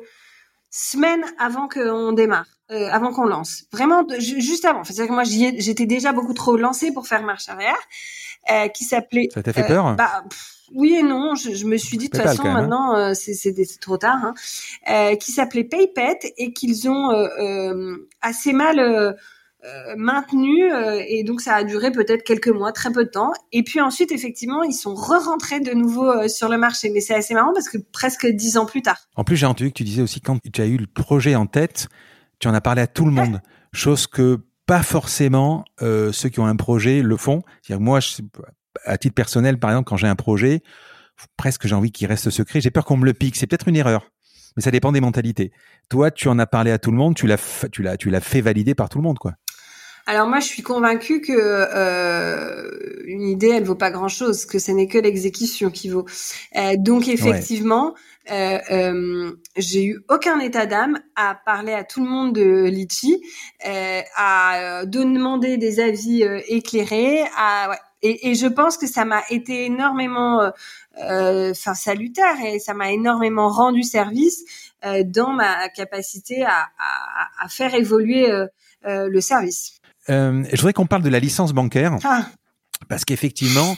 semaines 0.69 1.25
avant 1.39 1.67
qu'on 1.67 2.13
démarre, 2.13 2.45
euh, 2.71 2.89
avant 2.91 3.11
qu'on 3.11 3.25
lance. 3.25 3.63
Vraiment, 3.73 4.03
de, 4.03 4.19
juste 4.19 4.65
avant. 4.65 4.83
C'est-à-dire 4.83 5.07
que 5.07 5.13
moi, 5.13 5.23
j'étais 5.23 5.87
déjà 5.87 6.13
beaucoup 6.13 6.33
trop 6.33 6.55
lancée 6.57 6.93
pour 6.93 7.07
faire 7.07 7.23
marche 7.23 7.49
arrière, 7.49 7.79
euh, 8.51 8.67
qui 8.67 8.83
s'appelait... 8.83 9.29
Ça 9.33 9.41
t'a 9.41 9.51
fait 9.51 9.65
peur 9.65 9.95
bah, 9.95 10.23
pff, 10.29 10.53
oui 10.75 10.95
et 10.95 11.03
non. 11.03 11.33
Je, 11.33 11.55
je, 11.55 11.65
me 11.65 11.77
suis 11.77 11.97
dit 11.97 12.09
de 12.09 12.17
toute 12.17 12.23
façon, 12.23 12.45
hein. 12.45 12.53
maintenant, 12.53 13.13
c'est 13.15 13.79
trop 13.79 13.97
tard. 13.97 14.33
Hein, 14.85 15.15
qui 15.15 15.31
s'appelait 15.31 15.63
PayPet 15.63 16.33
et 16.37 16.53
qu'ils 16.53 16.87
ont 16.87 17.09
assez 18.21 18.53
mal 18.53 19.15
maintenu 19.95 20.71
euh, 20.71 21.01
et 21.07 21.23
donc 21.23 21.41
ça 21.41 21.55
a 21.55 21.63
duré 21.63 21.91
peut-être 21.91 22.23
quelques 22.23 22.49
mois, 22.49 22.71
très 22.71 22.91
peu 22.91 23.05
de 23.05 23.09
temps. 23.09 23.31
Et 23.51 23.63
puis 23.63 23.79
ensuite, 23.79 24.11
effectivement, 24.11 24.63
ils 24.63 24.73
sont 24.73 24.93
re-rentrés 24.93 25.59
de 25.59 25.71
nouveau 25.71 26.05
euh, 26.05 26.27
sur 26.27 26.49
le 26.49 26.57
marché. 26.57 26.89
Mais 26.93 27.01
c'est 27.01 27.15
assez 27.15 27.33
marrant 27.33 27.53
parce 27.53 27.69
que 27.69 27.77
presque 27.77 28.27
dix 28.27 28.57
ans 28.57 28.65
plus 28.65 28.81
tard. 28.81 28.97
En 29.15 29.23
plus, 29.23 29.37
j'ai 29.37 29.45
entendu 29.45 29.69
que 29.69 29.75
tu 29.75 29.83
disais 29.83 30.01
aussi 30.01 30.21
quand 30.21 30.37
tu 30.51 30.61
as 30.61 30.65
eu 30.65 30.77
le 30.77 30.87
projet 30.87 31.35
en 31.35 31.45
tête, 31.45 31.87
tu 32.39 32.47
en 32.47 32.53
as 32.53 32.61
parlé 32.61 32.81
à 32.81 32.87
tout 32.87 33.05
le 33.05 33.11
monde, 33.11 33.41
chose 33.73 34.07
que 34.07 34.39
pas 34.65 34.83
forcément 34.83 35.63
euh, 35.81 36.11
ceux 36.11 36.29
qui 36.29 36.39
ont 36.39 36.45
un 36.45 36.55
projet 36.55 37.01
le 37.01 37.17
font. 37.17 37.41
C'est-à-dire 37.61 37.81
moi, 37.81 37.99
je, 37.99 38.21
à 38.85 38.97
titre 38.97 39.15
personnel, 39.15 39.59
par 39.59 39.71
exemple, 39.71 39.87
quand 39.87 39.97
j'ai 39.97 40.07
un 40.07 40.15
projet, 40.15 40.61
presque 41.37 41.67
j'ai 41.67 41.75
envie 41.75 41.91
qu'il 41.91 42.07
reste 42.07 42.29
secret. 42.29 42.59
J'ai 42.59 42.71
peur 42.71 42.85
qu'on 42.85 42.97
me 42.97 43.05
le 43.05 43.13
pique. 43.13 43.35
C'est 43.37 43.47
peut-être 43.47 43.67
une 43.67 43.77
erreur 43.77 44.09
mais 44.55 44.61
ça 44.61 44.71
dépend 44.71 44.91
des 44.91 45.01
mentalités. 45.01 45.51
Toi, 45.89 46.11
tu 46.11 46.27
en 46.27 46.39
as 46.39 46.45
parlé 46.45 46.71
à 46.71 46.77
tout 46.77 46.91
le 46.91 46.97
monde, 46.97 47.15
tu 47.15 47.27
l'as, 47.27 47.65
tu 47.71 47.81
l'as, 47.81 47.97
tu 47.97 48.09
l'as 48.09 48.21
fait 48.21 48.41
valider 48.41 48.75
par 48.75 48.89
tout 48.89 48.97
le 48.97 49.03
monde, 49.03 49.17
quoi. 49.17 49.33
Alors 50.05 50.27
moi, 50.27 50.39
je 50.39 50.47
suis 50.47 50.63
convaincue 50.63 51.21
que 51.21 51.31
euh, 51.31 53.01
une 53.05 53.21
idée, 53.21 53.49
elle 53.49 53.63
vaut 53.63 53.75
pas 53.75 53.89
grand-chose, 53.89 54.45
que 54.45 54.59
ce 54.59 54.71
n'est 54.71 54.87
que 54.87 54.97
l'exécution 54.97 55.69
qui 55.69 55.87
vaut. 55.87 56.05
Euh, 56.57 56.75
donc 56.77 57.07
effectivement, 57.07 57.95
ouais. 58.29 58.61
euh, 58.71 58.91
euh 58.91 59.31
j'ai 59.55 59.85
eu 59.85 60.03
aucun 60.09 60.39
état 60.39 60.65
d'âme 60.65 60.99
à 61.15 61.35
parler 61.45 61.73
à 61.73 61.85
tout 61.85 62.03
le 62.03 62.09
monde 62.09 62.33
de 62.33 62.65
Litchi, 62.65 63.21
euh, 63.65 64.01
à 64.17 64.83
demander 64.85 65.57
des 65.57 65.79
avis 65.79 66.23
euh, 66.23 66.41
éclairés, 66.47 67.23
à 67.37 67.69
ouais. 67.69 67.77
et, 68.01 68.29
et, 68.31 68.35
je 68.35 68.47
pense 68.47 68.77
que 68.77 68.87
ça 68.87 69.05
m'a 69.05 69.21
été 69.29 69.65
énormément, 69.65 70.51
enfin 70.97 71.73
salutaire 71.75 72.35
et 72.45 72.59
ça 72.59 72.73
m'a 72.73 72.91
énormément 72.91 73.47
rendu 73.47 73.83
service 73.83 74.43
dans 75.05 75.31
ma 75.31 75.69
capacité 75.69 76.43
à, 76.43 76.67
à, 76.77 77.45
à 77.45 77.47
faire 77.47 77.73
évoluer 77.73 78.27
le 78.85 79.21
service. 79.21 79.79
Euh, 80.09 80.43
je 80.51 80.57
voudrais 80.57 80.73
qu'on 80.73 80.85
parle 80.85 81.03
de 81.03 81.09
la 81.09 81.19
licence 81.19 81.53
bancaire. 81.53 81.97
Ah. 82.03 82.27
Parce 82.89 83.05
qu'effectivement, 83.05 83.75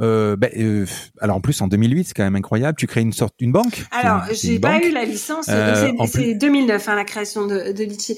euh, 0.00 0.34
bah, 0.34 0.48
euh, 0.56 0.86
alors 1.20 1.36
en 1.36 1.40
plus 1.40 1.60
en 1.60 1.68
2008, 1.68 2.04
c'est 2.04 2.14
quand 2.14 2.24
même 2.24 2.34
incroyable. 2.34 2.76
Tu 2.76 2.86
crées 2.86 3.00
une 3.00 3.12
sorte 3.12 3.34
d'une 3.38 3.52
banque. 3.52 3.84
Alors 3.92 4.22
j'ai 4.32 4.58
pas 4.58 4.80
eu 4.80 4.90
la 4.90 5.04
licence. 5.04 5.46
Euh, 5.48 5.92
c'est 6.06 6.18
plus... 6.18 6.34
2009 6.34 6.88
hein, 6.88 6.94
la 6.96 7.04
création 7.04 7.46
de, 7.46 7.72
de 7.72 7.84
Litchi. 7.84 8.16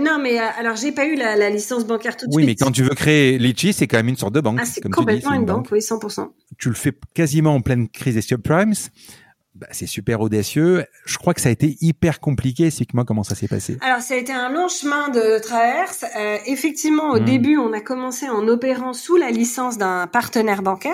Non, 0.00 0.18
mais 0.20 0.38
alors 0.38 0.76
j'ai 0.76 0.92
pas 0.92 1.06
eu 1.06 1.14
la, 1.14 1.36
la, 1.36 1.50
licence 1.50 1.86
bancaire 1.86 2.16
tout 2.16 2.26
de 2.26 2.34
oui, 2.34 2.42
suite. 2.42 2.48
Oui, 2.48 2.56
mais 2.60 2.66
quand 2.66 2.72
tu 2.72 2.82
veux 2.82 2.94
créer 2.94 3.38
Litchi, 3.38 3.72
c'est 3.72 3.86
quand 3.86 3.98
même 3.98 4.08
une 4.08 4.16
sorte 4.16 4.34
de 4.34 4.40
banque. 4.40 4.58
Ah, 4.60 4.66
c'est 4.66 4.82
complètement 4.82 5.30
dis, 5.30 5.36
une, 5.36 5.42
une 5.42 5.46
banque, 5.46 5.70
banque, 5.70 5.72
oui, 5.72 5.78
100%. 5.78 6.28
Tu 6.58 6.68
le 6.68 6.74
fais 6.74 6.92
quasiment 7.14 7.54
en 7.54 7.60
pleine 7.60 7.88
crise 7.88 8.14
des 8.14 8.22
subprimes. 8.22 8.74
Bah, 9.58 9.66
c'est 9.70 9.86
super 9.86 10.20
audacieux. 10.20 10.84
Je 11.06 11.16
crois 11.16 11.32
que 11.32 11.40
ça 11.40 11.48
a 11.48 11.52
été 11.52 11.78
hyper 11.80 12.20
compliqué. 12.20 12.66
Explique-moi 12.66 13.04
comment 13.04 13.24
ça 13.24 13.34
s'est 13.34 13.48
passé. 13.48 13.78
Alors, 13.80 14.00
ça 14.00 14.14
a 14.14 14.16
été 14.18 14.32
un 14.32 14.50
long 14.50 14.68
chemin 14.68 15.08
de 15.08 15.38
traverse. 15.38 16.04
Euh, 16.16 16.36
effectivement, 16.46 17.12
au 17.12 17.20
mmh. 17.20 17.24
début, 17.24 17.56
on 17.56 17.72
a 17.72 17.80
commencé 17.80 18.28
en 18.28 18.46
opérant 18.48 18.92
sous 18.92 19.16
la 19.16 19.30
licence 19.30 19.78
d'un 19.78 20.06
partenaire 20.06 20.62
bancaire, 20.62 20.92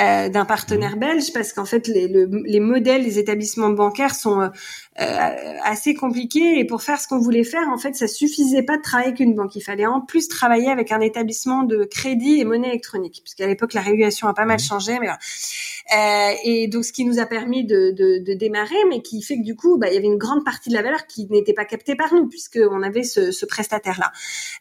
euh, 0.00 0.30
d'un 0.30 0.46
partenaire 0.46 0.96
mmh. 0.96 1.00
belge, 1.00 1.32
parce 1.34 1.52
qu'en 1.52 1.66
fait, 1.66 1.86
les, 1.86 2.08
les, 2.08 2.60
modèles 2.60 3.04
des 3.04 3.18
établissements 3.18 3.70
bancaires 3.70 4.14
sont 4.14 4.40
euh, 4.40 4.48
assez 4.96 5.94
compliqués. 5.94 6.58
Et 6.58 6.64
pour 6.64 6.82
faire 6.82 7.00
ce 7.00 7.08
qu'on 7.08 7.18
voulait 7.18 7.44
faire, 7.44 7.68
en 7.68 7.78
fait, 7.78 7.94
ça 7.94 8.06
suffisait 8.06 8.62
pas 8.62 8.76
de 8.76 8.82
travailler 8.82 9.08
avec 9.08 9.20
une 9.20 9.34
banque. 9.34 9.56
Il 9.56 9.62
fallait 9.62 9.86
en 9.86 10.00
plus 10.00 10.28
travailler 10.28 10.68
avec 10.68 10.92
un 10.92 11.00
établissement 11.00 11.62
de 11.62 11.84
crédit 11.84 12.40
et 12.40 12.44
monnaie 12.44 12.68
électronique, 12.68 13.20
puisqu'à 13.24 13.46
l'époque, 13.46 13.74
la 13.74 13.80
régulation 13.80 14.28
a 14.28 14.34
pas 14.34 14.44
mal 14.44 14.56
mmh. 14.56 14.60
changé. 14.60 14.92
Mais 14.98 15.06
voilà. 15.06 15.18
Euh, 15.94 16.34
et 16.44 16.68
donc, 16.68 16.84
ce 16.84 16.92
qui 16.92 17.04
nous 17.04 17.18
a 17.18 17.26
permis 17.26 17.64
de, 17.64 17.90
de, 17.90 18.18
de, 18.18 18.34
démarrer, 18.34 18.76
mais 18.88 19.02
qui 19.02 19.22
fait 19.22 19.36
que 19.36 19.44
du 19.44 19.56
coup, 19.56 19.78
bah, 19.78 19.88
il 19.88 19.94
y 19.94 19.96
avait 19.96 20.06
une 20.06 20.18
grande 20.18 20.44
partie 20.44 20.68
de 20.68 20.74
la 20.74 20.82
valeur 20.82 21.06
qui 21.06 21.26
n'était 21.30 21.52
pas 21.52 21.64
captée 21.64 21.94
par 21.94 22.14
nous, 22.14 22.28
puisqu'on 22.28 22.82
avait 22.82 23.02
ce, 23.02 23.30
ce 23.30 23.46
prestataire-là. 23.46 24.12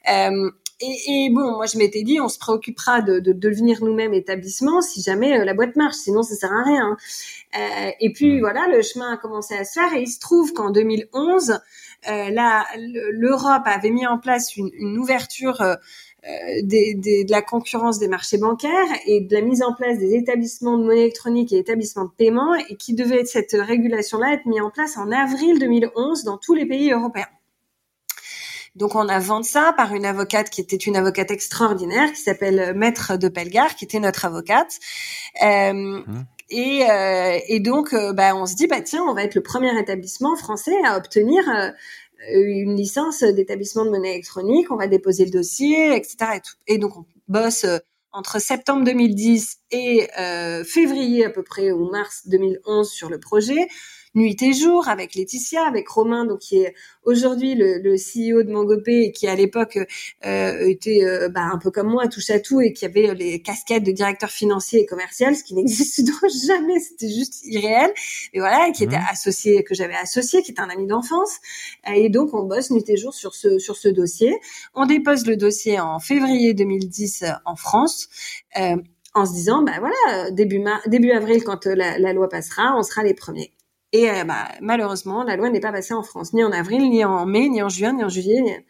Euh, 0.10 0.52
et, 0.82 1.26
et, 1.26 1.30
bon, 1.30 1.56
moi 1.56 1.66
je 1.66 1.78
m'étais 1.78 2.04
dit, 2.04 2.20
on 2.20 2.30
se 2.30 2.40
préoccupera 2.40 3.02
de, 3.02 3.20
de, 3.20 3.34
devenir 3.34 3.84
nous-mêmes 3.84 4.14
établissement 4.14 4.82
si 4.82 5.02
jamais 5.02 5.40
euh, 5.40 5.46
la 5.46 5.54
boîte 5.54 5.76
marche, 5.76 5.96
sinon 5.96 6.24
ça 6.24 6.36
sert 6.36 6.52
à 6.52 6.64
rien. 6.64 6.98
Euh, 7.58 7.92
et 8.00 8.12
puis 8.12 8.40
voilà, 8.40 8.68
le 8.68 8.82
chemin 8.82 9.14
a 9.14 9.18
commencé 9.18 9.56
à 9.56 9.64
se 9.64 9.74
faire 9.74 9.94
et 9.94 10.02
il 10.02 10.08
se 10.08 10.20
trouve 10.20 10.54
qu'en 10.54 10.72
2011, 10.72 11.60
euh, 12.10 12.30
l'Europe 13.12 13.64
avait 13.66 13.92
mis 13.92 14.08
en 14.08 14.18
place 14.18 14.58
une, 14.58 14.72
une 14.74 14.98
ouverture 14.98 15.62
euh, 15.62 15.76
euh, 16.28 16.62
des, 16.64 16.94
des, 16.96 17.24
de 17.26 17.32
la 17.32 17.42
concurrence 17.42 18.00
des 18.00 18.08
marchés 18.08 18.38
bancaires 18.38 18.72
et 19.08 19.22
de 19.22 19.34
la 19.34 19.42
mise 19.42 19.64
en 19.64 19.74
place 19.74 19.98
des 19.98 20.14
établissements 20.16 20.78
de 20.78 20.84
monnaie 20.84 21.02
électronique 21.02 21.52
et 21.52 21.58
établissements 21.58 22.06
de 22.06 22.12
paiement 22.16 22.54
et 22.56 22.76
qui 22.76 22.94
devait 22.94 23.26
cette 23.26 23.54
régulation-là 23.54 24.34
être 24.34 24.46
mise 24.46 24.62
en 24.62 24.70
place 24.70 24.98
en 24.98 25.12
avril 25.12 25.60
2011 25.60 26.24
dans 26.24 26.38
tous 26.38 26.54
les 26.54 26.68
pays 26.68 26.92
européens. 26.92 27.28
Donc 28.76 28.96
on 28.96 29.08
a 29.10 29.20
vendu 29.20 29.48
ça 29.48 29.74
par 29.76 29.94
une 29.94 30.06
avocate 30.06 30.50
qui 30.50 30.62
était 30.62 30.78
une 30.78 30.96
avocate 30.96 31.32
extraordinaire 31.32 32.12
qui 32.14 32.22
s'appelle 32.22 32.74
Maître 32.76 33.18
de 33.18 33.28
Pelgard, 33.28 33.76
qui 33.76 33.86
était 33.86 34.00
notre 34.00 34.26
avocate. 34.26 34.80
Euh, 35.44 35.74
mmh. 35.74 36.26
et, 36.50 36.90
euh, 36.90 37.40
et, 37.48 37.60
donc, 37.60 37.94
euh, 37.94 38.14
bah, 38.14 38.36
on 38.36 38.46
se 38.46 38.56
dit, 38.56 38.68
bah 38.68 38.82
tiens, 38.82 39.04
on 39.04 39.14
va 39.14 39.24
être 39.24 39.36
le 39.36 39.44
premier 39.44 39.78
établissement 39.78 40.36
français 40.38 40.76
à 40.86 40.98
obtenir 40.98 41.44
euh, 41.50 41.72
euh, 42.30 42.44
une 42.46 42.76
licence 42.76 43.24
d'établissement 43.24 43.86
de 43.86 43.90
monnaie 43.90 44.14
électronique, 44.14 44.72
on 44.72 44.76
va 44.76 44.88
déposer 44.88 45.26
le 45.26 45.32
dossier, 45.32 45.96
etc. 45.96 46.18
Et, 46.36 46.40
tout. 46.40 46.54
et 46.68 46.78
donc 46.78 46.98
on 46.98 47.06
bosse 47.28 47.64
euh, 47.64 47.80
entre 48.12 48.40
septembre 48.40 48.84
2010 48.84 49.60
et 49.72 50.08
euh, 50.20 50.64
février 50.64 51.26
à 51.26 51.30
peu 51.30 51.44
près 51.44 51.72
ou 51.72 51.90
mars 51.90 52.28
2011 52.28 52.90
sur 52.90 53.10
le 53.10 53.20
projet 53.20 53.68
nuit 54.16 54.42
et 54.42 54.54
jour 54.54 54.88
avec 54.90 55.16
Laetitia, 55.16 55.66
avec 55.66 55.88
Romain, 55.88 56.26
donc 56.26 56.40
qui 56.40 56.58
est 56.58 56.74
aujourd'hui 57.04 57.56
le, 57.56 57.80
le, 57.80 57.96
CEO 57.96 58.44
de 58.44 58.52
Mangopé 58.52 59.04
et 59.04 59.12
qui 59.12 59.28
à 59.28 59.36
l'époque 59.36 59.80
euh, 60.26 60.68
était 60.68 61.04
euh, 61.04 61.30
bah, 61.30 61.50
un 61.52 61.58
peu 61.58 61.72
comme 61.72 61.88
moi, 61.88 62.08
touche 62.08 62.30
à 62.30 62.40
tout 62.40 62.62
et 62.62 62.74
qui 62.74 62.86
avait 62.86 63.14
les 63.14 63.42
casquettes 63.42 63.84
de 63.84 63.92
directeur 63.92 64.30
financier 64.30 64.82
et 64.82 64.86
commercial, 64.86 65.36
ce 65.36 65.44
qui 65.44 65.54
n'existe 65.56 66.02
jamais, 66.46 66.80
c'était 66.80 67.10
juste 67.10 67.46
irréel. 67.46 67.92
Et 68.34 68.40
voilà, 68.40 68.72
qui 68.72 68.84
était 68.84 68.98
mmh. 68.98 69.08
associé, 69.12 69.64
que 69.64 69.74
j'avais 69.74 69.96
associé, 69.96 70.42
qui 70.42 70.52
est 70.52 70.60
un 70.60 70.70
ami 70.70 70.88
d'enfance. 70.88 71.38
Et 71.94 72.10
donc 72.10 72.34
on 72.34 72.44
bosse 72.44 72.72
nuit 72.72 72.84
et 72.88 72.98
jour 72.98 73.14
sur 73.14 73.34
ce 73.34 73.60
sur 73.60 73.78
ce 73.78 73.88
dossier. 73.88 74.38
On 74.76 74.86
dépose 74.86 75.26
le 75.26 75.38
dossier 75.38 75.80
en 75.80 76.00
février 76.00 76.54
2010 76.54 77.26
en 77.46 77.56
France. 77.56 78.10
Euh, 78.60 78.76
en 79.14 79.26
se 79.26 79.34
disant, 79.34 79.62
bah 79.62 79.74
voilà, 79.80 80.32
début, 80.32 80.64
début 80.88 81.12
avril, 81.12 81.44
quand 81.44 81.66
la, 81.66 82.00
la, 82.00 82.14
loi 82.14 82.30
passera, 82.30 82.78
on 82.78 82.82
sera 82.82 83.04
les 83.04 83.14
premiers. 83.14 83.52
Et 83.94 84.10
euh, 84.10 84.24
bah, 84.24 84.48
malheureusement, 84.62 85.24
la 85.24 85.36
loi 85.36 85.50
n'est 85.50 85.60
pas 85.60 85.72
passée 85.72 85.94
en 85.94 86.04
France, 86.04 86.34
ni 86.34 86.44
en 86.44 86.52
avril, 86.52 86.90
ni 86.90 87.04
en 87.04 87.26
mai, 87.26 87.50
ni 87.50 87.62
en 87.62 87.70
juin, 87.70 87.94
ni 87.94 88.04
en 88.04 88.10
juillet. 88.10 88.66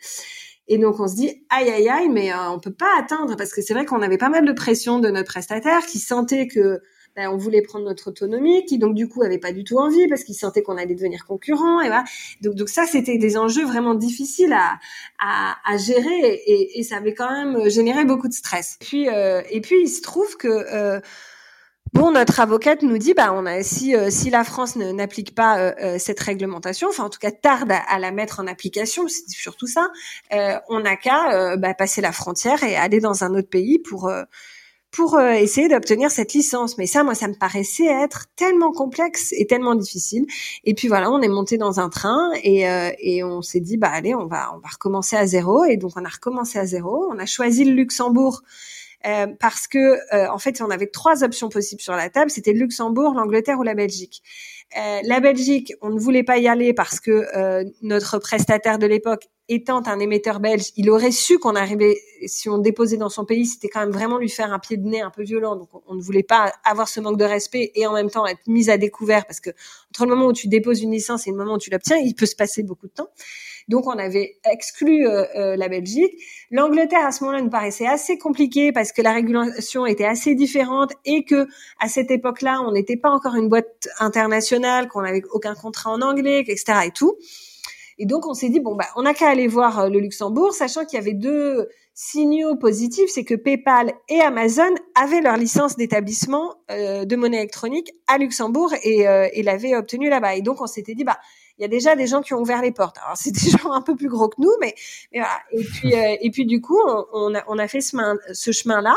Et 0.67 0.77
donc 0.77 0.99
on 0.99 1.07
se 1.07 1.15
dit 1.15 1.43
aïe 1.49 1.69
aïe 1.69 1.89
aïe, 1.89 2.09
mais 2.09 2.31
euh, 2.31 2.49
on 2.51 2.59
peut 2.59 2.73
pas 2.73 2.97
atteindre 2.97 3.35
parce 3.35 3.51
que 3.53 3.61
c'est 3.61 3.73
vrai 3.73 3.85
qu'on 3.85 4.01
avait 4.01 4.17
pas 4.17 4.29
mal 4.29 4.45
de 4.45 4.53
pression 4.53 4.99
de 4.99 5.09
notre 5.09 5.27
prestataire 5.27 5.85
qui 5.85 5.99
sentait 5.99 6.47
que 6.47 6.81
ben, 7.15 7.27
on 7.29 7.35
voulait 7.35 7.61
prendre 7.61 7.83
notre 7.83 8.09
autonomie, 8.09 8.63
qui 8.65 8.77
donc 8.77 8.95
du 8.95 9.09
coup 9.09 9.21
avait 9.21 9.37
pas 9.37 9.51
du 9.51 9.65
tout 9.65 9.77
envie 9.77 10.07
parce 10.07 10.23
qu'il 10.23 10.35
sentait 10.35 10.63
qu'on 10.63 10.77
allait 10.77 10.95
devenir 10.95 11.25
concurrent. 11.25 11.81
Et 11.81 11.87
voilà. 11.87 12.05
Donc, 12.41 12.55
donc 12.55 12.69
ça, 12.69 12.85
c'était 12.85 13.17
des 13.17 13.37
enjeux 13.37 13.65
vraiment 13.65 13.95
difficiles 13.95 14.53
à, 14.53 14.79
à, 15.19 15.57
à 15.65 15.77
gérer 15.77 16.41
et, 16.45 16.79
et, 16.79 16.83
ça 16.83 16.97
avait 16.97 17.13
quand 17.13 17.29
même 17.29 17.69
généré 17.69 18.05
beaucoup 18.05 18.29
de 18.29 18.33
stress. 18.33 18.77
Puis, 18.79 19.09
euh, 19.09 19.41
et 19.49 19.59
puis 19.59 19.81
il 19.81 19.89
se 19.89 20.01
trouve 20.01 20.37
que 20.37 20.47
euh, 20.47 21.01
Bon, 21.93 22.11
notre 22.11 22.39
avocate 22.39 22.83
nous 22.83 22.97
dit, 22.97 23.13
bah, 23.13 23.33
on 23.33 23.45
a 23.45 23.63
si 23.63 23.95
euh, 23.95 24.09
si 24.09 24.29
la 24.29 24.45
France 24.45 24.77
n'applique 24.77 25.35
pas 25.35 25.59
euh, 25.59 25.73
euh, 25.81 25.99
cette 25.99 26.21
réglementation, 26.21 26.87
enfin 26.87 27.03
en 27.03 27.09
tout 27.09 27.19
cas 27.19 27.31
tarde 27.31 27.69
à, 27.69 27.99
la 27.99 28.11
mettre 28.11 28.39
en 28.39 28.47
application, 28.47 29.09
c'est 29.09 29.27
surtout 29.29 29.67
ça, 29.67 29.89
on 30.69 30.79
n'a 30.79 30.95
qu'à 30.95 31.57
bah, 31.57 31.73
passer 31.73 31.99
la 31.99 32.13
frontière 32.13 32.63
et 32.63 32.77
aller 32.77 33.01
dans 33.01 33.25
un 33.25 33.35
autre 33.35 33.49
pays 33.49 33.77
pour 33.77 34.09
pour 34.91 35.19
essayer 35.19 35.69
d'obtenir 35.69 36.11
cette 36.11 36.33
licence. 36.33 36.77
Mais 36.77 36.85
ça, 36.85 37.03
moi, 37.03 37.15
ça 37.15 37.27
me 37.27 37.33
paraissait 37.33 37.85
être 37.85 38.25
tellement 38.35 38.71
complexe 38.71 39.33
et 39.33 39.47
tellement 39.47 39.75
difficile. 39.75 40.25
Et 40.65 40.73
puis 40.73 40.87
voilà, 40.89 41.09
on 41.11 41.21
est 41.21 41.29
monté 41.29 41.57
dans 41.57 41.79
un 41.79 41.89
train 41.89 42.31
et, 42.43 42.65
et 42.99 43.23
on 43.23 43.41
s'est 43.41 43.61
dit, 43.61 43.77
bah 43.77 43.89
allez, 43.91 44.15
on 44.15 44.27
va 44.27 44.53
on 44.55 44.59
va 44.59 44.69
recommencer 44.69 45.17
à 45.17 45.25
zéro. 45.27 45.65
Et 45.65 45.77
donc 45.77 45.91
on 45.97 46.05
a 46.05 46.09
recommencé 46.09 46.57
à 46.57 46.65
zéro. 46.65 47.09
On 47.11 47.19
a 47.19 47.25
choisi 47.25 47.65
le 47.65 47.73
Luxembourg 47.73 48.43
euh, 49.05 49.27
parce 49.39 49.67
que 49.67 49.77
euh, 50.13 50.29
en 50.29 50.37
fait 50.37 50.61
on 50.61 50.69
avait 50.69 50.87
trois 50.87 51.23
options 51.23 51.49
possibles 51.49 51.81
sur 51.81 51.93
la 51.93 52.09
table, 52.09 52.29
c'était 52.29 52.53
le 52.53 52.59
Luxembourg, 52.59 53.13
l'Angleterre 53.13 53.59
ou 53.59 53.63
la 53.63 53.73
Belgique. 53.73 54.21
Euh, 54.77 54.99
la 55.03 55.19
Belgique, 55.19 55.73
on 55.81 55.89
ne 55.89 55.99
voulait 55.99 56.23
pas 56.23 56.37
y 56.37 56.47
aller 56.47 56.73
parce 56.73 56.99
que 56.99 57.25
notre 57.81 58.19
prestataire 58.19 58.79
de 58.79 58.85
l'époque 58.85 59.27
étant 59.51 59.85
un 59.85 59.99
émetteur 59.99 60.39
belge, 60.39 60.71
il 60.77 60.89
aurait 60.89 61.11
su 61.11 61.37
qu'on 61.37 61.55
arrivait, 61.55 61.97
si 62.25 62.47
on 62.47 62.57
déposait 62.57 62.95
dans 62.95 63.09
son 63.09 63.25
pays, 63.25 63.45
c'était 63.45 63.67
quand 63.67 63.81
même 63.81 63.91
vraiment 63.91 64.17
lui 64.17 64.29
faire 64.29 64.53
un 64.53 64.59
pied 64.59 64.77
de 64.77 64.87
nez 64.87 65.01
un 65.01 65.09
peu 65.09 65.23
violent. 65.23 65.57
Donc, 65.57 65.67
on, 65.87 65.95
ne 65.95 66.01
voulait 66.01 66.23
pas 66.23 66.53
avoir 66.63 66.87
ce 66.87 67.01
manque 67.01 67.17
de 67.17 67.25
respect 67.25 67.71
et 67.75 67.85
en 67.85 67.93
même 67.93 68.09
temps 68.09 68.25
être 68.25 68.47
mise 68.47 68.69
à 68.69 68.77
découvert 68.77 69.25
parce 69.25 69.41
que 69.41 69.49
entre 69.89 70.05
le 70.05 70.15
moment 70.15 70.27
où 70.27 70.33
tu 70.33 70.47
déposes 70.47 70.81
une 70.81 70.91
licence 70.91 71.27
et 71.27 71.31
le 71.31 71.37
moment 71.37 71.55
où 71.55 71.57
tu 71.57 71.69
l'obtiens, 71.69 71.97
il 71.97 72.15
peut 72.15 72.25
se 72.25 72.35
passer 72.35 72.63
beaucoup 72.63 72.87
de 72.87 72.93
temps. 72.93 73.09
Donc 73.67 73.87
on 73.87 73.91
avait 73.97 74.37
exclu 74.49 75.07
euh, 75.07 75.25
euh, 75.35 75.55
la 75.55 75.69
Belgique. 75.69 76.13
L'Angleterre 76.49 77.05
à 77.05 77.11
ce 77.11 77.23
moment-là 77.23 77.41
nous 77.43 77.49
paraissait 77.49 77.87
assez 77.87 78.17
compliqué 78.17 78.71
parce 78.71 78.91
que 78.91 79.01
la 79.01 79.13
régulation 79.13 79.85
était 79.85 80.05
assez 80.05 80.35
différente 80.35 80.91
et 81.05 81.23
que 81.23 81.47
à 81.79 81.87
cette 81.87 82.11
époque-là, 82.11 82.61
on 82.67 82.71
n'était 82.71 82.97
pas 82.97 83.09
encore 83.09 83.35
une 83.35 83.49
boîte 83.49 83.87
internationale, 83.99 84.87
qu'on 84.87 85.01
n'avait 85.01 85.23
aucun 85.31 85.55
contrat 85.55 85.91
en 85.91 86.01
anglais, 86.01 86.39
etc. 86.39 86.79
et 86.85 86.91
tout. 86.91 87.15
Et 87.97 88.05
donc 88.05 88.25
on 88.25 88.33
s'est 88.33 88.49
dit 88.49 88.59
bon 88.59 88.75
bah 88.75 88.87
on 88.95 89.03
n'a 89.03 89.13
qu'à 89.13 89.29
aller 89.29 89.47
voir 89.47 89.79
euh, 89.79 89.89
le 89.89 89.99
Luxembourg, 89.99 90.53
sachant 90.53 90.85
qu'il 90.85 90.97
y 90.97 91.01
avait 91.01 91.13
deux 91.13 91.69
signaux 91.93 92.55
positifs, 92.55 93.09
c'est 93.13 93.25
que 93.25 93.35
PayPal 93.35 93.93
et 94.09 94.21
Amazon 94.21 94.73
avaient 94.95 95.21
leur 95.21 95.37
licence 95.37 95.75
d'établissement 95.75 96.55
de 96.69 97.15
monnaie 97.15 97.37
électronique 97.37 97.91
à 98.07 98.17
Luxembourg 98.17 98.73
et, 98.81 99.01
et 99.33 99.43
l'avaient 99.43 99.75
obtenue 99.75 100.09
là-bas. 100.09 100.35
Et 100.35 100.41
donc 100.41 100.61
on 100.61 100.67
s'était 100.67 100.95
dit 100.95 101.03
bah 101.03 101.19
il 101.57 101.61
y 101.61 101.65
a 101.65 101.67
déjà 101.67 101.95
des 101.95 102.07
gens 102.07 102.21
qui 102.21 102.33
ont 102.33 102.39
ouvert 102.39 102.61
les 102.61 102.71
portes. 102.71 102.97
Alors 103.03 103.17
c'est 103.17 103.31
des 103.43 103.51
gens 103.51 103.71
un 103.71 103.81
peu 103.81 103.95
plus 103.95 104.09
gros 104.09 104.29
que 104.29 104.39
nous, 104.39 104.53
mais, 104.59 104.75
mais 105.11 105.19
voilà. 105.19 105.39
Et 105.51 105.63
puis 105.63 105.95
euh, 105.95 106.17
et 106.21 106.31
puis 106.31 106.45
du 106.45 106.61
coup, 106.61 106.79
on, 107.13 107.35
a, 107.35 107.43
on 107.47 107.57
a 107.57 107.67
fait 107.67 107.81
ce, 107.81 107.95
ce 108.33 108.51
chemin-là. 108.51 108.95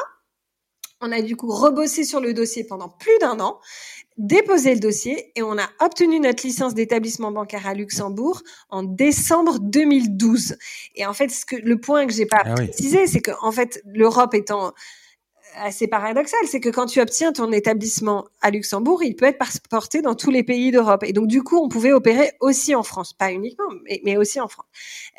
On 1.00 1.12
a 1.12 1.20
du 1.20 1.36
coup 1.36 1.50
rebossé 1.50 2.04
sur 2.04 2.20
le 2.20 2.32
dossier 2.32 2.64
pendant 2.64 2.88
plus 2.88 3.18
d'un 3.20 3.38
an, 3.40 3.60
déposé 4.16 4.72
le 4.72 4.80
dossier 4.80 5.32
et 5.36 5.42
on 5.42 5.58
a 5.58 5.68
obtenu 5.80 6.20
notre 6.20 6.46
licence 6.46 6.72
d'établissement 6.72 7.30
bancaire 7.30 7.66
à 7.66 7.74
Luxembourg 7.74 8.42
en 8.70 8.82
décembre 8.82 9.58
2012. 9.60 10.56
Et 10.94 11.04
en 11.04 11.12
fait, 11.12 11.28
ce 11.28 11.44
que 11.44 11.56
le 11.56 11.78
point 11.78 12.06
que 12.06 12.12
j'ai 12.12 12.26
pas 12.26 12.42
ah 12.44 12.54
précisé, 12.54 13.06
c'est 13.06 13.20
que 13.20 13.32
en 13.42 13.50
fait, 13.50 13.82
l'Europe 13.84 14.34
étant 14.34 14.72
assez 15.56 15.86
paradoxal, 15.86 16.40
c'est 16.46 16.60
que 16.60 16.68
quand 16.68 16.86
tu 16.86 17.00
obtiens 17.00 17.32
ton 17.32 17.52
établissement 17.52 18.26
à 18.40 18.50
Luxembourg, 18.50 19.02
il 19.02 19.16
peut 19.16 19.26
être 19.26 19.38
porté 19.70 20.02
dans 20.02 20.14
tous 20.14 20.30
les 20.30 20.42
pays 20.42 20.70
d'Europe. 20.70 21.04
Et 21.04 21.12
donc, 21.12 21.26
du 21.26 21.42
coup, 21.42 21.56
on 21.58 21.68
pouvait 21.68 21.92
opérer 21.92 22.32
aussi 22.40 22.74
en 22.74 22.82
France, 22.82 23.12
pas 23.12 23.32
uniquement, 23.32 23.68
mais, 24.04 24.16
aussi 24.16 24.40
en 24.40 24.48
France. 24.48 24.66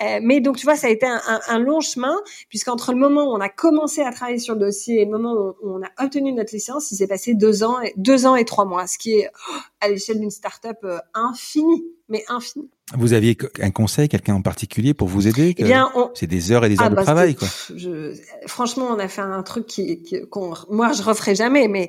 Euh, 0.01 0.19
mais 0.21 0.41
donc, 0.41 0.57
tu 0.57 0.65
vois, 0.65 0.75
ça 0.75 0.87
a 0.87 0.89
été 0.89 1.05
un, 1.05 1.59
long 1.59 1.79
chemin, 1.79 2.15
puisqu'entre 2.49 2.91
le 2.91 2.99
moment 2.99 3.31
où 3.31 3.35
on 3.35 3.41
a 3.41 3.49
commencé 3.49 4.01
à 4.01 4.11
travailler 4.11 4.39
sur 4.39 4.53
le 4.53 4.59
dossier 4.59 5.01
et 5.01 5.05
le 5.05 5.11
moment 5.11 5.55
où 5.61 5.69
on 5.69 5.81
a 5.81 6.03
obtenu 6.03 6.33
notre 6.33 6.53
licence, 6.53 6.91
il 6.91 6.95
s'est 6.95 7.07
passé 7.07 7.33
deux 7.33 7.63
ans, 7.63 7.81
et, 7.81 7.93
deux 7.97 8.25
ans 8.25 8.35
et 8.35 8.45
trois 8.45 8.65
mois, 8.65 8.87
ce 8.87 8.97
qui 8.97 9.19
est 9.19 9.29
oh, 9.49 9.57
à 9.81 9.89
l'échelle 9.89 10.19
d'une 10.19 10.31
start-up 10.31 10.77
euh, 10.83 10.99
infini, 11.13 11.83
mais 12.09 12.23
infini. 12.27 12.69
Vous 12.95 13.13
aviez 13.13 13.35
un 13.61 13.71
conseil, 13.71 14.07
quelqu'un 14.07 14.35
en 14.35 14.43
particulier 14.43 14.93
pour 14.93 15.07
vous 15.07 15.27
aider 15.27 15.55
eh 15.57 15.63
bien, 15.63 15.91
c'est 16.13 16.27
des 16.27 16.51
heures 16.51 16.63
et 16.65 16.69
des 16.69 16.75
heures 16.79 16.85
ah, 16.85 16.89
de 16.91 16.95
bah, 16.95 17.01
travail, 17.01 17.33
quoi. 17.33 17.47
Je... 17.75 18.13
Franchement, 18.45 18.89
on 18.91 18.99
a 18.99 19.07
fait 19.07 19.21
un 19.21 19.41
truc 19.41 19.65
qui, 19.65 20.03
qu'on, 20.29 20.53
moi, 20.69 20.93
je 20.93 21.01
referai 21.01 21.33
jamais, 21.33 21.67
mais 21.67 21.87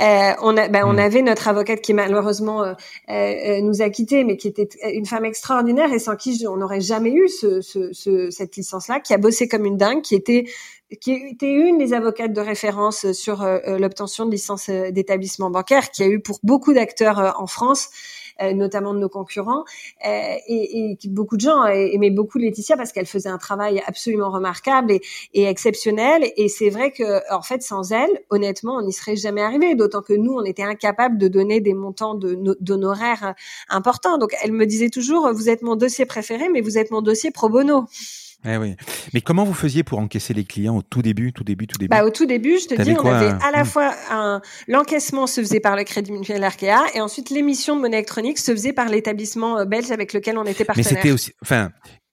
euh, 0.00 0.32
on 0.40 0.56
a, 0.56 0.68
ben, 0.68 0.84
on 0.86 0.94
hmm. 0.94 0.98
avait 1.00 1.20
notre 1.20 1.48
avocate 1.48 1.82
qui 1.82 1.92
malheureusement 1.92 2.62
euh, 2.62 2.72
euh, 3.10 3.60
nous 3.60 3.82
a 3.82 3.90
quittés, 3.90 4.24
mais 4.24 4.38
qui 4.38 4.48
était 4.48 4.70
une 4.94 5.04
femme 5.04 5.26
extraordinaire 5.26 5.92
et 5.92 5.98
sans 5.98 6.16
qui 6.16 6.46
on 6.48 6.56
n'aurait 6.56 6.80
jamais 6.80 7.12
eu 7.12 7.28
ce, 7.28 7.60
ce, 7.60 7.92
ce, 7.92 8.30
cette 8.30 8.56
licence-là, 8.56 9.00
qui 9.00 9.12
a 9.12 9.18
bossé 9.18 9.48
comme 9.48 9.66
une 9.66 9.76
dingue, 9.76 10.00
qui 10.00 10.14
était 10.14 10.46
qui 11.02 11.12
était 11.12 11.52
une 11.52 11.76
des 11.76 11.92
avocates 11.92 12.32
de 12.32 12.40
référence 12.40 13.12
sur 13.12 13.46
l'obtention 13.66 14.24
de 14.24 14.30
licence 14.30 14.70
d'établissement 14.70 15.50
bancaire, 15.50 15.90
qui 15.90 16.02
a 16.02 16.06
eu 16.06 16.18
pour 16.18 16.38
beaucoup 16.42 16.72
d'acteurs 16.72 17.36
en 17.38 17.46
France 17.46 17.90
euh, 17.90 18.17
notamment 18.54 18.94
de 18.94 18.98
nos 18.98 19.08
concurrents, 19.08 19.64
euh, 20.06 20.34
et, 20.46 20.92
et, 20.92 21.08
beaucoup 21.08 21.36
de 21.36 21.40
gens 21.40 21.64
aimaient 21.64 22.10
beaucoup 22.10 22.38
Laetitia 22.38 22.76
parce 22.76 22.92
qu'elle 22.92 23.06
faisait 23.06 23.28
un 23.28 23.38
travail 23.38 23.82
absolument 23.86 24.30
remarquable 24.30 24.92
et, 24.92 25.00
et 25.34 25.44
exceptionnel. 25.44 26.30
Et 26.36 26.48
c'est 26.48 26.70
vrai 26.70 26.92
que, 26.92 27.20
en 27.32 27.42
fait, 27.42 27.62
sans 27.62 27.92
elle, 27.92 28.10
honnêtement, 28.30 28.76
on 28.76 28.82
n'y 28.82 28.92
serait 28.92 29.16
jamais 29.16 29.42
arrivé. 29.42 29.74
D'autant 29.74 30.02
que 30.02 30.12
nous, 30.12 30.32
on 30.32 30.44
était 30.44 30.62
incapables 30.62 31.18
de 31.18 31.28
donner 31.28 31.60
des 31.60 31.74
montants 31.74 32.14
d'honoraires 32.14 33.34
importants. 33.68 34.18
Donc, 34.18 34.34
elle 34.42 34.52
me 34.52 34.66
disait 34.66 34.90
toujours, 34.90 35.32
vous 35.32 35.48
êtes 35.48 35.62
mon 35.62 35.76
dossier 35.76 36.06
préféré, 36.06 36.48
mais 36.48 36.60
vous 36.60 36.78
êtes 36.78 36.90
mon 36.90 37.02
dossier 37.02 37.30
pro 37.30 37.48
bono. 37.48 37.86
Eh 38.44 38.56
oui. 38.56 38.76
Mais 39.12 39.20
comment 39.20 39.44
vous 39.44 39.54
faisiez 39.54 39.82
pour 39.82 39.98
encaisser 39.98 40.32
les 40.32 40.44
clients 40.44 40.76
au 40.76 40.82
tout 40.82 41.02
début, 41.02 41.32
tout 41.32 41.42
début, 41.42 41.66
tout 41.66 41.76
début 41.76 41.88
bah, 41.88 42.04
Au 42.04 42.10
tout 42.10 42.24
début, 42.24 42.58
je 42.58 42.68
te 42.68 42.82
dis, 42.82 42.94
on 42.96 43.04
avait 43.04 43.32
à 43.42 43.50
la 43.50 43.62
hmm. 43.62 43.66
fois 43.66 43.94
un... 44.10 44.40
l'encaissement 44.68 45.26
se 45.26 45.40
faisait 45.40 45.60
par 45.60 45.76
le 45.76 45.82
Crédit 45.82 46.12
Mutuel 46.12 46.44
Arkea 46.44 46.84
et 46.94 47.00
ensuite 47.00 47.30
l'émission 47.30 47.74
de 47.74 47.80
monnaie 47.80 47.96
électronique 47.96 48.38
se 48.38 48.52
faisait 48.52 48.72
par 48.72 48.88
l'établissement 48.88 49.58
euh, 49.58 49.64
belge 49.64 49.90
avec 49.90 50.12
lequel 50.12 50.38
on 50.38 50.44
était 50.44 50.64
partenaire. 50.64 50.88
Mais 50.88 50.96
c'était 50.96 51.10
aussi, 51.10 51.32
enfin, 51.42 51.72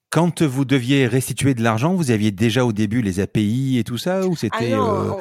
quand 0.09 0.41
vous 0.41 0.65
deviez 0.65 1.05
restituer 1.07 1.53
de 1.53 1.61
l'argent, 1.61 1.93
vous 1.93 2.09
aviez 2.09 2.31
déjà 2.31 2.65
au 2.65 2.73
début 2.73 3.01
les 3.01 3.19
API 3.19 3.77
et 3.77 3.83
tout 3.83 3.97
ça 3.97 4.25
ou 4.25 4.35
c'était 4.35 4.73
ah 4.73 4.79
euh, 4.79 5.11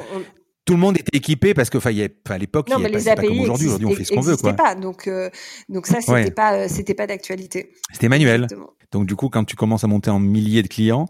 tout 0.65 0.73
le 0.73 0.79
monde 0.79 0.97
était 0.97 1.15
équipé 1.15 1.53
parce 1.53 1.69
que, 1.69 1.77
enfin, 1.77 1.91
à 1.91 2.37
l'époque, 2.37 2.67
il 2.69 2.75
n'y 2.75 2.83
pas, 3.03 3.15
comme 3.15 3.39
aujourd'hui. 3.39 3.67
Aujourd'hui, 3.67 3.85
on 3.85 3.95
fait 3.95 4.03
ce 4.03 4.11
qu'on 4.11 4.21
veut, 4.21 4.35
quoi. 4.35 4.53
pas, 4.53 4.75
donc, 4.75 5.07
euh, 5.07 5.29
donc 5.69 5.85
ça, 5.85 6.01
c'était 6.01 6.31
pas, 6.31 6.67
c'était 6.67 6.95
pas 6.95 7.07
d'actualité. 7.07 7.71
C'était 7.91 8.09
manuel. 8.09 8.47
Donc, 8.91 9.05
du 9.05 9.15
coup, 9.15 9.29
quand 9.29 9.45
tu 9.45 9.55
commences 9.55 9.83
à 9.83 9.87
monter 9.87 10.09
en 10.09 10.19
milliers 10.19 10.63
de 10.63 10.67
clients, 10.67 11.07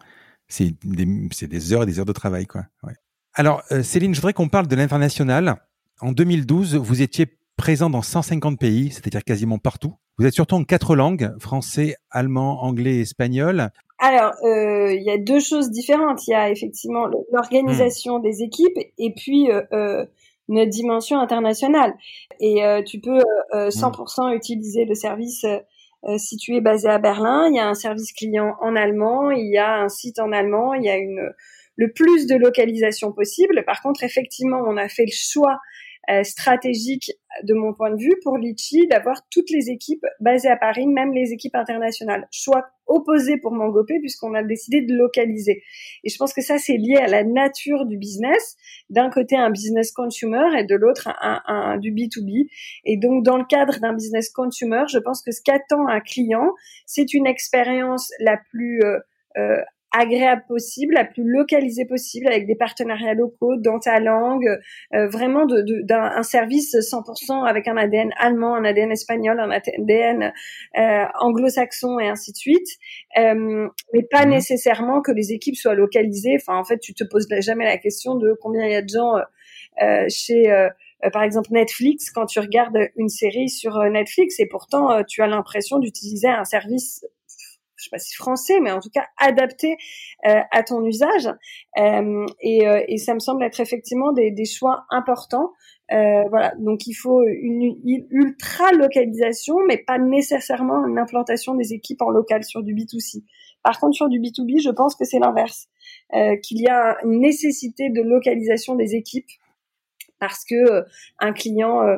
c'est 0.48 0.74
des, 0.84 1.06
des, 1.06 1.74
heures 1.74 1.84
et 1.84 1.86
des 1.86 2.00
heures 2.00 2.06
de 2.06 2.14
travail, 2.14 2.46
quoi. 2.46 2.66
Ouais. 2.84 2.94
Alors, 3.34 3.64
euh, 3.72 3.82
Céline, 3.82 4.14
je 4.14 4.20
voudrais 4.20 4.34
qu'on 4.34 4.50
parle 4.50 4.68
de 4.68 4.76
l'international. 4.76 5.56
En 6.02 6.12
2012, 6.12 6.76
vous 6.76 7.02
étiez 7.02 7.38
présent 7.58 7.90
dans 7.90 8.02
150 8.02 8.60
pays, 8.60 8.92
c'est-à-dire 8.92 9.24
quasiment 9.24 9.58
partout. 9.58 9.94
Vous 10.18 10.26
êtes 10.26 10.34
surtout 10.34 10.56
en 10.56 10.64
quatre 10.64 10.96
langues, 10.96 11.34
français, 11.40 11.96
allemand, 12.10 12.64
anglais 12.64 13.00
espagnol. 13.00 13.70
Alors, 14.08 14.34
euh, 14.44 14.94
il 14.94 15.02
y 15.02 15.10
a 15.10 15.18
deux 15.18 15.40
choses 15.40 15.72
différentes. 15.72 16.28
Il 16.28 16.32
y 16.32 16.36
a 16.36 16.52
effectivement 16.52 17.08
l'organisation 17.32 18.20
hmm. 18.20 18.22
des 18.22 18.44
équipes 18.44 18.78
et 19.00 19.12
puis 19.16 19.50
euh, 19.50 19.64
euh, 19.74 20.06
notre 20.48 20.70
dimension 20.70 21.20
internationale. 21.20 21.96
Et 22.40 22.64
euh, 22.64 22.84
tu 22.84 23.00
peux 23.00 23.20
100% 23.52 24.30
hmm. 24.30 24.36
utiliser 24.36 24.86
le 24.86 24.94
service 24.94 25.44
euh, 25.44 26.20
situé 26.20 26.62
basé 26.62 26.88
à 26.88 27.00
Berlin. 27.00 27.48
Il 27.50 27.56
y 27.56 27.60
a 27.60 27.68
un 27.68 27.74
service 27.74 28.14
client 28.14 28.54
en 28.62 28.76
allemand, 28.76 29.32
il 29.32 29.52
y 29.52 29.58
a 29.58 29.82
un 29.82 29.90
site 29.90 30.20
en 30.20 30.32
allemand, 30.32 30.76
il 30.76 30.84
y 30.84 30.90
a 30.90 30.98
une 30.98 31.32
le 31.76 31.92
plus 31.92 32.28
de 32.28 32.36
localisation 32.36 33.12
possible. 33.12 33.64
Par 33.66 33.82
contre, 33.82 34.04
effectivement, 34.04 34.62
on 34.68 34.78
a 34.78 34.88
fait 34.88 35.06
le 35.06 35.12
choix 35.12 35.58
euh, 36.10 36.24
stratégique 36.24 37.12
de 37.44 37.54
mon 37.54 37.74
point 37.74 37.92
de 37.92 38.02
vue 38.02 38.16
pour 38.24 38.38
Litchi 38.38 38.88
d'avoir 38.88 39.28
toutes 39.30 39.50
les 39.50 39.70
équipes 39.70 40.06
basées 40.20 40.50
à 40.50 40.56
Paris, 40.56 40.88
même 40.88 41.14
les 41.14 41.32
équipes 41.34 41.56
internationales. 41.56 42.28
Choix 42.32 42.66
opposé 42.88 43.38
pour 43.38 43.52
Mangopé 43.52 44.00
puisqu'on 44.00 44.34
a 44.36 44.44
décidé 44.44 44.82
de 44.82 44.94
localiser. 44.94 45.64
Et 46.04 46.10
je 46.10 46.18
pense 46.18 46.34
que 46.34 46.42
ça 46.42 46.58
c'est 46.58 46.78
lié 46.78 46.98
à 46.98 47.08
la 47.08 47.24
nature 47.24 47.86
du 47.86 47.98
business. 47.98 48.56
D'un 48.90 49.10
côté 49.10 49.36
un 49.36 49.50
business 49.50 49.92
consumer 49.92 50.60
et 50.60 50.64
de 50.64 50.76
l'autre 50.76 51.10
un, 51.22 51.42
un, 51.48 51.78
du 51.78 51.92
B2B. 51.92 52.48
Et 52.86 52.98
donc 52.98 53.24
dans 53.24 53.38
le 53.38 53.46
cadre 53.46 53.80
d'un 53.80 53.94
business 53.94 54.30
consumer, 54.30 54.84
je 54.90 55.00
pense 55.00 55.22
que 55.22 55.32
ce 55.32 55.42
qu'attend 55.42 55.88
un 55.88 56.00
client, 56.00 56.54
c'est 56.86 57.14
une 57.14 57.28
expérience 57.28 58.12
la 58.20 58.38
plus 58.52 58.82
euh, 58.84 59.00
euh 59.38 59.62
agréable 59.98 60.44
possible, 60.48 60.94
la 60.94 61.06
plus 61.06 61.24
localisée 61.24 61.86
possible, 61.86 62.28
avec 62.28 62.46
des 62.46 62.56
partenariats 62.56 63.14
locaux 63.14 63.56
dans 63.58 63.80
ta 63.80 64.00
langue, 64.00 64.48
euh, 64.94 65.08
vraiment 65.08 65.46
de, 65.46 65.64
d'un 65.84 66.22
service 66.24 66.76
100% 66.76 67.48
avec 67.48 67.68
un 67.68 67.78
ADN 67.78 68.12
allemand, 68.18 68.56
un 68.56 68.66
ADN 68.66 68.92
espagnol, 68.92 69.40
un 69.40 69.52
ADN 69.52 70.34
euh, 70.78 71.06
anglo-saxon 71.20 72.00
et 72.00 72.10
ainsi 72.10 72.34
de 72.34 72.38
suite, 72.38 72.68
euh, 73.18 73.68
mais 73.94 74.04
pas 74.04 74.26
mhm. 74.26 74.32
nécessairement 74.32 75.02
que 75.02 75.12
les 75.12 75.32
équipes 75.32 75.56
soient 75.56 75.76
localisées. 75.76 76.38
Enfin, 76.42 76.58
en 76.58 76.66
fait, 76.66 76.80
tu 76.80 76.94
te 76.94 77.06
poses 77.06 77.28
jamais 77.40 77.66
la 77.66 77.78
question 77.78 78.16
de 78.16 78.38
combien 78.42 78.66
il 78.66 78.72
y 78.72 78.76
a 78.76 78.82
de 78.82 78.90
gens 78.90 79.14
chez 80.10 80.70
par 81.14 81.24
exemple 81.24 81.50
Netflix, 81.52 82.10
quand 82.10 82.26
tu 82.26 82.40
regardes 82.40 82.78
une 82.96 83.10
série 83.10 83.50
sur 83.50 83.78
Netflix 83.90 84.40
et 84.40 84.48
pourtant 84.48 85.04
tu 85.04 85.22
as 85.22 85.28
l'impression 85.28 85.80
d'utiliser 85.80 86.30
un 86.30 86.46
service 86.46 87.06
je 87.78 87.84
sais 87.84 87.90
pas 87.90 88.00
si 88.00 88.16
français, 88.16 88.60
mais 88.62 88.72
en 88.72 88.80
tout 88.80 88.90
cas 88.90 89.06
adapté 89.18 89.78
euh, 90.26 90.40
à 90.52 90.64
ton 90.64 90.84
usage. 90.86 91.30
Euh, 91.78 92.26
et, 92.42 92.68
euh, 92.68 92.84
et, 92.88 92.98
ça 92.98 93.14
me 93.14 93.20
semble 93.20 93.44
être 93.44 93.60
effectivement 93.60 94.12
des, 94.14 94.32
des 94.32 94.46
choix 94.46 94.86
importants. 94.90 95.52
Euh, 95.92 96.24
voilà, 96.30 96.54
donc 96.58 96.88
il 96.88 96.94
faut 96.94 97.22
une, 97.24 97.78
ultra 98.10 98.72
localisation, 98.72 99.56
mais 99.68 99.78
pas 99.78 100.00
nécessairement 100.00 100.86
une 100.88 100.98
implantation 100.98 101.54
des 101.54 101.74
équipes 101.74 102.02
en 102.02 102.10
local 102.10 102.44
sur 102.44 102.64
du 102.64 102.74
B2C. 102.74 103.24
Par 103.64 103.80
contre, 103.80 103.96
sur 103.96 104.10
du 104.10 104.20
B2B, 104.20 104.62
je 104.62 104.70
pense 104.72 104.96
que 104.96 105.06
c'est 105.06 105.20
l'inverse, 105.20 105.68
euh, 106.14 106.38
qu'il 106.38 106.60
y 106.62 106.68
a 106.68 106.98
une 107.04 107.20
nécessité 107.20 107.90
de 107.90 108.02
localisation 108.02 108.76
des 108.76 108.96
équipes 108.96 109.30
parce 110.20 110.44
que 110.46 110.86
un 111.20 111.34
client 111.34 111.82
euh, 111.82 111.98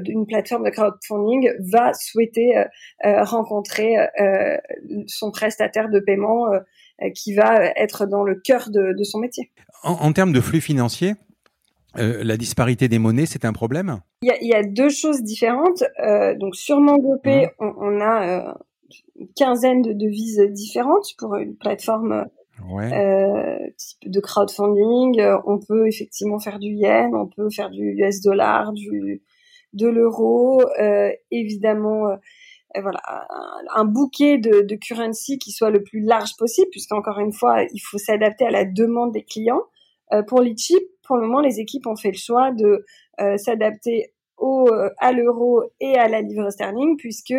d'une 0.00 0.26
plateforme 0.26 0.64
de 0.64 0.70
crowdfunding 0.70 1.50
va 1.72 1.92
souhaiter 1.94 2.56
euh, 2.56 2.64
euh, 3.04 3.24
rencontrer 3.24 3.96
son 5.06 5.30
prestataire 5.30 5.88
de 5.88 6.00
paiement 6.00 6.46
qui 7.14 7.34
va 7.34 7.64
être 7.76 8.06
dans 8.06 8.22
le 8.22 8.34
cœur 8.34 8.70
de, 8.70 8.94
son 9.04 9.18
métier. 9.18 9.50
En, 9.82 10.12
termes 10.12 10.32
de 10.32 10.40
flux 10.40 10.60
financiers, 10.60 11.14
la 11.94 12.36
disparité 12.36 12.88
des 12.88 12.98
monnaies, 12.98 13.26
c'est 13.26 13.44
un 13.44 13.52
problème? 13.52 14.00
Il 14.22 14.32
y, 14.42 14.54
a, 14.54 14.62
deux 14.62 14.90
choses 14.90 15.22
différentes. 15.22 15.84
donc 16.38 16.56
sur 16.56 16.80
MangoPay, 16.80 17.46
mmh. 17.58 17.70
on, 17.78 18.00
a 18.00 18.54
une 19.18 19.28
quinzaine 19.36 19.82
de 19.82 19.92
devises 19.92 20.40
différentes 20.50 21.14
pour 21.18 21.36
une 21.36 21.56
plateforme 21.56 22.26
type 23.76 24.10
de 24.10 24.20
crowdfunding. 24.20 25.22
On 25.46 25.58
peut 25.58 25.88
effectivement 25.88 26.38
faire 26.38 26.58
du 26.58 26.68
yen, 26.68 27.14
on 27.14 27.26
peut 27.26 27.48
faire 27.50 27.70
du 27.70 27.94
US 27.98 28.20
dollar, 28.20 28.72
du 28.72 29.22
de 29.72 29.88
l'euro, 29.88 30.62
euh, 30.80 31.10
évidemment, 31.30 32.08
euh, 32.08 32.16
voilà, 32.80 33.00
un, 33.74 33.84
bouquet 33.84 34.38
de, 34.38 34.60
de, 34.60 34.74
currency 34.76 35.38
qui 35.38 35.50
soit 35.50 35.70
le 35.70 35.82
plus 35.82 36.00
large 36.00 36.36
possible, 36.36 36.68
puisqu'encore 36.70 37.18
une 37.18 37.32
fois, 37.32 37.64
il 37.72 37.80
faut 37.80 37.98
s'adapter 37.98 38.46
à 38.46 38.50
la 38.50 38.64
demande 38.64 39.12
des 39.12 39.24
clients. 39.24 39.62
Euh, 40.12 40.22
pour 40.22 40.40
Litchi, 40.40 40.76
pour 41.02 41.16
le 41.16 41.26
moment, 41.26 41.40
les 41.40 41.60
équipes 41.60 41.86
ont 41.86 41.96
fait 41.96 42.12
le 42.12 42.18
choix 42.18 42.52
de 42.52 42.84
s'adapter 43.36 44.14
au, 44.38 44.66
à 44.98 45.12
l'euro 45.12 45.62
et 45.78 45.94
à 45.98 46.08
la 46.08 46.22
livre 46.22 46.48
sterling, 46.48 46.96
puisque 46.96 47.34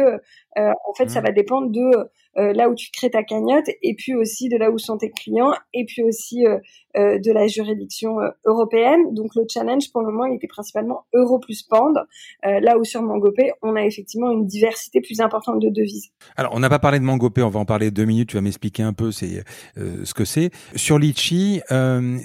en 0.55 0.93
fait, 0.95 1.09
ça 1.09 1.21
mmh. 1.21 1.23
va 1.23 1.32
dépendre 1.32 1.71
de 1.71 2.11
euh, 2.38 2.53
là 2.53 2.69
où 2.69 2.75
tu 2.75 2.91
crées 2.91 3.09
ta 3.09 3.23
cagnotte, 3.23 3.67
et 3.82 3.93
puis 3.95 4.15
aussi 4.15 4.47
de 4.47 4.57
là 4.57 4.71
où 4.71 4.77
sont 4.77 4.97
tes 4.97 5.09
clients, 5.09 5.53
et 5.73 5.86
puis 5.86 6.01
aussi 6.01 6.45
euh, 6.45 6.59
euh, 6.95 7.19
de 7.19 7.32
la 7.32 7.47
juridiction 7.47 8.17
européenne. 8.45 9.13
Donc 9.13 9.36
le 9.36 9.43
challenge 9.51 9.91
pour 9.91 10.01
le 10.01 10.11
moment, 10.11 10.25
il 10.25 10.36
était 10.36 10.47
principalement 10.47 11.05
euro 11.13 11.39
plus 11.39 11.63
pand, 11.63 11.97
là 12.43 12.77
où 12.77 12.84
sur 12.84 13.01
Mangopé, 13.01 13.51
on 13.61 13.75
a 13.75 13.86
effectivement 13.86 14.32
une 14.32 14.45
diversité 14.45 15.01
plus 15.01 15.19
importante 15.21 15.59
de 15.59 15.69
devises. 15.69 16.09
Alors 16.38 16.53
on 16.55 16.59
n'a 16.59 16.69
pas 16.69 16.79
parlé 16.79 16.99
de 16.99 17.03
Mangopé, 17.03 17.41
on 17.41 17.49
va 17.49 17.59
en 17.59 17.65
parler 17.65 17.91
deux 17.91 18.05
minutes, 18.05 18.29
tu 18.29 18.38
vas 18.38 18.41
m'expliquer 18.41 18.84
un 18.84 18.93
peu 18.93 19.11
c'est 19.11 19.43
ce 19.75 20.13
que 20.13 20.25
c'est. 20.25 20.51
Sur 20.75 20.99
Litchi, 20.99 21.61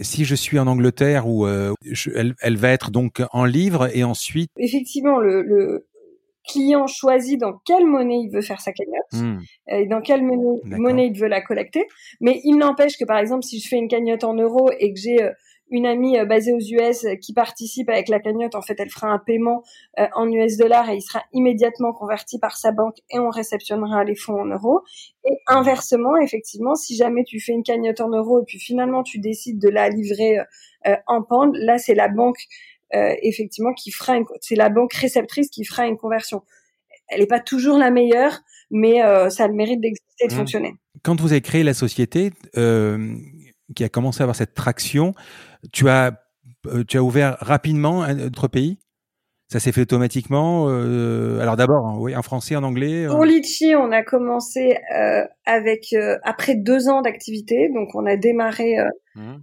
si 0.03 0.25
je 0.25 0.35
suis 0.35 0.59
en 0.59 0.67
Angleterre, 0.67 1.27
où 1.29 1.47
elle, 1.47 2.35
elle, 2.41 2.57
va 2.57 2.71
être 2.71 2.91
donc 2.91 3.23
en 3.33 3.45
livre 3.45 3.89
et 3.95 4.05
ensuite... 4.05 4.51
Effectivement, 4.59 5.19
le, 5.19 5.43
le 5.43 5.87
client 6.47 6.87
choisit 6.87 7.41
dans 7.41 7.59
quelle 7.65 7.87
monnaie 7.87 8.21
il 8.21 8.31
veut 8.31 8.41
faire 8.41 8.61
sa 8.61 8.73
cagnotte 8.73 9.13
hmm. 9.13 9.39
et 9.69 9.87
dans 9.87 10.01
quelle 10.01 10.23
monnaie, 10.23 10.61
monnaie, 10.65 11.07
il 11.09 11.19
veut 11.19 11.29
la 11.29 11.41
collecter. 11.41 11.87
Mais 12.21 12.41
il 12.45 12.57
n'empêche 12.57 12.97
que 12.97 13.05
par 13.05 13.19
exemple, 13.19 13.45
si 13.45 13.61
je 13.61 13.69
fais 13.69 13.77
une 13.77 13.89
cagnotte 13.89 14.25
en 14.25 14.35
euros 14.35 14.71
et 14.79 14.93
que 14.93 14.99
j'ai 14.99 15.23
euh, 15.23 15.31
une 15.71 15.87
amie 15.87 16.19
euh, 16.19 16.25
basée 16.25 16.53
aux 16.53 16.61
US 16.61 17.05
euh, 17.05 17.17
qui 17.17 17.33
participe 17.33 17.89
avec 17.89 18.09
la 18.09 18.21
cagnotte, 18.21 18.55
en 18.55 18.63
fait, 18.63 18.79
elle 18.79 18.91
fera 18.91 19.09
un 19.09 19.19
paiement 19.19 19.63
en 20.15 20.31
US 20.31 20.57
dollars 20.57 20.91
et 20.91 20.97
il 20.97 21.03
sera 21.03 21.23
immédiatement 21.33 21.93
converti 21.93 22.39
par 22.39 22.57
sa 22.57 22.73
banque 22.73 22.97
et 23.11 23.19
on 23.19 23.31
réceptionnera 23.31 24.05
les 24.05 24.15
fonds 24.15 24.41
en 24.41 24.47
euros. 24.47 24.83
Et 25.25 25.37
inversement, 25.47 26.17
effectivement, 26.19 26.75
si 26.75 26.97
jamais 26.97 27.25
tu 27.25 27.41
fais 27.41 27.53
une 27.53 27.63
cagnotte 27.63 28.01
en 28.01 28.11
euros 28.11 28.41
et 28.41 28.45
puis 28.47 28.59
finalement 28.59 29.03
tu 29.03 29.19
décides 29.19 29.59
de 29.59 29.69
la 29.69 29.89
livrer 29.89 30.39
en 31.09 31.23
pound, 31.23 31.57
là 31.57 31.79
c'est 31.79 31.95
la 31.95 32.09
banque 32.09 32.39
euh, 32.39 32.76
effectivement 32.93 33.73
qui 33.75 33.91
fera 33.91 34.15
c'est 34.41 34.55
la 34.55 34.69
banque 34.69 34.95
réceptrice 34.95 35.51
qui 35.51 35.65
fera 35.65 35.87
une 35.87 35.97
conversion. 35.97 36.43
Elle 37.09 37.21
n'est 37.21 37.27
pas 37.27 37.41
toujours 37.41 37.79
la 37.79 37.91
meilleure, 37.91 38.41
mais 38.71 39.03
euh, 39.03 39.31
ça 39.31 39.45
a 39.45 39.49
le 39.49 39.55
mérite 39.55 39.81
d'exister 39.81 40.25
et 40.25 40.29
de 40.29 40.33
mmh. 40.33 40.37
fonctionner. 40.37 40.75
Quand 41.03 41.21
vous 41.21 41.33
avez 41.33 41.41
créé 41.41 41.63
la 41.63 41.75
société 41.75 42.33
euh, 42.57 43.15
qui 43.75 43.85
a 43.85 43.89
commencé 43.89 44.21
à 44.21 44.25
avoir 44.25 44.37
cette 44.37 44.55
traction, 44.55 45.15
tu 45.73 45.89
as 45.89 46.21
tu 46.89 46.97
as 46.97 47.03
ouvert 47.03 47.37
rapidement 47.41 48.03
un 48.03 48.19
autre 48.21 48.49
pays? 48.49 48.79
Ça 49.49 49.61
s'est 49.61 49.71
fait 49.71 49.83
automatiquement. 49.83 50.67
Euh, 50.69 51.39
alors 51.39 51.57
d'abord, 51.57 51.87
hein, 51.87 51.97
oui, 52.01 52.17
en 52.17 52.23
français, 52.23 52.57
en 52.57 52.65
anglais. 52.65 53.05
Euh. 53.05 53.11
Pour 53.11 53.25
Litchi, 53.25 53.77
on 53.77 53.93
a 53.93 54.03
commencé 54.03 54.79
euh, 54.93 55.25
avec 55.45 55.95
après 56.25 56.57
deux 56.57 56.89
ans 56.89 57.01
d'activité, 57.01 57.71
donc 57.73 57.91
on 57.95 58.07
a 58.07 58.17
démarré 58.17 58.77
mmh. 59.15 59.35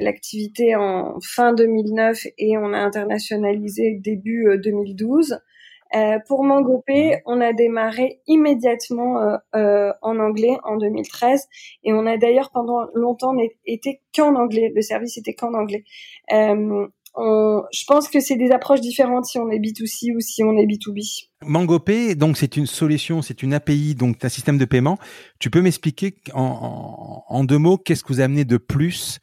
l'activité 0.00 0.76
en 0.76 1.18
fin 1.22 1.54
2009 1.54 2.26
et 2.36 2.58
on 2.58 2.74
a 2.74 2.78
internationalisé 2.78 3.98
début 3.98 4.46
2012. 4.62 5.38
pour 6.28 6.44
Mangopé, 6.44 7.16
mmh. 7.16 7.20
on 7.24 7.40
a 7.40 7.54
démarré 7.54 8.20
immédiatement 8.26 9.38
en 9.54 10.18
anglais 10.18 10.58
en 10.64 10.76
2013 10.76 11.48
et 11.84 11.94
on 11.94 12.04
a 12.04 12.18
d'ailleurs 12.18 12.50
pendant 12.50 12.88
longtemps 12.92 13.32
été 13.64 14.02
qu'en 14.14 14.34
anglais. 14.34 14.70
Le 14.74 14.82
service 14.82 15.16
était 15.16 15.32
qu'en 15.32 15.54
anglais 15.54 15.84
je 17.18 17.84
pense 17.86 18.08
que 18.08 18.20
c'est 18.20 18.36
des 18.36 18.50
approches 18.50 18.80
différentes 18.80 19.26
si 19.26 19.38
on 19.38 19.50
est 19.50 19.58
B2C 19.58 20.14
ou 20.14 20.20
si 20.20 20.44
on 20.44 20.56
est 20.56 20.66
B2B. 20.66 21.28
MangoPay, 21.42 22.14
donc 22.14 22.36
c'est 22.36 22.56
une 22.56 22.66
solution, 22.66 23.22
c'est 23.22 23.42
une 23.42 23.54
API, 23.54 23.94
donc 23.94 24.24
un 24.24 24.28
système 24.28 24.58
de 24.58 24.64
paiement. 24.64 24.98
Tu 25.38 25.50
peux 25.50 25.62
m'expliquer 25.62 26.14
en, 26.34 27.44
deux 27.44 27.58
mots 27.58 27.78
qu'est-ce 27.78 28.02
que 28.02 28.08
vous 28.08 28.20
amenez 28.20 28.44
de 28.44 28.56
plus 28.56 29.18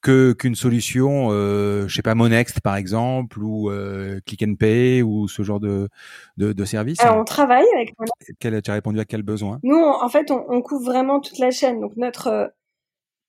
que 0.00 0.34
qu'une 0.34 0.54
solution, 0.54 1.28
euh, 1.30 1.88
je 1.88 1.94
sais 1.94 2.02
pas, 2.02 2.14
Monext 2.14 2.60
par 2.60 2.76
exemple, 2.76 3.42
ou 3.42 3.70
euh, 3.70 4.20
Click 4.26 4.42
and 4.42 4.56
Pay, 4.56 5.02
ou 5.02 5.28
ce 5.28 5.42
genre 5.42 5.60
de 5.60 5.88
de, 6.36 6.52
de 6.52 6.64
service? 6.66 7.00
Alors 7.00 7.16
on 7.16 7.24
travaille 7.24 7.64
avec 7.74 7.94
Monext. 7.98 8.64
tu 8.64 8.70
as 8.70 8.74
répondu 8.74 9.00
à 9.00 9.06
quel 9.06 9.22
besoin? 9.22 9.60
Nous, 9.62 9.78
en 9.78 10.08
fait, 10.10 10.30
on, 10.30 10.44
on 10.48 10.60
couvre 10.60 10.84
vraiment 10.84 11.20
toute 11.20 11.38
la 11.38 11.50
chaîne. 11.50 11.80
Donc 11.80 11.96
notre 11.96 12.52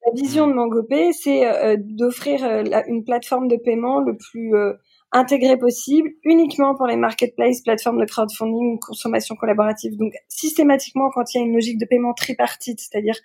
la 0.06 0.12
vision 0.14 0.47
de 0.47 0.53
MangoPay, 0.53 1.12
c'est 1.14 1.47
euh, 1.47 1.78
d'offrir 1.80 2.43
euh, 2.43 2.64
une 2.88 3.03
plateforme 3.03 3.47
de 3.47 3.58
paiement 3.58 3.99
le 3.99 4.16
plus 4.16 4.56
euh, 4.56 4.74
intégré 5.12 5.58
possible, 5.58 6.10
uniquement 6.24 6.76
pour 6.76 6.88
les 6.88 6.97
marketplaces, 6.97 7.62
plateformes 7.62 7.99
de 7.99 8.06
crowdfunding, 8.06 8.80
consommation 8.80 9.36
collaborative. 9.36 9.95
Donc 9.97 10.14
systématiquement, 10.28 11.10
quand 11.14 11.34
il 11.34 11.38
y 11.38 11.41
a 11.41 11.45
une 11.45 11.53
logique 11.53 11.80
de 11.80 11.86
paiement 11.86 12.14
tripartite, 12.14 12.80
c'est-à-dire 12.80 13.16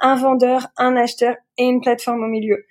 un 0.00 0.16
vendeur, 0.16 0.66
un 0.76 0.96
acheteur 0.96 1.36
et 1.56 1.64
une 1.64 1.80
plateforme 1.80 2.22
au 2.24 2.28
milieu. 2.28 2.64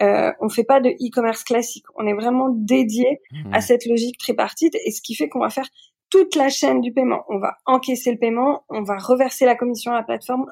Euh, 0.00 0.32
on 0.40 0.48
fait 0.48 0.64
pas 0.64 0.80
de 0.80 0.90
e-commerce 0.90 1.44
classique. 1.44 1.84
On 1.96 2.06
est 2.06 2.14
vraiment 2.14 2.48
dédié 2.50 3.20
à 3.52 3.58
mmh. 3.58 3.60
cette 3.60 3.86
logique 3.86 4.18
tripartite 4.18 4.74
et 4.86 4.90
ce 4.92 5.02
qui 5.02 5.14
fait 5.14 5.28
qu'on 5.28 5.40
va 5.40 5.50
faire 5.50 5.68
toute 6.08 6.36
la 6.36 6.48
chaîne 6.48 6.80
du 6.80 6.92
paiement. 6.92 7.24
On 7.28 7.38
va 7.38 7.56
encaisser 7.66 8.12
le 8.12 8.18
paiement, 8.18 8.64
on 8.68 8.82
va 8.82 8.96
reverser 8.96 9.44
la 9.44 9.54
commission 9.54 9.92
à 9.92 9.96
la 9.96 10.02
plateforme, 10.02 10.46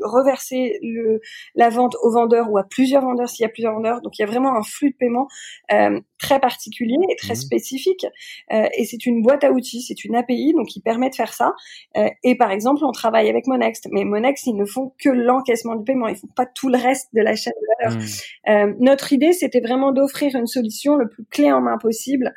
reverser 0.00 0.78
le, 0.82 1.20
la 1.54 1.68
vente 1.68 1.96
au 2.02 2.12
vendeur 2.12 2.50
ou 2.50 2.58
à 2.58 2.64
plusieurs 2.64 3.02
vendeurs 3.02 3.28
s'il 3.28 3.42
y 3.42 3.46
a 3.46 3.48
plusieurs 3.48 3.74
vendeurs. 3.74 4.00
Donc 4.02 4.18
il 4.18 4.22
y 4.22 4.24
a 4.24 4.26
vraiment 4.26 4.56
un 4.56 4.62
flux 4.62 4.90
de 4.90 4.96
paiement 4.96 5.28
euh, 5.72 6.00
très 6.18 6.40
particulier 6.40 6.96
et 7.10 7.16
très 7.16 7.34
mmh. 7.34 7.36
spécifique. 7.36 8.06
Euh, 8.52 8.66
et 8.76 8.84
c'est 8.84 9.06
une 9.06 9.22
boîte 9.22 9.44
à 9.44 9.52
outils, 9.52 9.82
c'est 9.82 10.04
une 10.04 10.16
API 10.16 10.52
donc 10.54 10.66
qui 10.66 10.80
permet 10.80 11.10
de 11.10 11.14
faire 11.14 11.32
ça. 11.32 11.52
Euh, 11.96 12.08
et 12.24 12.36
par 12.36 12.50
exemple, 12.50 12.84
on 12.84 12.92
travaille 12.92 13.28
avec 13.28 13.46
Monext, 13.46 13.88
mais 13.90 14.04
Monext 14.04 14.46
ils 14.46 14.56
ne 14.56 14.64
font 14.64 14.92
que 15.02 15.08
l'encaissement 15.08 15.76
du 15.76 15.84
paiement, 15.84 16.08
ils 16.08 16.16
font 16.16 16.28
pas 16.34 16.46
tout 16.46 16.68
le 16.68 16.78
reste 16.78 17.08
de 17.14 17.20
la 17.20 17.36
chaîne 17.36 17.52
de 17.60 17.88
valeur. 17.88 18.02
Mmh. 18.46 18.76
notre 18.80 19.12
idée 19.12 19.32
c'était 19.32 19.60
vraiment 19.60 19.92
d'offrir 19.92 20.34
une 20.34 20.46
solution 20.46 20.96
le 20.96 21.08
plus 21.08 21.24
clé 21.24 21.50
en 21.50 21.60
main 21.60 21.78
possible 21.78 22.32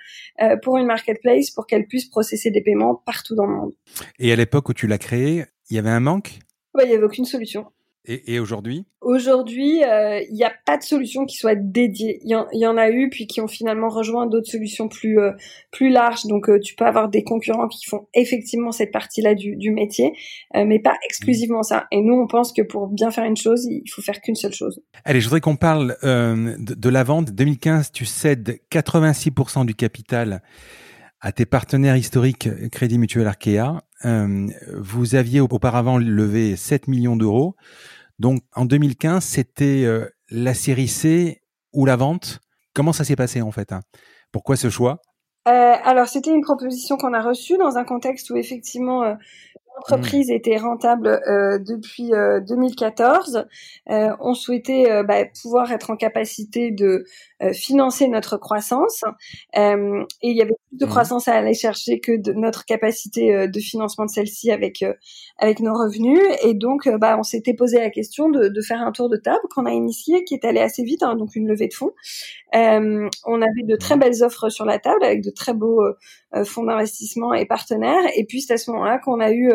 pour 0.61 0.77
une 0.77 0.85
marketplace 0.85 1.51
pour 1.51 1.67
qu'elle 1.67 1.87
puisse 1.87 2.05
processer 2.05 2.51
des 2.51 2.61
paiements 2.61 2.95
partout 3.05 3.35
dans 3.35 3.45
le 3.45 3.55
monde. 3.55 3.73
Et 4.19 4.31
à 4.31 4.35
l'époque 4.35 4.69
où 4.69 4.73
tu 4.73 4.87
l'as 4.87 4.97
créé, 4.97 5.45
il 5.69 5.75
y 5.75 5.79
avait 5.79 5.89
un 5.89 5.99
manque? 5.99 6.39
Il 6.81 6.87
n'y 6.87 6.95
avait 6.95 7.03
aucune 7.03 7.25
solution. 7.25 7.65
Et, 8.05 8.37
aujourd'hui? 8.37 8.85
Aujourd'hui, 8.99 9.81
euh, 9.81 10.19
il 10.29 10.33
n'y 10.33 10.43
a 10.43 10.51
pas 10.65 10.77
de 10.77 10.83
solution 10.83 11.25
qui 11.25 11.37
soit 11.37 11.55
dédiée. 11.55 12.19
Il 12.25 12.31
y, 12.51 12.67
en 12.67 12.77
a 12.77 12.89
eu, 12.89 13.09
puis 13.09 13.27
qui 13.27 13.39
ont 13.39 13.47
finalement 13.47 13.87
rejoint 13.87 14.27
d'autres 14.27 14.51
solutions 14.51 14.89
plus 14.89 15.19
euh, 15.19 15.31
plus 15.71 15.89
larges. 15.89 16.25
Donc, 16.25 16.49
euh, 16.49 16.59
tu 16.59 16.75
peux 16.75 16.83
avoir 16.83 17.07
des 17.07 17.23
concurrents 17.23 17.69
qui 17.69 17.85
font 17.85 18.07
effectivement 18.13 18.73
cette 18.73 18.91
partie-là 18.91 19.35
du, 19.35 19.55
du 19.55 19.71
métier, 19.71 20.11
mais 20.53 20.79
pas 20.79 20.95
exclusivement 21.05 21.63
ça. 21.63 21.85
Et 21.91 22.01
nous, 22.01 22.15
on 22.15 22.27
pense 22.27 22.51
que 22.51 22.61
pour 22.61 22.89
bien 22.89 23.09
faire 23.09 23.23
une 23.23 23.37
chose, 23.37 23.65
il 23.69 23.89
faut 23.89 24.01
faire 24.01 24.19
qu'une 24.19 24.35
seule 24.35 24.53
chose. 24.53 24.81
Allez, 25.05 25.21
je 25.21 25.27
voudrais 25.27 25.39
qu'on 25.39 25.55
parle 25.55 25.95
de, 26.03 26.73
de, 26.75 26.89
la 26.89 27.05
vente. 27.05 27.31
2015, 27.31 27.93
tu 27.93 28.03
cèdes 28.03 28.59
86% 28.69 29.65
du 29.65 29.75
capital 29.75 30.41
à 31.23 31.31
tes 31.31 31.45
partenaires 31.45 31.95
historiques 31.95 32.49
Crédit 32.69 32.97
Mutuel 32.97 33.25
Arkea. 33.27 33.81
Euh, 34.03 34.47
vous 34.77 35.15
aviez 35.15 35.39
auparavant 35.39 35.97
levé 35.97 36.57
7 36.57 36.89
millions 36.89 37.15
d'euros. 37.15 37.55
Donc 38.19 38.41
en 38.53 38.65
2015, 38.65 39.23
c'était 39.23 39.85
euh, 39.85 40.09
la 40.29 40.53
série 40.53 40.89
C 40.89 41.41
ou 41.71 41.85
la 41.85 41.95
vente. 41.95 42.41
Comment 42.73 42.91
ça 42.91 43.05
s'est 43.05 43.15
passé 43.15 43.41
en 43.41 43.51
fait 43.51 43.71
hein? 43.71 43.79
Pourquoi 44.33 44.57
ce 44.57 44.69
choix? 44.69 44.99
Euh, 45.47 45.51
Alors 45.85 46.07
c'était 46.07 46.31
une 46.31 46.41
proposition 46.41 46.97
qu'on 46.97 47.13
a 47.13 47.21
reçue 47.21 47.57
dans 47.57 47.77
un 47.77 47.85
contexte 47.85 48.29
où 48.29 48.35
effectivement 48.35 49.15
l'entreprise 49.75 50.29
mmh. 50.29 50.33
était 50.33 50.57
rentable 50.57 51.07
euh, 51.27 51.59
depuis 51.59 52.11
2014. 52.47 53.45
on 53.87 54.33
souhaitait 54.33 55.03
bah, 55.03 55.25
pouvoir 55.41 55.71
être 55.71 55.89
en 55.89 55.95
capacité 55.95 56.71
de 56.71 57.05
financer 57.53 58.07
notre 58.07 58.37
croissance 58.37 59.03
et 59.55 60.05
il 60.21 60.37
y 60.37 60.41
avait 60.41 60.55
de 60.71 60.85
mmh. 60.85 60.89
croissance 60.89 61.27
à 61.27 61.33
aller 61.33 61.53
chercher 61.53 61.99
que 61.99 62.15
de 62.17 62.33
notre 62.33 62.65
capacité 62.65 63.33
euh, 63.33 63.47
de 63.47 63.59
financement 63.59 64.05
de 64.05 64.09
celle-ci 64.09 64.51
avec 64.51 64.81
euh, 64.81 64.93
avec 65.37 65.59
nos 65.59 65.73
revenus 65.73 66.19
et 66.43 66.53
donc 66.53 66.87
euh, 66.87 66.97
bah 66.97 67.15
on 67.19 67.23
s'était 67.23 67.53
posé 67.53 67.79
la 67.79 67.89
question 67.89 68.29
de, 68.29 68.47
de, 68.47 68.61
faire 68.61 68.81
un 68.81 68.91
tour 68.91 69.09
de 69.09 69.17
table 69.17 69.41
qu'on 69.53 69.65
a 69.65 69.71
initié 69.71 70.23
qui 70.23 70.33
est 70.33 70.45
allé 70.45 70.59
assez 70.59 70.83
vite 70.83 71.03
hein, 71.03 71.15
donc 71.15 71.35
une 71.35 71.47
levée 71.47 71.67
de 71.67 71.73
fonds 71.73 71.91
euh, 72.55 73.07
on 73.25 73.41
avait 73.41 73.63
de 73.63 73.75
très 73.75 73.97
belles 73.97 74.23
offres 74.23 74.49
sur 74.49 74.65
la 74.65 74.79
table 74.79 75.03
avec 75.03 75.21
de 75.23 75.29
très 75.29 75.53
beaux 75.53 75.81
fonds 76.45 76.63
d'investissement 76.63 77.33
et 77.33 77.45
partenaires. 77.45 78.03
Et 78.15 78.25
puis 78.25 78.41
c'est 78.41 78.53
à 78.53 78.57
ce 78.57 78.71
moment-là 78.71 78.97
qu'on 78.99 79.19
a 79.19 79.31
eu 79.31 79.51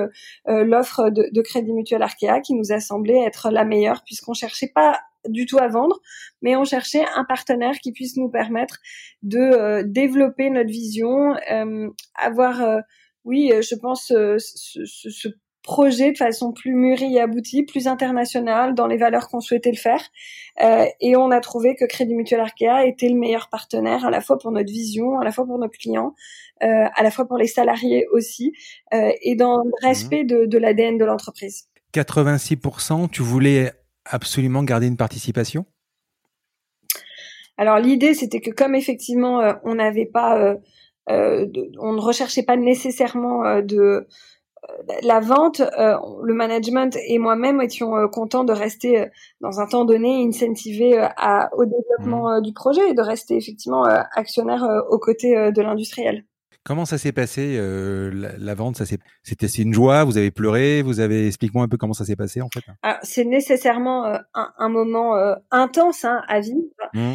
l'offre 0.46 1.10
de, 1.10 1.28
de 1.32 1.42
Crédit 1.42 1.72
Mutuel 1.72 2.02
Arkea 2.02 2.40
qui 2.40 2.54
nous 2.54 2.72
a 2.72 2.80
semblé 2.80 3.14
être 3.14 3.50
la 3.50 3.64
meilleure 3.64 4.02
puisqu'on 4.04 4.34
cherchait 4.34 4.70
pas 4.74 5.00
du 5.26 5.46
tout 5.46 5.58
à 5.58 5.68
vendre, 5.68 6.00
mais 6.42 6.56
on 6.56 6.64
cherchait 6.64 7.04
un 7.14 7.24
partenaire 7.24 7.78
qui 7.80 7.92
puisse 7.92 8.16
nous 8.16 8.28
permettre 8.28 8.78
de 9.22 9.38
euh, 9.38 9.82
développer 9.84 10.50
notre 10.50 10.70
vision, 10.70 11.36
euh, 11.50 11.88
avoir, 12.14 12.62
euh, 12.62 12.80
oui, 13.24 13.52
je 13.60 13.74
pense, 13.74 14.06
ce, 14.06 14.36
ce, 14.38 15.28
projet 15.68 16.12
de 16.12 16.16
façon 16.16 16.52
plus 16.52 16.72
mûrie 16.72 17.16
et 17.16 17.20
aboutie, 17.20 17.62
plus 17.62 17.86
internationale, 17.86 18.74
dans 18.74 18.86
les 18.86 18.96
valeurs 18.96 19.28
qu'on 19.28 19.40
souhaitait 19.40 19.70
le 19.70 19.76
faire. 19.76 20.02
et 21.00 21.16
on 21.16 21.30
a 21.30 21.40
trouvé 21.40 21.76
que 21.76 21.84
Crédit 21.84 22.14
Mutuel 22.14 22.40
Arkea 22.40 22.86
était 22.86 23.08
le 23.08 23.16
meilleur 23.16 23.48
partenaire, 23.50 24.06
à 24.06 24.10
la 24.10 24.22
fois 24.22 24.38
pour 24.38 24.50
notre 24.50 24.72
vision, 24.72 25.18
à 25.20 25.24
la 25.24 25.30
fois 25.30 25.44
pour 25.44 25.58
nos 25.58 25.68
clients, 25.68 26.14
à 26.60 27.02
la 27.02 27.10
fois 27.10 27.26
pour 27.26 27.36
les 27.36 27.46
salariés 27.46 28.06
aussi, 28.12 28.52
et 28.92 29.36
dans 29.36 29.62
le 29.62 29.86
respect 29.86 30.24
de, 30.24 30.46
de 30.46 30.58
l'ADN 30.58 30.96
de 30.96 31.04
l'entreprise. 31.04 31.68
86%, 31.94 33.10
tu 33.10 33.22
voulais 33.22 33.72
absolument 34.06 34.62
garder 34.62 34.86
une 34.86 34.96
participation? 34.96 35.66
Alors 37.58 37.78
l'idée, 37.78 38.14
c'était 38.14 38.40
que 38.40 38.50
comme 38.50 38.74
effectivement, 38.74 39.40
euh, 39.40 39.54
on 39.64 39.74
n'avait 39.74 40.06
pas, 40.06 40.38
euh, 40.38 40.54
euh, 41.10 41.46
on 41.78 41.92
ne 41.92 42.00
recherchait 42.00 42.44
pas 42.44 42.56
nécessairement 42.56 43.60
de 43.60 44.06
la 45.02 45.20
vente, 45.20 45.60
le 45.60 46.34
management 46.34 46.96
et 47.06 47.18
moi-même 47.18 47.60
étions 47.60 48.08
contents 48.08 48.44
de 48.44 48.52
rester 48.52 49.06
dans 49.40 49.60
un 49.60 49.66
temps 49.66 49.84
donné 49.84 50.24
incentivé 50.26 50.98
à, 50.98 51.50
au 51.56 51.64
développement 51.64 52.38
mmh. 52.38 52.42
du 52.42 52.52
projet 52.52 52.90
et 52.90 52.94
de 52.94 53.02
rester 53.02 53.36
effectivement 53.36 53.84
actionnaire 53.84 54.66
aux 54.90 54.98
côtés 54.98 55.52
de 55.52 55.62
l'industriel. 55.62 56.24
Comment 56.68 56.84
ça 56.84 56.98
s'est 56.98 57.12
passé 57.12 57.56
euh, 57.56 58.10
la, 58.38 58.54
vente? 58.54 58.76
Ça 58.76 58.84
c'était 59.22 59.46
une 59.46 59.72
joie? 59.72 60.04
Vous 60.04 60.18
avez 60.18 60.30
pleuré? 60.30 60.82
Vous 60.82 61.00
avez 61.00 61.26
explique-moi 61.26 61.64
un 61.64 61.68
peu 61.68 61.78
comment 61.78 61.94
ça 61.94 62.04
s'est 62.04 62.14
passé 62.14 62.42
en 62.42 62.48
fait. 62.52 62.60
c'est 63.02 63.24
nécessairement 63.24 64.04
euh, 64.04 64.18
un, 64.34 64.68
moment 64.68 65.16
euh, 65.16 65.34
intense 65.50 66.04
hein, 66.04 66.20
à 66.28 66.40
vivre. 66.40 66.60
Mmh. 66.92 67.14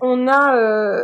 On 0.00 0.28
a, 0.28 1.02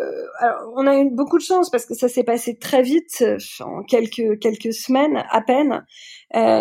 on 0.76 0.86
a 0.86 0.98
eu 0.98 1.10
beaucoup 1.10 1.38
de 1.38 1.42
chance 1.42 1.68
parce 1.68 1.84
que 1.84 1.94
ça 1.94 2.08
s'est 2.08 2.22
passé 2.22 2.56
très 2.56 2.82
vite, 2.82 3.24
en 3.60 3.82
quelques 3.82 4.38
quelques 4.40 4.72
semaines 4.72 5.24
à 5.30 5.40
peine. 5.40 5.84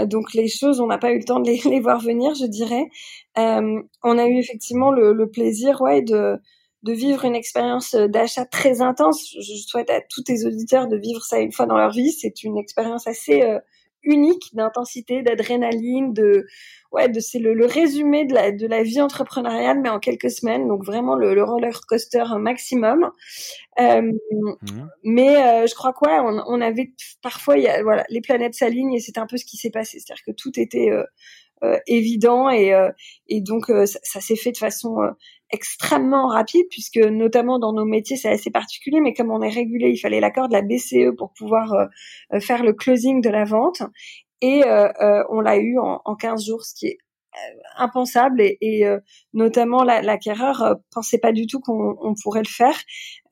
donc 0.07 0.33
les 0.33 0.47
choses, 0.47 0.79
on 0.79 0.87
n'a 0.87 0.97
pas 0.97 1.11
eu 1.11 1.19
le 1.19 1.23
temps 1.23 1.39
de 1.39 1.47
les, 1.47 1.61
les, 1.69 1.79
voir 1.79 1.99
venir, 1.99 2.33
je 2.33 2.45
dirais. 2.45 2.85
on 3.35 4.17
a 4.17 4.25
eu 4.25 4.39
effectivement 4.39 4.91
le, 4.91 5.13
le 5.13 5.29
plaisir, 5.29 5.81
ouais, 5.81 6.01
de 6.01 6.39
de 6.83 6.93
vivre 6.93 7.25
une 7.25 7.35
expérience 7.35 7.93
euh, 7.93 8.07
d'achat 8.07 8.45
très 8.45 8.81
intense. 8.81 9.35
Je 9.39 9.53
souhaite 9.67 9.89
à 9.89 10.01
tous 10.01 10.23
tes 10.23 10.45
auditeurs 10.45 10.87
de 10.87 10.97
vivre 10.97 11.23
ça 11.23 11.39
une 11.39 11.51
fois 11.51 11.65
dans 11.65 11.77
leur 11.77 11.91
vie. 11.91 12.11
C'est 12.11 12.43
une 12.43 12.57
expérience 12.57 13.07
assez 13.07 13.43
euh, 13.43 13.59
unique 14.03 14.53
d'intensité, 14.53 15.21
d'adrénaline, 15.21 16.13
de 16.13 16.45
ouais, 16.91 17.09
de 17.09 17.19
c'est 17.19 17.39
le, 17.39 17.65
résumé 17.65 18.25
de 18.25 18.33
la 18.33 18.51
de 18.51 18.67
la 18.67 18.83
vie 18.83 19.01
entrepreneuriale, 19.01 19.79
mais 19.81 19.89
en 19.89 19.99
quelques 19.99 20.31
semaines. 20.31 20.67
Donc 20.67 20.83
vraiment 20.83 21.15
le, 21.15 21.43
roller 21.43 21.81
coaster 21.87 22.23
maximum. 22.39 23.11
Euh, 23.79 24.01
mmh. 24.01 24.87
Mais 25.03 25.67
je 25.67 25.75
crois 25.75 25.93
quoi, 25.93 26.23
on, 26.23 26.41
on, 26.47 26.61
avait 26.61 26.91
parfois, 27.21 27.57
il 27.57 27.63
y 27.63 27.67
a, 27.67 27.81
voilà, 27.83 28.05
les 28.09 28.21
planètes 28.21 28.53
s'alignent 28.53 28.93
et 28.93 28.99
c'est 28.99 29.17
un 29.17 29.27
peu 29.27 29.37
ce 29.37 29.45
qui 29.45 29.57
s'est 29.57 29.71
passé. 29.71 29.99
C'est-à-dire 29.99 30.23
que 30.25 30.31
tout 30.31 30.59
était 30.59 30.89
évident 31.87 32.49
et, 32.49 32.73
et 33.27 33.41
donc 33.41 33.65
ça, 33.67 33.99
ça 34.03 34.21
s'est 34.21 34.35
fait 34.35 34.51
de 34.51 34.57
façon 34.57 34.95
extrêmement 35.51 36.27
rapide 36.27 36.65
puisque 36.69 36.97
notamment 36.97 37.59
dans 37.59 37.73
nos 37.73 37.85
métiers 37.85 38.17
c'est 38.17 38.29
assez 38.29 38.49
particulier 38.49 38.99
mais 39.01 39.13
comme 39.13 39.31
on 39.31 39.41
est 39.41 39.49
régulé 39.49 39.89
il 39.89 39.97
fallait 39.97 40.19
l'accord 40.19 40.47
de 40.47 40.53
la 40.53 40.61
BCE 40.61 41.15
pour 41.17 41.33
pouvoir 41.33 41.87
faire 42.39 42.63
le 42.63 42.73
closing 42.73 43.21
de 43.21 43.29
la 43.29 43.43
vente 43.43 43.83
et 44.41 44.63
on 45.29 45.41
l'a 45.41 45.57
eu 45.57 45.77
en, 45.77 46.01
en 46.03 46.15
15 46.15 46.45
jours 46.45 46.63
ce 46.63 46.73
qui 46.73 46.87
est 46.87 46.97
euh, 46.97 47.10
impensable 47.77 48.41
et, 48.41 48.85
euh, 48.85 48.99
notamment 49.33 49.83
l'acquéreur 49.83 50.61
euh, 50.61 50.75
pensait 50.93 51.17
pas 51.17 51.31
du 51.31 51.47
tout 51.47 51.59
qu'on 51.59 51.97
on 52.01 52.13
pourrait 52.21 52.43
le 52.43 52.49
faire 52.49 52.77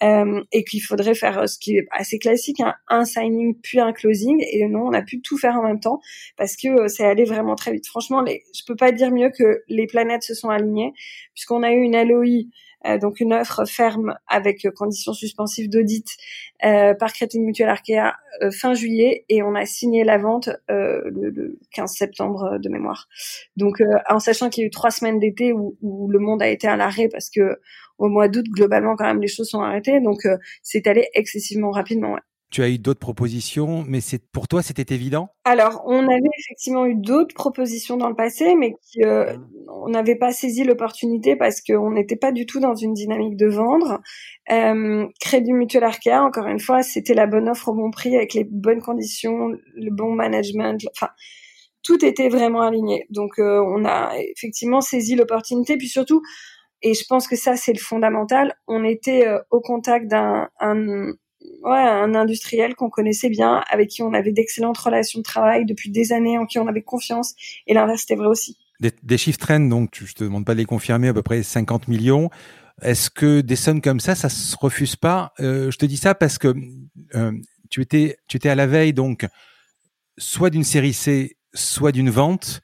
euh, 0.02 0.42
et 0.52 0.64
qu'il 0.64 0.82
faudrait 0.82 1.16
faire 1.16 1.48
ce 1.48 1.60
qui 1.60 1.78
est 1.78 1.88
assez 1.92 2.20
classique 2.20 2.62
un, 2.62 2.74
un, 2.88 3.06
signing 3.06 3.56
puis 3.62 3.80
un 3.80 3.92
closing 3.92 4.44
et 4.52 4.66
non 4.68 4.88
on 4.88 4.94
a 4.94 5.02
pu 5.02 5.22
tout 5.22 5.38
faire 5.38 5.56
en 5.56 5.64
même 5.64 5.80
temps 5.80 6.00
parce 6.38 6.56
que 6.56 6.88
c'est 6.88 7.06
allé 7.06 7.26
vraiment 7.26 7.56
très 7.56 7.74
vite. 7.74 7.88
Franchement 7.88 8.22
les, 8.22 8.44
je 8.56 8.62
peux 8.66 8.76
pas 8.76 8.92
dire 8.92 9.12
mieux 9.12 9.32
que 9.38 9.62
les 9.68 9.88
planètes 9.88 10.24
se 10.24 10.34
sont 10.34 10.50
alignées 10.50 10.94
puisqu'on 11.34 11.64
a 11.64 11.72
eu 11.72 11.82
une 11.82 12.02
LOI 12.02 12.26
euh, 12.26 12.44
donc 13.02 13.20
une 13.20 13.34
offre 13.34 13.66
ferme 13.66 14.16
avec 14.28 14.66
euh, 14.66 14.72
conditions 14.72 15.14
suspensives 15.14 15.70
d'audit 15.70 16.08
euh, 16.64 16.94
par 16.94 17.14
Crédit 17.14 17.40
Mutuel 17.40 17.70
Arkea 17.70 18.16
fin 18.58 18.74
juillet 18.74 19.26
et 19.28 19.44
on 19.44 19.54
a 19.54 19.66
signé 19.66 20.06
la 20.06 20.18
vente 20.18 20.50
le, 20.70 21.60
15 21.74 21.92
septembre 21.92 22.58
de 22.58 22.70
mémoire. 22.70 23.10
Donc 23.58 23.82
en 24.08 24.20
sachant 24.20 24.50
qu'il 24.50 24.62
y 24.62 24.64
a 24.64 24.68
eu 24.68 24.72
trois 24.72 24.92
semaines 24.92 25.20
d'été 25.20 25.52
où, 25.52 25.76
le 26.10 26.20
monde 26.20 26.42
a 26.42 26.48
été 26.48 26.68
à 26.68 26.78
l'arrêt 26.78 27.10
parce 27.10 27.30
que 27.30 27.60
au 27.98 28.08
mois 28.08 28.30
d'août 28.30 28.46
globalement 28.50 28.96
quand 28.96 29.06
même 29.06 29.22
les 29.22 29.28
choses 29.28 29.50
sont 29.50 29.60
arrêtées 29.60 30.00
donc 30.00 30.26
c'est 30.64 30.88
allé 30.88 31.10
excessivement 31.16 31.72
rapidement. 31.72 32.16
Tu 32.52 32.64
as 32.64 32.70
eu 32.70 32.80
d'autres 32.80 33.00
propositions, 33.00 33.84
mais 33.88 34.02
c'est 34.02 34.24
pour 34.32 34.48
toi 34.48 34.64
c'était 34.64 34.96
évident? 34.96 35.30
Alors 35.46 35.84
on 35.86 36.08
avait 36.08 36.30
effectivement 36.40 36.86
eu 36.88 36.96
d'autres 36.96 37.36
propositions 37.36 37.96
dans 37.96 38.10
le 38.10 38.16
passé, 38.16 38.56
mais 38.56 38.74
qui, 38.82 39.04
euh, 39.04 39.38
on 39.68 39.90
n'avait 39.90 40.16
pas 40.16 40.32
saisi 40.32 40.64
l'opportunité 40.64 41.36
parce 41.36 41.62
qu'on 41.62 41.92
n'était 41.92 42.16
pas 42.16 42.32
du 42.32 42.46
tout 42.48 42.60
dans 42.60 42.74
une 42.74 42.94
dynamique 42.94 43.38
de 43.38 43.48
vendre. 43.48 44.00
Euh, 44.52 45.06
Crédit 45.20 45.54
Mutuel 45.54 45.84
Arkea, 45.84 46.24
encore 46.24 46.48
une 46.48 46.60
fois, 46.60 46.82
c'était 46.82 47.14
la 47.14 47.28
bonne 47.28 47.48
offre 47.50 47.70
au 47.70 47.76
bon 47.76 47.92
prix 47.92 48.16
avec 48.16 48.34
les 48.34 48.46
bonnes 48.46 48.82
conditions, 48.82 49.50
le 49.76 49.92
bon 49.92 50.14
management. 50.14 50.82
Enfin, 50.96 51.10
tout 51.84 52.04
était 52.04 52.30
vraiment 52.30 52.62
aligné. 52.62 53.06
Donc 53.10 53.40
euh, 53.40 53.62
on 53.64 53.86
a 53.86 54.12
effectivement 54.18 54.82
saisi 54.82 55.16
l'opportunité, 55.16 55.78
puis 55.78 55.88
surtout. 55.88 56.22
Et 56.82 56.94
je 56.94 57.04
pense 57.08 57.28
que 57.28 57.36
ça, 57.36 57.56
c'est 57.56 57.74
le 57.74 57.80
fondamental. 57.80 58.56
On 58.68 58.84
était 58.84 59.28
euh, 59.28 59.40
au 59.52 59.60
contact 59.60 60.08
d'un 60.08 60.50
un, 60.60 61.12
ouais, 61.64 61.78
un 61.78 62.16
industriel 62.16 62.76
qu'on 62.76 62.90
connaissait 62.90 63.30
bien, 63.30 63.64
avec 63.70 63.90
qui 63.90 64.02
on 64.02 64.14
avait 64.14 64.32
d'excellentes 64.32 64.78
relations 64.78 65.20
de 65.20 65.24
travail 65.24 65.66
depuis 65.66 65.90
des 65.90 66.12
années, 66.12 66.38
en 66.38 66.46
qui 66.46 66.60
on 66.60 66.68
avait 66.68 66.82
confiance. 66.82 67.36
Et 67.68 67.74
l'inverse 67.74 68.04
était 68.04 68.16
vrai 68.16 68.28
aussi. 68.28 68.58
Des, 68.80 69.18
chiffres 69.18 69.40
traînent, 69.40 69.68
donc 69.68 70.02
je 70.06 70.14
te 70.14 70.24
demande 70.24 70.46
pas 70.46 70.54
de 70.54 70.60
les 70.60 70.66
confirmer, 70.66 71.10
à 71.10 71.14
peu 71.14 71.22
près 71.22 71.44
50 71.44 71.88
millions. 71.90 72.30
Est-ce 72.82 73.10
que 73.10 73.42
des 73.42 73.58
sommes 73.58 73.82
comme 73.82 74.00
ça, 74.00 74.16
ça 74.16 74.30
se 74.30 74.56
refuse 74.58 74.96
pas? 74.96 75.34
Euh, 75.42 75.70
Je 75.70 75.78
te 75.78 75.86
dis 75.86 75.98
ça 75.98 76.16
parce 76.16 76.38
que 76.38 76.56
euh, 77.16 77.34
tu 77.70 77.82
étais, 77.82 78.18
tu 78.28 78.38
étais 78.38 78.48
à 78.48 78.56
la 78.56 78.68
veille, 78.68 78.94
donc 78.94 79.28
soit 80.18 80.50
d'une 80.50 80.64
série 80.64 80.94
C, 80.94 81.38
soit 81.54 81.92
d'une 81.92 82.10
vente, 82.10 82.62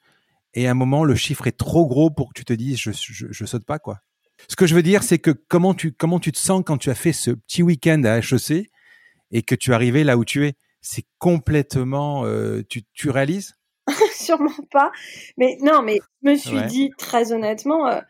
et 0.53 0.67
à 0.67 0.71
un 0.71 0.75
moment 0.75 1.03
le 1.03 1.15
chiffre 1.15 1.47
est 1.47 1.57
trop 1.57 1.85
gros 1.85 2.09
pour 2.09 2.29
que 2.29 2.39
tu 2.39 2.45
te 2.45 2.53
dises 2.53 2.77
je, 2.77 2.91
je, 2.91 3.27
je 3.29 3.45
saute 3.45 3.65
pas 3.65 3.79
quoi. 3.79 3.99
Ce 4.49 4.55
que 4.55 4.67
je 4.67 4.75
veux 4.75 4.83
dire, 4.83 5.03
c'est 5.03 5.19
que 5.19 5.31
comment 5.31 5.73
tu, 5.73 5.91
comment 5.91 6.19
tu 6.19 6.31
te 6.31 6.39
sens 6.39 6.63
quand 6.65 6.77
tu 6.77 6.89
as 6.89 6.95
fait 6.95 7.13
ce 7.13 7.31
petit 7.31 7.63
week-end 7.63 8.03
à 8.03 8.19
HEC 8.19 8.69
et 9.31 9.41
que 9.41 9.55
tu 9.55 9.71
es 9.71 9.73
arrivé 9.73 10.03
là 10.03 10.17
où 10.17 10.25
tu 10.25 10.45
es 10.45 10.53
C'est 10.81 11.05
complètement, 11.19 12.25
euh, 12.25 12.61
tu, 12.67 12.83
tu 12.93 13.09
réalises? 13.09 13.55
Sûrement 14.13 14.51
pas. 14.71 14.91
Mais 15.37 15.57
non, 15.61 15.81
mais 15.81 15.99
je 16.23 16.29
me 16.29 16.35
suis 16.35 16.61
dit 16.63 16.91
très 16.97 17.31
honnêtement, 17.31 17.87
euh, 17.87 18.01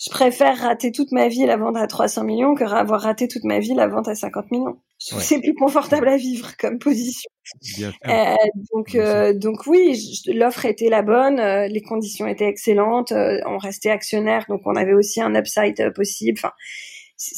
je 0.00 0.08
préfère 0.10 0.56
rater 0.56 0.92
toute 0.92 1.12
ma 1.12 1.28
vie 1.28 1.44
la 1.44 1.58
vente 1.58 1.76
à 1.76 1.86
300 1.86 2.24
millions 2.24 2.54
que 2.54 2.64
avoir 2.64 3.02
raté 3.02 3.28
toute 3.28 3.44
ma 3.44 3.58
vie 3.58 3.74
la 3.74 3.86
vente 3.86 4.08
à 4.08 4.14
50 4.14 4.50
millions. 4.50 4.78
C'est 4.98 5.40
plus 5.40 5.54
confortable 5.54 6.08
à 6.08 6.16
vivre 6.16 6.56
comme 6.58 6.78
position. 6.78 7.30
Euh, 8.08 8.34
donc, 8.72 8.94
euh, 8.94 9.34
donc 9.34 9.66
oui, 9.66 10.22
l'offre 10.26 10.64
était 10.64 10.88
la 10.88 11.02
bonne, 11.02 11.38
euh, 11.38 11.66
les 11.68 11.82
conditions 11.82 12.26
étaient 12.26 12.48
excellentes, 12.48 13.12
euh, 13.12 13.40
on 13.46 13.58
restait 13.58 13.90
actionnaire, 13.90 14.46
donc 14.48 14.62
on 14.64 14.74
avait 14.74 14.94
aussi 14.94 15.20
un 15.20 15.34
upside 15.34 15.92
possible. 15.94 16.38
Enfin, 16.38 16.52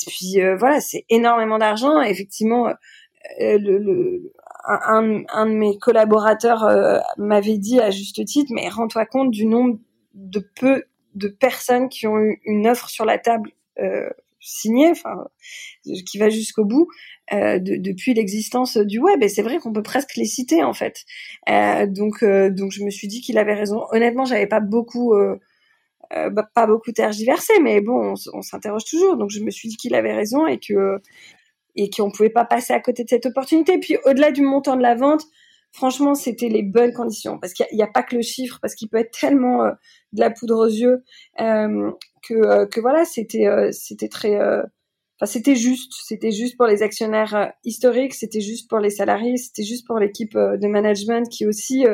puis 0.06 0.36
voilà, 0.56 0.80
c'est 0.80 1.04
énormément 1.08 1.58
d'argent. 1.58 2.00
Effectivement, 2.00 2.72
le, 3.40 3.78
le 3.78 4.32
un, 4.68 5.22
un, 5.32 5.46
de 5.46 5.54
mes 5.54 5.78
collaborateurs 5.78 6.64
m'avait 7.18 7.58
dit 7.58 7.80
à 7.80 7.90
juste 7.90 8.24
titre, 8.24 8.52
mais 8.54 8.68
rends-toi 8.68 9.06
compte 9.06 9.32
du 9.32 9.46
nombre 9.46 9.80
de 10.14 10.48
peu 10.60 10.84
de 11.14 11.28
personnes 11.28 11.88
qui 11.88 12.06
ont 12.06 12.18
eu 12.18 12.40
une 12.44 12.66
offre 12.66 12.88
sur 12.88 13.04
la 13.04 13.18
table 13.18 13.50
euh, 13.78 14.08
signée, 14.40 14.90
enfin, 14.90 15.28
qui 16.06 16.18
va 16.18 16.28
jusqu'au 16.28 16.64
bout 16.64 16.88
euh, 17.32 17.58
de, 17.58 17.76
depuis 17.76 18.12
l'existence 18.14 18.76
du 18.76 18.98
web. 18.98 19.22
Et 19.22 19.28
c'est 19.28 19.42
vrai 19.42 19.58
qu'on 19.58 19.72
peut 19.72 19.82
presque 19.82 20.16
les 20.16 20.24
citer 20.24 20.64
en 20.64 20.72
fait. 20.72 21.04
Euh, 21.48 21.86
donc, 21.86 22.24
donc 22.24 22.72
je 22.72 22.82
me 22.84 22.90
suis 22.90 23.08
dit 23.08 23.20
qu'il 23.20 23.38
avait 23.38 23.54
raison. 23.54 23.84
Honnêtement, 23.92 24.24
j'avais 24.24 24.48
pas 24.48 24.60
beaucoup, 24.60 25.14
bah, 26.10 26.48
pas 26.54 26.66
beaucoup 26.66 26.92
tergiversé, 26.92 27.52
mais 27.62 27.80
bon, 27.80 28.14
on, 28.14 28.38
on 28.38 28.42
s'interroge 28.42 28.84
toujours. 28.84 29.16
Donc 29.16 29.30
je 29.30 29.40
me 29.40 29.50
suis 29.50 29.68
dit 29.68 29.76
qu'il 29.76 29.94
avait 29.94 30.14
raison 30.14 30.46
et 30.46 30.58
que 30.58 31.00
et 31.74 31.88
qu'on 31.88 32.10
pouvait 32.10 32.30
pas 32.30 32.44
passer 32.44 32.72
à 32.72 32.80
côté 32.80 33.04
de 33.04 33.08
cette 33.08 33.26
opportunité. 33.26 33.78
Puis 33.78 33.96
au-delà 34.04 34.30
du 34.30 34.42
montant 34.42 34.76
de 34.76 34.82
la 34.82 34.94
vente, 34.94 35.24
franchement, 35.72 36.14
c'était 36.14 36.48
les 36.48 36.62
bonnes 36.62 36.92
conditions 36.92 37.38
parce 37.38 37.54
qu'il 37.54 37.66
n'y 37.72 37.82
a, 37.82 37.86
pas 37.86 38.02
que 38.02 38.14
le 38.14 38.22
chiffre, 38.22 38.58
parce 38.60 38.74
qu'il 38.74 38.88
peut 38.88 38.98
être 38.98 39.18
tellement 39.18 39.64
euh, 39.64 39.70
de 40.12 40.20
la 40.20 40.30
poudre 40.30 40.58
aux 40.58 40.70
yeux 40.70 41.02
euh, 41.40 41.90
que, 42.22 42.34
euh, 42.34 42.66
que 42.66 42.80
voilà, 42.80 43.04
c'était 43.04 44.08
très 44.08 44.38
Enfin, 45.20 45.30
c'était 45.30 45.54
juste, 45.54 45.92
c'était 46.04 46.32
juste 46.32 46.56
pour 46.56 46.66
les 46.66 46.82
actionnaires 46.82 47.52
historiques, 47.64 48.14
c'était 48.14 48.40
juste 48.40 48.68
pour 48.68 48.80
les 48.80 48.90
salariés, 48.90 49.36
c'était 49.36 49.62
juste 49.62 49.86
pour 49.86 49.98
l'équipe 49.98 50.34
de 50.34 50.66
management 50.66 51.28
qui 51.28 51.46
aussi 51.46 51.84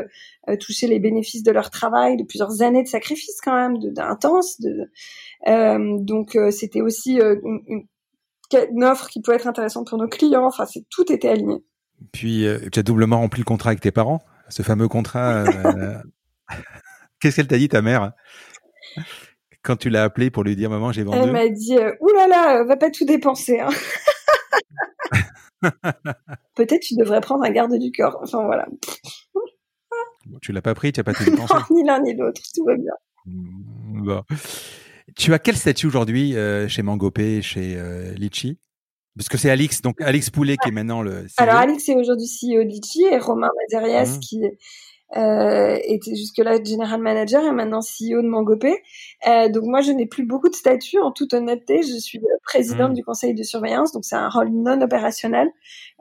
touchait 0.60 0.86
les 0.86 0.98
bénéfices 0.98 1.42
de 1.42 1.50
leur 1.50 1.68
travail, 1.68 2.16
de 2.16 2.24
plusieurs 2.24 2.62
années 2.62 2.82
de 2.82 2.88
sacrifice 2.88 3.38
quand 3.42 3.54
même, 3.54 3.78
d'intense. 3.92 4.58
Donc 5.46 6.38
c'était 6.50 6.80
aussi 6.80 7.18
une, 7.18 8.84
offre 8.84 9.08
qui 9.08 9.20
peut 9.20 9.32
être 9.32 9.46
intéressante 9.46 9.88
pour 9.88 9.98
nos 9.98 10.08
clients. 10.08 10.46
Enfin, 10.46 10.64
tout 10.88 11.12
était 11.12 11.28
aligné. 11.28 11.62
Puis 12.12 12.46
euh, 12.46 12.58
tu 12.70 12.78
as 12.78 12.82
doublement 12.82 13.18
rempli 13.18 13.40
le 13.40 13.44
contrat 13.44 13.70
avec 13.70 13.80
tes 13.80 13.90
parents, 13.90 14.22
ce 14.48 14.62
fameux 14.62 14.88
contrat. 14.88 15.44
Euh, 15.44 15.94
qu'est-ce 17.20 17.36
qu'elle 17.36 17.48
t'a 17.48 17.58
dit 17.58 17.68
ta 17.68 17.82
mère 17.82 18.12
quand 19.62 19.76
tu 19.76 19.90
l'as 19.90 20.04
appelée 20.04 20.30
pour 20.30 20.44
lui 20.44 20.56
dire 20.56 20.70
maman 20.70 20.92
j'ai 20.92 21.02
vendu 21.02 21.18
Elle 21.18 21.32
m'a 21.32 21.48
dit 21.48 21.76
euh, 21.76 21.92
oulala, 22.00 22.28
là 22.28 22.54
là, 22.54 22.64
va 22.64 22.76
pas 22.76 22.90
tout 22.90 23.04
dépenser. 23.04 23.60
Hein. 23.60 23.68
Peut-être 26.54 26.80
tu 26.80 26.94
devrais 26.94 27.20
prendre 27.20 27.44
un 27.44 27.50
garde 27.50 27.74
du 27.74 27.92
corps. 27.92 28.18
Enfin 28.22 28.44
voilà. 28.44 28.66
tu 30.40 30.52
l'as 30.52 30.62
pas 30.62 30.74
pris, 30.74 30.92
tu 30.92 31.00
n'as 31.00 31.04
pas 31.04 31.12
tout 31.12 31.24
dépensé. 31.30 31.54
ni 31.70 31.84
l'un 31.84 32.00
ni 32.00 32.14
l'autre, 32.14 32.40
tout 32.54 32.64
va 32.64 32.76
bien. 32.76 32.92
Bon. 33.26 34.22
Tu 35.16 35.34
as 35.34 35.38
quel 35.38 35.56
statut 35.56 35.86
aujourd'hui 35.86 36.34
chez 36.68 36.82
Mangopé, 36.82 37.42
chez 37.42 37.76
Litchi? 38.16 38.58
Parce 39.18 39.28
que 39.28 39.36
c'est 39.36 39.50
Alix, 39.50 39.82
donc 39.82 40.00
Alix 40.00 40.30
Poulet 40.30 40.56
qui 40.56 40.68
est 40.68 40.72
maintenant 40.72 41.02
le 41.02 41.22
CEO. 41.22 41.28
Alors 41.36 41.56
Alix 41.56 41.88
est 41.88 41.96
aujourd'hui 41.96 42.26
CEO 42.26 42.62
de 42.64 42.68
Litchi 42.68 43.02
et 43.02 43.18
Romain 43.18 43.50
Mazarias 43.62 44.16
mmh. 44.16 44.20
qui 44.20 44.40
euh, 45.16 45.78
était 45.84 46.14
jusque-là 46.14 46.62
General 46.62 47.00
Manager 47.00 47.44
et 47.44 47.52
maintenant 47.52 47.80
CEO 47.80 48.22
de 48.22 48.28
Mangopé. 48.28 48.74
Euh, 49.26 49.48
donc 49.50 49.64
moi 49.64 49.80
je 49.82 49.92
n'ai 49.92 50.06
plus 50.06 50.24
beaucoup 50.24 50.48
de 50.48 50.54
statut 50.54 50.98
en 51.00 51.12
toute 51.12 51.34
honnêteté. 51.34 51.82
Je 51.82 51.98
suis 51.98 52.20
présidente 52.44 52.92
mmh. 52.92 52.94
du 52.94 53.04
conseil 53.04 53.34
de 53.34 53.42
surveillance, 53.42 53.92
donc 53.92 54.04
c'est 54.04 54.16
un 54.16 54.28
rôle 54.28 54.50
non 54.50 54.80
opérationnel. 54.80 55.48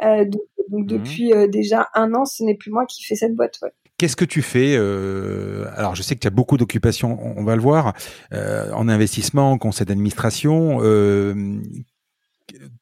Euh, 0.03 0.24
donc, 0.24 0.41
donc 0.70 0.84
mmh. 0.84 0.88
depuis 0.88 1.34
euh, 1.34 1.47
déjà 1.47 1.89
un 1.93 2.13
an, 2.13 2.26
ce 2.26 2.43
n'est 2.43 2.55
plus 2.55 2.72
moi 2.72 2.86
qui 2.86 3.03
fais 3.03 3.15
cette 3.15 3.36
boîte. 3.36 3.59
Ouais. 3.61 3.72
Qu'est-ce 3.97 4.15
que 4.15 4.26
tu 4.26 4.43
fais 4.43 4.76
euh, 4.78 5.65
Alors, 5.76 5.95
je 5.95 6.03
sais 6.03 6.13
que 6.13 6.20
tu 6.20 6.28
as 6.28 6.32
beaucoup 6.32 6.57
d'occupations, 6.57 7.18
on, 7.36 7.43
va 7.43 7.55
le 7.55 7.61
voir, 7.63 7.93
euh, 8.32 8.72
en 8.74 8.88
investissement, 8.89 9.51
en 9.51 9.57
conseil 9.57 9.88
d'administration. 9.88 10.80
Euh, 10.84 11.34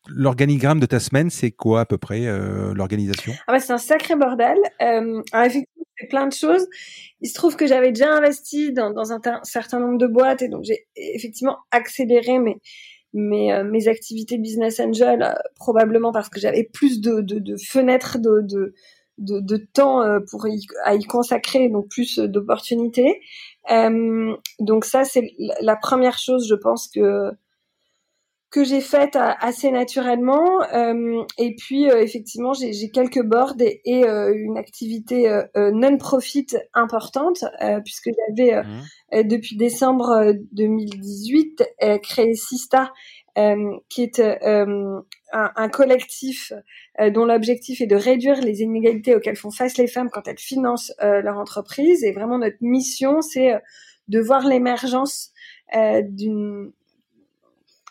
l'organigramme 0.07 0.79
de 0.79 0.85
ta 0.85 0.99
semaine, 0.99 1.29
c'est 1.29 1.51
quoi 1.51 1.81
à 1.81 1.85
peu 1.85 1.97
près 1.97 2.25
euh, 2.25 2.73
l'organisation? 2.73 3.33
Ah 3.47 3.53
bah, 3.53 3.59
C'est 3.59 3.73
un 3.73 3.77
sacré 3.77 4.15
bordel. 4.15 4.57
Euh, 4.81 5.21
alors 5.31 5.45
effectivement, 5.45 5.85
c'est 5.97 6.07
plein 6.07 6.27
de 6.27 6.33
choses. 6.33 6.67
Il 7.21 7.29
se 7.29 7.33
trouve 7.33 7.55
que 7.55 7.67
j'avais 7.67 7.91
déjà 7.91 8.11
investi 8.11 8.73
dans, 8.73 9.11
un, 9.11 9.19
certain 9.43 9.79
nombre 9.79 9.97
de 9.97 10.07
boîtes 10.07 10.41
et 10.41 10.49
donc 10.49 10.63
j'ai 10.63 10.87
effectivement 10.95 11.57
accéléré 11.71 12.39
mes, 12.39 12.57
mes, 13.13 13.53
euh, 13.53 13.89
activités 13.89 14.37
business 14.37 14.79
angel, 14.79 15.35
probablement 15.55 16.11
parce 16.11 16.29
que 16.29 16.39
j'avais 16.39 16.63
plus 16.63 17.01
de, 17.01 17.23
fenêtres 17.65 18.17
de, 18.19 18.73
de, 19.17 19.57
temps 19.73 20.03
pour 20.29 20.45
à 20.83 20.95
y 20.95 21.03
consacrer, 21.05 21.69
donc 21.69 21.87
plus 21.89 22.19
d'opportunités. 22.19 23.21
donc 24.59 24.85
ça, 24.85 25.05
c'est 25.05 25.31
la 25.61 25.77
première 25.77 26.17
chose, 26.17 26.47
je 26.49 26.55
pense 26.55 26.89
que 26.89 27.31
que 28.55 28.63
j'ai 28.63 28.79
faite 28.79 29.17
assez 29.19 29.69
naturellement. 29.69 30.63
Euh, 30.73 31.25
et 31.37 31.55
puis 31.55 31.91
euh, 31.91 32.01
effectivement, 32.01 32.53
j'ai 32.53 32.89
quelques 32.89 33.21
boards 33.21 33.57
et, 33.59 34.05
euh, 34.07 34.33
une 34.33 34.57
activité 34.57 35.29
non-profit 35.55 36.47
importante 36.73 37.43
puisque 37.83 38.11
j'avais 38.15 38.63
mmh. 38.63 39.27
depuis 39.27 39.57
décembre 39.57 40.33
2018 40.53 41.63
créé 42.01 42.33
Sista, 42.33 42.93
qui 43.89 44.03
est 44.03 44.19
un, 44.21 45.03
un, 45.33 45.69
collectif 45.69 46.53
dont 47.13 47.25
l'objectif 47.25 47.81
est 47.81 47.87
de 47.87 47.97
réduire 47.97 48.39
les 48.39 48.61
inégalités 48.61 49.15
auxquelles 49.15 49.35
font 49.35 49.51
face 49.51 49.77
les 49.77 49.87
femmes 49.87 50.09
quand 50.09 50.27
elles 50.29 50.39
financent 50.39 50.93
leur 51.01 51.37
entreprise. 51.37 52.05
Et 52.05 52.13
vraiment 52.13 52.37
notre 52.37 52.57
mission, 52.61 53.21
c'est 53.21 53.53
de 54.07 54.19
voir 54.21 54.47
l'émergence 54.47 55.33
d'une 55.73 56.71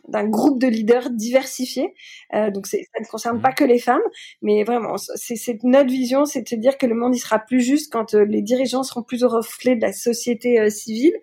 d'un 0.09 0.29
groupe 0.29 0.61
de 0.61 0.67
leaders 0.67 1.11
diversifiés. 1.11 1.95
Euh, 2.35 2.51
donc 2.51 2.67
ça 2.67 2.77
ne 2.77 3.07
concerne 3.07 3.41
pas 3.41 3.51
mmh. 3.51 3.55
que 3.55 3.65
les 3.65 3.79
femmes, 3.79 4.03
mais 4.43 4.65
vraiment, 4.65 4.97
c'est 4.97 5.63
notre 5.65 5.91
vision, 5.91 6.25
c'est 6.25 6.43
de 6.43 6.49
se 6.49 6.55
dire 6.57 6.79
que 6.79 6.87
le 6.87 6.95
monde 6.95 7.15
il 7.15 7.19
sera 7.19 7.39
plus 7.39 7.61
juste 7.61 7.93
quand 7.93 8.15
euh, 8.15 8.25
les 8.25 8.43
dirigeants 8.43 8.83
seront 8.83 9.03
plus 9.03 9.25
au 9.25 9.29
reflet 9.29 9.77
de 9.77 9.83
la 9.83 9.93
société 9.93 10.61
euh, 10.61 10.71
civile. 10.71 11.15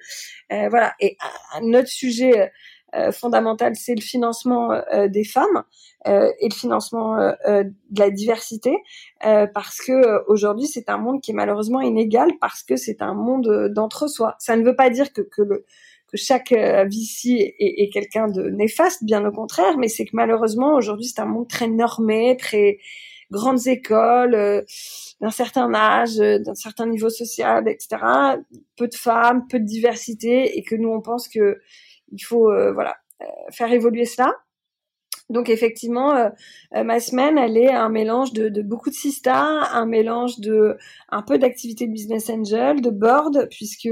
Euh, 0.52 0.68
voilà. 0.70 0.94
Et 1.00 1.18
un 1.54 1.74
autre 1.74 1.88
sujet 1.88 2.52
fondamental, 3.14 3.74
c'est 3.78 3.96
le 3.96 4.02
financement 4.02 4.70
des 5.08 5.24
femmes 5.24 5.64
et 6.06 6.50
le 6.50 6.54
financement 6.54 7.16
de 7.16 7.74
la 7.98 8.10
diversité, 8.10 8.76
parce 9.22 9.78
que 9.78 10.30
aujourd'hui 10.30 10.68
c'est 10.68 10.90
un 10.90 10.98
monde 10.98 11.22
qui 11.22 11.32
est 11.32 11.34
malheureusement 11.34 11.80
inégal 11.80 12.32
parce 12.42 12.64
que 12.64 12.76
c'est 12.76 13.02
un 13.02 13.14
monde 13.14 13.70
d'entre-soi. 13.74 14.36
Ça 14.40 14.58
ne 14.58 14.66
veut 14.66 14.76
pas 14.76 14.90
dire 14.90 15.14
que, 15.14 15.22
que 15.22 15.42
le 15.42 15.66
que 16.12 16.18
chaque 16.18 16.52
euh, 16.52 16.84
VC 16.86 17.56
est, 17.58 17.90
quelqu'un 17.92 18.28
de 18.28 18.50
néfaste, 18.50 19.04
bien 19.04 19.26
au 19.26 19.32
contraire, 19.32 19.78
mais 19.78 19.88
c'est 19.88 20.06
que 20.06 20.12
malheureusement 20.14 20.76
aujourd'hui 20.76 21.06
c'est 21.06 21.22
un 21.22 21.26
monde 21.26 21.48
très 21.48 21.68
normé, 21.68 22.36
très 22.38 22.80
grandes 23.32 23.66
écoles, 23.68 24.36
euh, 24.36 24.62
d'un 25.22 25.30
certain 25.30 25.74
âge, 25.74 26.20
euh, 26.20 26.40
d'un 26.40 26.56
certain 26.56 26.86
niveau 26.86 27.10
social, 27.10 27.68
etc. 27.70 27.98
Peu 28.76 28.88
de 28.88 28.96
femmes, 28.96 29.48
peu 29.50 29.60
de 29.60 29.66
diversité, 29.66 30.58
et 30.58 30.64
que 30.64 30.76
nous 30.76 30.90
on 30.90 31.02
pense 31.02 31.30
que 31.30 31.60
il 32.12 32.20
faut 32.20 32.52
voilà 32.74 32.98
faire 33.52 33.72
évoluer 33.72 34.04
cela. 34.04 34.34
Donc 35.30 35.48
effectivement, 35.48 36.30
ma 36.74 37.00
semaine, 37.00 37.38
elle 37.38 37.56
est 37.56 37.72
un 37.72 37.88
mélange 37.88 38.34
de, 38.34 38.50
de 38.50 38.62
beaucoup 38.62 38.90
de 38.90 38.96
sista, 38.96 39.46
un 39.72 39.86
mélange 39.86 40.40
de 40.40 40.76
un 41.08 41.22
peu 41.22 41.38
d'activité 41.38 41.88
de 41.88 41.94
business 41.94 42.30
angel, 42.30 42.82
de 42.82 42.90
board, 42.90 43.48
puisque 43.50 43.88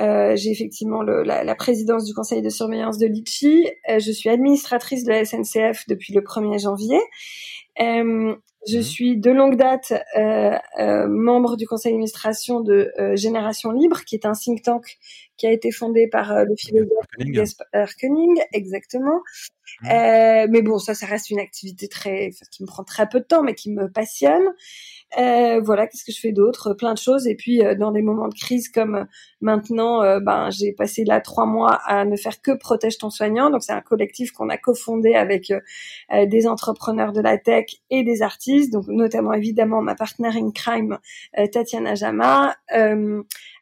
euh, 0.00 0.34
j'ai 0.36 0.50
effectivement 0.50 1.02
le, 1.02 1.22
la, 1.22 1.44
la, 1.44 1.54
présidence 1.54 2.04
du 2.04 2.14
conseil 2.14 2.42
de 2.42 2.48
surveillance 2.48 2.98
de 2.98 3.06
Litchi. 3.06 3.68
Euh, 3.88 3.98
je 3.98 4.10
suis 4.10 4.28
administratrice 4.28 5.04
de 5.04 5.10
la 5.10 5.24
SNCF 5.24 5.86
depuis 5.88 6.12
le 6.12 6.20
1er 6.20 6.60
janvier. 6.60 6.98
Euh, 7.80 8.34
je 8.66 8.78
mhm. 8.78 8.82
suis 8.82 9.16
de 9.18 9.30
longue 9.30 9.56
date 9.56 9.92
membre 11.08 11.56
du 11.56 11.66
conseil 11.66 11.92
d'administration 11.92 12.60
de 12.60 12.90
Génération 13.14 13.72
Libre, 13.72 14.04
qui 14.04 14.14
est 14.14 14.24
un 14.24 14.32
think 14.32 14.62
tank 14.62 14.96
qui 15.36 15.46
a 15.46 15.52
été 15.52 15.70
fondé 15.70 16.08
par 16.08 16.44
le 16.44 16.56
philosophe 16.56 17.04
Jasper 17.18 17.84
Koenig, 18.00 18.40
exactement. 18.52 19.20
Mhm. 19.82 20.50
mais 20.50 20.62
bon, 20.62 20.78
ça, 20.78 20.94
ça 20.94 21.04
reste 21.04 21.28
une 21.28 21.40
activité 21.40 21.88
très, 21.88 22.30
qui 22.50 22.62
me 22.62 22.66
prend 22.66 22.84
très 22.84 23.06
peu 23.06 23.20
de 23.20 23.26
temps, 23.26 23.42
mais 23.42 23.54
qui 23.54 23.70
me 23.70 23.90
passionne. 23.90 24.44
Euh, 25.18 25.60
voilà, 25.60 25.86
qu'est-ce 25.86 26.04
que 26.04 26.12
je 26.12 26.20
fais 26.20 26.32
d'autre? 26.32 26.74
Plein 26.74 26.94
de 26.94 26.98
choses. 26.98 27.26
Et 27.26 27.34
puis 27.34 27.64
euh, 27.64 27.74
dans 27.74 27.92
des 27.92 28.02
moments 28.02 28.28
de 28.28 28.34
crise 28.34 28.68
comme 28.68 28.94
euh, 28.94 29.04
maintenant, 29.40 30.00
ben 30.20 30.50
j'ai 30.50 30.72
passé 30.72 31.04
là 31.04 31.20
trois 31.20 31.46
mois 31.46 31.74
à 31.86 32.04
ne 32.04 32.16
faire 32.16 32.40
que 32.40 32.52
protège 32.52 32.98
ton 32.98 33.10
soignant. 33.10 33.50
Donc 33.50 33.62
c'est 33.62 33.72
un 33.72 33.80
collectif 33.80 34.32
qu'on 34.32 34.48
a 34.48 34.56
cofondé 34.56 35.14
avec 35.14 35.52
des 36.10 36.46
entrepreneurs 36.46 37.12
de 37.12 37.20
la 37.20 37.36
tech 37.36 37.66
et 37.90 38.04
des 38.04 38.22
artistes. 38.22 38.72
Donc 38.72 38.88
notamment 38.88 39.34
évidemment 39.34 39.82
ma 39.82 39.94
partenaire 39.94 40.36
in 40.36 40.50
crime 40.50 40.98
Tatiana 41.52 41.94
Jama. 41.94 42.56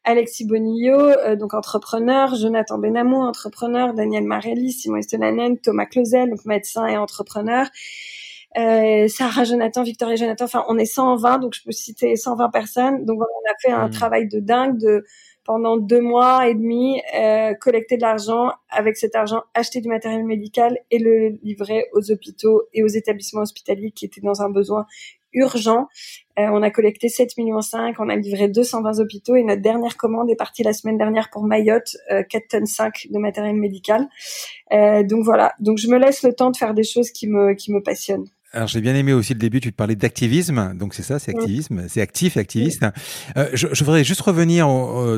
Alexis 0.05 0.47
Bonillo, 0.47 1.37
donc 1.37 1.55
entrepreneur, 1.55 2.35
Jonathan 2.35 2.79
Benamou, 2.79 3.17
entrepreneur, 3.17 3.95
Daniel 3.95 4.25
Marelli, 4.25 4.73
Simon 4.73 4.97
Estelanen, 4.97 5.59
Thomas 5.59 5.87
Clausel, 5.87 6.31
donc 6.31 6.45
médecin 6.45 6.87
et 6.87 6.97
entrepreneur, 6.97 7.67
euh, 8.59 9.09
Sarah 9.09 9.45
Jonathan, 9.45 9.83
Victoria 9.83 10.17
Jonathan, 10.17 10.45
enfin 10.45 10.65
on 10.69 10.79
est 10.79 10.85
120, 10.85 11.39
donc 11.39 11.55
je 11.55 11.63
peux 11.65 11.73
citer 11.73 12.17
120 12.17 12.51
personnes. 12.51 13.05
Donc 13.05 13.21
on 13.21 13.51
a 13.51 13.55
fait 13.61 13.73
un 13.73 13.89
mmh. 13.89 13.93
travail 13.93 14.29
de 14.29 14.41
dingue 14.41 14.79
de 14.79 15.05
pendant 15.45 15.77
deux 15.77 16.01
mois 16.01 16.49
et 16.49 16.55
demi, 16.55 17.01
euh, 17.17 17.55
collecter 17.55 17.97
de 17.97 18.03
l'argent, 18.03 18.53
avec 18.71 18.97
cet 18.97 19.17
argent 19.17 19.43
acheter 19.55 19.81
du 19.81 19.89
matériel 19.89 20.25
médical 20.25 20.79
et 20.91 20.99
le 20.99 21.31
livrer 21.43 21.87
aux 21.95 22.13
hôpitaux 22.13 22.63
et 22.73 22.83
aux 22.85 22.89
établissements 22.89 23.43
hospitaliers 23.43 23.91
qui 23.91 24.05
étaient 24.05 24.21
dans 24.21 24.41
un 24.43 24.51
besoin 24.51 24.87
urgent. 25.35 25.89
Euh, 26.39 26.49
on 26.51 26.63
a 26.63 26.71
collecté 26.71 27.09
7 27.09 27.37
millions 27.37 27.61
5, 27.61 27.97
on 27.99 28.09
a 28.09 28.17
livré 28.17 28.49
220 28.49 29.01
hôpitaux 29.01 29.37
et 29.37 29.43
notre 29.43 29.63
dernière 29.63 29.97
commande 29.97 30.31
est 30.31 30.37
partie 30.37 30.63
la 30.63 30.73
semaine 30.73 30.97
dernière 30.97 31.31
pour 31.31 31.45
Mayotte, 31.45 31.97
euh, 32.11 32.23
4 32.23 32.49
tonnes 32.49 32.67
5 32.67 33.09
de 33.11 33.19
matériel 33.19 33.57
médical. 33.57 34.09
Euh, 34.73 35.03
donc 35.03 35.25
voilà, 35.25 35.55
donc 35.59 35.79
je 35.79 35.89
me 35.89 35.99
laisse 35.99 36.23
le 36.23 36.33
temps 36.33 36.51
de 36.51 36.57
faire 36.57 36.75
des 36.75 36.85
choses 36.85 37.11
qui 37.11 37.29
me 37.29 37.55
qui 37.55 37.73
me 37.73 37.83
passionnent. 37.83 38.29
Alors 38.53 38.69
j'ai 38.69 38.81
bien 38.81 38.95
aimé 38.95 39.13
aussi 39.13 39.33
le 39.33 39.39
début, 39.39 39.61
tu 39.61 39.73
parlais 39.73 39.97
d'activisme, 39.97 40.75
donc 40.77 40.95
c'est 40.95 41.03
ça, 41.03 41.19
c'est 41.19 41.35
activisme, 41.35 41.87
c'est 41.89 42.03
actif 42.03 42.37
et 42.37 42.41
activiste. 42.41 42.85
Euh, 43.37 43.49
je, 43.55 43.69
je, 43.73 43.85
voudrais 43.85 44.05
juste 44.05 44.21
revenir 44.21 44.69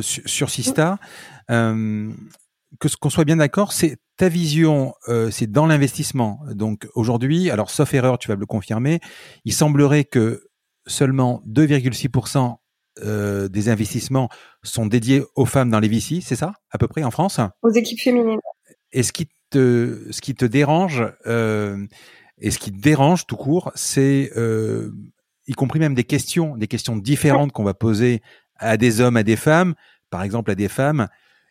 sur, 0.03 0.51
Sista, 0.51 0.99
euh, 1.51 2.12
que 2.78 2.89
qu'on 2.97 3.11
soit 3.11 3.24
bien 3.24 3.37
d'accord, 3.37 3.72
c'est 3.72 3.97
ta 4.16 4.28
vision, 4.28 4.95
euh, 5.09 5.30
c'est 5.30 5.51
dans 5.51 5.66
l'investissement. 5.66 6.41
Donc 6.51 6.89
aujourd'hui, 6.95 7.51
alors 7.51 7.70
sauf 7.70 7.93
erreur, 7.95 8.18
tu 8.18 8.28
vas 8.28 8.37
me 8.37 8.41
le 8.41 8.47
confirmer, 8.47 9.01
il 9.45 9.53
semblerait 9.53 10.05
que 10.05 10.47
seulement 10.87 11.43
2,6% 11.49 12.57
euh, 13.03 13.49
des 13.49 13.68
investissements 13.68 14.28
sont 14.62 14.87
dédiés 14.87 15.24
aux 15.35 15.47
femmes 15.47 15.70
dans 15.70 15.80
les 15.80 15.89
VC, 15.89 16.20
c'est 16.22 16.37
ça, 16.37 16.53
à 16.70 16.78
peu 16.78 16.87
près 16.87 17.03
en 17.03 17.11
France? 17.11 17.41
Aux 17.62 17.70
équipes 17.70 18.01
féminines. 18.01 18.39
Et 18.93 19.03
ce 19.03 19.12
qui 19.12 19.28
te, 19.51 20.07
ce 20.11 20.20
qui 20.20 20.35
te 20.35 20.45
dérange, 20.45 21.03
euh, 21.26 21.85
et 22.41 22.51
ce 22.51 22.59
qui 22.59 22.70
dérange 22.70 23.26
tout 23.26 23.37
court, 23.37 23.72
c'est 23.74 24.30
euh, 24.37 24.91
y 25.47 25.53
compris 25.53 25.78
même 25.78 25.95
des 25.95 26.05
questions, 26.05 26.57
des 26.57 26.66
questions 26.66 26.97
différentes 26.97 27.53
qu'on 27.53 27.64
va 27.64 27.74
poser 27.74 28.22
à 28.57 28.76
des 28.76 29.01
hommes, 29.01 29.16
à 29.16 29.22
des 29.22 29.37
femmes, 29.37 29.74
par 30.11 30.22
exemple 30.22 30.51
à 30.51 30.55
des 30.55 30.68
femmes. 30.68 31.09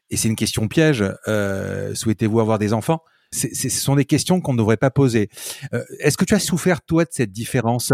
Et 0.10 0.18
c'est 0.18 0.28
une 0.28 0.36
question 0.36 0.68
piège. 0.68 1.04
Euh, 1.28 1.96
Souhaitez-vous 1.96 2.40
avoir 2.40 2.60
des 2.60 2.74
enfants? 2.74 3.02
Ce 3.32 3.70
sont 3.70 3.96
des 3.96 4.06
questions 4.06 4.42
qu'on 4.42 4.54
ne 4.54 4.60
devrait 4.60 4.78
pas 4.78 4.92
poser. 4.92 5.30
Euh, 5.74 5.84
Est-ce 6.00 6.18
que 6.18 6.26
tu 6.26 6.36
as 6.36 6.40
souffert 6.40 6.84
toi 6.84 7.04
de 7.04 7.10
cette 7.12 7.32
différence? 7.32 7.92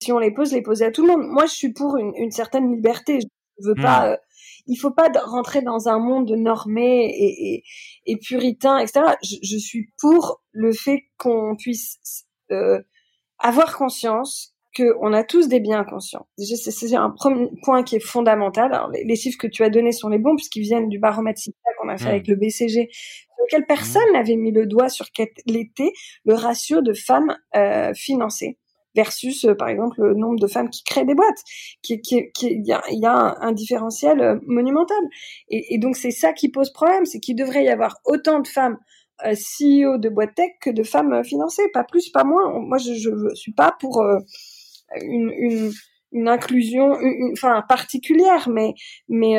Si 0.00 0.12
on 0.12 0.18
les 0.18 0.30
pose, 0.32 0.52
les 0.52 0.62
poser 0.62 0.84
à 0.84 0.92
tout 0.92 1.02
le 1.02 1.08
monde. 1.08 1.26
Moi, 1.26 1.46
je 1.46 1.52
suis 1.52 1.72
pour 1.72 1.96
une, 1.96 2.12
une 2.16 2.30
certaine 2.30 2.72
liberté. 2.72 3.18
Je 3.60 3.68
veux 3.68 3.74
pas. 3.74 4.12
Hmm. 4.12 4.16
Il 4.66 4.76
faut 4.76 4.90
pas 4.90 5.10
rentrer 5.24 5.62
dans 5.62 5.88
un 5.88 5.98
monde 5.98 6.30
normé 6.30 7.06
et, 7.06 7.54
et, 7.54 7.64
et 8.06 8.16
puritain, 8.16 8.78
etc. 8.78 9.00
Je, 9.22 9.36
je, 9.42 9.58
suis 9.58 9.90
pour 10.00 10.42
le 10.52 10.72
fait 10.72 11.04
qu'on 11.18 11.54
puisse 11.56 11.98
euh, 12.50 12.80
avoir 13.38 13.76
conscience 13.76 14.54
qu'on 14.76 15.12
a 15.12 15.22
tous 15.22 15.48
des 15.48 15.60
biens 15.60 15.84
conscients. 15.84 16.26
Déjà, 16.36 16.56
c'est 16.56 16.94
un 16.96 17.10
premier 17.10 17.48
point 17.62 17.82
qui 17.84 17.96
est 17.96 18.04
fondamental. 18.04 18.72
Alors, 18.74 18.90
les, 18.90 19.16
chiffres 19.16 19.38
que 19.38 19.46
tu 19.46 19.62
as 19.62 19.70
donnés 19.70 19.92
sont 19.92 20.08
les 20.08 20.18
bons 20.18 20.34
puisqu'ils 20.34 20.62
viennent 20.62 20.88
du 20.88 20.98
baromètre 20.98 21.40
qu'on 21.78 21.88
a 21.88 21.96
fait 21.96 22.06
mmh. 22.06 22.08
avec 22.08 22.28
le 22.28 22.36
BCG, 22.36 22.88
sur 22.90 23.44
lequel 23.44 23.66
personne 23.66 24.02
mmh. 24.10 24.12
n'avait 24.14 24.36
mis 24.36 24.50
le 24.50 24.66
doigt 24.66 24.88
sur 24.88 25.12
quel 25.12 25.28
était 25.46 25.92
le 26.24 26.34
ratio 26.34 26.80
de 26.80 26.92
femmes 26.92 27.36
euh, 27.54 27.92
financées 27.94 28.58
versus 28.94 29.44
euh, 29.44 29.54
par 29.54 29.68
exemple 29.68 30.02
le 30.02 30.14
nombre 30.14 30.38
de 30.38 30.46
femmes 30.46 30.70
qui 30.70 30.84
créent 30.84 31.04
des 31.04 31.14
boîtes 31.14 31.42
qui 31.82 32.00
qui 32.00 32.30
il 32.42 32.66
y 32.66 32.72
a, 33.06 33.36
un, 33.40 33.52
différentiel 33.52 34.20
euh, 34.20 34.38
monumental. 34.46 35.02
Et, 35.48 35.78
donc 35.78 35.96
c'est 35.96 36.10
ça 36.10 36.32
qui 36.32 36.48
pose 36.48 36.72
problème 36.72 37.04
c'est 37.04 37.20
qu'il 37.20 37.36
devrait 37.36 37.64
y 37.64 37.68
avoir 37.68 37.98
autant 38.04 38.40
de 38.40 38.48
femmes 38.48 38.78
euh, 39.24 39.34
CEO 39.34 39.98
de 39.98 40.08
boîtes 40.08 40.34
tech 40.34 40.50
que 40.60 40.70
de 40.70 40.82
femmes 40.82 41.24
financées. 41.24 41.68
Pas 41.72 41.84
plus 41.84 42.10
pas 42.10 42.24
moins. 42.24 42.60
Moi 42.60 42.78
je 42.78 42.94
je 42.94 43.34
suis 43.34 43.52
pas 43.52 43.76
pour 43.80 44.02
une, 45.00 45.30
une 45.30 45.72
une 46.12 46.28
inclusion 46.28 46.96
enfin 47.32 47.62
particulière 47.68 48.48
mais 48.48 48.74
mais 49.08 49.34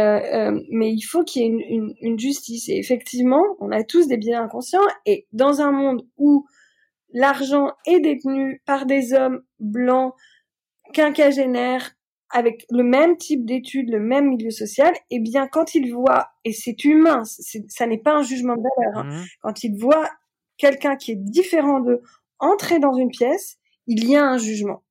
mais 0.72 0.92
il 0.92 1.04
faut 1.04 1.24
qu'il 1.24 1.44
y 1.44 1.46
ait 1.46 1.94
une, 2.02 2.20
justice. 2.20 2.70
Et 2.70 2.78
effectivement 2.78 3.44
on 3.60 3.72
a 3.72 3.84
tous 3.84 4.08
des 4.08 4.18
biens 4.18 4.44
inconscients. 4.44 4.86
Et 5.06 5.28
dans 5.32 5.62
un 5.62 5.72
monde 5.72 6.06
où 6.18 6.46
l'argent 7.16 7.72
est 7.88 8.02
détenu 8.02 8.62
par 8.66 8.86
des 8.86 9.14
hommes 9.14 9.42
blancs, 9.60 10.14
quinquagénaires, 10.94 11.96
avec 12.30 12.66
le 12.70 12.84
même 12.84 13.18
type 13.18 13.46
d'études, 13.46 13.90
le 13.90 14.00
même 14.00 14.28
milieu 14.28 14.52
social, 14.52 14.94
eh 15.10 15.20
bien, 15.20 15.48
quand 15.48 15.74
ils 15.74 15.94
voient, 15.94 16.28
et 16.44 16.52
c'est 16.52 16.84
humain, 16.84 17.24
ça 17.24 17.88
n'est 17.88 17.98
pas 17.98 18.14
un 18.14 18.22
jugement 18.22 18.56
de 18.56 18.62
valeur, 18.62 18.98
hein, 18.98 19.04
mmh. 19.04 19.26
quand 19.42 19.64
ils 19.64 19.78
voient 19.78 20.10
quelqu'un 20.58 20.96
qui 20.98 21.12
est 21.12 21.16
différent 21.16 21.80
d'eux 21.80 22.02
entrer 22.40 22.80
dans 22.80 22.94
une 22.94 23.10
pièce, 23.10 23.58
il 23.88 24.08
y 24.10 24.16
a 24.16 24.26
un 24.26 24.38
jugement. 24.38 24.84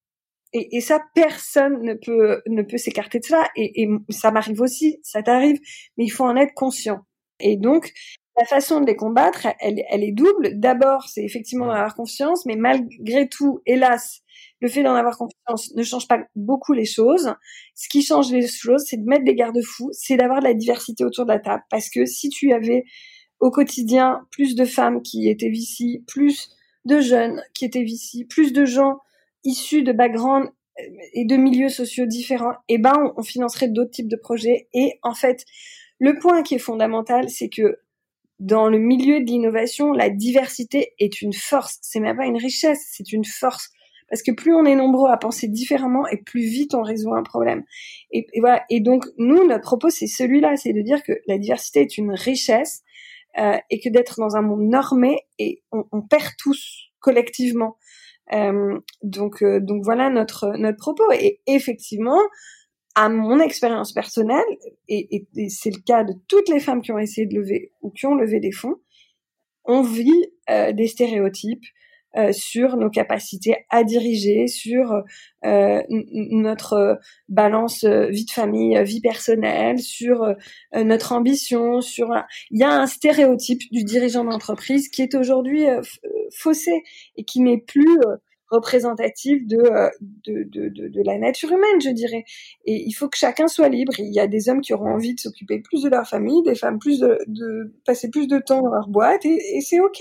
Et, 0.55 0.77
et 0.77 0.81
ça, 0.81 1.01
personne 1.15 1.83
ne 1.83 1.95
peut 1.95 2.41
ne 2.47 2.63
peut 2.63 2.79
s'écarter 2.79 3.19
de 3.19 3.25
ça. 3.25 3.45
Et, 3.57 3.83
et 3.83 3.89
ça 4.11 4.31
m'arrive 4.31 4.61
aussi, 4.61 4.99
ça 5.03 5.23
t'arrive, 5.23 5.61
mais 5.99 6.05
il 6.05 6.11
faut 6.11 6.25
en 6.25 6.37
être 6.37 6.55
conscient. 6.55 7.01
Et 7.41 7.57
donc, 7.57 7.93
la 8.37 8.45
façon 8.45 8.81
de 8.81 8.87
les 8.87 8.97
combattre, 8.97 9.47
elle, 9.61 9.83
elle 9.89 10.03
est 10.03 10.13
double. 10.13 10.59
D'abord, 10.59 11.09
c'est 11.09 11.25
effectivement 11.25 11.67
d'en 11.67 11.73
avoir 11.73 11.95
confiance, 11.95 12.45
mais 12.47 12.57
malgré 12.57 13.29
tout, 13.29 13.61
hélas, 13.65 14.23
le 14.61 14.69
fait 14.69 14.83
d'en 14.83 14.95
avoir 14.95 15.17
confiance 15.17 15.73
ne 15.75 15.83
change 15.83 16.09
pas 16.09 16.19
beaucoup 16.35 16.73
les 16.73 16.85
choses. 16.85 17.33
Ce 17.75 17.89
qui 17.89 18.03
change 18.03 18.33
les 18.33 18.47
choses, 18.49 18.85
c'est 18.89 18.97
de 18.97 19.05
mettre 19.05 19.25
des 19.25 19.35
garde-fous, 19.35 19.91
c'est 19.93 20.17
d'avoir 20.17 20.41
de 20.41 20.45
la 20.45 20.55
diversité 20.55 21.05
autour 21.05 21.27
de 21.27 21.33
la 21.33 21.39
table. 21.39 21.63
Parce 21.71 21.89
que 21.91 22.07
si 22.07 22.29
tu 22.29 22.53
avais 22.53 22.85
au 23.41 23.51
quotidien 23.51 24.27
plus 24.31 24.55
de 24.55 24.65
femmes 24.65 25.03
qui 25.03 25.29
étaient 25.29 25.51
ici, 25.51 26.03
plus 26.07 26.51
de 26.85 27.01
jeunes 27.01 27.43
qui 27.55 27.65
étaient 27.65 27.83
ici, 27.83 28.25
plus 28.25 28.53
de 28.53 28.65
gens 28.65 28.99
issus 29.45 29.83
de 29.83 29.93
backgrounds 29.93 30.51
euh, 30.81 30.83
et 31.13 31.25
de 31.25 31.37
milieux 31.37 31.69
sociaux 31.69 32.07
différents, 32.07 32.55
eh 32.69 32.79
ben, 32.79 33.13
on, 33.17 33.23
financerait 33.23 33.69
d'autres 33.69 33.91
types 33.91 34.09
de 34.09 34.17
projets. 34.17 34.69
Et 34.73 34.99
en 35.03 35.15
fait, 35.15 35.45
le 35.99 36.19
point 36.19 36.43
qui 36.43 36.55
est 36.55 36.59
fondamental, 36.59 37.29
c'est 37.29 37.49
que 37.49 37.79
dans 38.41 38.69
le 38.69 38.79
milieu 38.79 39.21
de 39.21 39.27
l'innovation, 39.27 39.93
la 39.93 40.11
diversité 40.11 40.93
est 40.99 41.23
une 41.23 41.33
force. 41.33 41.79
C'est 41.83 42.01
même 42.01 42.17
pas 42.17 42.27
une 42.27 42.37
richesse, 42.37 42.87
c'est 42.91 43.13
une 43.13 43.25
force. 43.25 43.71
Parce 44.11 44.23
que 44.23 44.33
plus 44.33 44.55
on 44.55 44.65
est 44.65 44.75
nombreux 44.75 45.11
à 45.11 45.17
penser 45.17 45.49
différemment 45.49 46.07
et 46.09 46.19
plus 46.19 46.43
vite 46.43 46.75
on 46.75 46.83
résout 46.83 47.15
un 47.15 47.23
problème. 47.23 47.65
Et, 48.11 48.27
voilà. 48.39 48.65
Et 48.71 48.81
donc, 48.81 49.07
nous, 49.19 49.47
notre 49.47 49.63
propos, 49.63 49.89
c'est 49.89 50.07
celui-là, 50.07 50.57
c'est 50.57 50.73
de 50.73 50.83
dire 50.83 51.03
que 51.03 51.13
la 51.27 51.39
diversité 51.39 51.81
est 51.81 51.97
une 51.97 52.13
richesse 52.13 52.83
euh, 53.39 53.57
et 53.71 53.81
que 53.81 53.89
d'être 53.89 54.17
dans 54.19 54.37
un 54.37 54.43
monde 54.43 54.69
normé 54.69 55.21
et 55.39 55.63
on, 55.73 55.85
on 55.91 56.03
perd 56.03 56.33
tous 56.39 56.91
collectivement. 57.01 57.77
Euh, 58.33 58.79
donc, 59.03 59.43
euh, 59.43 59.61
donc 59.61 59.83
voilà 59.85 60.11
notre 60.11 60.57
notre 60.57 60.79
propos. 60.79 61.11
Et 61.13 61.41
effectivement, 61.47 62.21
à 62.95 63.09
mon 63.09 63.41
expérience 63.41 63.93
personnelle, 63.93 64.45
et, 64.89 65.27
c'est 65.49 65.71
le 65.71 65.83
cas 65.85 66.05
de 66.05 66.15
toutes 66.29 66.49
les 66.49 66.61
femmes 66.61 66.81
qui 66.81 66.93
ont 66.93 66.99
essayé 66.99 67.27
de 67.27 67.35
lever 67.35 67.73
ou 67.83 67.91
qui 67.91 68.07
ont 68.07 68.15
levé 68.15 68.41
des 68.41 68.53
fonds, 68.53 68.77
on 69.65 69.83
vit 69.83 70.27
euh, 70.51 70.73
des 70.73 70.87
stéréotypes, 70.87 71.65
euh, 72.17 72.31
sur 72.31 72.77
nos 72.77 72.91
capacités 72.91 73.57
à 73.71 73.83
diriger, 73.83 74.47
sur 74.47 75.03
euh, 75.45 75.83
notre 75.91 77.01
balance 77.29 77.85
vie 77.85 78.25
de 78.25 78.31
famille, 78.31 78.81
vie 78.85 79.01
personnelle, 79.01 79.81
sur 79.81 80.25
notre 80.77 81.11
ambition, 81.11 81.81
sur 81.81 82.15
il 82.53 82.61
y 82.61 82.63
a 82.63 82.71
un 82.71 82.87
stéréotype 82.87 83.63
du 83.73 83.83
dirigeant 83.83 84.23
d'entreprise 84.23 84.89
qui 84.91 85.03
est 85.03 85.17
aujourd'hui 85.17 85.65
faussé 86.39 86.85
et 87.17 87.25
qui 87.25 87.41
n'est 87.41 87.59
plus 87.59 87.99
représentatif 88.51 89.47
de, 89.47 89.63
de, 90.01 90.45
de, 90.45 90.89
de, 90.89 91.03
la 91.05 91.19
nature 91.19 91.51
humaine, 91.51 91.81
je 91.83 91.91
dirais. 91.91 92.25
Et 92.65 92.85
il 92.87 92.93
faut 92.93 93.09
que 93.09 93.17
chacun 93.17 93.49
soit 93.49 93.69
libre. 93.69 93.93
Il 93.99 94.13
y 94.13 94.21
a 94.21 94.27
des 94.27 94.49
hommes 94.49 94.61
qui 94.61 94.75
auront 94.75 94.95
envie 94.95 95.15
de 95.15 95.21
s'occuper 95.21 95.61
plus 95.61 95.83
de 95.83 95.89
leur 95.89 96.07
famille, 96.07 96.43
des 96.43 96.55
femmes 96.55 96.79
plus 96.79 97.01
de, 97.01 97.19
de 97.27 97.75
passer 97.85 98.11
plus 98.11 98.27
de 98.27 98.39
temps 98.39 98.63
dans 98.63 98.75
leur 98.75 98.89
boîte, 98.89 99.25
et, 99.25 99.57
et 99.57 99.61
c'est 99.61 99.81
ok 99.81 99.99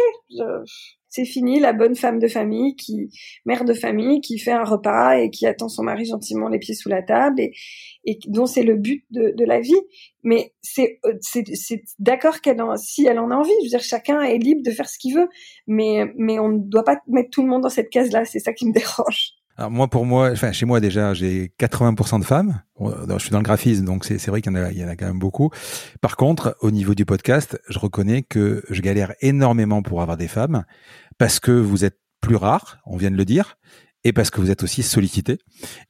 c'est 1.14 1.26
fini 1.26 1.60
la 1.60 1.74
bonne 1.74 1.96
femme 1.96 2.18
de 2.18 2.28
famille 2.28 2.76
qui 2.76 3.10
mère 3.46 3.66
de 3.66 3.74
famille 3.76 4.20
qui 4.20 4.40
fait 4.40 4.52
un 4.52 4.64
repas 4.64 5.18
et 5.18 5.30
qui 5.30 5.46
attend 5.46 5.70
son 5.70 5.84
mari 5.84 6.06
gentiment 6.06 6.50
les 6.50 6.58
pieds 6.58 6.74
sous 6.74 6.90
la 6.90 7.04
table 7.04 7.40
et, 7.40 8.20
dont 8.26 8.48
c'est 8.48 8.64
le 8.64 8.76
but 8.76 9.06
de, 9.12 9.46
la 9.46 9.60
vie 9.60 9.80
mais 10.24 10.54
c'est 10.62 11.00
d'accord 12.00 12.42
qu'elle 12.42 12.62
en, 12.64 12.76
si 12.78 13.06
elle 13.06 13.20
en 13.20 13.30
a 13.30 13.36
envie 13.36 13.52
je 13.60 13.66
veux 13.66 13.70
dire 13.70 13.84
chacun 13.84 14.22
est 14.22 14.40
libre 14.40 14.62
de 14.64 14.72
faire 14.72 14.90
ce 14.90 14.98
qu'il 14.98 15.16
veut 15.16 15.30
mais 15.68 16.12
mais 16.18 16.40
on 16.40 16.50
ne 16.50 16.58
doit 16.58 16.84
pas 16.84 17.00
mettre 17.08 17.30
tout 17.30 17.44
le 17.44 17.50
monde 17.50 17.62
dans 17.62 17.70
cette 17.70 17.90
case 17.90 18.12
là 18.12 18.26
c'est 18.26 18.40
ça 18.40 18.52
qui 18.52 18.66
me 18.66 18.74
dérange 18.74 19.34
alors 19.56 19.70
moi, 19.70 19.88
pour 19.88 20.06
moi, 20.06 20.32
enfin 20.32 20.52
chez 20.52 20.66
moi 20.66 20.80
déjà, 20.80 21.14
j'ai 21.14 21.52
80% 21.60 22.20
de 22.20 22.26
femmes. 22.26 22.62
Je 22.80 23.18
suis 23.20 23.30
dans 23.30 23.38
le 23.38 23.44
graphisme, 23.44 23.86
donc 23.86 24.04
c'est 24.04 24.28
vrai 24.28 24.42
qu'il 24.42 24.52
y 24.52 24.84
en 24.84 24.88
a 24.88 24.96
quand 24.96 25.06
même 25.06 25.20
beaucoup. 25.20 25.52
Par 26.02 26.18
contre, 26.18 26.58
au 26.62 26.72
niveau 26.72 26.96
du 26.96 27.06
podcast, 27.06 27.62
je 27.70 27.78
reconnais 27.78 28.24
que 28.24 28.64
je 28.70 28.82
galère 28.82 29.14
énormément 29.22 29.84
pour 29.84 30.02
avoir 30.02 30.18
des 30.18 30.28
femmes 30.28 30.66
parce 31.18 31.40
que 31.40 31.52
vous 31.52 31.86
êtes 31.86 32.00
plus 32.22 32.36
rares, 32.36 32.80
on 32.86 32.98
vient 32.98 33.12
de 33.12 33.18
le 33.18 33.26
dire, 33.26 33.58
et 34.04 34.14
parce 34.14 34.30
que 34.30 34.42
vous 34.42 34.52
êtes 34.52 34.64
aussi 34.64 34.84
sollicité 34.84 35.38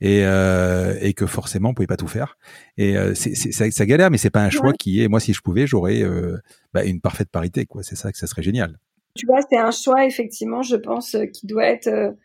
et, 0.01 0.21
euh, 0.23 0.95
et 1.01 1.13
que 1.13 1.25
forcément 1.25 1.69
vous 1.69 1.75
pouvez 1.75 1.87
pas 1.87 1.97
tout 1.97 2.07
faire. 2.07 2.37
Et 2.77 2.95
euh, 2.95 3.13
c'est, 3.15 3.35
ça, 3.35 3.69
ça, 3.71 3.85
galère, 3.85 4.11
mais 4.11 4.17
c'est 4.17 4.29
pas 4.29 4.43
un 4.43 4.49
choix 4.49 4.73
qui 4.73 5.01
est. 5.01 5.07
Moi, 5.07 5.19
si 5.19 5.33
je 5.33 5.41
pouvais, 5.41 5.65
j'aurais 5.65 6.01
euh, 6.01 6.37
bah, 6.73 6.83
une 6.83 7.01
parfaite 7.01 7.29
parité. 7.29 7.65
Quoi, 7.65 7.83
c'est 7.83 7.95
ça 7.95 8.11
que 8.11 8.17
ça 8.17 8.27
serait 8.27 8.43
génial. 8.43 8.79
Tu 9.15 9.25
vois, 9.25 9.39
c'est 9.49 9.57
un 9.57 9.71
choix 9.71 10.05
effectivement, 10.05 10.61
je 10.61 10.75
pense, 10.75 11.15
qui 11.33 11.47
doit 11.47 11.65
être 11.65 12.15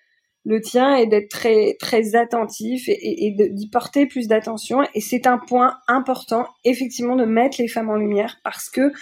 le 0.44 0.61
tien 0.61 0.96
et 0.96 1.07
d'être 1.07 1.28
très 1.28 1.76
très 1.78 2.14
attentif 2.14 2.88
et, 2.88 3.26
et, 3.26 3.30
d'y 3.51 3.68
porter 3.68 4.07
plus 4.07 4.28
d'attention. 4.28 4.86
Et 4.94 5.01
c'est 5.01 5.26
un 5.26 5.38
point 5.38 5.78
important, 5.86 6.46
effectivement, 6.64 7.16
de 7.16 7.24
mettre 7.24 7.61
les 7.61 7.68
femmes 7.68 7.90
en 7.90 7.96
lumière 7.96 8.38
parce 8.44 8.70
que, 8.70 8.92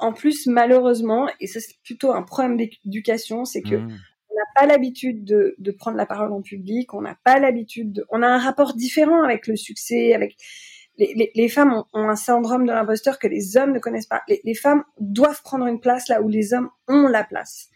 en 0.00 0.12
plus, 0.12 0.46
malheureusement, 0.46 1.28
et 1.40 1.46
ça 1.46 1.60
c'est 1.60 1.78
plutôt 1.84 2.12
un 2.12 2.22
problème 2.22 2.56
d'éducation, 2.56 3.44
c'est 3.44 3.62
que 3.62 3.76
mmh. 3.76 3.98
on 4.30 4.34
n'a 4.34 4.46
pas 4.54 4.66
l'habitude 4.66 5.24
de, 5.24 5.54
de, 5.58 5.70
prendre 5.70 5.96
la 5.96 6.06
parole 6.06 6.32
en 6.32 6.42
public, 6.42 6.94
on 6.94 7.02
n'a 7.02 7.18
pas 7.24 7.38
l'habitude, 7.38 7.92
de... 7.92 8.06
on 8.10 8.22
a 8.22 8.26
un 8.26 8.38
rapport 8.38 8.74
différent 8.74 9.22
avec 9.22 9.46
le 9.46 9.56
succès, 9.56 10.14
avec 10.14 10.36
les, 10.96 11.14
les, 11.14 11.30
les 11.34 11.48
femmes 11.48 11.72
ont, 11.72 11.84
ont, 11.94 12.08
un 12.08 12.16
syndrome 12.16 12.66
de 12.66 12.72
l'imposteur 12.72 13.18
que 13.18 13.28
les 13.28 13.56
hommes 13.56 13.72
ne 13.72 13.78
connaissent 13.78 14.06
pas. 14.06 14.22
Les, 14.28 14.40
les 14.44 14.54
femmes 14.54 14.84
doivent 14.98 15.42
prendre 15.42 15.66
une 15.66 15.80
place 15.80 16.08
là 16.08 16.20
où 16.20 16.28
les 16.28 16.52
hommes 16.52 16.70
ont 16.88 17.06
la 17.08 17.24
place. 17.24 17.68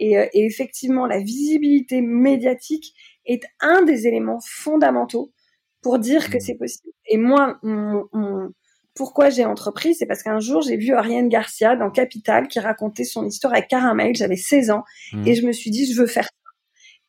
Euh, 0.00 0.26
et, 0.32 0.46
effectivement, 0.46 1.06
la 1.06 1.18
visibilité 1.18 2.00
médiatique 2.00 2.94
est 3.26 3.44
un 3.60 3.82
des 3.82 4.06
éléments 4.06 4.40
fondamentaux 4.42 5.32
pour 5.82 5.98
dire 5.98 6.30
que 6.30 6.36
mmh. 6.36 6.40
c'est 6.40 6.54
possible. 6.56 6.92
Et 7.06 7.18
moi, 7.18 7.58
pourquoi 8.94 9.30
j'ai 9.30 9.44
entrepris, 9.44 9.94
c'est 9.94 10.06
parce 10.06 10.22
qu'un 10.22 10.40
jour, 10.40 10.62
j'ai 10.62 10.76
vu 10.76 10.92
Ariane 10.92 11.28
Garcia 11.28 11.76
dans 11.76 11.90
Capital 11.90 12.48
qui 12.48 12.60
racontait 12.60 13.04
son 13.04 13.24
histoire 13.26 13.52
avec 13.52 13.68
Caramel, 13.68 14.14
j'avais 14.14 14.36
16 14.36 14.70
ans, 14.70 14.84
mmh. 15.12 15.26
et 15.26 15.34
je 15.34 15.46
me 15.46 15.52
suis 15.52 15.70
dit, 15.70 15.90
je 15.92 16.00
veux 16.00 16.06
faire 16.06 16.24
ça. 16.24 16.30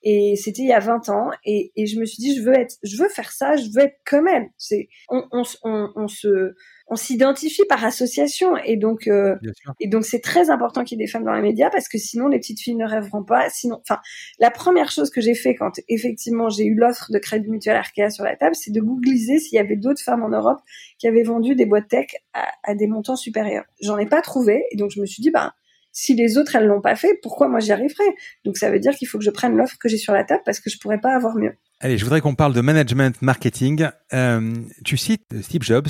Et 0.03 0.35
c'était 0.35 0.63
il 0.63 0.67
y 0.67 0.73
a 0.73 0.79
20 0.79 1.09
ans, 1.09 1.29
et, 1.45 1.71
et, 1.75 1.85
je 1.85 1.99
me 1.99 2.05
suis 2.05 2.17
dit, 2.17 2.35
je 2.35 2.41
veux 2.41 2.55
être, 2.55 2.75
je 2.83 2.97
veux 2.97 3.09
faire 3.09 3.31
ça, 3.31 3.55
je 3.55 3.65
veux 3.75 3.83
être 3.83 3.97
comme 4.05 4.27
elle. 4.27 4.47
C'est, 4.57 4.89
on, 5.09 5.27
on, 5.31 5.43
on, 5.63 5.89
on 5.95 6.07
se, 6.07 6.55
on 6.91 6.97
s'identifie 6.97 7.63
par 7.69 7.83
association. 7.85 8.57
Et 8.57 8.75
donc 8.75 9.07
euh, 9.07 9.35
et 9.79 9.87
donc 9.87 10.03
c'est 10.03 10.19
très 10.19 10.49
important 10.49 10.83
qu'il 10.83 10.99
y 10.99 11.01
ait 11.01 11.05
des 11.05 11.11
femmes 11.11 11.23
dans 11.23 11.33
les 11.33 11.41
médias 11.41 11.69
parce 11.69 11.87
que 11.87 11.97
sinon 11.97 12.27
les 12.27 12.37
petites 12.37 12.59
filles 12.59 12.75
ne 12.75 12.85
rêveront 12.85 13.23
pas. 13.23 13.49
Sinon 13.49 13.79
enfin 13.81 13.99
la 14.39 14.51
première 14.51 14.91
chose 14.91 15.09
que 15.09 15.21
j'ai 15.21 15.33
fait 15.33 15.55
quand 15.55 15.71
effectivement 15.87 16.49
j'ai 16.49 16.65
eu 16.65 16.75
l'offre 16.75 17.09
de 17.11 17.17
Crédit 17.17 17.49
Mutuel 17.49 17.77
Arkea 17.77 18.09
sur 18.09 18.25
la 18.25 18.35
table 18.35 18.55
c'est 18.55 18.71
de 18.71 18.81
googliser 18.81 19.39
s'il 19.39 19.55
y 19.55 19.59
avait 19.59 19.77
d'autres 19.77 20.01
femmes 20.01 20.21
en 20.21 20.29
Europe 20.29 20.59
qui 20.99 21.07
avaient 21.07 21.23
vendu 21.23 21.55
des 21.55 21.65
boîtes 21.65 21.87
tech 21.87 22.07
à, 22.33 22.75
des 22.75 22.87
montants 22.87 23.15
supérieurs. 23.15 23.63
J'en 23.81 23.97
ai 23.97 24.05
pas 24.05 24.21
trouvé. 24.21 24.65
Et 24.71 24.75
donc 24.75 24.91
je 24.91 24.99
me 24.99 25.05
suis 25.05 25.23
dit 25.23 25.31
bah 25.31 25.53
si 25.93 26.13
les 26.13 26.37
autres 26.37 26.57
elles 26.57 26.67
l'ont 26.67 26.81
pas 26.81 26.97
fait 26.97 27.19
pourquoi 27.21 27.49
moi 27.49 27.59
j'y 27.59 27.73
arriverai 27.73 28.05
donc 28.45 28.55
ça 28.55 28.69
veut 28.69 28.79
dire 28.79 28.95
qu'il 28.95 29.09
faut 29.09 29.17
que 29.17 29.25
je 29.25 29.29
prenne 29.29 29.57
l'offre 29.57 29.77
que 29.77 29.89
j'ai 29.89 29.97
sur 29.97 30.13
la 30.13 30.23
table 30.23 30.41
parce 30.45 30.61
que 30.61 30.69
je 30.69 30.79
pourrais 30.79 31.01
pas 31.01 31.13
avoir 31.13 31.35
mieux 31.35 31.53
Allez, 31.83 31.97
je 31.97 32.03
voudrais 32.03 32.21
qu'on 32.21 32.35
parle 32.35 32.53
de 32.53 32.61
management 32.61 33.19
marketing. 33.23 33.87
Euh, 34.13 34.53
tu 34.85 34.97
cites 34.97 35.41
Steve 35.41 35.63
Jobs. 35.63 35.87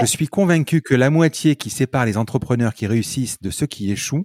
Je 0.00 0.04
suis 0.04 0.26
convaincu 0.26 0.82
que 0.82 0.96
la 0.96 1.10
moitié 1.10 1.54
qui 1.54 1.70
sépare 1.70 2.06
les 2.06 2.18
entrepreneurs 2.18 2.74
qui 2.74 2.88
réussissent 2.88 3.40
de 3.40 3.50
ceux 3.50 3.66
qui 3.66 3.92
échouent 3.92 4.24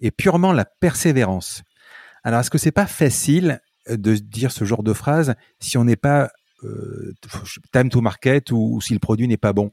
est 0.00 0.10
purement 0.10 0.54
la 0.54 0.64
persévérance. 0.64 1.62
Alors, 2.24 2.40
est-ce 2.40 2.48
que 2.48 2.56
c'est 2.56 2.72
pas 2.72 2.86
facile 2.86 3.60
de 3.90 4.14
dire 4.14 4.52
ce 4.52 4.64
genre 4.64 4.82
de 4.82 4.94
phrase 4.94 5.34
si 5.60 5.76
on 5.76 5.84
n'est 5.84 5.96
pas 5.96 6.30
euh, 6.64 7.12
time 7.70 7.90
to 7.90 8.00
market 8.00 8.52
ou, 8.52 8.80
si 8.80 8.94
le 8.94 9.00
produit 9.00 9.28
n'est 9.28 9.36
pas 9.36 9.52
bon? 9.52 9.70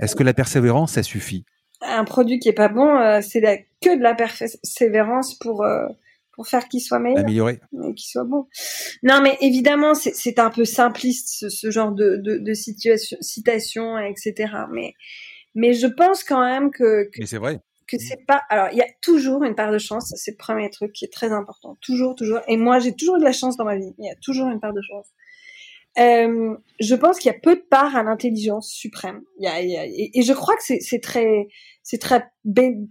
Est-ce 0.00 0.16
que 0.16 0.22
la 0.22 0.32
persévérance, 0.32 0.92
ça 0.92 1.02
suffit? 1.02 1.44
Un 1.82 2.04
produit 2.04 2.38
qui 2.38 2.48
est 2.48 2.54
pas 2.54 2.68
bon, 2.68 2.88
euh, 2.96 3.20
c'est 3.20 3.68
que 3.82 3.98
de 3.98 4.02
la 4.02 4.14
persévérance 4.14 5.34
pour 5.34 5.62
euh, 5.62 5.86
pour 6.36 6.46
faire 6.46 6.68
qu'il 6.68 6.80
soit 6.80 6.98
meilleur, 6.98 7.20
améliorer, 7.20 7.60
qu'il 7.96 8.06
soit 8.06 8.24
bon. 8.24 8.46
Non, 9.02 9.20
mais 9.22 9.36
évidemment, 9.40 9.94
c'est 9.94 10.38
un 10.38 10.50
peu 10.50 10.64
simpliste 10.64 11.28
ce, 11.28 11.48
ce 11.48 11.70
genre 11.70 11.92
de, 11.92 12.16
de, 12.22 12.38
de 12.38 12.54
situation, 12.54 13.16
citation, 13.20 13.98
etc. 13.98 14.52
Mais 14.70 14.94
mais 15.54 15.72
je 15.72 15.86
pense 15.86 16.22
quand 16.22 16.44
même 16.44 16.70
que, 16.70 17.04
que 17.04 17.20
mais 17.20 17.26
c'est 17.26 17.38
vrai 17.38 17.60
que 17.88 17.98
c'est 17.98 18.24
pas. 18.26 18.42
Alors, 18.50 18.68
il 18.72 18.78
y 18.78 18.82
a 18.82 18.88
toujours 19.00 19.44
une 19.44 19.54
part 19.54 19.72
de 19.72 19.78
chance. 19.78 20.12
C'est 20.16 20.32
le 20.32 20.36
premier 20.36 20.70
truc 20.70 20.92
qui 20.92 21.04
est 21.04 21.12
très 21.12 21.32
important. 21.32 21.76
Toujours, 21.80 22.14
toujours. 22.14 22.40
Et 22.48 22.56
moi, 22.56 22.78
j'ai 22.78 22.94
toujours 22.94 23.16
eu 23.16 23.20
de 23.20 23.24
la 23.24 23.32
chance 23.32 23.56
dans 23.56 23.64
ma 23.64 23.76
vie. 23.76 23.94
Il 23.98 24.04
y 24.04 24.10
a 24.10 24.16
toujours 24.16 24.48
une 24.48 24.60
part 24.60 24.72
de 24.72 24.80
chance. 24.82 25.06
Euh, 25.98 26.54
je 26.78 26.94
pense 26.94 27.18
qu'il 27.18 27.32
y 27.32 27.34
a 27.34 27.38
peu 27.38 27.56
de 27.56 27.64
part 27.70 27.96
à 27.96 28.02
l'intelligence 28.02 28.70
suprême. 28.70 29.22
Il 29.38 29.44
y 29.44 29.48
a, 29.48 29.62
il 29.62 29.70
y 29.70 29.76
a, 29.76 29.86
et, 29.86 30.22
je 30.22 30.32
crois 30.34 30.54
que 30.56 30.62
c'est 30.62 31.00
très, 31.00 31.48
c'est 31.82 31.98
très 31.98 32.22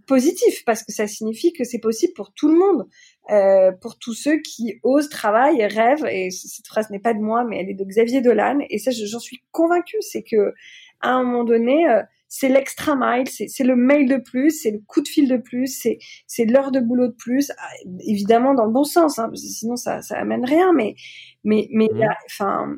positif 0.07 0.65
parce 0.65 0.83
que 0.83 0.91
ça 0.91 1.05
signifie 1.05 1.53
que 1.53 1.63
c'est 1.63 1.79
possible 1.79 2.13
pour 2.13 2.33
tout 2.33 2.49
le 2.49 2.57
monde. 2.57 2.87
Euh, 3.31 3.71
pour 3.71 3.97
tous 3.97 4.13
ceux 4.13 4.37
qui 4.37 4.79
osent, 4.83 5.09
travaillent 5.09 5.61
et 5.61 5.67
rêvent. 5.67 6.05
Et 6.09 6.31
cette 6.31 6.67
phrase 6.67 6.89
n'est 6.89 6.99
pas 6.99 7.13
de 7.13 7.19
moi, 7.19 7.43
mais 7.43 7.59
elle 7.59 7.69
est 7.69 7.75
de 7.75 7.83
Xavier 7.83 8.21
Dolan. 8.21 8.59
Et 8.69 8.79
ça, 8.79 8.91
j'en 8.91 9.19
suis 9.19 9.41
convaincue. 9.51 9.97
C'est 10.01 10.23
que 10.23 10.53
à 11.01 11.11
un 11.11 11.23
moment 11.23 11.43
donné, 11.43 11.87
euh, 11.87 12.01
c'est 12.27 12.49
l'extra 12.49 12.95
mile, 12.95 13.27
c'est 13.29 13.63
le 13.63 13.75
mail 13.75 14.09
de 14.09 14.17
plus, 14.17 14.61
c'est 14.61 14.71
le 14.71 14.79
coup 14.87 15.01
de 15.01 15.07
fil 15.07 15.29
de 15.29 15.37
plus, 15.37 15.87
c'est 16.27 16.45
l'heure 16.45 16.71
de 16.71 16.79
boulot 16.79 17.07
de 17.07 17.13
plus. 17.13 17.51
Ah, 17.57 17.69
évidemment 17.99 18.55
dans 18.55 18.65
le 18.65 18.71
bon 18.71 18.83
sens, 18.83 19.19
hein, 19.19 19.29
parce 19.29 19.41
que 19.41 19.47
sinon 19.47 19.75
ça 19.75 20.01
ça 20.01 20.17
amène 20.17 20.43
rien. 20.43 20.73
Mais 20.73 20.95
mais 21.43 21.67
mais 21.71 21.87
mmh. 21.91 22.03
enfin. 22.25 22.75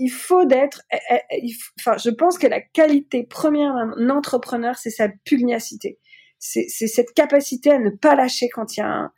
Il 0.00 0.10
faut 0.10 0.44
d'être, 0.44 0.82
eh, 0.92 1.18
eh, 1.30 1.52
enfin, 1.78 1.96
je 1.96 2.10
pense 2.10 2.38
que 2.38 2.46
la 2.48 2.60
qualité 2.60 3.22
première 3.22 3.72
d'un 3.74 4.10
entrepreneur, 4.10 4.76
c'est 4.76 4.90
sa 4.90 5.08
pugnacité 5.24 5.98
c'est 6.40 6.86
cette 6.86 7.12
capacité 7.12 7.70
à 7.70 7.78
ne 7.78 7.90
pas 7.90 8.14
lâcher 8.14 8.48
quand 8.48 8.76
il 8.76 8.80
y 8.80 8.82
a 8.82 9.12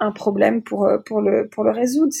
un, 0.00 0.12
problème 0.12 0.62
pour 0.62 0.84
euh, 0.84 0.98
le 1.10 1.70
résoudre. 1.70 2.12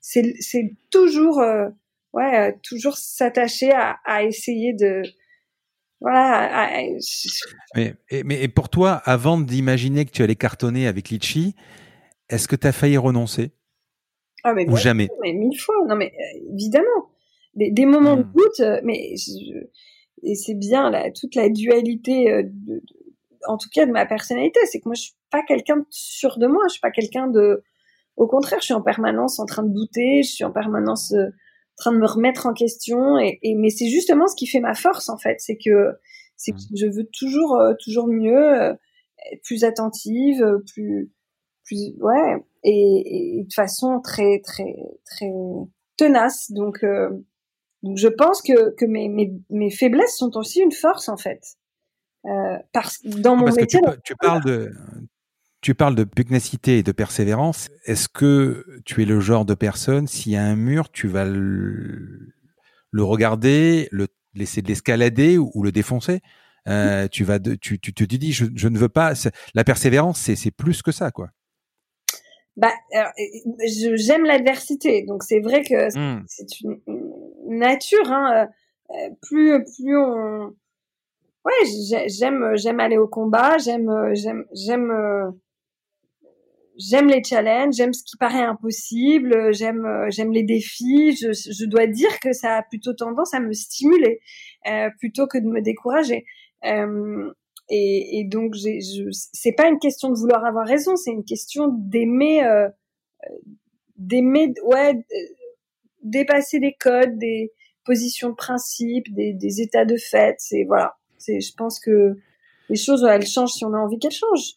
C'est 0.00 0.76
toujours 0.90 1.40
euh, 1.40 1.68
ouais 2.12 2.56
toujours 2.62 2.96
s'attacher 2.96 3.72
à, 3.72 4.22
essayer 4.22 4.72
de. 4.72 5.02
Mais, 7.74 7.94
mais 8.24 8.48
pour 8.48 8.70
toi, 8.70 9.02
avant 9.04 9.38
d'imaginer 9.38 10.06
que 10.06 10.12
tu 10.12 10.22
allais 10.22 10.36
cartonner 10.36 10.86
avec 10.86 11.10
Litchi, 11.10 11.56
est-ce 12.30 12.48
que 12.48 12.56
tu 12.56 12.66
as 12.66 12.72
failli 12.72 12.96
renoncer? 12.96 13.50
Ah, 14.44 14.54
mais 14.54 14.68
Ou 14.68 14.76
jamais 14.76 15.08
mais 15.20 15.32
Mille 15.32 15.58
fois. 15.58 15.74
Non, 15.86 15.96
mais 15.96 16.12
euh, 16.18 16.52
évidemment. 16.54 17.10
Des, 17.54 17.70
des 17.70 17.84
moments 17.84 18.16
de 18.16 18.22
hmm. 18.22 18.32
doute, 18.32 18.62
mais 18.84 19.14
et 20.22 20.34
c'est 20.34 20.54
bien 20.54 20.90
là, 20.90 21.10
toute 21.10 21.34
la 21.34 21.48
dualité 21.48 22.44
de, 22.44 22.82
en 23.46 23.56
tout 23.56 23.68
cas 23.72 23.86
de 23.86 23.90
ma 23.92 24.06
personnalité, 24.06 24.60
c'est 24.66 24.80
que 24.80 24.88
moi 24.88 24.94
je 24.94 25.02
suis 25.02 25.14
pas 25.30 25.42
quelqu'un 25.42 25.78
de 25.78 25.86
sûr 25.90 26.38
de 26.38 26.46
moi, 26.46 26.62
je 26.68 26.74
suis 26.74 26.80
pas 26.80 26.90
quelqu'un 26.90 27.28
de 27.28 27.62
au 28.16 28.26
contraire, 28.26 28.58
je 28.60 28.66
suis 28.66 28.74
en 28.74 28.82
permanence 28.82 29.38
en 29.38 29.46
train 29.46 29.62
de 29.62 29.72
douter, 29.72 30.22
je 30.22 30.30
suis 30.30 30.44
en 30.44 30.52
permanence 30.52 31.12
euh, 31.12 31.26
en 31.26 31.76
train 31.76 31.92
de 31.92 31.98
me 31.98 32.06
remettre 32.06 32.46
en 32.46 32.52
question 32.52 33.18
et, 33.18 33.38
et 33.42 33.54
mais 33.54 33.70
c'est 33.70 33.88
justement 33.88 34.26
ce 34.26 34.36
qui 34.36 34.46
fait 34.46 34.60
ma 34.60 34.74
force 34.74 35.08
en 35.08 35.16
fait, 35.16 35.36
c'est 35.38 35.56
que 35.56 35.92
c'est 36.36 36.52
que 36.52 36.58
mmh. 36.58 36.76
je 36.76 36.86
veux 36.86 37.08
toujours 37.18 37.56
euh, 37.56 37.74
toujours 37.82 38.08
mieux, 38.08 38.62
euh, 38.62 38.74
plus 39.44 39.64
attentive, 39.64 40.44
plus 40.72 41.10
plus 41.64 41.94
ouais 42.00 42.36
et, 42.62 43.38
et, 43.38 43.44
de 43.44 43.52
façon 43.52 44.00
très 44.00 44.40
très 44.40 44.74
très 45.06 45.32
tenace 45.96 46.50
donc 46.50 46.84
donc 47.82 47.96
je 47.96 48.08
pense 48.08 48.42
que 48.42 48.74
que 48.74 48.84
mes, 48.84 49.08
mes 49.08 49.32
mes 49.50 49.70
faiblesses 49.70 50.16
sont 50.16 50.36
aussi 50.36 50.60
une 50.60 50.72
force 50.72 51.08
en 51.08 51.16
fait. 51.16 51.56
Euh, 52.26 52.58
parce 52.72 53.02
dans 53.04 53.36
mon 53.36 53.46
métier. 53.46 53.80
tu, 54.04 54.14
parles 54.16 54.44
de 54.44 54.72
tu 55.62 55.74
parles 55.74 55.94
de 55.94 56.04
pugnacité 56.04 56.78
et 56.78 56.82
de 56.82 56.92
persévérance. 56.92 57.68
Est-ce 57.84 58.08
que 58.08 58.64
tu 58.84 59.02
es 59.02 59.04
le 59.06 59.20
genre 59.20 59.44
de 59.44 59.54
personne, 59.54 60.06
s'il 60.06 60.32
y 60.32 60.36
a 60.36 60.44
un 60.44 60.56
mur, 60.56 60.90
tu 60.90 61.08
vas 61.08 61.24
le, 61.24 62.34
regarder, 62.98 63.88
le 63.90 64.08
laisser 64.34 64.60
de 64.60 64.68
l'escalader 64.68 65.38
ou, 65.38 65.62
le 65.62 65.72
défoncer? 65.72 66.20
Euh, 66.68 67.08
Tu 67.08 67.24
vas, 67.24 67.38
de, 67.38 67.54
tu, 67.54 67.80
tu, 67.80 67.94
te 67.94 68.04
dis, 68.04 68.32
je, 68.32 68.46
je 68.54 68.68
ne 68.68 68.78
veux 68.78 68.90
pas. 68.90 69.14
La 69.54 69.64
persévérance, 69.64 70.18
c'est 70.18 70.50
plus 70.50 70.82
que 70.82 70.92
ça, 70.92 71.10
quoi. 71.10 71.30
Bah, 72.60 72.74
j'aime 73.96 74.24
l'adversité, 74.24 75.02
donc 75.04 75.22
c'est 75.22 75.40
vrai 75.40 75.62
que 75.62 75.86
mmh. 75.96 76.24
c'est 76.26 76.60
une, 76.60 76.78
nature. 77.46 78.12
Hein, 78.12 78.48
euh, 78.90 79.08
plus 79.22 79.64
plus 79.64 79.96
on 79.96 80.54
ouais, 81.46 82.06
j'aime 82.08 82.52
j'aime 82.56 82.80
aller 82.80 82.98
au 82.98 83.08
combat, 83.08 83.56
j'aime 83.56 83.90
j'aime 84.12 84.44
j'aime 84.52 84.92
j'aime 86.76 87.08
les 87.08 87.24
challenges, 87.24 87.76
j'aime 87.76 87.94
ce 87.94 88.04
qui 88.04 88.18
paraît 88.18 88.42
impossible, 88.42 89.54
j'aime 89.54 89.86
j'aime 90.10 90.30
les 90.30 90.42
défis. 90.42 91.16
Je, 91.16 91.32
je 91.32 91.64
dois 91.64 91.86
dire 91.86 92.20
que 92.20 92.34
ça 92.34 92.58
a 92.58 92.62
plutôt 92.62 92.92
tendance 92.92 93.32
à 93.32 93.40
me 93.40 93.54
stimuler 93.54 94.20
euh, 94.68 94.90
plutôt 94.98 95.26
que 95.26 95.38
de 95.38 95.46
me 95.46 95.62
décourager. 95.62 96.26
Euh, 96.66 97.32
et, 97.70 98.18
et, 98.18 98.24
donc, 98.24 98.56
c'est 99.32 99.52
pas 99.52 99.68
une 99.68 99.78
question 99.78 100.10
de 100.10 100.18
vouloir 100.18 100.44
avoir 100.44 100.66
raison, 100.66 100.96
c'est 100.96 101.12
une 101.12 101.24
question 101.24 101.68
d'aimer, 101.68 102.44
euh, 102.44 102.68
d'aimer, 103.96 104.52
ouais, 104.64 105.04
dépasser 106.02 106.58
des 106.58 106.74
codes, 106.78 107.16
des 107.16 107.52
positions 107.84 108.30
de 108.30 108.34
principe, 108.34 109.14
des, 109.14 109.32
des 109.32 109.60
états 109.60 109.84
de 109.84 109.96
fait. 109.96 110.34
C'est 110.38 110.64
voilà, 110.64 110.96
c'est, 111.18 111.40
je 111.40 111.52
pense 111.54 111.78
que 111.78 112.16
les 112.68 112.76
choses, 112.76 113.04
elles 113.04 113.26
changent 113.26 113.52
si 113.52 113.64
on 113.64 113.72
a 113.72 113.78
envie 113.78 113.98
qu'elles 113.98 114.10
changent. 114.10 114.54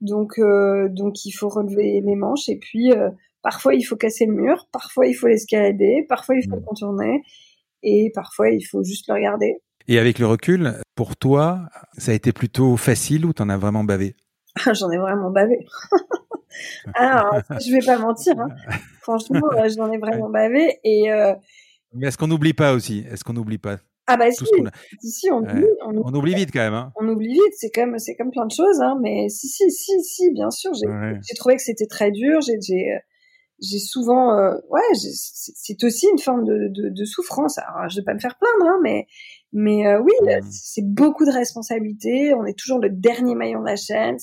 Donc, 0.00 0.38
euh, 0.38 0.88
donc 0.88 1.24
il 1.24 1.32
faut 1.32 1.48
relever 1.48 2.00
les 2.00 2.16
manches 2.16 2.48
et 2.48 2.58
puis 2.58 2.92
euh, 2.92 3.10
parfois 3.42 3.74
il 3.74 3.82
faut 3.82 3.96
casser 3.96 4.26
le 4.26 4.34
mur, 4.34 4.68
parfois 4.72 5.06
il 5.06 5.14
faut 5.14 5.28
l'escalader, 5.28 6.04
parfois 6.08 6.34
il 6.34 6.42
faut 6.42 6.56
le 6.56 6.60
mmh. 6.60 6.64
contourner 6.64 7.22
et 7.82 8.10
parfois 8.14 8.50
il 8.50 8.62
faut 8.62 8.82
juste 8.82 9.08
le 9.08 9.14
regarder. 9.14 9.62
Et 9.88 9.98
avec 9.98 10.18
le 10.18 10.26
recul, 10.26 10.74
pour 10.94 11.16
toi, 11.16 11.68
ça 11.96 12.10
a 12.10 12.14
été 12.14 12.32
plutôt 12.32 12.76
facile 12.76 13.24
ou 13.24 13.32
t'en 13.32 13.48
as 13.48 13.56
vraiment 13.56 13.84
bavé? 13.84 14.16
Ah, 14.64 14.72
J'en 14.72 14.90
ai 14.90 14.98
vraiment 14.98 15.30
bavé. 15.30 15.66
Alors, 16.94 17.40
je 17.50 17.70
vais 17.70 17.84
pas 17.84 17.98
mentir. 17.98 18.34
Hein. 18.38 18.48
Franchement, 19.02 19.40
j'en 19.76 19.92
ai 19.92 19.98
vraiment 19.98 20.28
bavé. 20.28 20.78
Et 20.82 21.12
euh... 21.12 21.34
mais 21.92 22.08
est-ce 22.08 22.18
qu'on 22.18 22.26
n'oublie 22.26 22.54
pas 22.54 22.72
aussi? 22.72 23.04
Est-ce 23.10 23.22
qu'on 23.22 23.34
n'oublie 23.34 23.58
pas 23.58 23.76
ah 24.08 24.16
bah 24.16 24.30
si, 24.30 24.44
si, 25.00 25.30
on, 25.32 25.38
oublie, 25.38 25.66
on, 25.84 26.14
oublie, 26.14 26.36
vite 26.36 26.50
quand 26.52 26.60
même. 26.60 26.74
Hein. 26.74 26.92
On 26.94 27.08
oublie 27.08 27.32
vite, 27.32 27.54
c'est 27.56 27.70
comme 27.70 27.98
c'est 27.98 28.14
comme 28.14 28.30
plein 28.30 28.46
de 28.46 28.52
choses, 28.52 28.80
hein, 28.80 28.96
mais 29.02 29.28
si 29.28 29.48
si 29.48 29.68
si 29.68 30.00
si, 30.04 30.30
bien 30.32 30.52
sûr, 30.52 30.70
j'ai 30.74 31.34
trouvé 31.34 31.56
que 31.56 31.62
c'était 31.62 31.88
très 31.88 32.12
dur. 32.12 32.40
J'ai 32.40 32.60
j'ai 32.60 33.00
j'ai 33.60 33.78
souvent, 33.78 34.38
euh, 34.38 34.54
ouais, 34.70 34.80
c'est 34.94 35.82
aussi 35.82 36.06
une 36.12 36.18
forme 36.18 36.44
de, 36.44 36.68
de, 36.68 36.90
de, 36.90 37.04
souffrance. 37.04 37.58
Alors, 37.58 37.88
je 37.88 37.96
vais 37.96 38.04
pas 38.04 38.14
me 38.14 38.18
faire 38.18 38.36
plaindre, 38.38 38.70
hein, 38.70 38.78
mais 38.82 39.06
mais 39.52 39.86
euh, 39.86 40.00
oui, 40.00 40.12
mmh. 40.22 40.42
c'est 40.50 40.84
beaucoup 40.84 41.24
de 41.24 41.30
responsabilités. 41.30 42.34
On 42.34 42.44
est 42.44 42.58
toujours 42.58 42.78
le 42.78 42.90
dernier 42.90 43.34
maillon 43.34 43.60
de 43.60 43.66
la 43.66 43.76
chaîne. 43.76 44.16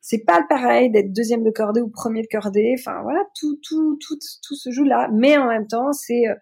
C'est 0.00 0.24
pas 0.24 0.42
pareil 0.48 0.90
d'être 0.90 1.12
deuxième 1.12 1.44
de 1.44 1.50
cordée 1.50 1.80
ou 1.80 1.88
premier 1.88 2.22
de 2.22 2.28
cordée. 2.30 2.74
Enfin 2.78 3.02
voilà, 3.02 3.20
tout 3.38 3.58
tout 3.62 3.98
tout 4.00 4.18
tout 4.42 4.54
se 4.54 4.70
joue 4.70 4.84
là, 4.84 5.08
mais 5.12 5.36
en 5.36 5.46
même 5.46 5.66
temps, 5.66 5.92
c'est 5.92 6.26
euh, 6.26 6.34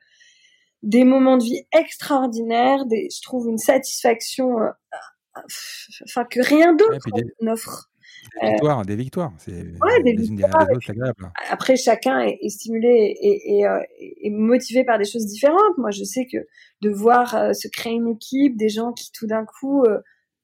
des 0.82 1.04
moments 1.04 1.36
de 1.36 1.44
vie 1.44 1.66
extraordinaires, 1.72 2.86
des, 2.86 3.08
je 3.14 3.20
trouve 3.22 3.48
une 3.48 3.58
satisfaction, 3.58 4.60
euh, 4.60 4.70
enfin 6.04 6.24
que 6.24 6.40
rien 6.40 6.72
d'autre 6.74 6.98
n'offre. 7.40 7.90
Des 8.40 8.50
victoires, 8.50 8.84
des 8.84 8.96
victoires. 8.96 9.32
C'est 9.38 9.52
ouais, 9.52 10.02
des, 10.04 10.12
victoires. 10.12 10.66
Après, 11.50 11.76
chacun 11.76 12.20
est, 12.20 12.48
stimulé 12.48 13.16
et, 13.20 13.66
euh, 13.66 13.80
et, 13.98 14.30
motivé 14.30 14.84
par 14.84 14.98
des 14.98 15.04
choses 15.04 15.26
différentes. 15.26 15.76
Moi, 15.76 15.90
je 15.90 16.04
sais 16.04 16.26
que 16.26 16.38
de 16.80 16.90
voir 16.90 17.34
euh, 17.34 17.52
se 17.52 17.68
créer 17.68 17.94
une 17.94 18.08
équipe, 18.08 18.56
des 18.56 18.68
gens 18.68 18.92
qui 18.92 19.10
tout 19.12 19.26
d'un 19.26 19.44
coup 19.44 19.84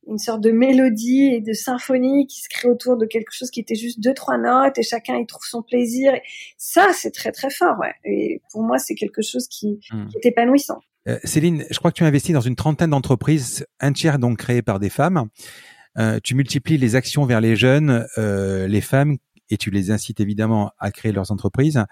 une 0.06 0.18
sorte 0.18 0.40
de 0.40 0.50
mélodie 0.50 1.32
et 1.32 1.40
de 1.40 1.52
symphonie 1.52 2.26
qui 2.26 2.40
se 2.40 2.48
crée 2.48 2.68
autour 2.68 2.96
de 2.96 3.06
quelque 3.06 3.30
chose 3.32 3.50
qui 3.50 3.60
était 3.60 3.74
juste 3.74 4.00
deux 4.00 4.14
trois 4.14 4.38
notes 4.38 4.78
et 4.78 4.82
chacun 4.82 5.16
y 5.16 5.26
trouve 5.26 5.44
son 5.44 5.62
plaisir. 5.62 6.12
ça, 6.58 6.90
c'est 6.92 7.10
très 7.10 7.32
très 7.32 7.50
fort. 7.50 7.76
Ouais. 7.78 7.94
Et 8.04 8.42
pour 8.50 8.62
moi, 8.62 8.78
c'est 8.78 8.94
quelque 8.94 9.22
chose 9.22 9.48
qui, 9.48 9.80
hmm. 9.90 10.08
est 10.14 10.26
épanouissant. 10.26 10.80
Euh, 11.06 11.18
Céline, 11.24 11.64
je 11.70 11.78
crois 11.78 11.90
que 11.90 11.96
tu 11.96 12.04
as 12.04 12.06
investi 12.06 12.32
dans 12.32 12.40
une 12.40 12.56
trentaine 12.56 12.90
d'entreprises, 12.90 13.66
un 13.80 13.92
tiers 13.92 14.18
donc 14.18 14.38
créées 14.38 14.62
par 14.62 14.78
des 14.78 14.88
femmes. 14.88 15.28
Euh, 15.98 16.18
tu 16.22 16.34
multiplies 16.34 16.78
les 16.78 16.96
actions 16.96 17.24
vers 17.24 17.40
les 17.40 17.56
jeunes, 17.56 18.06
euh, 18.18 18.66
les 18.66 18.80
femmes, 18.80 19.16
et 19.50 19.56
tu 19.56 19.70
les 19.70 19.90
incites 19.90 20.20
évidemment 20.20 20.72
à 20.78 20.90
créer 20.90 21.12
leurs 21.12 21.30
entreprises. 21.30 21.84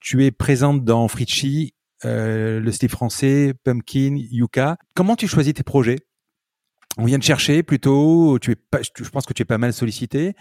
Tu 0.00 0.24
es 0.24 0.30
présente 0.30 0.84
dans 0.84 1.06
Fritchi, 1.08 1.74
le 2.02 2.70
style 2.70 2.88
français, 2.88 3.52
Pumpkin, 3.64 4.16
Yuka. 4.16 4.78
Comment 4.94 5.16
tu 5.16 5.28
choisis 5.28 5.52
tes 5.52 5.62
projets? 5.62 5.98
On 6.98 7.04
vient 7.04 7.18
de 7.18 7.22
chercher 7.22 7.62
plutôt. 7.62 8.38
Tu 8.38 8.52
es 8.52 8.56
pas, 8.56 8.80
je 8.82 9.08
pense 9.10 9.26
que 9.26 9.32
tu 9.32 9.42
es 9.42 9.44
pas 9.44 9.58
mal 9.58 9.72
sollicité. 9.72 10.34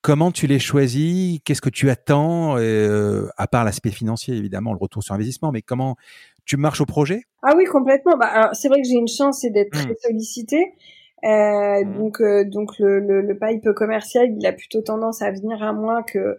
Comment 0.00 0.30
tu 0.30 0.46
les 0.46 0.58
choisis? 0.58 1.40
Qu'est-ce 1.44 1.60
que 1.60 1.70
tu 1.70 1.90
attends? 1.90 2.56
Euh, 2.58 3.28
À 3.36 3.48
part 3.48 3.64
l'aspect 3.64 3.90
financier, 3.90 4.36
évidemment, 4.36 4.72
le 4.72 4.78
retour 4.78 5.02
sur 5.02 5.14
investissement, 5.14 5.50
mais 5.50 5.62
comment 5.62 5.96
tu 6.44 6.56
marches 6.56 6.80
au 6.80 6.86
projet? 6.86 7.22
Ah 7.42 7.54
oui, 7.56 7.64
complètement. 7.64 8.16
Bah, 8.16 8.50
c'est 8.52 8.68
vrai 8.68 8.80
que 8.80 8.86
j'ai 8.86 8.94
une 8.94 9.08
chance, 9.08 9.42
d'être 9.42 9.72
très 9.72 9.86
mmh. 9.86 10.18
Euh, 11.24 11.84
mmh. 11.84 11.98
Donc, 11.98 12.20
euh, 12.20 12.44
donc 12.44 12.78
le, 12.78 13.00
le, 13.00 13.22
le, 13.22 13.38
pipe 13.38 13.72
commercial, 13.72 14.28
il 14.36 14.46
a 14.46 14.52
plutôt 14.52 14.82
tendance 14.82 15.20
à 15.22 15.30
venir 15.30 15.62
à 15.62 15.72
moi 15.72 16.02
que 16.02 16.38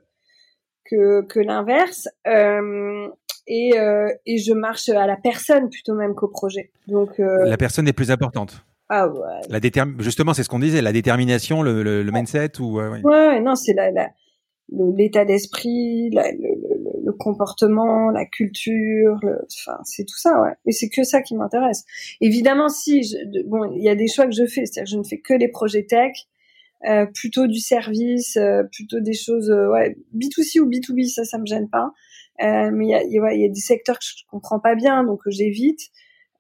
que, 0.86 1.22
que 1.24 1.40
l'inverse. 1.40 2.08
Euh, 2.28 3.08
et, 3.46 3.72
et 4.28 4.38
je 4.38 4.54
marche 4.54 4.90
à 4.90 5.08
la 5.08 5.18
personne 5.18 5.70
plutôt 5.70 5.96
même 5.96 6.14
qu'au 6.14 6.28
projet. 6.28 6.72
Donc 6.88 7.18
la 7.18 7.58
personne 7.58 7.88
est 7.88 7.94
plus 7.94 8.12
importante. 8.12 8.64
Ah 8.90 9.08
ouais. 9.08 9.42
La 9.50 9.60
justement, 10.00 10.34
c'est 10.34 10.44
ce 10.44 10.50
qu'on 10.50 10.60
disait, 10.60 10.82
la 10.82 10.92
détermination, 10.92 11.62
le, 11.62 11.84
le, 11.84 12.04
le 12.04 12.12
mindset 12.12 12.60
ou 12.60 12.80
ouais. 12.80 13.02
ouais. 13.04 13.40
non, 13.40 13.56
c'est 13.56 13.74
la, 13.74 13.92
la 13.92 14.10
l'état 14.72 15.26
d'esprit, 15.26 16.10
le, 16.12 16.79
le, 17.10 17.14
comportement, 17.14 18.10
la 18.12 18.26
culture, 18.26 19.20
enfin 19.24 19.80
c'est 19.84 20.06
tout 20.06 20.18
ça, 20.18 20.42
ouais. 20.42 20.54
Et 20.66 20.72
c'est 20.72 20.90
que 20.90 21.04
ça 21.04 21.22
qui 21.22 21.36
m'intéresse. 21.36 21.86
Évidemment, 22.22 22.70
si, 22.70 23.16
bon, 23.46 23.72
il 23.76 23.84
y 23.84 23.90
a 23.90 23.96
des 23.96 24.08
choix 24.08 24.26
que 24.26 24.34
je 24.34 24.46
fais, 24.46 24.66
c'est-à-dire 24.66 24.84
que 24.84 24.90
je 24.92 24.98
ne 24.98 25.04
fais 25.04 25.20
que 25.20 25.34
les 25.34 25.48
projets 25.48 25.84
tech, 25.84 26.14
euh, 26.88 27.06
plutôt 27.06 27.48
du 27.48 27.60
service, 27.60 28.38
euh, 28.38 28.64
plutôt 28.64 29.02
des 29.02 29.14
choses, 29.14 29.50
euh, 29.50 29.70
ouais, 29.70 29.98
B2C 30.16 30.62
ou 30.62 30.70
B2B, 30.70 31.10
ça, 31.10 31.26
ça 31.26 31.38
me 31.38 31.46
gêne 31.46 31.70
pas. 31.70 31.92
Euh, 32.42 32.72
mais 32.74 32.86
il 32.86 32.90
y 32.90 32.94
a, 32.96 33.04
y, 33.04 33.42
y 33.42 33.46
a 33.46 33.50
des 33.50 33.60
secteurs 33.60 34.00
que 34.00 34.06
je 34.06 34.24
comprends 34.30 34.60
pas 34.60 34.76
bien, 34.76 35.04
donc 35.04 35.22
j'évite. 35.28 35.90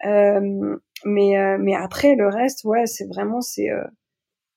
Euh, 0.05 0.78
mais 1.05 1.38
euh, 1.38 1.57
mais 1.59 1.76
après 1.76 2.15
le 2.15 2.28
reste, 2.30 2.63
ouais, 2.63 2.86
c'est 2.86 3.05
vraiment 3.05 3.41
c'est 3.41 3.67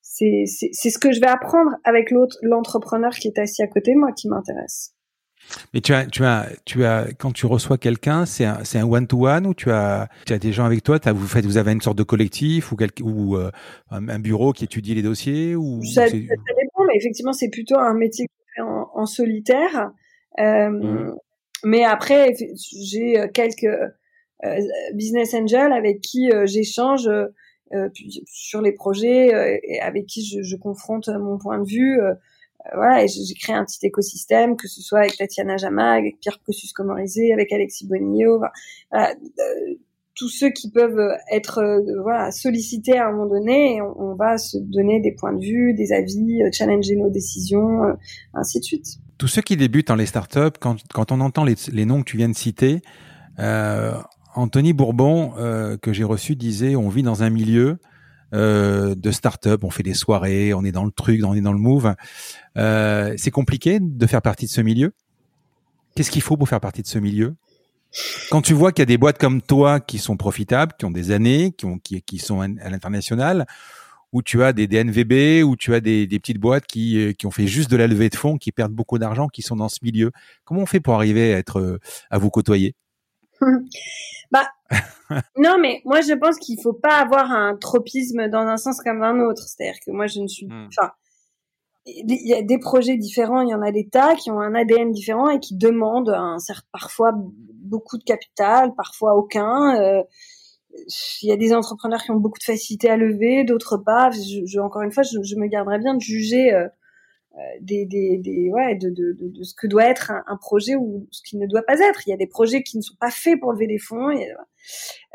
c'est 0.02 0.44
ce 0.46 0.98
que 0.98 1.12
je 1.12 1.20
vais 1.20 1.28
apprendre 1.28 1.72
avec 1.84 2.10
l'autre 2.10 2.36
l'entrepreneur 2.42 3.12
qui 3.14 3.28
est 3.28 3.38
assis 3.38 3.62
à 3.62 3.66
côté 3.66 3.94
de 3.94 3.98
moi 3.98 4.12
qui 4.12 4.28
m'intéresse. 4.28 4.94
Mais 5.74 5.80
tu 5.80 5.92
as, 5.92 6.06
tu 6.06 6.24
as, 6.24 6.48
tu 6.64 6.84
as, 6.84 7.08
quand 7.18 7.32
tu 7.32 7.46
reçois 7.46 7.78
quelqu'un, 7.78 8.24
c'est 8.26 8.44
un, 8.44 8.64
c'est 8.64 8.78
un 8.78 8.86
one 8.86 9.06
to 9.06 9.26
one 9.28 9.46
ou 9.46 9.54
tu 9.54 9.70
as, 9.70 10.08
tu 10.26 10.32
as 10.32 10.38
des 10.38 10.52
gens 10.52 10.64
avec 10.64 10.82
toi, 10.82 10.98
as, 11.04 11.12
vous 11.12 11.26
faites, 11.26 11.44
vous 11.44 11.58
avez 11.58 11.72
une 11.72 11.80
sorte 11.80 11.98
de 11.98 12.02
collectif 12.02 12.72
ou 12.72 12.76
ou 13.02 13.36
euh, 13.36 13.50
un, 13.90 14.18
bureau 14.18 14.52
qui 14.52 14.64
étudie 14.64 14.94
les 14.94 15.02
dossiers 15.02 15.54
ou 15.54 15.82
ça, 15.84 16.06
ça, 16.06 16.12
dépend, 16.16 16.84
mais 16.86 16.96
effectivement, 16.96 17.32
c'est 17.32 17.50
plutôt 17.50 17.78
un 17.78 17.94
métier 17.94 18.26
en, 18.58 18.88
en 18.94 19.06
solitaire. 19.06 19.92
Euh, 20.40 20.70
mmh. 20.70 21.16
Mais 21.64 21.84
après, 21.84 22.34
j'ai 22.88 23.18
euh, 23.18 23.28
quelques 23.28 23.64
euh, 23.64 24.60
business 24.94 25.34
angels 25.34 25.72
avec 25.72 26.00
qui 26.00 26.30
j'échange 26.44 27.08
sur 28.26 28.60
les 28.60 28.72
projets 28.72 29.60
et 29.62 29.80
avec 29.80 30.06
qui 30.06 30.26
je, 30.26 30.42
je, 30.42 30.56
confronte 30.56 31.08
mon 31.08 31.38
point 31.38 31.58
de 31.58 31.66
vue. 31.66 32.00
Voilà, 32.74 33.04
et 33.04 33.08
j'ai 33.08 33.34
créé 33.34 33.54
un 33.54 33.64
petit 33.64 33.84
écosystème, 33.86 34.56
que 34.56 34.68
ce 34.68 34.80
soit 34.80 35.00
avec 35.00 35.16
Tatiana 35.16 35.56
Jama, 35.56 35.92
avec 35.92 36.20
Pierre 36.20 36.40
Cossus 36.44 36.72
Comorizé, 36.72 37.32
avec 37.32 37.52
Alexis 37.52 37.86
Bonillo, 37.86 38.40
voilà, 38.90 39.14
tous 40.14 40.28
ceux 40.28 40.50
qui 40.50 40.70
peuvent 40.70 41.16
être 41.30 41.82
voilà 42.02 42.30
sollicités 42.30 42.98
à 42.98 43.08
un 43.08 43.12
moment 43.12 43.26
donné, 43.26 43.80
on, 43.80 44.14
va 44.14 44.36
se 44.36 44.58
donner 44.58 45.00
des 45.00 45.12
points 45.12 45.32
de 45.32 45.40
vue, 45.40 45.74
des 45.74 45.92
avis, 45.92 46.40
challenger 46.52 46.96
nos 46.96 47.10
décisions, 47.10 47.80
ainsi 48.34 48.60
de 48.60 48.64
suite. 48.64 48.98
Tous 49.18 49.28
ceux 49.28 49.42
qui 49.42 49.56
débutent 49.56 49.88
dans 49.88 49.94
les 49.94 50.06
startups, 50.06 50.58
quand, 50.60 51.12
on 51.12 51.20
entend 51.20 51.44
les, 51.44 51.86
noms 51.86 52.00
que 52.00 52.10
tu 52.10 52.16
viens 52.16 52.28
de 52.28 52.36
citer, 52.36 52.82
euh, 53.38 53.94
Anthony 54.34 54.72
Bourbon, 54.72 55.34
euh, 55.38 55.76
que 55.76 55.92
j'ai 55.92 56.04
reçu, 56.04 56.36
disait 56.36 56.76
on 56.76 56.88
vit 56.88 57.02
dans 57.02 57.22
un 57.22 57.30
milieu 57.30 57.78
euh, 58.32 58.94
de 58.94 59.10
start-up, 59.10 59.64
on 59.64 59.70
fait 59.70 59.82
des 59.82 59.94
soirées, 59.94 60.54
on 60.54 60.64
est 60.64 60.72
dans 60.72 60.84
le 60.84 60.90
truc, 60.90 61.22
on 61.24 61.34
est 61.34 61.40
dans 61.40 61.52
le 61.52 61.58
move. 61.58 61.94
Euh, 62.56 63.14
c'est 63.16 63.30
compliqué 63.30 63.78
de 63.80 64.06
faire 64.06 64.22
partie 64.22 64.46
de 64.46 64.50
ce 64.50 64.60
milieu. 64.60 64.92
Qu'est-ce 65.94 66.10
qu'il 66.10 66.22
faut 66.22 66.36
pour 66.36 66.48
faire 66.48 66.60
partie 66.60 66.82
de 66.82 66.86
ce 66.86 66.98
milieu? 66.98 67.34
Quand 68.30 68.40
tu 68.40 68.54
vois 68.54 68.72
qu'il 68.72 68.80
y 68.80 68.84
a 68.84 68.86
des 68.86 68.96
boîtes 68.96 69.18
comme 69.18 69.42
toi 69.42 69.80
qui 69.80 69.98
sont 69.98 70.16
profitables, 70.16 70.72
qui 70.78 70.86
ont 70.86 70.90
des 70.90 71.10
années, 71.10 71.52
qui, 71.52 71.66
ont, 71.66 71.78
qui, 71.78 72.18
sont 72.18 72.40
à 72.40 72.70
l'international, 72.70 73.46
où 74.12 74.22
tu 74.22 74.42
as 74.42 74.52
des 74.52 74.66
DNVB, 74.66 75.44
où 75.44 75.56
tu 75.56 75.74
as 75.74 75.80
des, 75.80 76.06
petites 76.06 76.38
boîtes 76.38 76.66
qui, 76.66 76.98
euh, 76.98 77.12
qui 77.12 77.26
ont 77.26 77.30
fait 77.30 77.46
juste 77.46 77.70
de 77.70 77.76
la 77.76 77.86
levée 77.86 78.08
de 78.08 78.16
fonds, 78.16 78.36
qui 78.36 78.52
perdent 78.52 78.72
beaucoup 78.72 78.98
d'argent, 78.98 79.28
qui 79.28 79.42
sont 79.42 79.56
dans 79.56 79.68
ce 79.68 79.78
milieu. 79.82 80.10
Comment 80.44 80.62
on 80.62 80.66
fait 80.66 80.80
pour 80.80 80.94
arriver 80.94 81.34
à 81.34 81.38
être 81.38 81.60
euh, 81.60 81.78
à 82.10 82.18
vous 82.18 82.30
côtoyer? 82.30 82.74
Bah 84.30 84.48
non, 85.36 85.58
mais 85.60 85.82
moi 85.84 86.00
je 86.00 86.14
pense 86.14 86.38
qu'il 86.38 86.60
faut 86.60 86.72
pas 86.72 86.96
avoir 86.96 87.30
un 87.30 87.56
tropisme 87.56 88.28
dans 88.28 88.46
un 88.46 88.56
sens 88.56 88.80
comme 88.82 89.00
dans 89.00 89.12
l'autre. 89.12 89.42
C'est-à-dire 89.42 89.78
que 89.84 89.90
moi 89.90 90.06
je 90.06 90.20
ne 90.20 90.28
suis, 90.28 90.46
hmm. 90.46 90.68
enfin, 90.68 90.92
il 91.84 92.26
y 92.26 92.34
a 92.34 92.42
des 92.42 92.58
projets 92.58 92.96
différents, 92.96 93.42
il 93.42 93.50
y 93.50 93.54
en 93.54 93.62
a 93.62 93.72
des 93.72 93.88
tas 93.88 94.14
qui 94.14 94.30
ont 94.30 94.40
un 94.40 94.54
ADN 94.54 94.92
différent 94.92 95.28
et 95.28 95.40
qui 95.40 95.56
demandent 95.56 96.10
un 96.10 96.38
certain, 96.38 96.66
parfois 96.72 97.12
beaucoup 97.14 97.98
de 97.98 98.04
capital, 98.04 98.74
parfois 98.74 99.16
aucun. 99.16 99.80
Euh, 99.80 100.02
il 101.22 101.28
y 101.28 101.32
a 101.32 101.36
des 101.36 101.52
entrepreneurs 101.52 102.02
qui 102.02 102.12
ont 102.12 102.16
beaucoup 102.16 102.38
de 102.38 102.44
facilité 102.44 102.88
à 102.88 102.96
lever, 102.96 103.44
d'autres 103.44 103.76
pas. 103.76 104.10
Je, 104.10 104.58
encore 104.60 104.82
une 104.82 104.92
fois, 104.92 105.02
je, 105.02 105.22
je, 105.22 105.36
me 105.36 105.46
garderais 105.46 105.78
bien 105.78 105.94
de 105.94 106.00
juger 106.00 106.54
euh, 106.54 106.66
des, 107.60 107.86
des, 107.86 108.18
des, 108.18 108.50
ouais, 108.50 108.74
de, 108.74 108.90
de, 108.90 109.16
de, 109.18 109.42
ce 109.42 109.54
que 109.54 109.66
doit 109.66 109.84
être 109.84 110.12
un, 110.26 110.36
projet 110.36 110.74
ou 110.74 111.06
ce 111.10 111.22
qui 111.22 111.38
ne 111.38 111.46
doit 111.46 111.62
pas 111.62 111.80
être. 111.80 112.06
Il 112.06 112.10
y 112.10 112.12
a 112.12 112.16
des 112.16 112.26
projets 112.26 112.62
qui 112.62 112.76
ne 112.76 112.82
sont 112.82 112.96
pas 113.00 113.10
faits 113.10 113.40
pour 113.40 113.52
lever 113.52 113.66
des 113.66 113.78
fonds. 113.78 114.10
Et, 114.10 114.30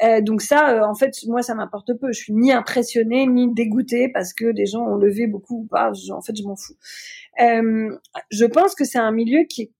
euh, 0.03 0.21
donc 0.21 0.41
ça, 0.41 0.73
euh, 0.73 0.81
en 0.83 0.95
fait, 0.95 1.11
moi, 1.27 1.43
ça 1.43 1.53
m'importe 1.53 1.93
peu. 1.93 2.11
Je 2.11 2.19
suis 2.19 2.33
ni 2.33 2.51
impressionnée 2.51 3.27
ni 3.27 3.53
dégoûtée 3.53 4.09
parce 4.09 4.33
que 4.33 4.51
des 4.51 4.65
gens 4.65 4.81
ont 4.81 4.95
levé 4.95 5.27
beaucoup 5.27 5.61
ou 5.61 5.65
pas. 5.67 5.91
en 6.11 6.21
fait, 6.21 6.35
je 6.35 6.43
m'en 6.43 6.55
fous. 6.55 6.77
je 7.37 8.45
pense 8.45 8.73
que 8.73 8.83
c'est 8.83 8.99
un 8.99 9.11
milieu 9.11 9.43
qui 9.43 9.63
est 9.63 9.71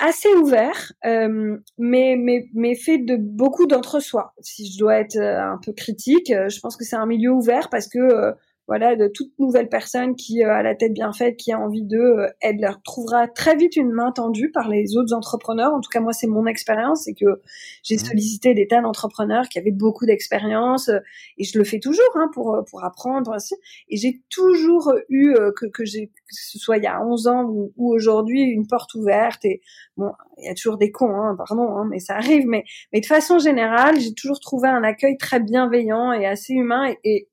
assez 0.00 0.28
ouvert, 0.34 0.92
euh, 1.04 1.58
mais, 1.78 2.16
mais, 2.18 2.48
mais 2.54 2.74
fait 2.74 2.98
de 2.98 3.16
beaucoup 3.16 3.66
d'entre-soi. 3.66 4.34
Si 4.40 4.70
je 4.70 4.78
dois 4.78 4.98
être 4.98 5.16
euh, 5.16 5.40
un 5.40 5.58
peu 5.64 5.72
critique, 5.72 6.30
euh, 6.30 6.48
je 6.48 6.60
pense 6.60 6.76
que 6.76 6.84
c'est 6.84 6.96
un 6.96 7.06
milieu 7.06 7.30
ouvert 7.30 7.68
parce 7.70 7.88
que 7.88 8.34
voilà, 8.70 8.94
de 8.94 9.08
toute 9.08 9.36
nouvelle 9.40 9.68
personne 9.68 10.14
qui 10.14 10.44
a 10.44 10.62
la 10.62 10.76
tête 10.76 10.92
bien 10.92 11.12
faite, 11.12 11.36
qui 11.36 11.50
a 11.50 11.58
envie 11.58 11.82
de, 11.82 12.28
elle 12.40 12.60
leur 12.60 12.80
trouvera 12.82 13.26
très 13.26 13.56
vite 13.56 13.74
une 13.74 13.90
main 13.90 14.12
tendue 14.12 14.52
par 14.52 14.68
les 14.68 14.96
autres 14.96 15.12
entrepreneurs. 15.12 15.74
En 15.74 15.80
tout 15.80 15.90
cas, 15.90 15.98
moi, 15.98 16.12
c'est 16.12 16.28
mon 16.28 16.46
expérience, 16.46 17.02
c'est 17.02 17.14
que 17.14 17.40
j'ai 17.82 17.96
mmh. 17.96 17.98
sollicité 17.98 18.54
des 18.54 18.68
tas 18.68 18.80
d'entrepreneurs 18.80 19.48
qui 19.48 19.58
avaient 19.58 19.72
beaucoup 19.72 20.06
d'expérience, 20.06 20.88
et 21.36 21.42
je 21.42 21.58
le 21.58 21.64
fais 21.64 21.80
toujours 21.80 22.12
hein, 22.14 22.30
pour 22.32 22.64
pour 22.70 22.84
apprendre 22.84 23.34
aussi. 23.34 23.56
Et 23.88 23.96
j'ai 23.96 24.22
toujours 24.30 24.92
eu 25.08 25.34
que 25.56 25.66
que 25.66 25.84
j'ai 25.84 26.06
que 26.06 26.12
ce 26.30 26.60
soit 26.60 26.76
il 26.76 26.84
y 26.84 26.86
a 26.86 27.04
11 27.04 27.26
ans 27.26 27.42
ou, 27.46 27.72
ou 27.76 27.92
aujourd'hui 27.92 28.40
une 28.42 28.68
porte 28.68 28.94
ouverte. 28.94 29.44
Et 29.44 29.62
bon, 29.96 30.12
il 30.38 30.44
y 30.44 30.48
a 30.48 30.54
toujours 30.54 30.78
des 30.78 30.92
cons, 30.92 31.12
hein, 31.12 31.34
pardon, 31.36 31.76
hein, 31.76 31.88
mais 31.90 31.98
ça 31.98 32.14
arrive. 32.14 32.46
Mais 32.46 32.62
mais 32.92 33.00
de 33.00 33.06
façon 33.06 33.40
générale, 33.40 33.98
j'ai 33.98 34.14
toujours 34.14 34.38
trouvé 34.38 34.68
un 34.68 34.84
accueil 34.84 35.16
très 35.16 35.40
bienveillant 35.40 36.12
et 36.12 36.24
assez 36.24 36.52
humain. 36.52 36.94
et 37.02 37.29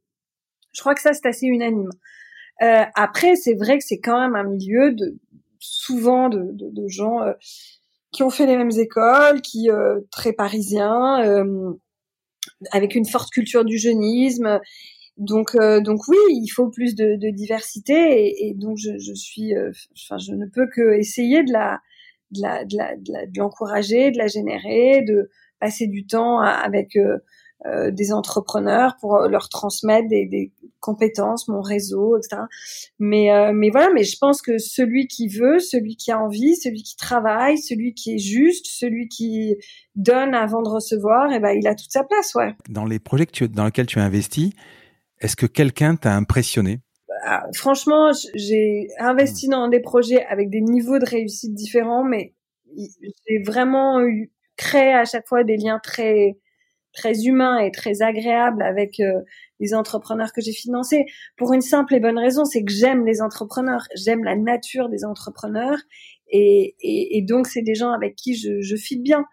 je 0.77 0.81
crois 0.83 0.93
que 0.93 1.01
ça, 1.01 1.13
c'est 1.13 1.25
assez 1.25 1.47
unanime. 1.47 1.89
Euh, 2.61 2.83
après, 2.93 3.35
c'est 3.35 3.55
vrai 3.55 3.79
que 3.79 3.83
c'est 3.83 3.99
quand 3.99 4.19
même 4.19 4.35
un 4.35 4.43
milieu 4.43 4.93
de 4.93 5.17
souvent 5.59 6.29
de, 6.29 6.87
gens 6.87 7.21
euh, 7.23 7.33
qui 8.11 8.21
ont 8.21 8.29
fait 8.29 8.45
les 8.45 8.57
mêmes 8.57 8.77
écoles, 8.77 9.41
qui 9.41 9.71
euh, 9.71 10.01
très 10.11 10.33
parisiens, 10.33 11.23
euh, 11.25 11.73
avec 12.71 12.93
une 12.93 13.05
forte 13.05 13.31
culture 13.31 13.65
du 13.65 13.79
jeunisme. 13.79 14.59
Donc, 15.17 15.57
donc 15.57 16.07
oui, 16.07 16.17
il 16.29 16.47
faut 16.49 16.69
plus 16.69 16.93
de, 16.93 17.31
diversité 17.31 18.47
et, 18.47 18.53
donc 18.53 18.77
je, 18.77 19.13
suis, 19.15 19.53
enfin, 19.95 20.19
je 20.19 20.33
ne 20.33 20.45
peux 20.45 20.67
que 20.67 20.95
essayer 20.95 21.43
de 21.43 21.51
la, 21.51 21.79
de 22.29 22.41
la, 22.43 22.65
de 22.65 22.77
la, 22.77 22.95
de 23.25 23.39
l'encourager, 23.39 24.11
de 24.11 24.17
la 24.19 24.27
générer, 24.27 25.01
de 25.01 25.31
passer 25.59 25.87
du 25.87 26.05
temps 26.05 26.39
avec 26.39 26.95
euh, 27.65 27.89
des 27.89 28.13
entrepreneurs 28.13 28.97
pour 29.01 29.17
leur 29.27 29.49
transmettre 29.49 30.07
des, 30.07 30.25
des, 30.25 30.51
compétences, 30.79 31.47
mon 31.47 31.61
réseau, 31.61 32.17
etc. 32.17 32.43
Mais 32.99 33.31
euh, 33.33 33.51
mais 33.53 33.71
voilà, 33.71 33.89
mais 33.93 34.03
je 34.03 34.15
pense 34.17 34.43
que 34.43 34.59
celui 34.59 35.07
qui 35.07 35.27
veut, 35.27 35.59
celui 35.59 35.95
qui 35.95 36.11
a 36.11 36.21
envie, 36.21 36.55
celui 36.55 36.83
qui 36.83 36.95
travaille, 36.95 37.57
celui 37.57 37.93
qui 37.95 38.13
est 38.13 38.19
juste, 38.19 38.67
celui 38.67 39.07
qui 39.07 39.55
donne 39.95 40.35
avant 40.35 40.61
de 40.61 40.69
recevoir, 40.69 41.31
et 41.31 41.37
eh 41.37 41.39
ben 41.39 41.51
il 41.51 41.67
a 41.67 41.73
toute 41.73 41.91
sa 41.91 42.03
place, 42.03 42.35
ouais. 42.35 42.55
Dans 42.69 42.85
les 42.85 42.99
projets 42.99 43.25
que 43.25 43.31
tu, 43.31 43.49
dans 43.49 43.65
lesquels 43.65 43.87
tu 43.87 43.99
as 43.99 44.03
investi, 44.03 44.53
est-ce 45.19 45.35
que 45.35 45.47
quelqu'un 45.47 45.95
t'a 45.95 46.13
impressionné? 46.13 46.79
Bah, 47.07 47.43
Franchement, 47.55 48.11
j'ai 48.35 48.87
investi 48.99 49.47
dans 49.47 49.67
des 49.67 49.79
projets 49.79 50.25
avec 50.25 50.49
des 50.51 50.61
niveaux 50.61 50.99
de 50.99 51.09
réussite 51.09 51.55
différents, 51.55 52.03
mais 52.03 52.35
j'ai 53.27 53.41
vraiment 53.43 54.01
eu, 54.01 54.31
créé 54.57 54.93
à 54.93 55.05
chaque 55.05 55.27
fois 55.27 55.43
des 55.43 55.57
liens 55.57 55.79
très 55.81 56.37
très 56.97 57.25
humain 57.25 57.59
et 57.59 57.71
très 57.71 58.01
agréable 58.01 58.61
avec 58.63 58.99
euh, 58.99 59.21
les 59.59 59.73
entrepreneurs 59.73 60.33
que 60.33 60.41
j'ai 60.41 60.51
financés 60.51 61.05
pour 61.37 61.53
une 61.53 61.61
simple 61.61 61.95
et 61.95 61.99
bonne 61.99 62.17
raison, 62.17 62.43
c'est 62.43 62.63
que 62.63 62.71
j'aime 62.71 63.05
les 63.05 63.21
entrepreneurs, 63.21 63.83
j'aime 63.95 64.23
la 64.23 64.35
nature 64.35 64.89
des 64.89 65.05
entrepreneurs 65.05 65.77
et, 66.29 66.75
et, 66.81 67.17
et 67.17 67.21
donc 67.21 67.47
c'est 67.47 67.61
des 67.61 67.75
gens 67.75 67.91
avec 67.91 68.15
qui 68.15 68.35
je, 68.35 68.61
je 68.61 68.75
fit 68.75 68.99
bien. 68.99 69.25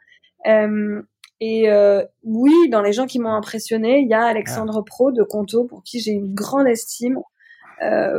Euh, 0.47 1.03
et 1.41 1.71
euh, 1.71 2.05
oui, 2.23 2.55
dans 2.71 2.83
les 2.83 2.93
gens 2.93 3.07
qui 3.07 3.19
m'ont 3.19 3.33
impressionné, 3.33 3.99
il 3.99 4.09
y 4.09 4.15
a 4.15 4.25
Alexandre 4.25 4.83
Pro 4.83 5.11
de 5.11 5.23
Conto 5.25 5.65
pour 5.65 5.83
qui 5.83 6.01
j'ai 6.01 6.13
une 6.13 6.33
grande 6.33 6.69
estime, 6.69 7.19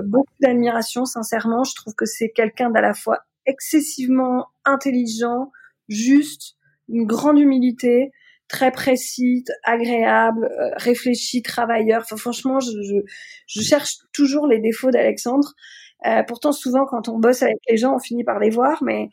beaucoup 0.04 0.36
d'admiration. 0.42 1.06
Sincèrement, 1.06 1.64
je 1.64 1.74
trouve 1.76 1.96
que 1.96 2.06
c'est 2.06 2.30
quelqu'un 2.30 2.70
d'à 2.70 2.82
la 2.82 2.94
fois 2.94 3.20
excessivement 3.46 4.48
intelligent, 4.66 5.52
juste, 5.88 6.56
une 6.90 7.06
grande 7.06 7.40
humilité, 7.40 8.12
très 8.48 8.72
précis, 8.72 9.44
agréable, 9.64 10.46
euh, 10.46 10.70
réfléchi, 10.78 11.42
travailleur. 11.42 12.02
Enfin, 12.04 12.18
franchement, 12.18 12.60
je, 12.60 12.72
je, 12.82 12.96
je, 13.48 13.62
cherche 13.62 13.98
toujours 14.14 14.48
les 14.48 14.60
défauts 14.60 14.92
d'Alexandre. 14.92 15.54
Euh, 16.06 16.22
pourtant, 16.24 16.52
souvent, 16.52 16.86
quand 16.86 17.10
on 17.10 17.18
bosse 17.18 17.42
avec 17.42 17.58
les 17.70 17.78
gens, 17.78 17.96
on 17.96 18.00
finit 18.00 18.24
par 18.24 18.40
les 18.40 18.50
voir. 18.50 18.84
Mais 18.84 19.10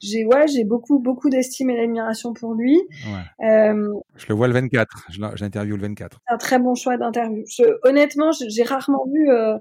j'ai, 0.00 0.24
ouais, 0.24 0.48
j'ai 0.48 0.64
beaucoup, 0.64 0.98
beaucoup 0.98 1.28
d'estime 1.28 1.70
et 1.70 1.76
d'admiration 1.76 2.32
pour 2.32 2.54
lui. 2.54 2.78
Ouais. 3.06 3.46
Euh, 3.46 3.92
je 4.16 4.26
le 4.28 4.34
vois 4.34 4.48
le 4.48 4.54
24. 4.54 5.08
J'interview 5.34 5.76
le 5.76 5.82
24. 5.82 6.18
C'est 6.26 6.34
un 6.34 6.38
très 6.38 6.58
bon 6.58 6.74
choix 6.74 6.96
d'interview. 6.96 7.44
honnêtement, 7.82 8.30
j'ai 8.32 8.62
rarement 8.62 9.04
vu, 9.12 9.30
euh, 9.30 9.58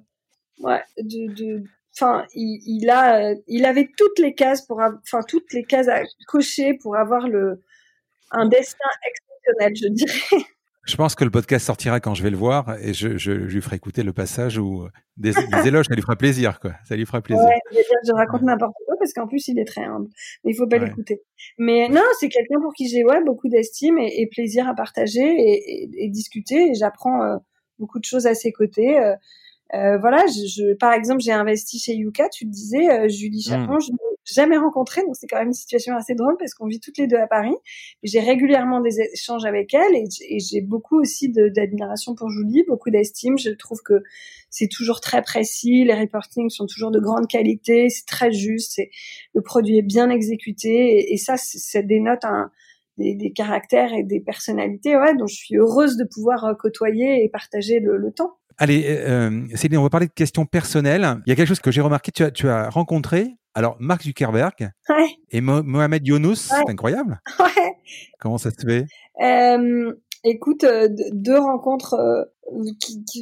ouais, 0.60 0.82
de, 1.02 1.34
de 1.34 1.64
enfin 1.96 2.26
il, 2.34 2.62
il, 2.66 2.90
a 2.90 3.34
il 3.48 3.66
avait 3.66 3.90
toutes 3.98 4.20
les 4.20 4.34
cases 4.34 4.62
pour 4.66 4.80
enfin 4.80 5.22
toutes 5.28 5.52
les 5.54 5.64
cases 5.64 5.88
à 5.90 6.02
cocher 6.28 6.76
pour 6.76 6.96
avoir 6.96 7.28
le 7.28 7.62
un 8.32 8.48
destin 8.48 8.90
exceptionnel, 9.08 9.74
je 9.76 9.88
dirais. 9.88 10.46
Je 10.86 10.96
pense 10.96 11.14
que 11.14 11.24
le 11.24 11.30
podcast 11.30 11.68
sortira 11.68 12.00
quand 12.00 12.16
je 12.16 12.24
vais 12.24 12.32
le 12.32 12.38
voir 12.38 12.76
et 12.82 12.96
je, 12.96 13.16
je, 13.16 13.32
lui 13.32 13.62
ferai 13.62 13.76
écouter 13.76 14.02
le 14.02 14.12
passage 14.12 14.58
où 14.58 14.88
des, 15.18 15.34
des, 15.34 15.68
éloges, 15.68 15.86
ça 15.88 15.94
lui 15.94 16.02
fera 16.02 16.16
plaisir, 16.16 16.60
quoi. 16.60 16.72
Ça 16.88 16.96
lui 16.96 17.06
fera 17.06 17.22
plaisir. 17.22 17.44
Ouais, 17.44 17.84
je 18.08 18.12
raconte 18.12 18.42
n'importe 18.42 18.74
quoi 18.88 18.96
parce 18.98 19.14
qu'en 19.14 19.28
plus 19.28 19.48
il 19.50 19.60
est 19.60 19.66
très 19.66 19.84
humble, 19.84 20.08
mais 20.44 20.52
il 20.52 20.56
faut 20.56 20.66
pas 20.66 20.80
l'écouter. 20.80 21.22
Mais 21.60 21.90
non, 21.90 22.02
c'est 22.20 22.30
quelqu'un 22.30 22.60
pour 22.60 22.74
qui 22.74 22.90
j'ai 22.90 23.04
ouais 23.04 23.24
beaucoup 23.24 23.50
d'estime 23.50 24.00
et, 24.00 24.22
et, 24.22 24.28
plaisir 24.28 24.68
à 24.68 24.74
partager 24.74 25.22
et, 25.22 25.84
et, 25.84 26.06
et 26.06 26.10
discuter. 26.10 26.72
Et 26.72 26.74
j'apprends 26.74 27.22
euh, 27.22 27.38
beaucoup 27.78 28.00
de 28.00 28.06
choses 28.06 28.26
à 28.26 28.34
ses 28.34 28.52
côtés. 28.52 28.98
Euh, 29.00 29.98
voilà, 30.00 30.26
je, 30.28 30.74
par 30.74 30.94
exemple, 30.94 31.22
j'ai 31.22 31.34
investi 31.34 31.78
chez 31.78 31.94
Yuka, 31.94 32.30
tu 32.30 32.46
le 32.46 32.52
disais, 32.52 33.10
Julie 33.10 33.46
mmh. 33.46 33.50
Chapon, 33.52 33.80
je 33.80 33.92
jamais 34.34 34.58
rencontré, 34.58 35.02
donc 35.02 35.16
c'est 35.16 35.28
quand 35.28 35.38
même 35.38 35.48
une 35.48 35.54
situation 35.54 35.96
assez 35.96 36.16
drôle 36.16 36.36
parce 36.38 36.54
qu'on 36.54 36.68
vit 36.68 36.80
toutes 36.80 36.98
les 36.98 37.08
deux 37.08 37.18
à 37.18 37.28
Paris. 37.28 37.56
J'ai 38.04 38.20
régulièrement 38.20 38.82
des 38.82 39.00
échanges 39.14 39.46
avec 39.46 39.74
elle 39.74 39.96
et, 39.96 40.40
j'ai 40.40 40.62
beaucoup 40.62 41.00
aussi 41.00 41.30
d'admiration 41.30 42.16
pour 42.16 42.30
Julie, 42.30 42.64
beaucoup 42.68 42.90
d'estime. 42.90 43.38
Je 43.38 43.50
trouve 43.52 43.82
que 43.84 44.04
c'est 44.50 44.68
toujours 44.68 45.02
très 45.02 45.22
précis, 45.22 45.84
les 45.84 45.94
reportings 45.94 46.50
sont 46.50 46.66
toujours 46.66 46.92
de 46.92 47.00
grande 47.00 47.28
qualité, 47.28 47.90
c'est 47.90 48.06
très 48.06 48.32
juste, 48.32 48.82
le 49.34 49.42
produit 49.42 49.78
est 49.78 49.84
bien 49.84 50.10
exécuté 50.10 51.14
et, 51.14 51.18
ça, 51.18 51.36
ça 51.38 51.82
dénote 51.82 52.24
un, 52.24 52.52
des, 53.00 53.32
caractères 53.32 53.94
et 53.94 54.04
des 54.04 54.20
personnalités, 54.20 54.96
ouais, 54.98 55.16
dont 55.16 55.28
je 55.28 55.36
suis 55.36 55.56
heureuse 55.58 55.98
de 55.98 56.04
pouvoir 56.04 56.46
euh, 56.46 56.54
côtoyer 56.54 57.24
et 57.24 57.30
partager 57.30 57.80
le, 57.80 58.12
temps. 58.12 58.38
Allez, 58.58 58.86
euh, 58.88 59.48
Céline, 59.56 59.78
on 59.78 59.84
va 59.84 59.90
parler 59.90 60.08
de 60.08 60.14
questions 60.14 60.46
personnelles. 60.46 61.08
Il 61.26 61.30
y 61.30 61.34
a 61.34 61.36
quelque 61.36 61.48
chose 61.48 61.62
que 61.62 61.72
j'ai 61.72 61.82
remarqué, 61.82 62.12
tu 62.12 62.24
as, 62.24 62.32
tu 62.32 62.50
as 62.50 62.70
rencontré 62.70 63.36
alors, 63.56 63.76
Mark 63.80 64.04
Zuckerberg 64.04 64.72
et 65.32 65.42
Mohamed 65.42 66.08
Younous, 66.08 66.36
c'est 66.36 66.70
incroyable. 66.70 67.20
Ouais. 67.40 67.76
Comment 68.20 68.38
ça 68.38 68.52
se 68.52 68.66
fait? 68.66 68.86
Euh, 69.22 69.94
Écoute, 70.26 70.66
euh, 70.66 70.90
deux 71.14 71.40
rencontres 71.40 71.94
euh, 71.94 72.24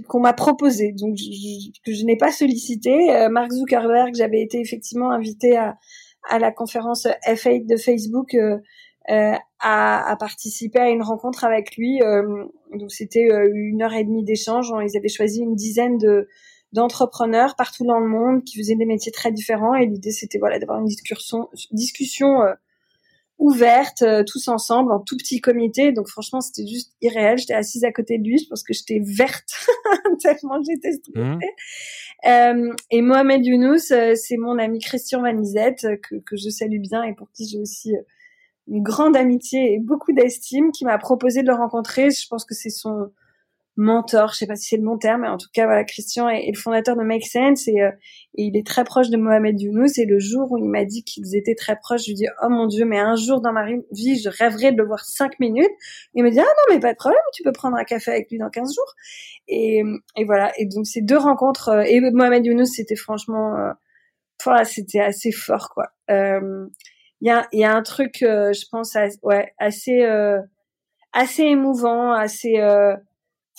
qu'on 0.07 0.19
m'a 0.19 0.33
proposées, 0.33 0.93
donc 0.93 1.15
que 1.85 1.93
je 1.93 2.03
n'ai 2.05 2.17
pas 2.17 2.31
sollicité. 2.31 3.15
Euh, 3.15 3.29
Mark 3.29 3.51
Zuckerberg, 3.51 4.15
j'avais 4.15 4.41
été 4.41 4.59
effectivement 4.59 5.11
invité 5.11 5.57
à, 5.57 5.77
à 6.27 6.39
la 6.39 6.51
conférence 6.51 7.05
F8 7.27 7.67
de 7.67 7.77
Facebook 7.77 8.33
euh, 8.33 8.57
à, 9.09 10.11
à, 10.11 10.15
participer 10.15 10.79
à 10.79 10.89
une 10.89 11.03
rencontre 11.03 11.43
avec 11.45 11.77
lui. 11.77 11.99
donc 12.73 12.91
c'était 12.91 13.27
une 13.53 13.81
heure 13.81 13.93
et 13.93 14.03
demie 14.03 14.23
d'échange. 14.23 14.73
Ils 14.83 14.97
avaient 14.97 15.07
choisi 15.07 15.41
une 15.41 15.55
dizaine 15.55 15.97
de 15.97 16.27
d'entrepreneurs 16.73 17.55
partout 17.55 17.85
dans 17.85 17.99
le 17.99 18.07
monde 18.07 18.43
qui 18.43 18.57
faisaient 18.57 18.75
des 18.75 18.85
métiers 18.85 19.11
très 19.11 19.31
différents. 19.31 19.75
Et 19.75 19.85
l'idée 19.85 20.11
c'était 20.11 20.37
voilà 20.37 20.59
d'avoir 20.59 20.79
une 20.79 20.85
discussion 20.85 21.49
discussion 21.71 22.41
euh, 22.41 22.53
ouverte 23.37 24.01
euh, 24.01 24.23
tous 24.25 24.47
ensemble 24.47 24.91
en 24.91 24.99
tout 24.99 25.17
petit 25.17 25.39
comité. 25.39 25.91
Donc 25.91 26.07
franchement 26.07 26.41
c'était 26.41 26.67
juste 26.67 26.93
irréel. 27.01 27.37
J'étais 27.37 27.53
assise 27.53 27.83
à 27.83 27.91
côté 27.91 28.17
de 28.17 28.23
lui 28.23 28.37
je 28.37 28.47
pense 28.49 28.63
que 28.63 28.73
j'étais 28.73 29.01
verte 29.03 29.49
tellement 30.21 30.61
j'étais 30.61 30.93
stressée. 30.93 31.19
Mmh. 31.19 31.39
euh, 32.27 32.73
et 32.91 33.01
Mohamed 33.01 33.45
Younous 33.45 33.93
c'est 34.15 34.37
mon 34.37 34.57
ami 34.57 34.79
Christian 34.79 35.21
Vanizette 35.21 35.87
que, 36.03 36.15
que 36.15 36.35
je 36.35 36.49
salue 36.49 36.79
bien 36.79 37.03
et 37.03 37.13
pour 37.13 37.31
qui 37.31 37.47
j'ai 37.47 37.59
aussi 37.59 37.93
une 38.67 38.83
grande 38.83 39.15
amitié 39.15 39.73
et 39.73 39.79
beaucoup 39.79 40.11
d'estime 40.11 40.71
qui 40.71 40.83
m'a 40.83 40.97
proposé 40.97 41.41
de 41.41 41.47
le 41.47 41.53
rencontrer. 41.53 42.09
Je 42.11 42.27
pense 42.27 42.43
que 42.43 42.53
c'est 42.53 42.69
son 42.69 43.11
mentor, 43.77 44.33
je 44.33 44.39
sais 44.39 44.47
pas 44.47 44.55
si 44.55 44.69
c'est 44.69 44.77
le 44.77 44.83
bon 44.83 44.97
terme, 44.97 45.21
mais 45.21 45.27
en 45.27 45.37
tout 45.37 45.49
cas, 45.53 45.65
voilà, 45.65 45.83
Christian 45.83 46.27
est, 46.27 46.47
le 46.47 46.57
fondateur 46.57 46.95
de 46.95 47.03
Make 47.03 47.25
Sense 47.25 47.67
et, 47.67 47.81
euh, 47.81 47.91
il 48.33 48.57
est 48.57 48.65
très 48.65 48.83
proche 48.83 49.09
de 49.09 49.17
Mohamed 49.17 49.59
Younous. 49.59 49.99
Et 49.99 50.05
le 50.05 50.19
jour 50.19 50.51
où 50.51 50.57
il 50.57 50.65
m'a 50.65 50.83
dit 50.83 51.03
qu'ils 51.03 51.35
étaient 51.35 51.55
très 51.55 51.75
proches, 51.75 52.01
je 52.01 52.07
lui 52.07 52.15
dis, 52.15 52.27
oh 52.43 52.49
mon 52.49 52.65
Dieu, 52.65 52.85
mais 52.85 52.99
un 52.99 53.15
jour 53.15 53.39
dans 53.39 53.53
ma 53.53 53.65
vie, 53.91 54.19
je 54.19 54.29
rêverais 54.29 54.71
de 54.71 54.77
le 54.77 54.85
voir 54.85 55.05
cinq 55.05 55.39
minutes. 55.39 55.69
Il 56.15 56.23
me 56.23 56.31
dit, 56.31 56.39
ah 56.39 56.43
non, 56.43 56.75
mais 56.75 56.79
pas 56.79 56.93
de 56.93 56.97
problème, 56.97 57.21
tu 57.33 57.43
peux 57.43 57.51
prendre 57.51 57.77
un 57.77 57.83
café 57.83 58.11
avec 58.11 58.31
lui 58.31 58.39
dans 58.39 58.49
15 58.49 58.73
jours. 58.75 58.93
Et, 59.47 59.83
et 60.15 60.25
voilà. 60.25 60.51
Et 60.57 60.65
donc, 60.65 60.87
ces 60.87 61.01
deux 61.01 61.17
rencontres, 61.17 61.69
euh, 61.69 61.83
et 61.83 62.01
Mohamed 62.11 62.45
Younous, 62.45 62.65
c'était 62.65 62.95
franchement, 62.95 63.55
euh, 63.55 63.71
voilà, 64.43 64.65
c'était 64.65 65.01
assez 65.01 65.31
fort, 65.31 65.69
quoi. 65.73 65.85
Il 66.09 67.27
y, 67.27 67.31
a, 67.31 67.47
y 67.51 67.63
a 67.63 67.75
un 67.75 67.81
truc, 67.81 68.17
je 68.21 68.65
pense, 68.71 68.95
ouais, 69.23 69.51
assez, 69.57 70.05
assez 71.13 71.43
émouvant, 71.43 72.11
assez 72.11 72.59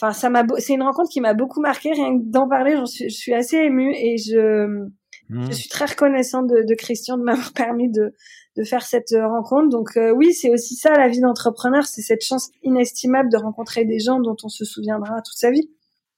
enfin 0.00 0.12
ça 0.12 0.30
m'a 0.30 0.44
c'est 0.58 0.74
une 0.74 0.82
rencontre 0.82 1.10
qui 1.10 1.20
m'a 1.20 1.34
beaucoup 1.34 1.60
marqué 1.60 1.92
rien 1.92 2.18
que 2.18 2.24
d'en 2.24 2.48
parler 2.48 2.76
suis, 2.86 3.08
je 3.08 3.14
suis 3.14 3.34
assez 3.34 3.56
émue 3.56 3.92
et 3.94 4.16
je 4.16 4.86
je 5.30 5.36
mmh. 5.36 5.52
suis 5.52 5.68
très 5.68 5.84
reconnaissante 5.84 6.46
de, 6.46 6.64
de 6.66 6.74
Christian 6.74 7.18
de 7.18 7.22
m'avoir 7.22 7.52
permis 7.54 7.90
de 7.90 8.14
de 8.56 8.64
faire 8.64 8.82
cette 8.82 9.14
rencontre. 9.14 9.68
Donc 9.68 9.96
euh, 9.96 10.10
oui 10.10 10.32
c'est 10.32 10.50
aussi 10.50 10.74
ça 10.74 10.96
la 10.96 11.08
vie 11.08 11.20
d'entrepreneur 11.20 11.86
c'est 11.86 12.02
cette 12.02 12.24
chance 12.24 12.50
inestimable 12.62 13.30
de 13.30 13.36
rencontrer 13.36 13.84
des 13.84 13.98
gens 13.98 14.20
dont 14.20 14.36
on 14.42 14.48
se 14.48 14.64
souviendra 14.64 15.20
toute 15.22 15.36
sa 15.36 15.50
vie. 15.50 15.68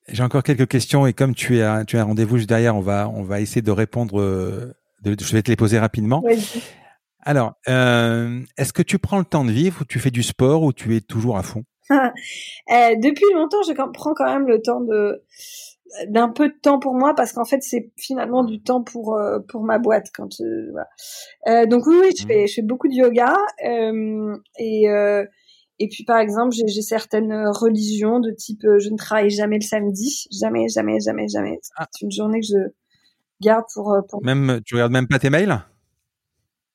J'ai 0.09 0.23
encore 0.23 0.43
quelques 0.43 0.69
questions 0.69 1.07
et 1.07 1.13
comme 1.13 1.35
tu 1.35 1.59
es 1.59 1.85
tu 1.87 1.97
as 1.97 2.01
un 2.01 2.05
rendez-vous 2.05 2.37
juste 2.37 2.49
derrière 2.49 2.77
on 2.77 2.81
va 2.81 3.09
on 3.09 3.23
va 3.23 3.41
essayer 3.41 3.63
de 3.63 3.71
répondre 3.71 4.21
euh, 4.21 4.75
de, 5.03 5.17
je 5.19 5.33
vais 5.33 5.43
te 5.43 5.51
les 5.51 5.57
poser 5.57 5.79
rapidement. 5.79 6.23
Alors 7.23 7.55
euh, 7.69 8.41
est-ce 8.57 8.73
que 8.73 8.83
tu 8.83 8.99
prends 8.99 9.19
le 9.19 9.25
temps 9.25 9.45
de 9.45 9.53
vivre 9.53 9.83
ou 9.83 9.85
tu 9.85 9.99
fais 9.99 10.11
du 10.11 10.23
sport 10.23 10.63
ou 10.63 10.73
tu 10.73 10.97
es 10.97 11.01
toujours 11.01 11.37
à 11.37 11.43
fond? 11.43 11.65
euh, 11.65 11.70
depuis 13.01 13.25
longtemps, 13.35 13.63
je 13.67 13.73
prends 13.93 14.15
quand 14.15 14.27
même 14.27 14.47
le 14.47 14.63
temps 14.63 14.81
de 14.81 15.23
d'un 16.09 16.29
peu 16.29 16.49
de 16.49 16.55
temps 16.55 16.79
pour 16.79 16.95
moi 16.95 17.15
parce 17.15 17.33
qu'en 17.33 17.45
fait 17.45 17.63
c'est 17.63 17.91
finalement 17.97 18.45
du 18.45 18.63
temps 18.63 18.83
pour 18.83 19.17
euh, 19.17 19.41
pour 19.49 19.63
ma 19.63 19.79
boîte 19.79 20.11
quand 20.15 20.41
euh, 20.41 20.71
voilà. 20.71 20.89
euh, 21.49 21.67
donc 21.67 21.87
oui, 21.87 21.97
oui 22.01 22.11
je 22.17 22.27
fais 22.27 22.47
je 22.47 22.55
fais 22.55 22.63
beaucoup 22.63 22.89
de 22.89 22.95
yoga 22.95 23.37
euh, 23.67 24.37
et 24.59 24.85
et 25.83 25.89
puis 25.89 26.05
par 26.05 26.19
exemple 26.19 26.55
j'ai 26.55 26.83
certaines 26.83 27.35
religions 27.49 28.21
de 28.21 28.31
type 28.31 28.63
je 28.63 28.89
ne 28.91 28.97
travaille 28.97 29.31
jamais 29.31 29.57
le 29.57 29.65
samedi 29.65 30.27
jamais 30.31 30.69
jamais 30.69 31.01
jamais 31.01 31.27
jamais 31.29 31.59
ah. 31.77 31.89
c'est 31.91 32.05
une 32.05 32.13
journée 32.13 32.41
que 32.41 32.47
je 32.47 32.71
garde 33.41 33.65
pour 33.75 33.97
pour 34.09 34.25
même 34.25 34.61
tu 34.65 34.75
regardes 34.75 34.93
même 34.93 35.09
pas 35.09 35.19
tes 35.19 35.31
mails? 35.31 35.61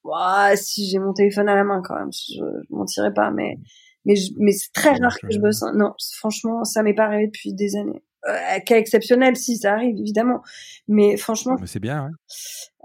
Ouais, 0.03 0.55
si 0.55 0.87
j'ai 0.87 0.99
mon 0.99 1.13
téléphone 1.13 1.49
à 1.49 1.55
la 1.55 1.63
main 1.63 1.81
quand 1.83 1.95
même 1.95 2.11
je, 2.11 2.43
je 2.69 2.75
mentirais 2.75 3.13
pas 3.13 3.31
mais 3.31 3.57
mais 4.05 4.15
mais 4.37 4.51
c'est 4.51 4.71
très 4.73 4.93
rare 4.93 5.17
que 5.19 5.31
je 5.31 5.39
bosse. 5.39 5.63
Non, 5.73 5.93
franchement, 6.17 6.63
ça 6.63 6.83
m'est 6.83 6.93
pas 6.93 7.05
arrivé 7.05 7.27
depuis 7.27 7.53
des 7.53 7.75
années. 7.75 8.03
Euh, 8.27 8.59
cas 8.65 8.77
exceptionnel, 8.77 9.35
si 9.35 9.57
ça 9.57 9.73
arrive 9.73 9.99
évidemment, 9.99 10.41
mais 10.87 11.15
franchement. 11.15 11.55
Mais 11.59 11.67
c'est 11.67 11.79
bien. 11.79 12.09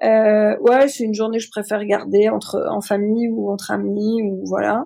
Ouais, 0.01 0.09
euh, 0.09 0.59
ouais 0.61 0.89
c'est 0.89 1.05
une 1.05 1.15
journée 1.15 1.39
que 1.39 1.45
je 1.45 1.51
préfère 1.51 1.85
garder 1.87 2.29
entre 2.29 2.67
en 2.71 2.83
famille 2.83 3.29
ou 3.29 3.51
entre 3.51 3.71
amis 3.71 4.23
ou 4.23 4.45
voilà. 4.47 4.85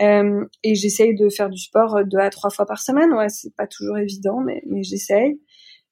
Euh, 0.00 0.44
et 0.62 0.74
j'essaye 0.74 1.14
de 1.14 1.28
faire 1.28 1.48
du 1.48 1.58
sport 1.58 2.04
deux 2.04 2.18
à 2.18 2.30
trois 2.30 2.50
fois 2.50 2.66
par 2.66 2.80
semaine. 2.80 3.12
Ouais, 3.12 3.28
c'est 3.28 3.54
pas 3.54 3.66
toujours 3.66 3.98
évident, 3.98 4.40
mais 4.40 4.62
mais 4.66 4.82
j'essaye. 4.82 5.38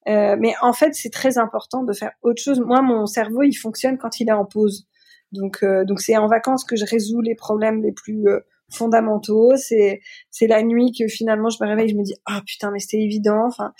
Euh, 0.08 0.36
mais 0.38 0.54
en 0.60 0.72
fait, 0.72 0.94
c'est 0.94 1.10
très 1.10 1.38
important 1.38 1.82
de 1.82 1.92
faire 1.92 2.12
autre 2.22 2.42
chose. 2.42 2.60
Moi, 2.60 2.82
mon 2.82 3.06
cerveau, 3.06 3.42
il 3.42 3.54
fonctionne 3.54 3.98
quand 3.98 4.20
il 4.20 4.28
est 4.28 4.32
en 4.32 4.44
pause. 4.44 4.86
Donc, 5.32 5.62
euh, 5.62 5.84
donc 5.84 6.00
c'est 6.00 6.16
en 6.16 6.28
vacances 6.28 6.64
que 6.64 6.76
je 6.76 6.84
résous 6.84 7.20
les 7.20 7.34
problèmes 7.34 7.82
les 7.82 7.92
plus 7.92 8.28
euh, 8.28 8.40
fondamentaux. 8.74 9.52
C'est 9.56 10.00
c'est 10.30 10.46
la 10.46 10.62
nuit 10.62 10.92
que 10.98 11.06
finalement 11.08 11.48
je 11.48 11.58
me 11.62 11.68
réveille, 11.68 11.88
je 11.88 11.96
me 11.96 12.02
dis 12.02 12.14
ah 12.26 12.42
putain 12.46 12.70
mais 12.70 12.78
c'était 12.78 13.02
évident. 13.02 13.46
Enfin 13.46 13.72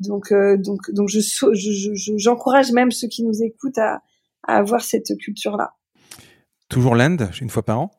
donc 0.00 0.32
euh, 0.32 0.56
donc 0.56 0.90
donc 0.92 1.08
je 1.08 1.20
j'encourage 2.16 2.68
je, 2.68 2.72
même 2.72 2.90
ceux 2.90 3.08
qui 3.08 3.24
nous 3.24 3.42
écoutent 3.42 3.78
à, 3.78 4.02
à 4.46 4.56
avoir 4.58 4.82
cette 4.82 5.16
culture 5.18 5.56
là. 5.56 5.72
Toujours 6.68 6.94
l'Inde 6.94 7.30
une 7.40 7.50
fois 7.50 7.62
par 7.62 7.80
an? 7.80 7.90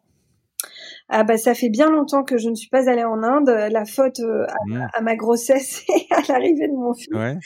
Ah 1.10 1.24
bah 1.24 1.38
ça 1.38 1.54
fait 1.54 1.70
bien 1.70 1.90
longtemps 1.90 2.24
que 2.24 2.38
je 2.38 2.50
ne 2.50 2.56
suis 2.56 2.70
pas 2.70 2.90
allée 2.90 3.06
en 3.06 3.24
Inde. 3.24 3.50
La 3.72 3.86
faute 3.86 4.20
euh, 4.20 4.46
mmh. 4.66 4.88
à, 4.94 5.02
ma 5.02 5.16
grossesse 5.16 5.84
et 5.96 6.14
à 6.14 6.22
l'arrivée 6.28 6.68
de 6.68 6.74
mon 6.74 6.94
fils, 6.94 7.08
ouais. 7.14 7.38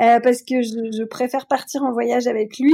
euh, 0.00 0.18
parce 0.20 0.42
que 0.42 0.62
je, 0.62 0.98
je, 0.98 1.04
préfère 1.04 1.46
partir 1.46 1.84
en 1.84 1.92
voyage 1.92 2.26
avec 2.26 2.58
lui 2.58 2.72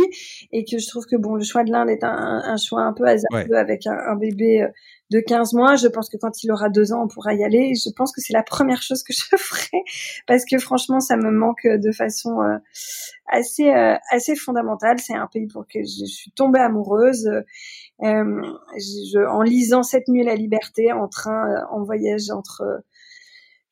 et 0.50 0.64
que 0.64 0.78
je 0.78 0.86
trouve 0.88 1.04
que 1.04 1.16
bon 1.16 1.34
le 1.34 1.44
choix 1.44 1.62
de 1.62 1.70
l'Inde 1.70 1.90
est 1.90 2.04
un, 2.04 2.42
un, 2.42 2.56
choix 2.56 2.82
un 2.82 2.94
peu 2.94 3.04
hasardeux 3.04 3.54
avec 3.54 3.86
un, 3.86 3.92
un, 3.92 4.16
bébé 4.16 4.66
de 5.10 5.20
15 5.20 5.54
mois. 5.54 5.76
Je 5.76 5.88
pense 5.88 6.08
que 6.08 6.16
quand 6.16 6.42
il 6.42 6.52
aura 6.52 6.68
deux 6.68 6.92
ans, 6.92 7.02
on 7.04 7.08
pourra 7.08 7.34
y 7.34 7.44
aller. 7.44 7.74
Je 7.74 7.90
pense 7.90 8.12
que 8.12 8.20
c'est 8.20 8.32
la 8.32 8.42
première 8.42 8.82
chose 8.82 9.02
que 9.02 9.12
je 9.14 9.36
ferai 9.36 9.82
parce 10.26 10.44
que 10.44 10.58
franchement, 10.58 11.00
ça 11.00 11.16
me 11.16 11.30
manque 11.30 11.66
de 11.66 11.92
façon 11.92 12.40
euh, 12.40 12.56
assez 13.26 13.70
euh, 13.70 13.96
assez 14.10 14.36
fondamentale. 14.36 14.98
C'est 15.00 15.14
un 15.14 15.26
pays 15.26 15.46
pour 15.46 15.62
lequel 15.62 15.84
je 15.84 16.04
suis 16.06 16.30
tombée 16.32 16.60
amoureuse. 16.60 17.28
Euh, 18.02 18.42
je, 18.76 19.26
en 19.26 19.42
lisant 19.42 19.82
cette 19.82 20.08
nuit 20.08 20.24
la 20.24 20.34
liberté 20.34 20.92
en 20.92 21.06
train, 21.08 21.64
en 21.70 21.82
voyage 21.82 22.30
entre 22.30 22.82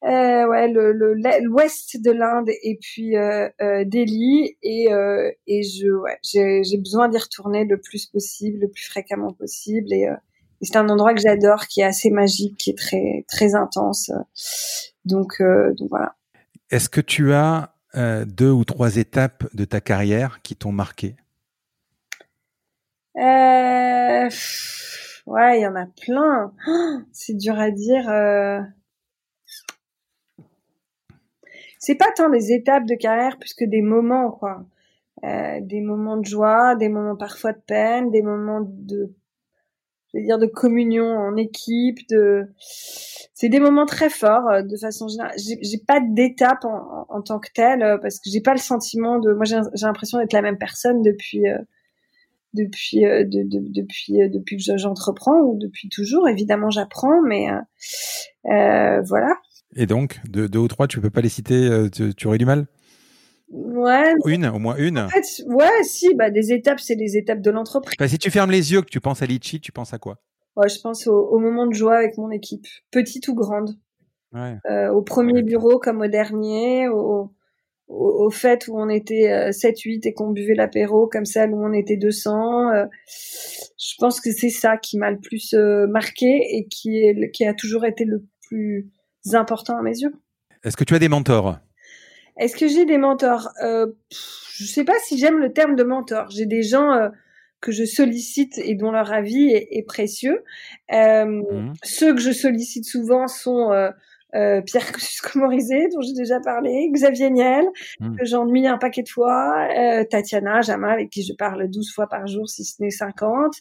euh, 0.04 0.46
ouais, 0.46 0.68
l'ouest 0.68 1.94
le, 1.94 2.00
de 2.02 2.10
l'Inde 2.10 2.50
et 2.62 2.78
puis 2.80 3.16
euh, 3.16 3.48
Delhi 3.58 4.56
et, 4.62 4.88
et 5.46 5.62
je 5.62 5.88
ouais, 5.88 6.18
j'ai 6.22 6.76
besoin 6.76 7.08
d'y 7.08 7.18
retourner 7.18 7.64
le 7.64 7.80
plus 7.80 8.06
possible, 8.06 8.58
le 8.60 8.68
plus 8.68 8.84
fréquemment 8.84 9.32
possible 9.32 9.92
et 9.92 10.08
c'est 10.62 10.76
un 10.76 10.88
endroit 10.88 11.14
que 11.14 11.20
j'adore, 11.20 11.66
qui 11.66 11.80
est 11.80 11.84
assez 11.84 12.10
magique, 12.10 12.56
qui 12.56 12.70
est 12.70 12.78
très 12.78 13.24
très 13.28 13.54
intense. 13.54 14.10
Donc, 15.04 15.40
euh, 15.40 15.72
donc 15.74 15.88
voilà. 15.90 16.16
Est-ce 16.70 16.88
que 16.88 17.00
tu 17.00 17.32
as 17.32 17.74
euh, 17.94 18.24
deux 18.24 18.50
ou 18.50 18.64
trois 18.64 18.96
étapes 18.96 19.44
de 19.54 19.64
ta 19.64 19.80
carrière 19.80 20.40
qui 20.42 20.56
t'ont 20.56 20.72
marqué? 20.72 21.16
Euh, 23.16 24.28
Ouais, 25.26 25.58
il 25.58 25.62
y 25.62 25.66
en 25.66 25.76
a 25.76 25.86
plein. 25.86 26.52
c'est 27.12 27.34
dur 27.34 27.58
à 27.58 27.70
dire. 27.70 28.10
C'est 31.78 31.94
pas 31.94 32.10
tant 32.16 32.30
des 32.30 32.52
étapes 32.52 32.86
de 32.86 32.94
carrière 32.94 33.36
puisque 33.38 33.64
des 33.64 33.82
moments, 33.82 34.30
quoi. 34.30 34.64
Des 35.22 35.80
moments 35.80 36.16
de 36.16 36.24
joie, 36.24 36.76
des 36.76 36.88
moments 36.88 37.16
parfois 37.16 37.52
de 37.52 37.60
peine, 37.60 38.10
des 38.10 38.22
moments 38.22 38.62
de 38.62 39.12
je 40.18 40.22
veux 40.22 40.26
dire, 40.26 40.38
de 40.38 40.46
communion 40.46 41.06
en 41.06 41.36
équipe, 41.36 41.98
de, 42.10 42.46
c'est 43.34 43.48
des 43.48 43.60
moments 43.60 43.86
très 43.86 44.10
forts 44.10 44.62
de 44.62 44.76
façon 44.76 45.08
générale. 45.08 45.34
J'ai 45.38 45.78
pas 45.86 46.00
d'étape 46.00 46.64
en, 46.64 47.06
en, 47.08 47.22
tant 47.22 47.38
que 47.38 47.48
telle 47.54 47.98
parce 48.02 48.18
que 48.18 48.30
j'ai 48.30 48.40
pas 48.40 48.52
le 48.52 48.60
sentiment 48.60 49.18
de, 49.18 49.32
moi 49.32 49.44
j'ai 49.44 49.60
l'impression 49.82 50.18
d'être 50.18 50.32
la 50.32 50.42
même 50.42 50.58
personne 50.58 51.02
depuis 51.02 51.44
depuis 52.54 53.04
euh, 53.04 53.24
de, 53.24 53.42
de, 53.42 53.60
depuis 53.72 54.22
euh, 54.22 54.28
depuis 54.28 54.56
que 54.56 54.76
j'entreprends 54.76 55.40
ou 55.40 55.58
depuis 55.58 55.88
toujours. 55.88 56.28
Évidemment, 56.28 56.70
j'apprends, 56.70 57.20
mais 57.22 57.48
euh, 57.50 58.52
euh, 58.52 59.02
voilà. 59.02 59.34
Et 59.76 59.86
donc, 59.86 60.18
deux, 60.28 60.48
ou 60.58 60.68
trois, 60.68 60.86
tu 60.86 61.00
peux 61.00 61.10
pas 61.10 61.20
les 61.20 61.28
citer, 61.28 61.88
tu 61.90 62.26
aurais 62.26 62.38
du 62.38 62.46
mal? 62.46 62.66
Ouais. 63.50 64.14
Une, 64.26 64.46
au 64.46 64.58
moins 64.58 64.76
une. 64.76 64.98
En 64.98 65.08
fait, 65.08 65.42
ouais, 65.46 65.82
si, 65.82 66.14
bah 66.14 66.30
des 66.30 66.52
étapes, 66.52 66.80
c'est 66.80 66.94
les 66.94 67.16
étapes 67.16 67.40
de 67.40 67.50
l'entreprise. 67.50 67.94
Bah, 67.98 68.08
si 68.08 68.18
tu 68.18 68.30
fermes 68.30 68.50
les 68.50 68.72
yeux, 68.72 68.82
que 68.82 68.90
tu 68.90 69.00
penses 69.00 69.22
à 69.22 69.26
Litchi, 69.26 69.60
tu 69.60 69.72
penses 69.72 69.94
à 69.94 69.98
quoi? 69.98 70.18
Ouais, 70.56 70.68
je 70.68 70.80
pense 70.80 71.06
au, 71.06 71.16
au, 71.16 71.38
moment 71.38 71.66
de 71.66 71.72
joie 71.72 71.96
avec 71.96 72.18
mon 72.18 72.30
équipe, 72.30 72.66
petite 72.90 73.28
ou 73.28 73.34
grande. 73.34 73.78
Ouais. 74.32 74.56
Euh, 74.70 74.90
au 74.90 75.02
premier 75.02 75.42
bureau 75.42 75.78
comme 75.78 76.02
au 76.02 76.08
dernier, 76.08 76.88
au, 76.88 77.32
au, 77.88 78.30
fait 78.30 78.68
où 78.68 78.78
on 78.78 78.88
était 78.88 79.50
7-8 79.50 79.96
euh, 79.96 80.08
et 80.08 80.12
qu'on 80.12 80.30
buvait 80.30 80.54
l'apéro 80.54 81.08
comme 81.08 81.24
ça, 81.24 81.46
où 81.46 81.64
on 81.64 81.72
était 81.72 81.96
200. 81.96 82.70
Euh, 82.70 82.84
je 83.78 83.94
pense 83.98 84.20
que 84.20 84.30
c'est 84.30 84.50
ça 84.50 84.76
qui 84.76 84.98
m'a 84.98 85.10
le 85.10 85.18
plus 85.18 85.54
euh, 85.54 85.86
marqué 85.86 86.40
et 86.50 86.66
qui, 86.68 86.98
est, 86.98 87.30
qui 87.30 87.44
a 87.44 87.54
toujours 87.54 87.84
été 87.84 88.04
le 88.04 88.24
plus 88.42 88.90
important 89.32 89.78
à 89.78 89.82
mes 89.82 89.98
yeux. 89.98 90.12
Est-ce 90.64 90.76
que 90.76 90.84
tu 90.84 90.94
as 90.94 90.98
des 90.98 91.08
mentors? 91.08 91.58
Est-ce 92.38 92.56
que 92.56 92.68
j'ai 92.68 92.84
des 92.84 92.98
mentors? 92.98 93.50
Euh, 93.62 93.86
Je 94.10 94.64
sais 94.64 94.84
pas 94.84 94.98
si 95.04 95.18
j'aime 95.18 95.38
le 95.38 95.52
terme 95.52 95.76
de 95.76 95.84
mentor. 95.84 96.30
J'ai 96.30 96.46
des 96.46 96.62
gens 96.62 97.10
que 97.60 97.72
je 97.72 97.84
sollicite 97.84 98.58
et 98.58 98.74
dont 98.74 98.92
leur 98.92 99.12
avis 99.12 99.50
est, 99.50 99.68
est 99.70 99.82
précieux. 99.82 100.44
Euh, 100.92 101.24
mmh. 101.24 101.72
Ceux 101.82 102.14
que 102.14 102.20
je 102.20 102.30
sollicite 102.30 102.84
souvent 102.84 103.26
sont 103.26 103.72
euh, 104.34 104.60
Pierre 104.62 104.92
Cusco-Morizet, 104.92 105.88
dont 105.94 106.02
j'ai 106.02 106.12
déjà 106.12 106.40
parlé, 106.40 106.90
Xavier 106.92 107.30
Niel, 107.30 107.64
hmm. 108.00 108.16
que 108.16 108.24
j'ennuie 108.24 108.66
un 108.66 108.78
paquet 108.78 109.02
de 109.02 109.08
fois, 109.08 109.68
euh, 109.76 110.04
Tatiana 110.04 110.60
Jama, 110.60 110.92
avec 110.92 111.10
qui 111.10 111.22
je 111.22 111.32
parle 111.32 111.68
12 111.68 111.92
fois 111.94 112.08
par 112.08 112.26
jour, 112.26 112.48
si 112.48 112.64
ce 112.64 112.82
n'est 112.82 112.90
50. 112.90 113.54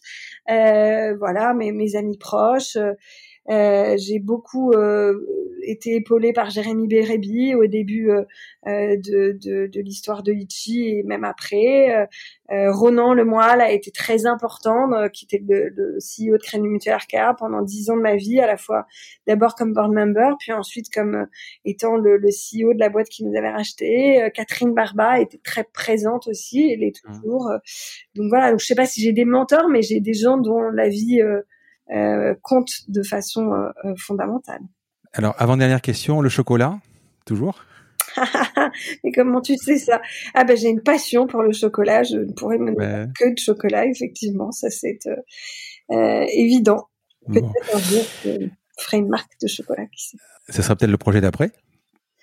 Euh, 0.50 1.16
voilà, 1.18 1.54
mes, 1.54 1.72
mes 1.72 1.96
amis 1.96 2.18
proches. 2.18 2.78
Euh, 3.50 3.96
j'ai 3.98 4.20
beaucoup 4.20 4.72
euh, 4.74 5.26
été 5.64 5.96
épaulée 5.96 6.34
par 6.34 6.50
Jérémy 6.50 6.88
Bérébi 6.88 7.56
au 7.56 7.66
début 7.66 8.12
euh, 8.12 8.26
de, 8.66 9.38
de, 9.42 9.68
de 9.68 9.82
l'histoire 9.82 10.22
de 10.22 10.34
Litchi 10.34 10.90
et 10.90 11.04
même 11.04 11.24
après. 11.24 12.08
Ronan 12.50 13.14
Lemoyle 13.14 13.60
a 13.60 13.72
été 13.72 13.92
très 13.92 14.26
important, 14.26 14.90
qui 15.12 15.26
était 15.26 15.44
le, 15.46 15.68
le, 15.68 15.98
CEO 15.98 16.38
de 16.38 16.42
Crédit 16.42 16.70
Mutuel 16.70 16.94
Arca 16.94 17.36
pendant 17.38 17.62
dix 17.62 17.90
ans 17.90 17.98
de 17.98 18.02
ma 18.02 18.16
vie, 18.16 18.40
à 18.40 18.48
la 18.48 18.56
fois 18.56 18.86
d'abord 19.28 19.56
comme 19.56 19.74
board 19.74 19.92
member, 19.92 20.38
puis 20.40 20.54
ensuite 20.54 20.86
comme 20.94 21.28
étant 21.66 21.98
le, 21.98 22.16
le, 22.16 22.30
CEO 22.30 22.74
de 22.74 22.80
la 22.80 22.88
boîte 22.88 23.10
qui 23.10 23.26
nous 23.26 23.38
avait 23.38 23.50
racheté. 23.50 24.30
Catherine 24.34 24.74
Barba 24.74 25.20
était 25.20 25.42
très 25.44 25.66
présente 25.66 26.28
aussi, 26.30 26.72
elle 26.72 26.84
est 26.84 27.04
mmh. 27.04 27.20
toujours. 27.20 27.52
donc 28.16 28.30
voilà, 28.30 28.52
donc 28.52 28.62
je 28.62 28.66
sais 28.66 28.76
pas 28.76 28.86
si 28.86 29.02
j'ai 29.02 29.12
des 29.12 29.26
mentors, 29.26 29.68
mais 29.68 29.82
j'ai 29.82 30.00
des 30.00 30.14
gens 30.14 30.38
dont 30.38 30.62
la 30.62 30.88
vie 30.88 31.22
euh, 31.22 31.42
compte 32.42 32.90
de 32.90 33.04
façon 33.04 33.54
euh, 33.54 33.70
euh, 33.86 33.96
fondamentale. 33.98 34.62
Alors, 35.14 35.36
avant-dernière 35.38 35.82
question, 35.82 36.22
le 36.22 36.30
chocolat, 36.30 36.80
toujours? 37.26 37.64
Et 39.04 39.12
comment 39.12 39.42
tu 39.42 39.56
sais 39.58 39.78
ça? 39.78 40.02
Ah 40.34 40.44
ben 40.44 40.58
j'ai 40.58 40.70
une 40.70 40.82
passion 40.82 41.28
pour 41.28 41.44
le 41.44 41.52
chocolat. 41.52 42.04
Je 42.04 42.18
ne 42.18 42.32
pourrais 42.32 42.58
me 42.58 42.72
ouais. 42.72 43.08
que 43.18 43.34
de 43.34 43.38
chocolat, 43.38 43.86
effectivement. 43.86 44.52
Ça 44.52 44.70
c'est 44.70 45.00
euh, 45.92 46.26
évident. 46.34 46.88
Peut-être 47.28 47.76
un 47.76 47.80
jour 47.80 48.04
je 48.24 48.50
ferai 48.80 48.98
une 48.98 49.10
marque 49.10 49.32
de 49.42 49.48
chocolat. 49.48 49.86
Qui 49.88 50.10
sait. 50.10 50.18
Ce 50.50 50.62
sera 50.62 50.76
peut-être 50.76 50.92
le 50.92 50.98
projet 50.98 51.22
d'après. 51.22 51.52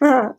Ah, 0.01 0.35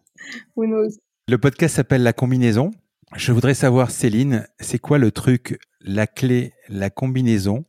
who 0.55 0.65
knows 0.65 0.89
Le 1.29 1.37
podcast 1.37 1.75
s'appelle 1.75 2.03
La 2.03 2.13
combinaison. 2.13 2.71
Je 3.15 3.31
voudrais 3.31 3.53
savoir, 3.53 3.91
Céline, 3.91 4.47
c'est 4.59 4.79
quoi 4.79 4.97
le 4.97 5.11
truc, 5.11 5.59
la 5.79 6.07
clé, 6.07 6.53
la 6.67 6.89
combinaison 6.89 7.65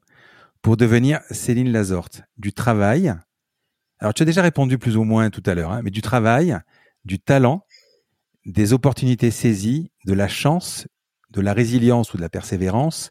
pour 0.67 0.77
devenir 0.77 1.21
Céline 1.31 1.71
Lazorte 1.71 2.23
Du 2.39 2.53
travail. 2.53 3.15
Alors, 4.01 4.15
tu 4.15 4.25
as 4.25 4.27
déjà 4.27 4.43
répondu 4.43 4.79
plus 4.79 4.97
ou 4.97 5.05
moins 5.05 5.31
tout 5.31 5.43
à 5.47 5.55
l'heure, 5.55 5.71
hein, 5.71 5.81
mais 5.85 5.93
du 5.93 6.03
travail, 6.03 6.59
du 7.05 7.21
talent, 7.21 7.65
des 8.47 8.73
opportunités 8.73 9.31
saisies, 9.31 9.93
de 10.07 10.13
la 10.13 10.27
chance, 10.27 10.89
de 11.31 11.41
la 11.41 11.53
résilience 11.53 12.15
ou 12.15 12.17
de 12.17 12.23
la 12.23 12.29
persévérance, 12.29 13.11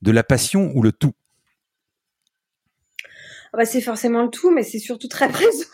de 0.00 0.12
la 0.12 0.22
passion 0.22 0.70
ou 0.76 0.82
le 0.82 0.92
tout 0.92 1.12
ah 3.52 3.56
bah, 3.56 3.64
C'est 3.64 3.80
forcément 3.80 4.22
le 4.22 4.30
tout, 4.30 4.52
mais 4.52 4.62
c'est 4.62 4.78
surtout 4.78 5.08
très 5.08 5.28
présent. 5.32 5.64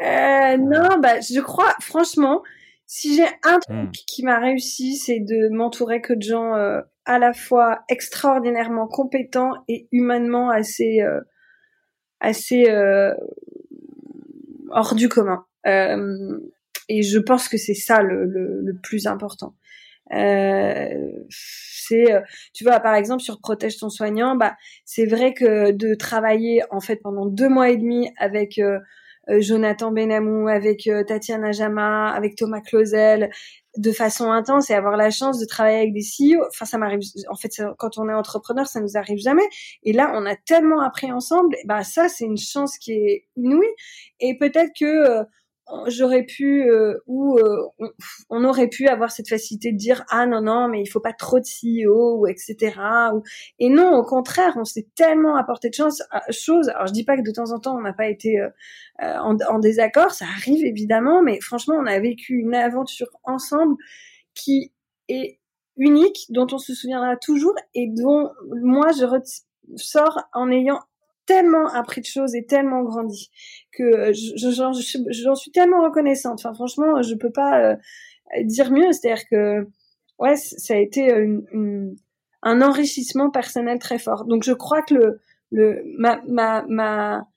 euh, 0.00 0.58
non, 0.58 0.98
bah, 1.00 1.18
je 1.22 1.40
crois, 1.40 1.74
franchement, 1.80 2.42
si 2.84 3.16
j'ai 3.16 3.28
un 3.44 3.58
truc 3.58 3.74
hmm. 3.74 3.90
qui 4.06 4.22
m'a 4.22 4.38
réussi, 4.38 4.98
c'est 4.98 5.20
de 5.20 5.48
m'entourer 5.48 6.02
que 6.02 6.12
de 6.12 6.20
gens 6.20 6.54
euh, 6.56 6.82
à 7.10 7.18
la 7.18 7.32
fois 7.32 7.80
extraordinairement 7.88 8.86
compétent 8.86 9.64
et 9.66 9.88
humainement 9.90 10.48
assez 10.48 11.00
euh, 11.00 11.20
euh, 12.52 13.14
hors 14.70 14.94
du 14.94 15.08
commun. 15.08 15.44
Euh, 15.66 16.38
et 16.88 17.02
je 17.02 17.18
pense 17.18 17.48
que 17.48 17.56
c'est 17.56 17.74
ça 17.74 18.00
le, 18.00 18.78
plus 18.80 19.08
important. 19.08 19.56
C'est, 20.12 22.06
tu 22.54 22.62
vois, 22.62 22.78
par 22.78 22.94
exemple 22.94 23.24
sur 23.24 23.40
protège 23.40 23.78
ton 23.78 23.88
soignant, 23.88 24.36
bah 24.36 24.54
c'est 24.84 25.06
vrai 25.06 25.34
que 25.34 25.72
de 25.72 25.96
travailler 25.96 26.62
en 26.70 26.78
fait 26.78 27.00
pendant 27.02 27.26
deux 27.26 27.48
mois 27.48 27.70
et 27.70 27.76
demi 27.76 28.08
avec 28.18 28.60
Jonathan 29.28 29.92
Benamou, 29.92 30.48
avec 30.48 30.88
Tatiana 31.06 31.52
Jama, 31.52 32.08
avec 32.08 32.36
Thomas 32.36 32.60
Clausel, 32.60 33.30
de 33.76 33.92
façon 33.92 34.32
intense 34.32 34.70
et 34.70 34.74
avoir 34.74 34.96
la 34.96 35.10
chance 35.10 35.38
de 35.38 35.46
travailler 35.46 35.78
avec 35.78 35.92
des 35.92 36.00
CEO. 36.00 36.42
Enfin, 36.48 36.64
ça 36.64 36.78
m'arrive. 36.78 37.00
En 37.28 37.36
fait, 37.36 37.62
quand 37.78 37.98
on 37.98 38.08
est 38.08 38.14
entrepreneur, 38.14 38.66
ça 38.66 38.80
nous 38.80 38.96
arrive 38.96 39.18
jamais. 39.18 39.48
Et 39.82 39.92
là, 39.92 40.12
on 40.14 40.26
a 40.26 40.34
tellement 40.34 40.80
appris 40.80 41.12
ensemble. 41.12 41.56
Bah, 41.66 41.84
ça, 41.84 42.08
c'est 42.08 42.24
une 42.24 42.38
chance 42.38 42.78
qui 42.78 42.92
est 42.92 43.26
inouïe. 43.36 43.66
Et 44.20 44.36
peut-être 44.38 44.72
que 44.78 44.84
euh, 44.84 45.24
j'aurais 45.86 46.24
pu 46.24 46.68
euh, 46.68 46.98
ou 47.06 47.38
euh, 47.38 47.68
on, 48.28 48.44
aurait 48.44 48.68
pu 48.68 48.88
avoir 48.88 49.10
cette 49.10 49.28
facilité 49.28 49.72
de 49.72 49.76
dire 49.76 50.04
ah 50.08 50.26
non 50.26 50.40
non 50.40 50.68
mais 50.68 50.82
il 50.82 50.86
faut 50.86 51.00
pas 51.00 51.12
trop 51.12 51.38
de 51.38 51.44
CEO 51.44 52.18
ou 52.18 52.26
etc 52.26 52.74
et 53.58 53.68
non 53.68 53.94
au 53.94 54.04
contraire 54.04 54.54
on 54.56 54.64
s'est 54.64 54.88
tellement 54.94 55.36
apporté 55.36 55.70
de 55.70 55.82
à, 56.10 56.32
choses 56.32 56.68
alors 56.70 56.86
je 56.86 56.92
dis 56.92 57.04
pas 57.04 57.16
que 57.16 57.22
de 57.22 57.30
temps 57.30 57.52
en 57.52 57.60
temps 57.60 57.76
on 57.76 57.82
n'a 57.82 57.92
pas 57.92 58.08
été 58.08 58.40
euh, 58.40 58.48
euh, 59.02 59.16
en, 59.18 59.36
en, 59.48 59.58
désaccord 59.58 60.10
ça 60.10 60.26
arrive 60.36 60.64
évidemment 60.64 61.22
mais 61.22 61.40
franchement 61.40 61.76
on 61.76 61.86
a 61.86 61.98
vécu 62.00 62.34
une 62.34 62.54
aventure 62.54 63.10
ensemble 63.24 63.76
qui 64.34 64.72
est 65.08 65.38
unique 65.76 66.26
dont 66.30 66.46
on 66.52 66.58
se 66.58 66.74
souviendra 66.74 67.16
toujours 67.16 67.54
et 67.74 67.88
dont 67.88 68.30
moi 68.62 68.92
je 68.92 69.04
ressors 69.04 70.20
en 70.32 70.50
ayant 70.50 70.80
tellement 71.30 71.68
appris 71.68 72.00
de 72.00 72.06
choses 72.06 72.34
et 72.34 72.44
tellement 72.44 72.82
grandi 72.82 73.30
que 73.70 74.12
j'en 74.12 74.72
je, 74.72 75.34
suis 75.36 75.52
tellement 75.52 75.84
reconnaissante. 75.84 76.40
Enfin, 76.40 76.52
franchement, 76.54 77.02
je 77.02 77.14
peux 77.14 77.30
pas 77.30 77.60
euh, 77.62 77.76
dire 78.42 78.72
mieux. 78.72 78.90
C'est-à-dire 78.90 79.24
que, 79.30 79.68
ouais, 80.18 80.34
ça 80.34 80.74
a 80.74 80.78
été 80.78 81.08
une, 81.12 81.94
un 82.42 82.62
enrichissement 82.62 83.30
personnel 83.30 83.78
très 83.78 84.00
fort. 84.00 84.24
Donc, 84.24 84.42
je 84.42 84.52
crois 84.52 84.82
que 84.82 84.94
le, 84.94 85.20
le, 85.52 85.84
ma, 85.96 86.20
ma, 86.26 86.64
ma, 86.68 87.28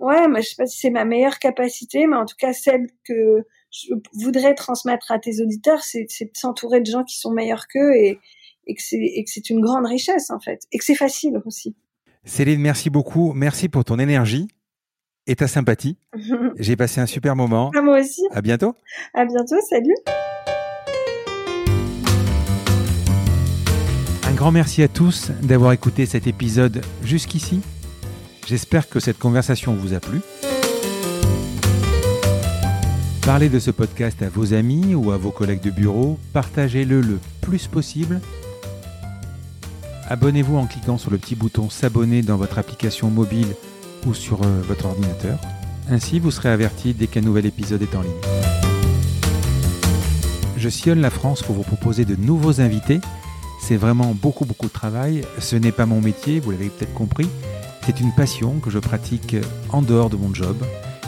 ouais, 0.00 0.26
je 0.36 0.42
sais 0.42 0.56
pas 0.58 0.66
si 0.66 0.78
c'est 0.78 0.90
ma 0.90 1.06
meilleure 1.06 1.38
capacité, 1.38 2.06
mais 2.06 2.16
en 2.16 2.26
tout 2.26 2.36
cas, 2.38 2.52
celle 2.52 2.86
que 3.04 3.46
je 3.70 3.94
voudrais 4.12 4.54
transmettre 4.54 5.10
à 5.10 5.18
tes 5.18 5.40
auditeurs, 5.40 5.82
c'est 5.84 6.04
de 6.04 6.30
s'entourer 6.34 6.82
de 6.82 6.90
gens 6.90 7.04
qui 7.04 7.18
sont 7.18 7.32
meilleurs 7.32 7.66
qu'eux 7.66 7.94
et, 7.94 8.18
et 8.66 8.74
que 8.74 8.82
c'est 8.82 9.48
une 9.48 9.62
grande 9.62 9.86
richesse, 9.86 10.28
en 10.30 10.38
fait. 10.38 10.64
Et 10.70 10.76
que 10.76 10.84
c'est 10.84 10.94
facile 10.94 11.40
aussi. 11.46 11.74
Céline, 12.24 12.60
merci 12.60 12.90
beaucoup. 12.90 13.32
Merci 13.32 13.68
pour 13.68 13.84
ton 13.84 13.98
énergie 13.98 14.48
et 15.26 15.36
ta 15.36 15.48
sympathie. 15.48 15.96
J'ai 16.58 16.76
passé 16.76 17.00
un 17.00 17.06
super 17.06 17.34
moment. 17.34 17.70
À 17.76 17.80
moi 17.80 18.00
aussi. 18.00 18.22
À 18.30 18.42
bientôt. 18.42 18.74
À 19.14 19.24
bientôt. 19.24 19.56
Salut. 19.68 19.94
Un 24.26 24.32
grand 24.34 24.52
merci 24.52 24.82
à 24.82 24.88
tous 24.88 25.30
d'avoir 25.42 25.72
écouté 25.72 26.06
cet 26.06 26.26
épisode 26.26 26.82
jusqu'ici. 27.02 27.60
J'espère 28.46 28.88
que 28.88 29.00
cette 29.00 29.18
conversation 29.18 29.74
vous 29.74 29.94
a 29.94 30.00
plu. 30.00 30.20
Parlez 33.24 33.48
de 33.48 33.58
ce 33.58 33.70
podcast 33.70 34.22
à 34.22 34.28
vos 34.28 34.54
amis 34.54 34.94
ou 34.94 35.10
à 35.10 35.16
vos 35.16 35.30
collègues 35.30 35.62
de 35.62 35.70
bureau. 35.70 36.18
Partagez-le 36.32 37.00
le 37.00 37.18
plus 37.40 37.66
possible 37.66 38.20
Abonnez-vous 40.10 40.56
en 40.56 40.66
cliquant 40.66 40.98
sur 40.98 41.12
le 41.12 41.18
petit 41.18 41.36
bouton 41.36 41.70
S'abonner 41.70 42.22
dans 42.22 42.36
votre 42.36 42.58
application 42.58 43.10
mobile 43.10 43.54
ou 44.04 44.12
sur 44.12 44.42
euh, 44.42 44.60
votre 44.66 44.86
ordinateur. 44.86 45.38
Ainsi, 45.88 46.18
vous 46.18 46.32
serez 46.32 46.48
averti 46.48 46.94
dès 46.94 47.06
qu'un 47.06 47.20
nouvel 47.20 47.46
épisode 47.46 47.80
est 47.80 47.94
en 47.94 48.02
ligne. 48.02 48.10
Je 50.56 50.68
sillonne 50.68 51.00
la 51.00 51.10
France 51.10 51.42
pour 51.42 51.54
vous 51.54 51.62
proposer 51.62 52.04
de 52.04 52.16
nouveaux 52.16 52.60
invités 52.60 53.00
C'est 53.60 53.76
vraiment 53.76 54.12
beaucoup 54.12 54.44
beaucoup 54.44 54.66
de 54.66 54.72
travail. 54.72 55.22
Ce 55.38 55.54
n'est 55.54 55.70
pas 55.70 55.86
mon 55.86 56.00
métier, 56.00 56.40
vous 56.40 56.50
l'avez 56.50 56.70
peut-être 56.70 56.92
compris. 56.92 57.28
C'est 57.86 58.00
une 58.00 58.12
passion 58.12 58.58
que 58.58 58.68
je 58.68 58.80
pratique 58.80 59.36
en 59.68 59.80
dehors 59.80 60.10
de 60.10 60.16
mon 60.16 60.34
job. 60.34 60.56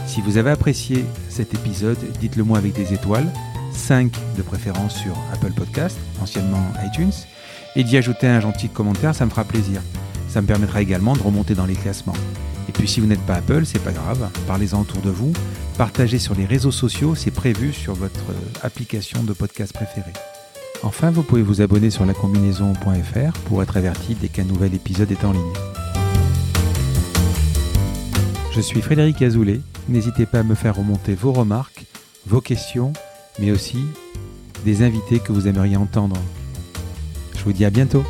Si 0.07 0.21
vous 0.21 0.37
avez 0.37 0.51
apprécié 0.51 1.05
cet 1.29 1.55
épisode, 1.55 1.99
dites-le 2.21 2.45
moi 2.45 2.59
avec 2.59 2.73
des 2.73 2.95
étoiles, 2.95 3.33
5 3.73 4.13
de 4.37 4.43
préférence 4.43 4.97
sur 4.97 5.17
Apple 5.33 5.53
Podcast, 5.53 5.99
anciennement 6.21 6.63
iTunes, 6.85 7.13
et 7.77 7.85
d'y 7.85 7.97
ajouter 7.97 8.27
un 8.27 8.41
gentil 8.41 8.69
commentaire, 8.69 9.15
ça 9.15 9.25
me 9.25 9.31
fera 9.31 9.45
plaisir. 9.45 9.81
Ça 10.29 10.41
me 10.41 10.47
permettra 10.47 10.81
également 10.81 11.15
de 11.15 11.23
remonter 11.23 11.55
dans 11.55 11.67
les 11.67 11.75
classements. 11.75 12.17
Et 12.69 12.73
puis 12.73 12.89
si 12.89 13.01
vous 13.01 13.07
n'êtes 13.07 13.21
pas 13.27 13.35
Apple, 13.35 13.67
c'est 13.67 13.83
pas 13.83 13.93
grave, 13.93 14.29
parlez-en 14.47 14.81
autour 14.81 15.03
de 15.03 15.11
vous, 15.11 15.33
partagez 15.77 16.19
sur 16.19 16.35
les 16.35 16.45
réseaux 16.45 16.71
sociaux, 16.71 17.15
c'est 17.15 17.31
prévu 17.31 17.73
sur 17.73 17.95
votre 17.95 18.25
application 18.63 19.23
de 19.25 19.33
podcast 19.33 19.73
préférée. 19.73 20.13
Enfin, 20.83 21.11
vous 21.11 21.23
pouvez 21.23 21.43
vous 21.43 21.61
abonner 21.61 21.91
sur 21.91 22.05
lacombinaison.fr 22.05 23.39
pour 23.45 23.63
être 23.63 23.77
averti 23.77 24.17
dès 24.21 24.29
qu'un 24.29 24.45
nouvel 24.45 24.75
épisode 24.75 25.13
est 25.13 25.25
en 25.25 25.33
ligne. 25.33 25.43
Je 28.55 28.61
suis 28.61 28.83
Frédéric 28.83 29.23
Azoulay, 29.23 29.61
n'hésitez 29.89 30.27
pas 30.27 30.41
à 30.41 30.43
me 30.43 30.55
faire 30.55 30.77
remonter 30.77 31.15
vos 31.15 31.33
remarques, 31.33 31.85
vos 32.27 32.41
questions, 32.41 32.93
mais 33.39 33.51
aussi 33.51 33.79
des 34.65 34.83
invités 34.83 35.21
que 35.21 35.33
vous 35.33 35.49
aimeriez 35.49 35.77
entendre. 35.77 36.17
Je 37.43 37.47
vous 37.47 37.53
dis 37.53 37.65
à 37.65 37.71
bientôt 37.71 38.05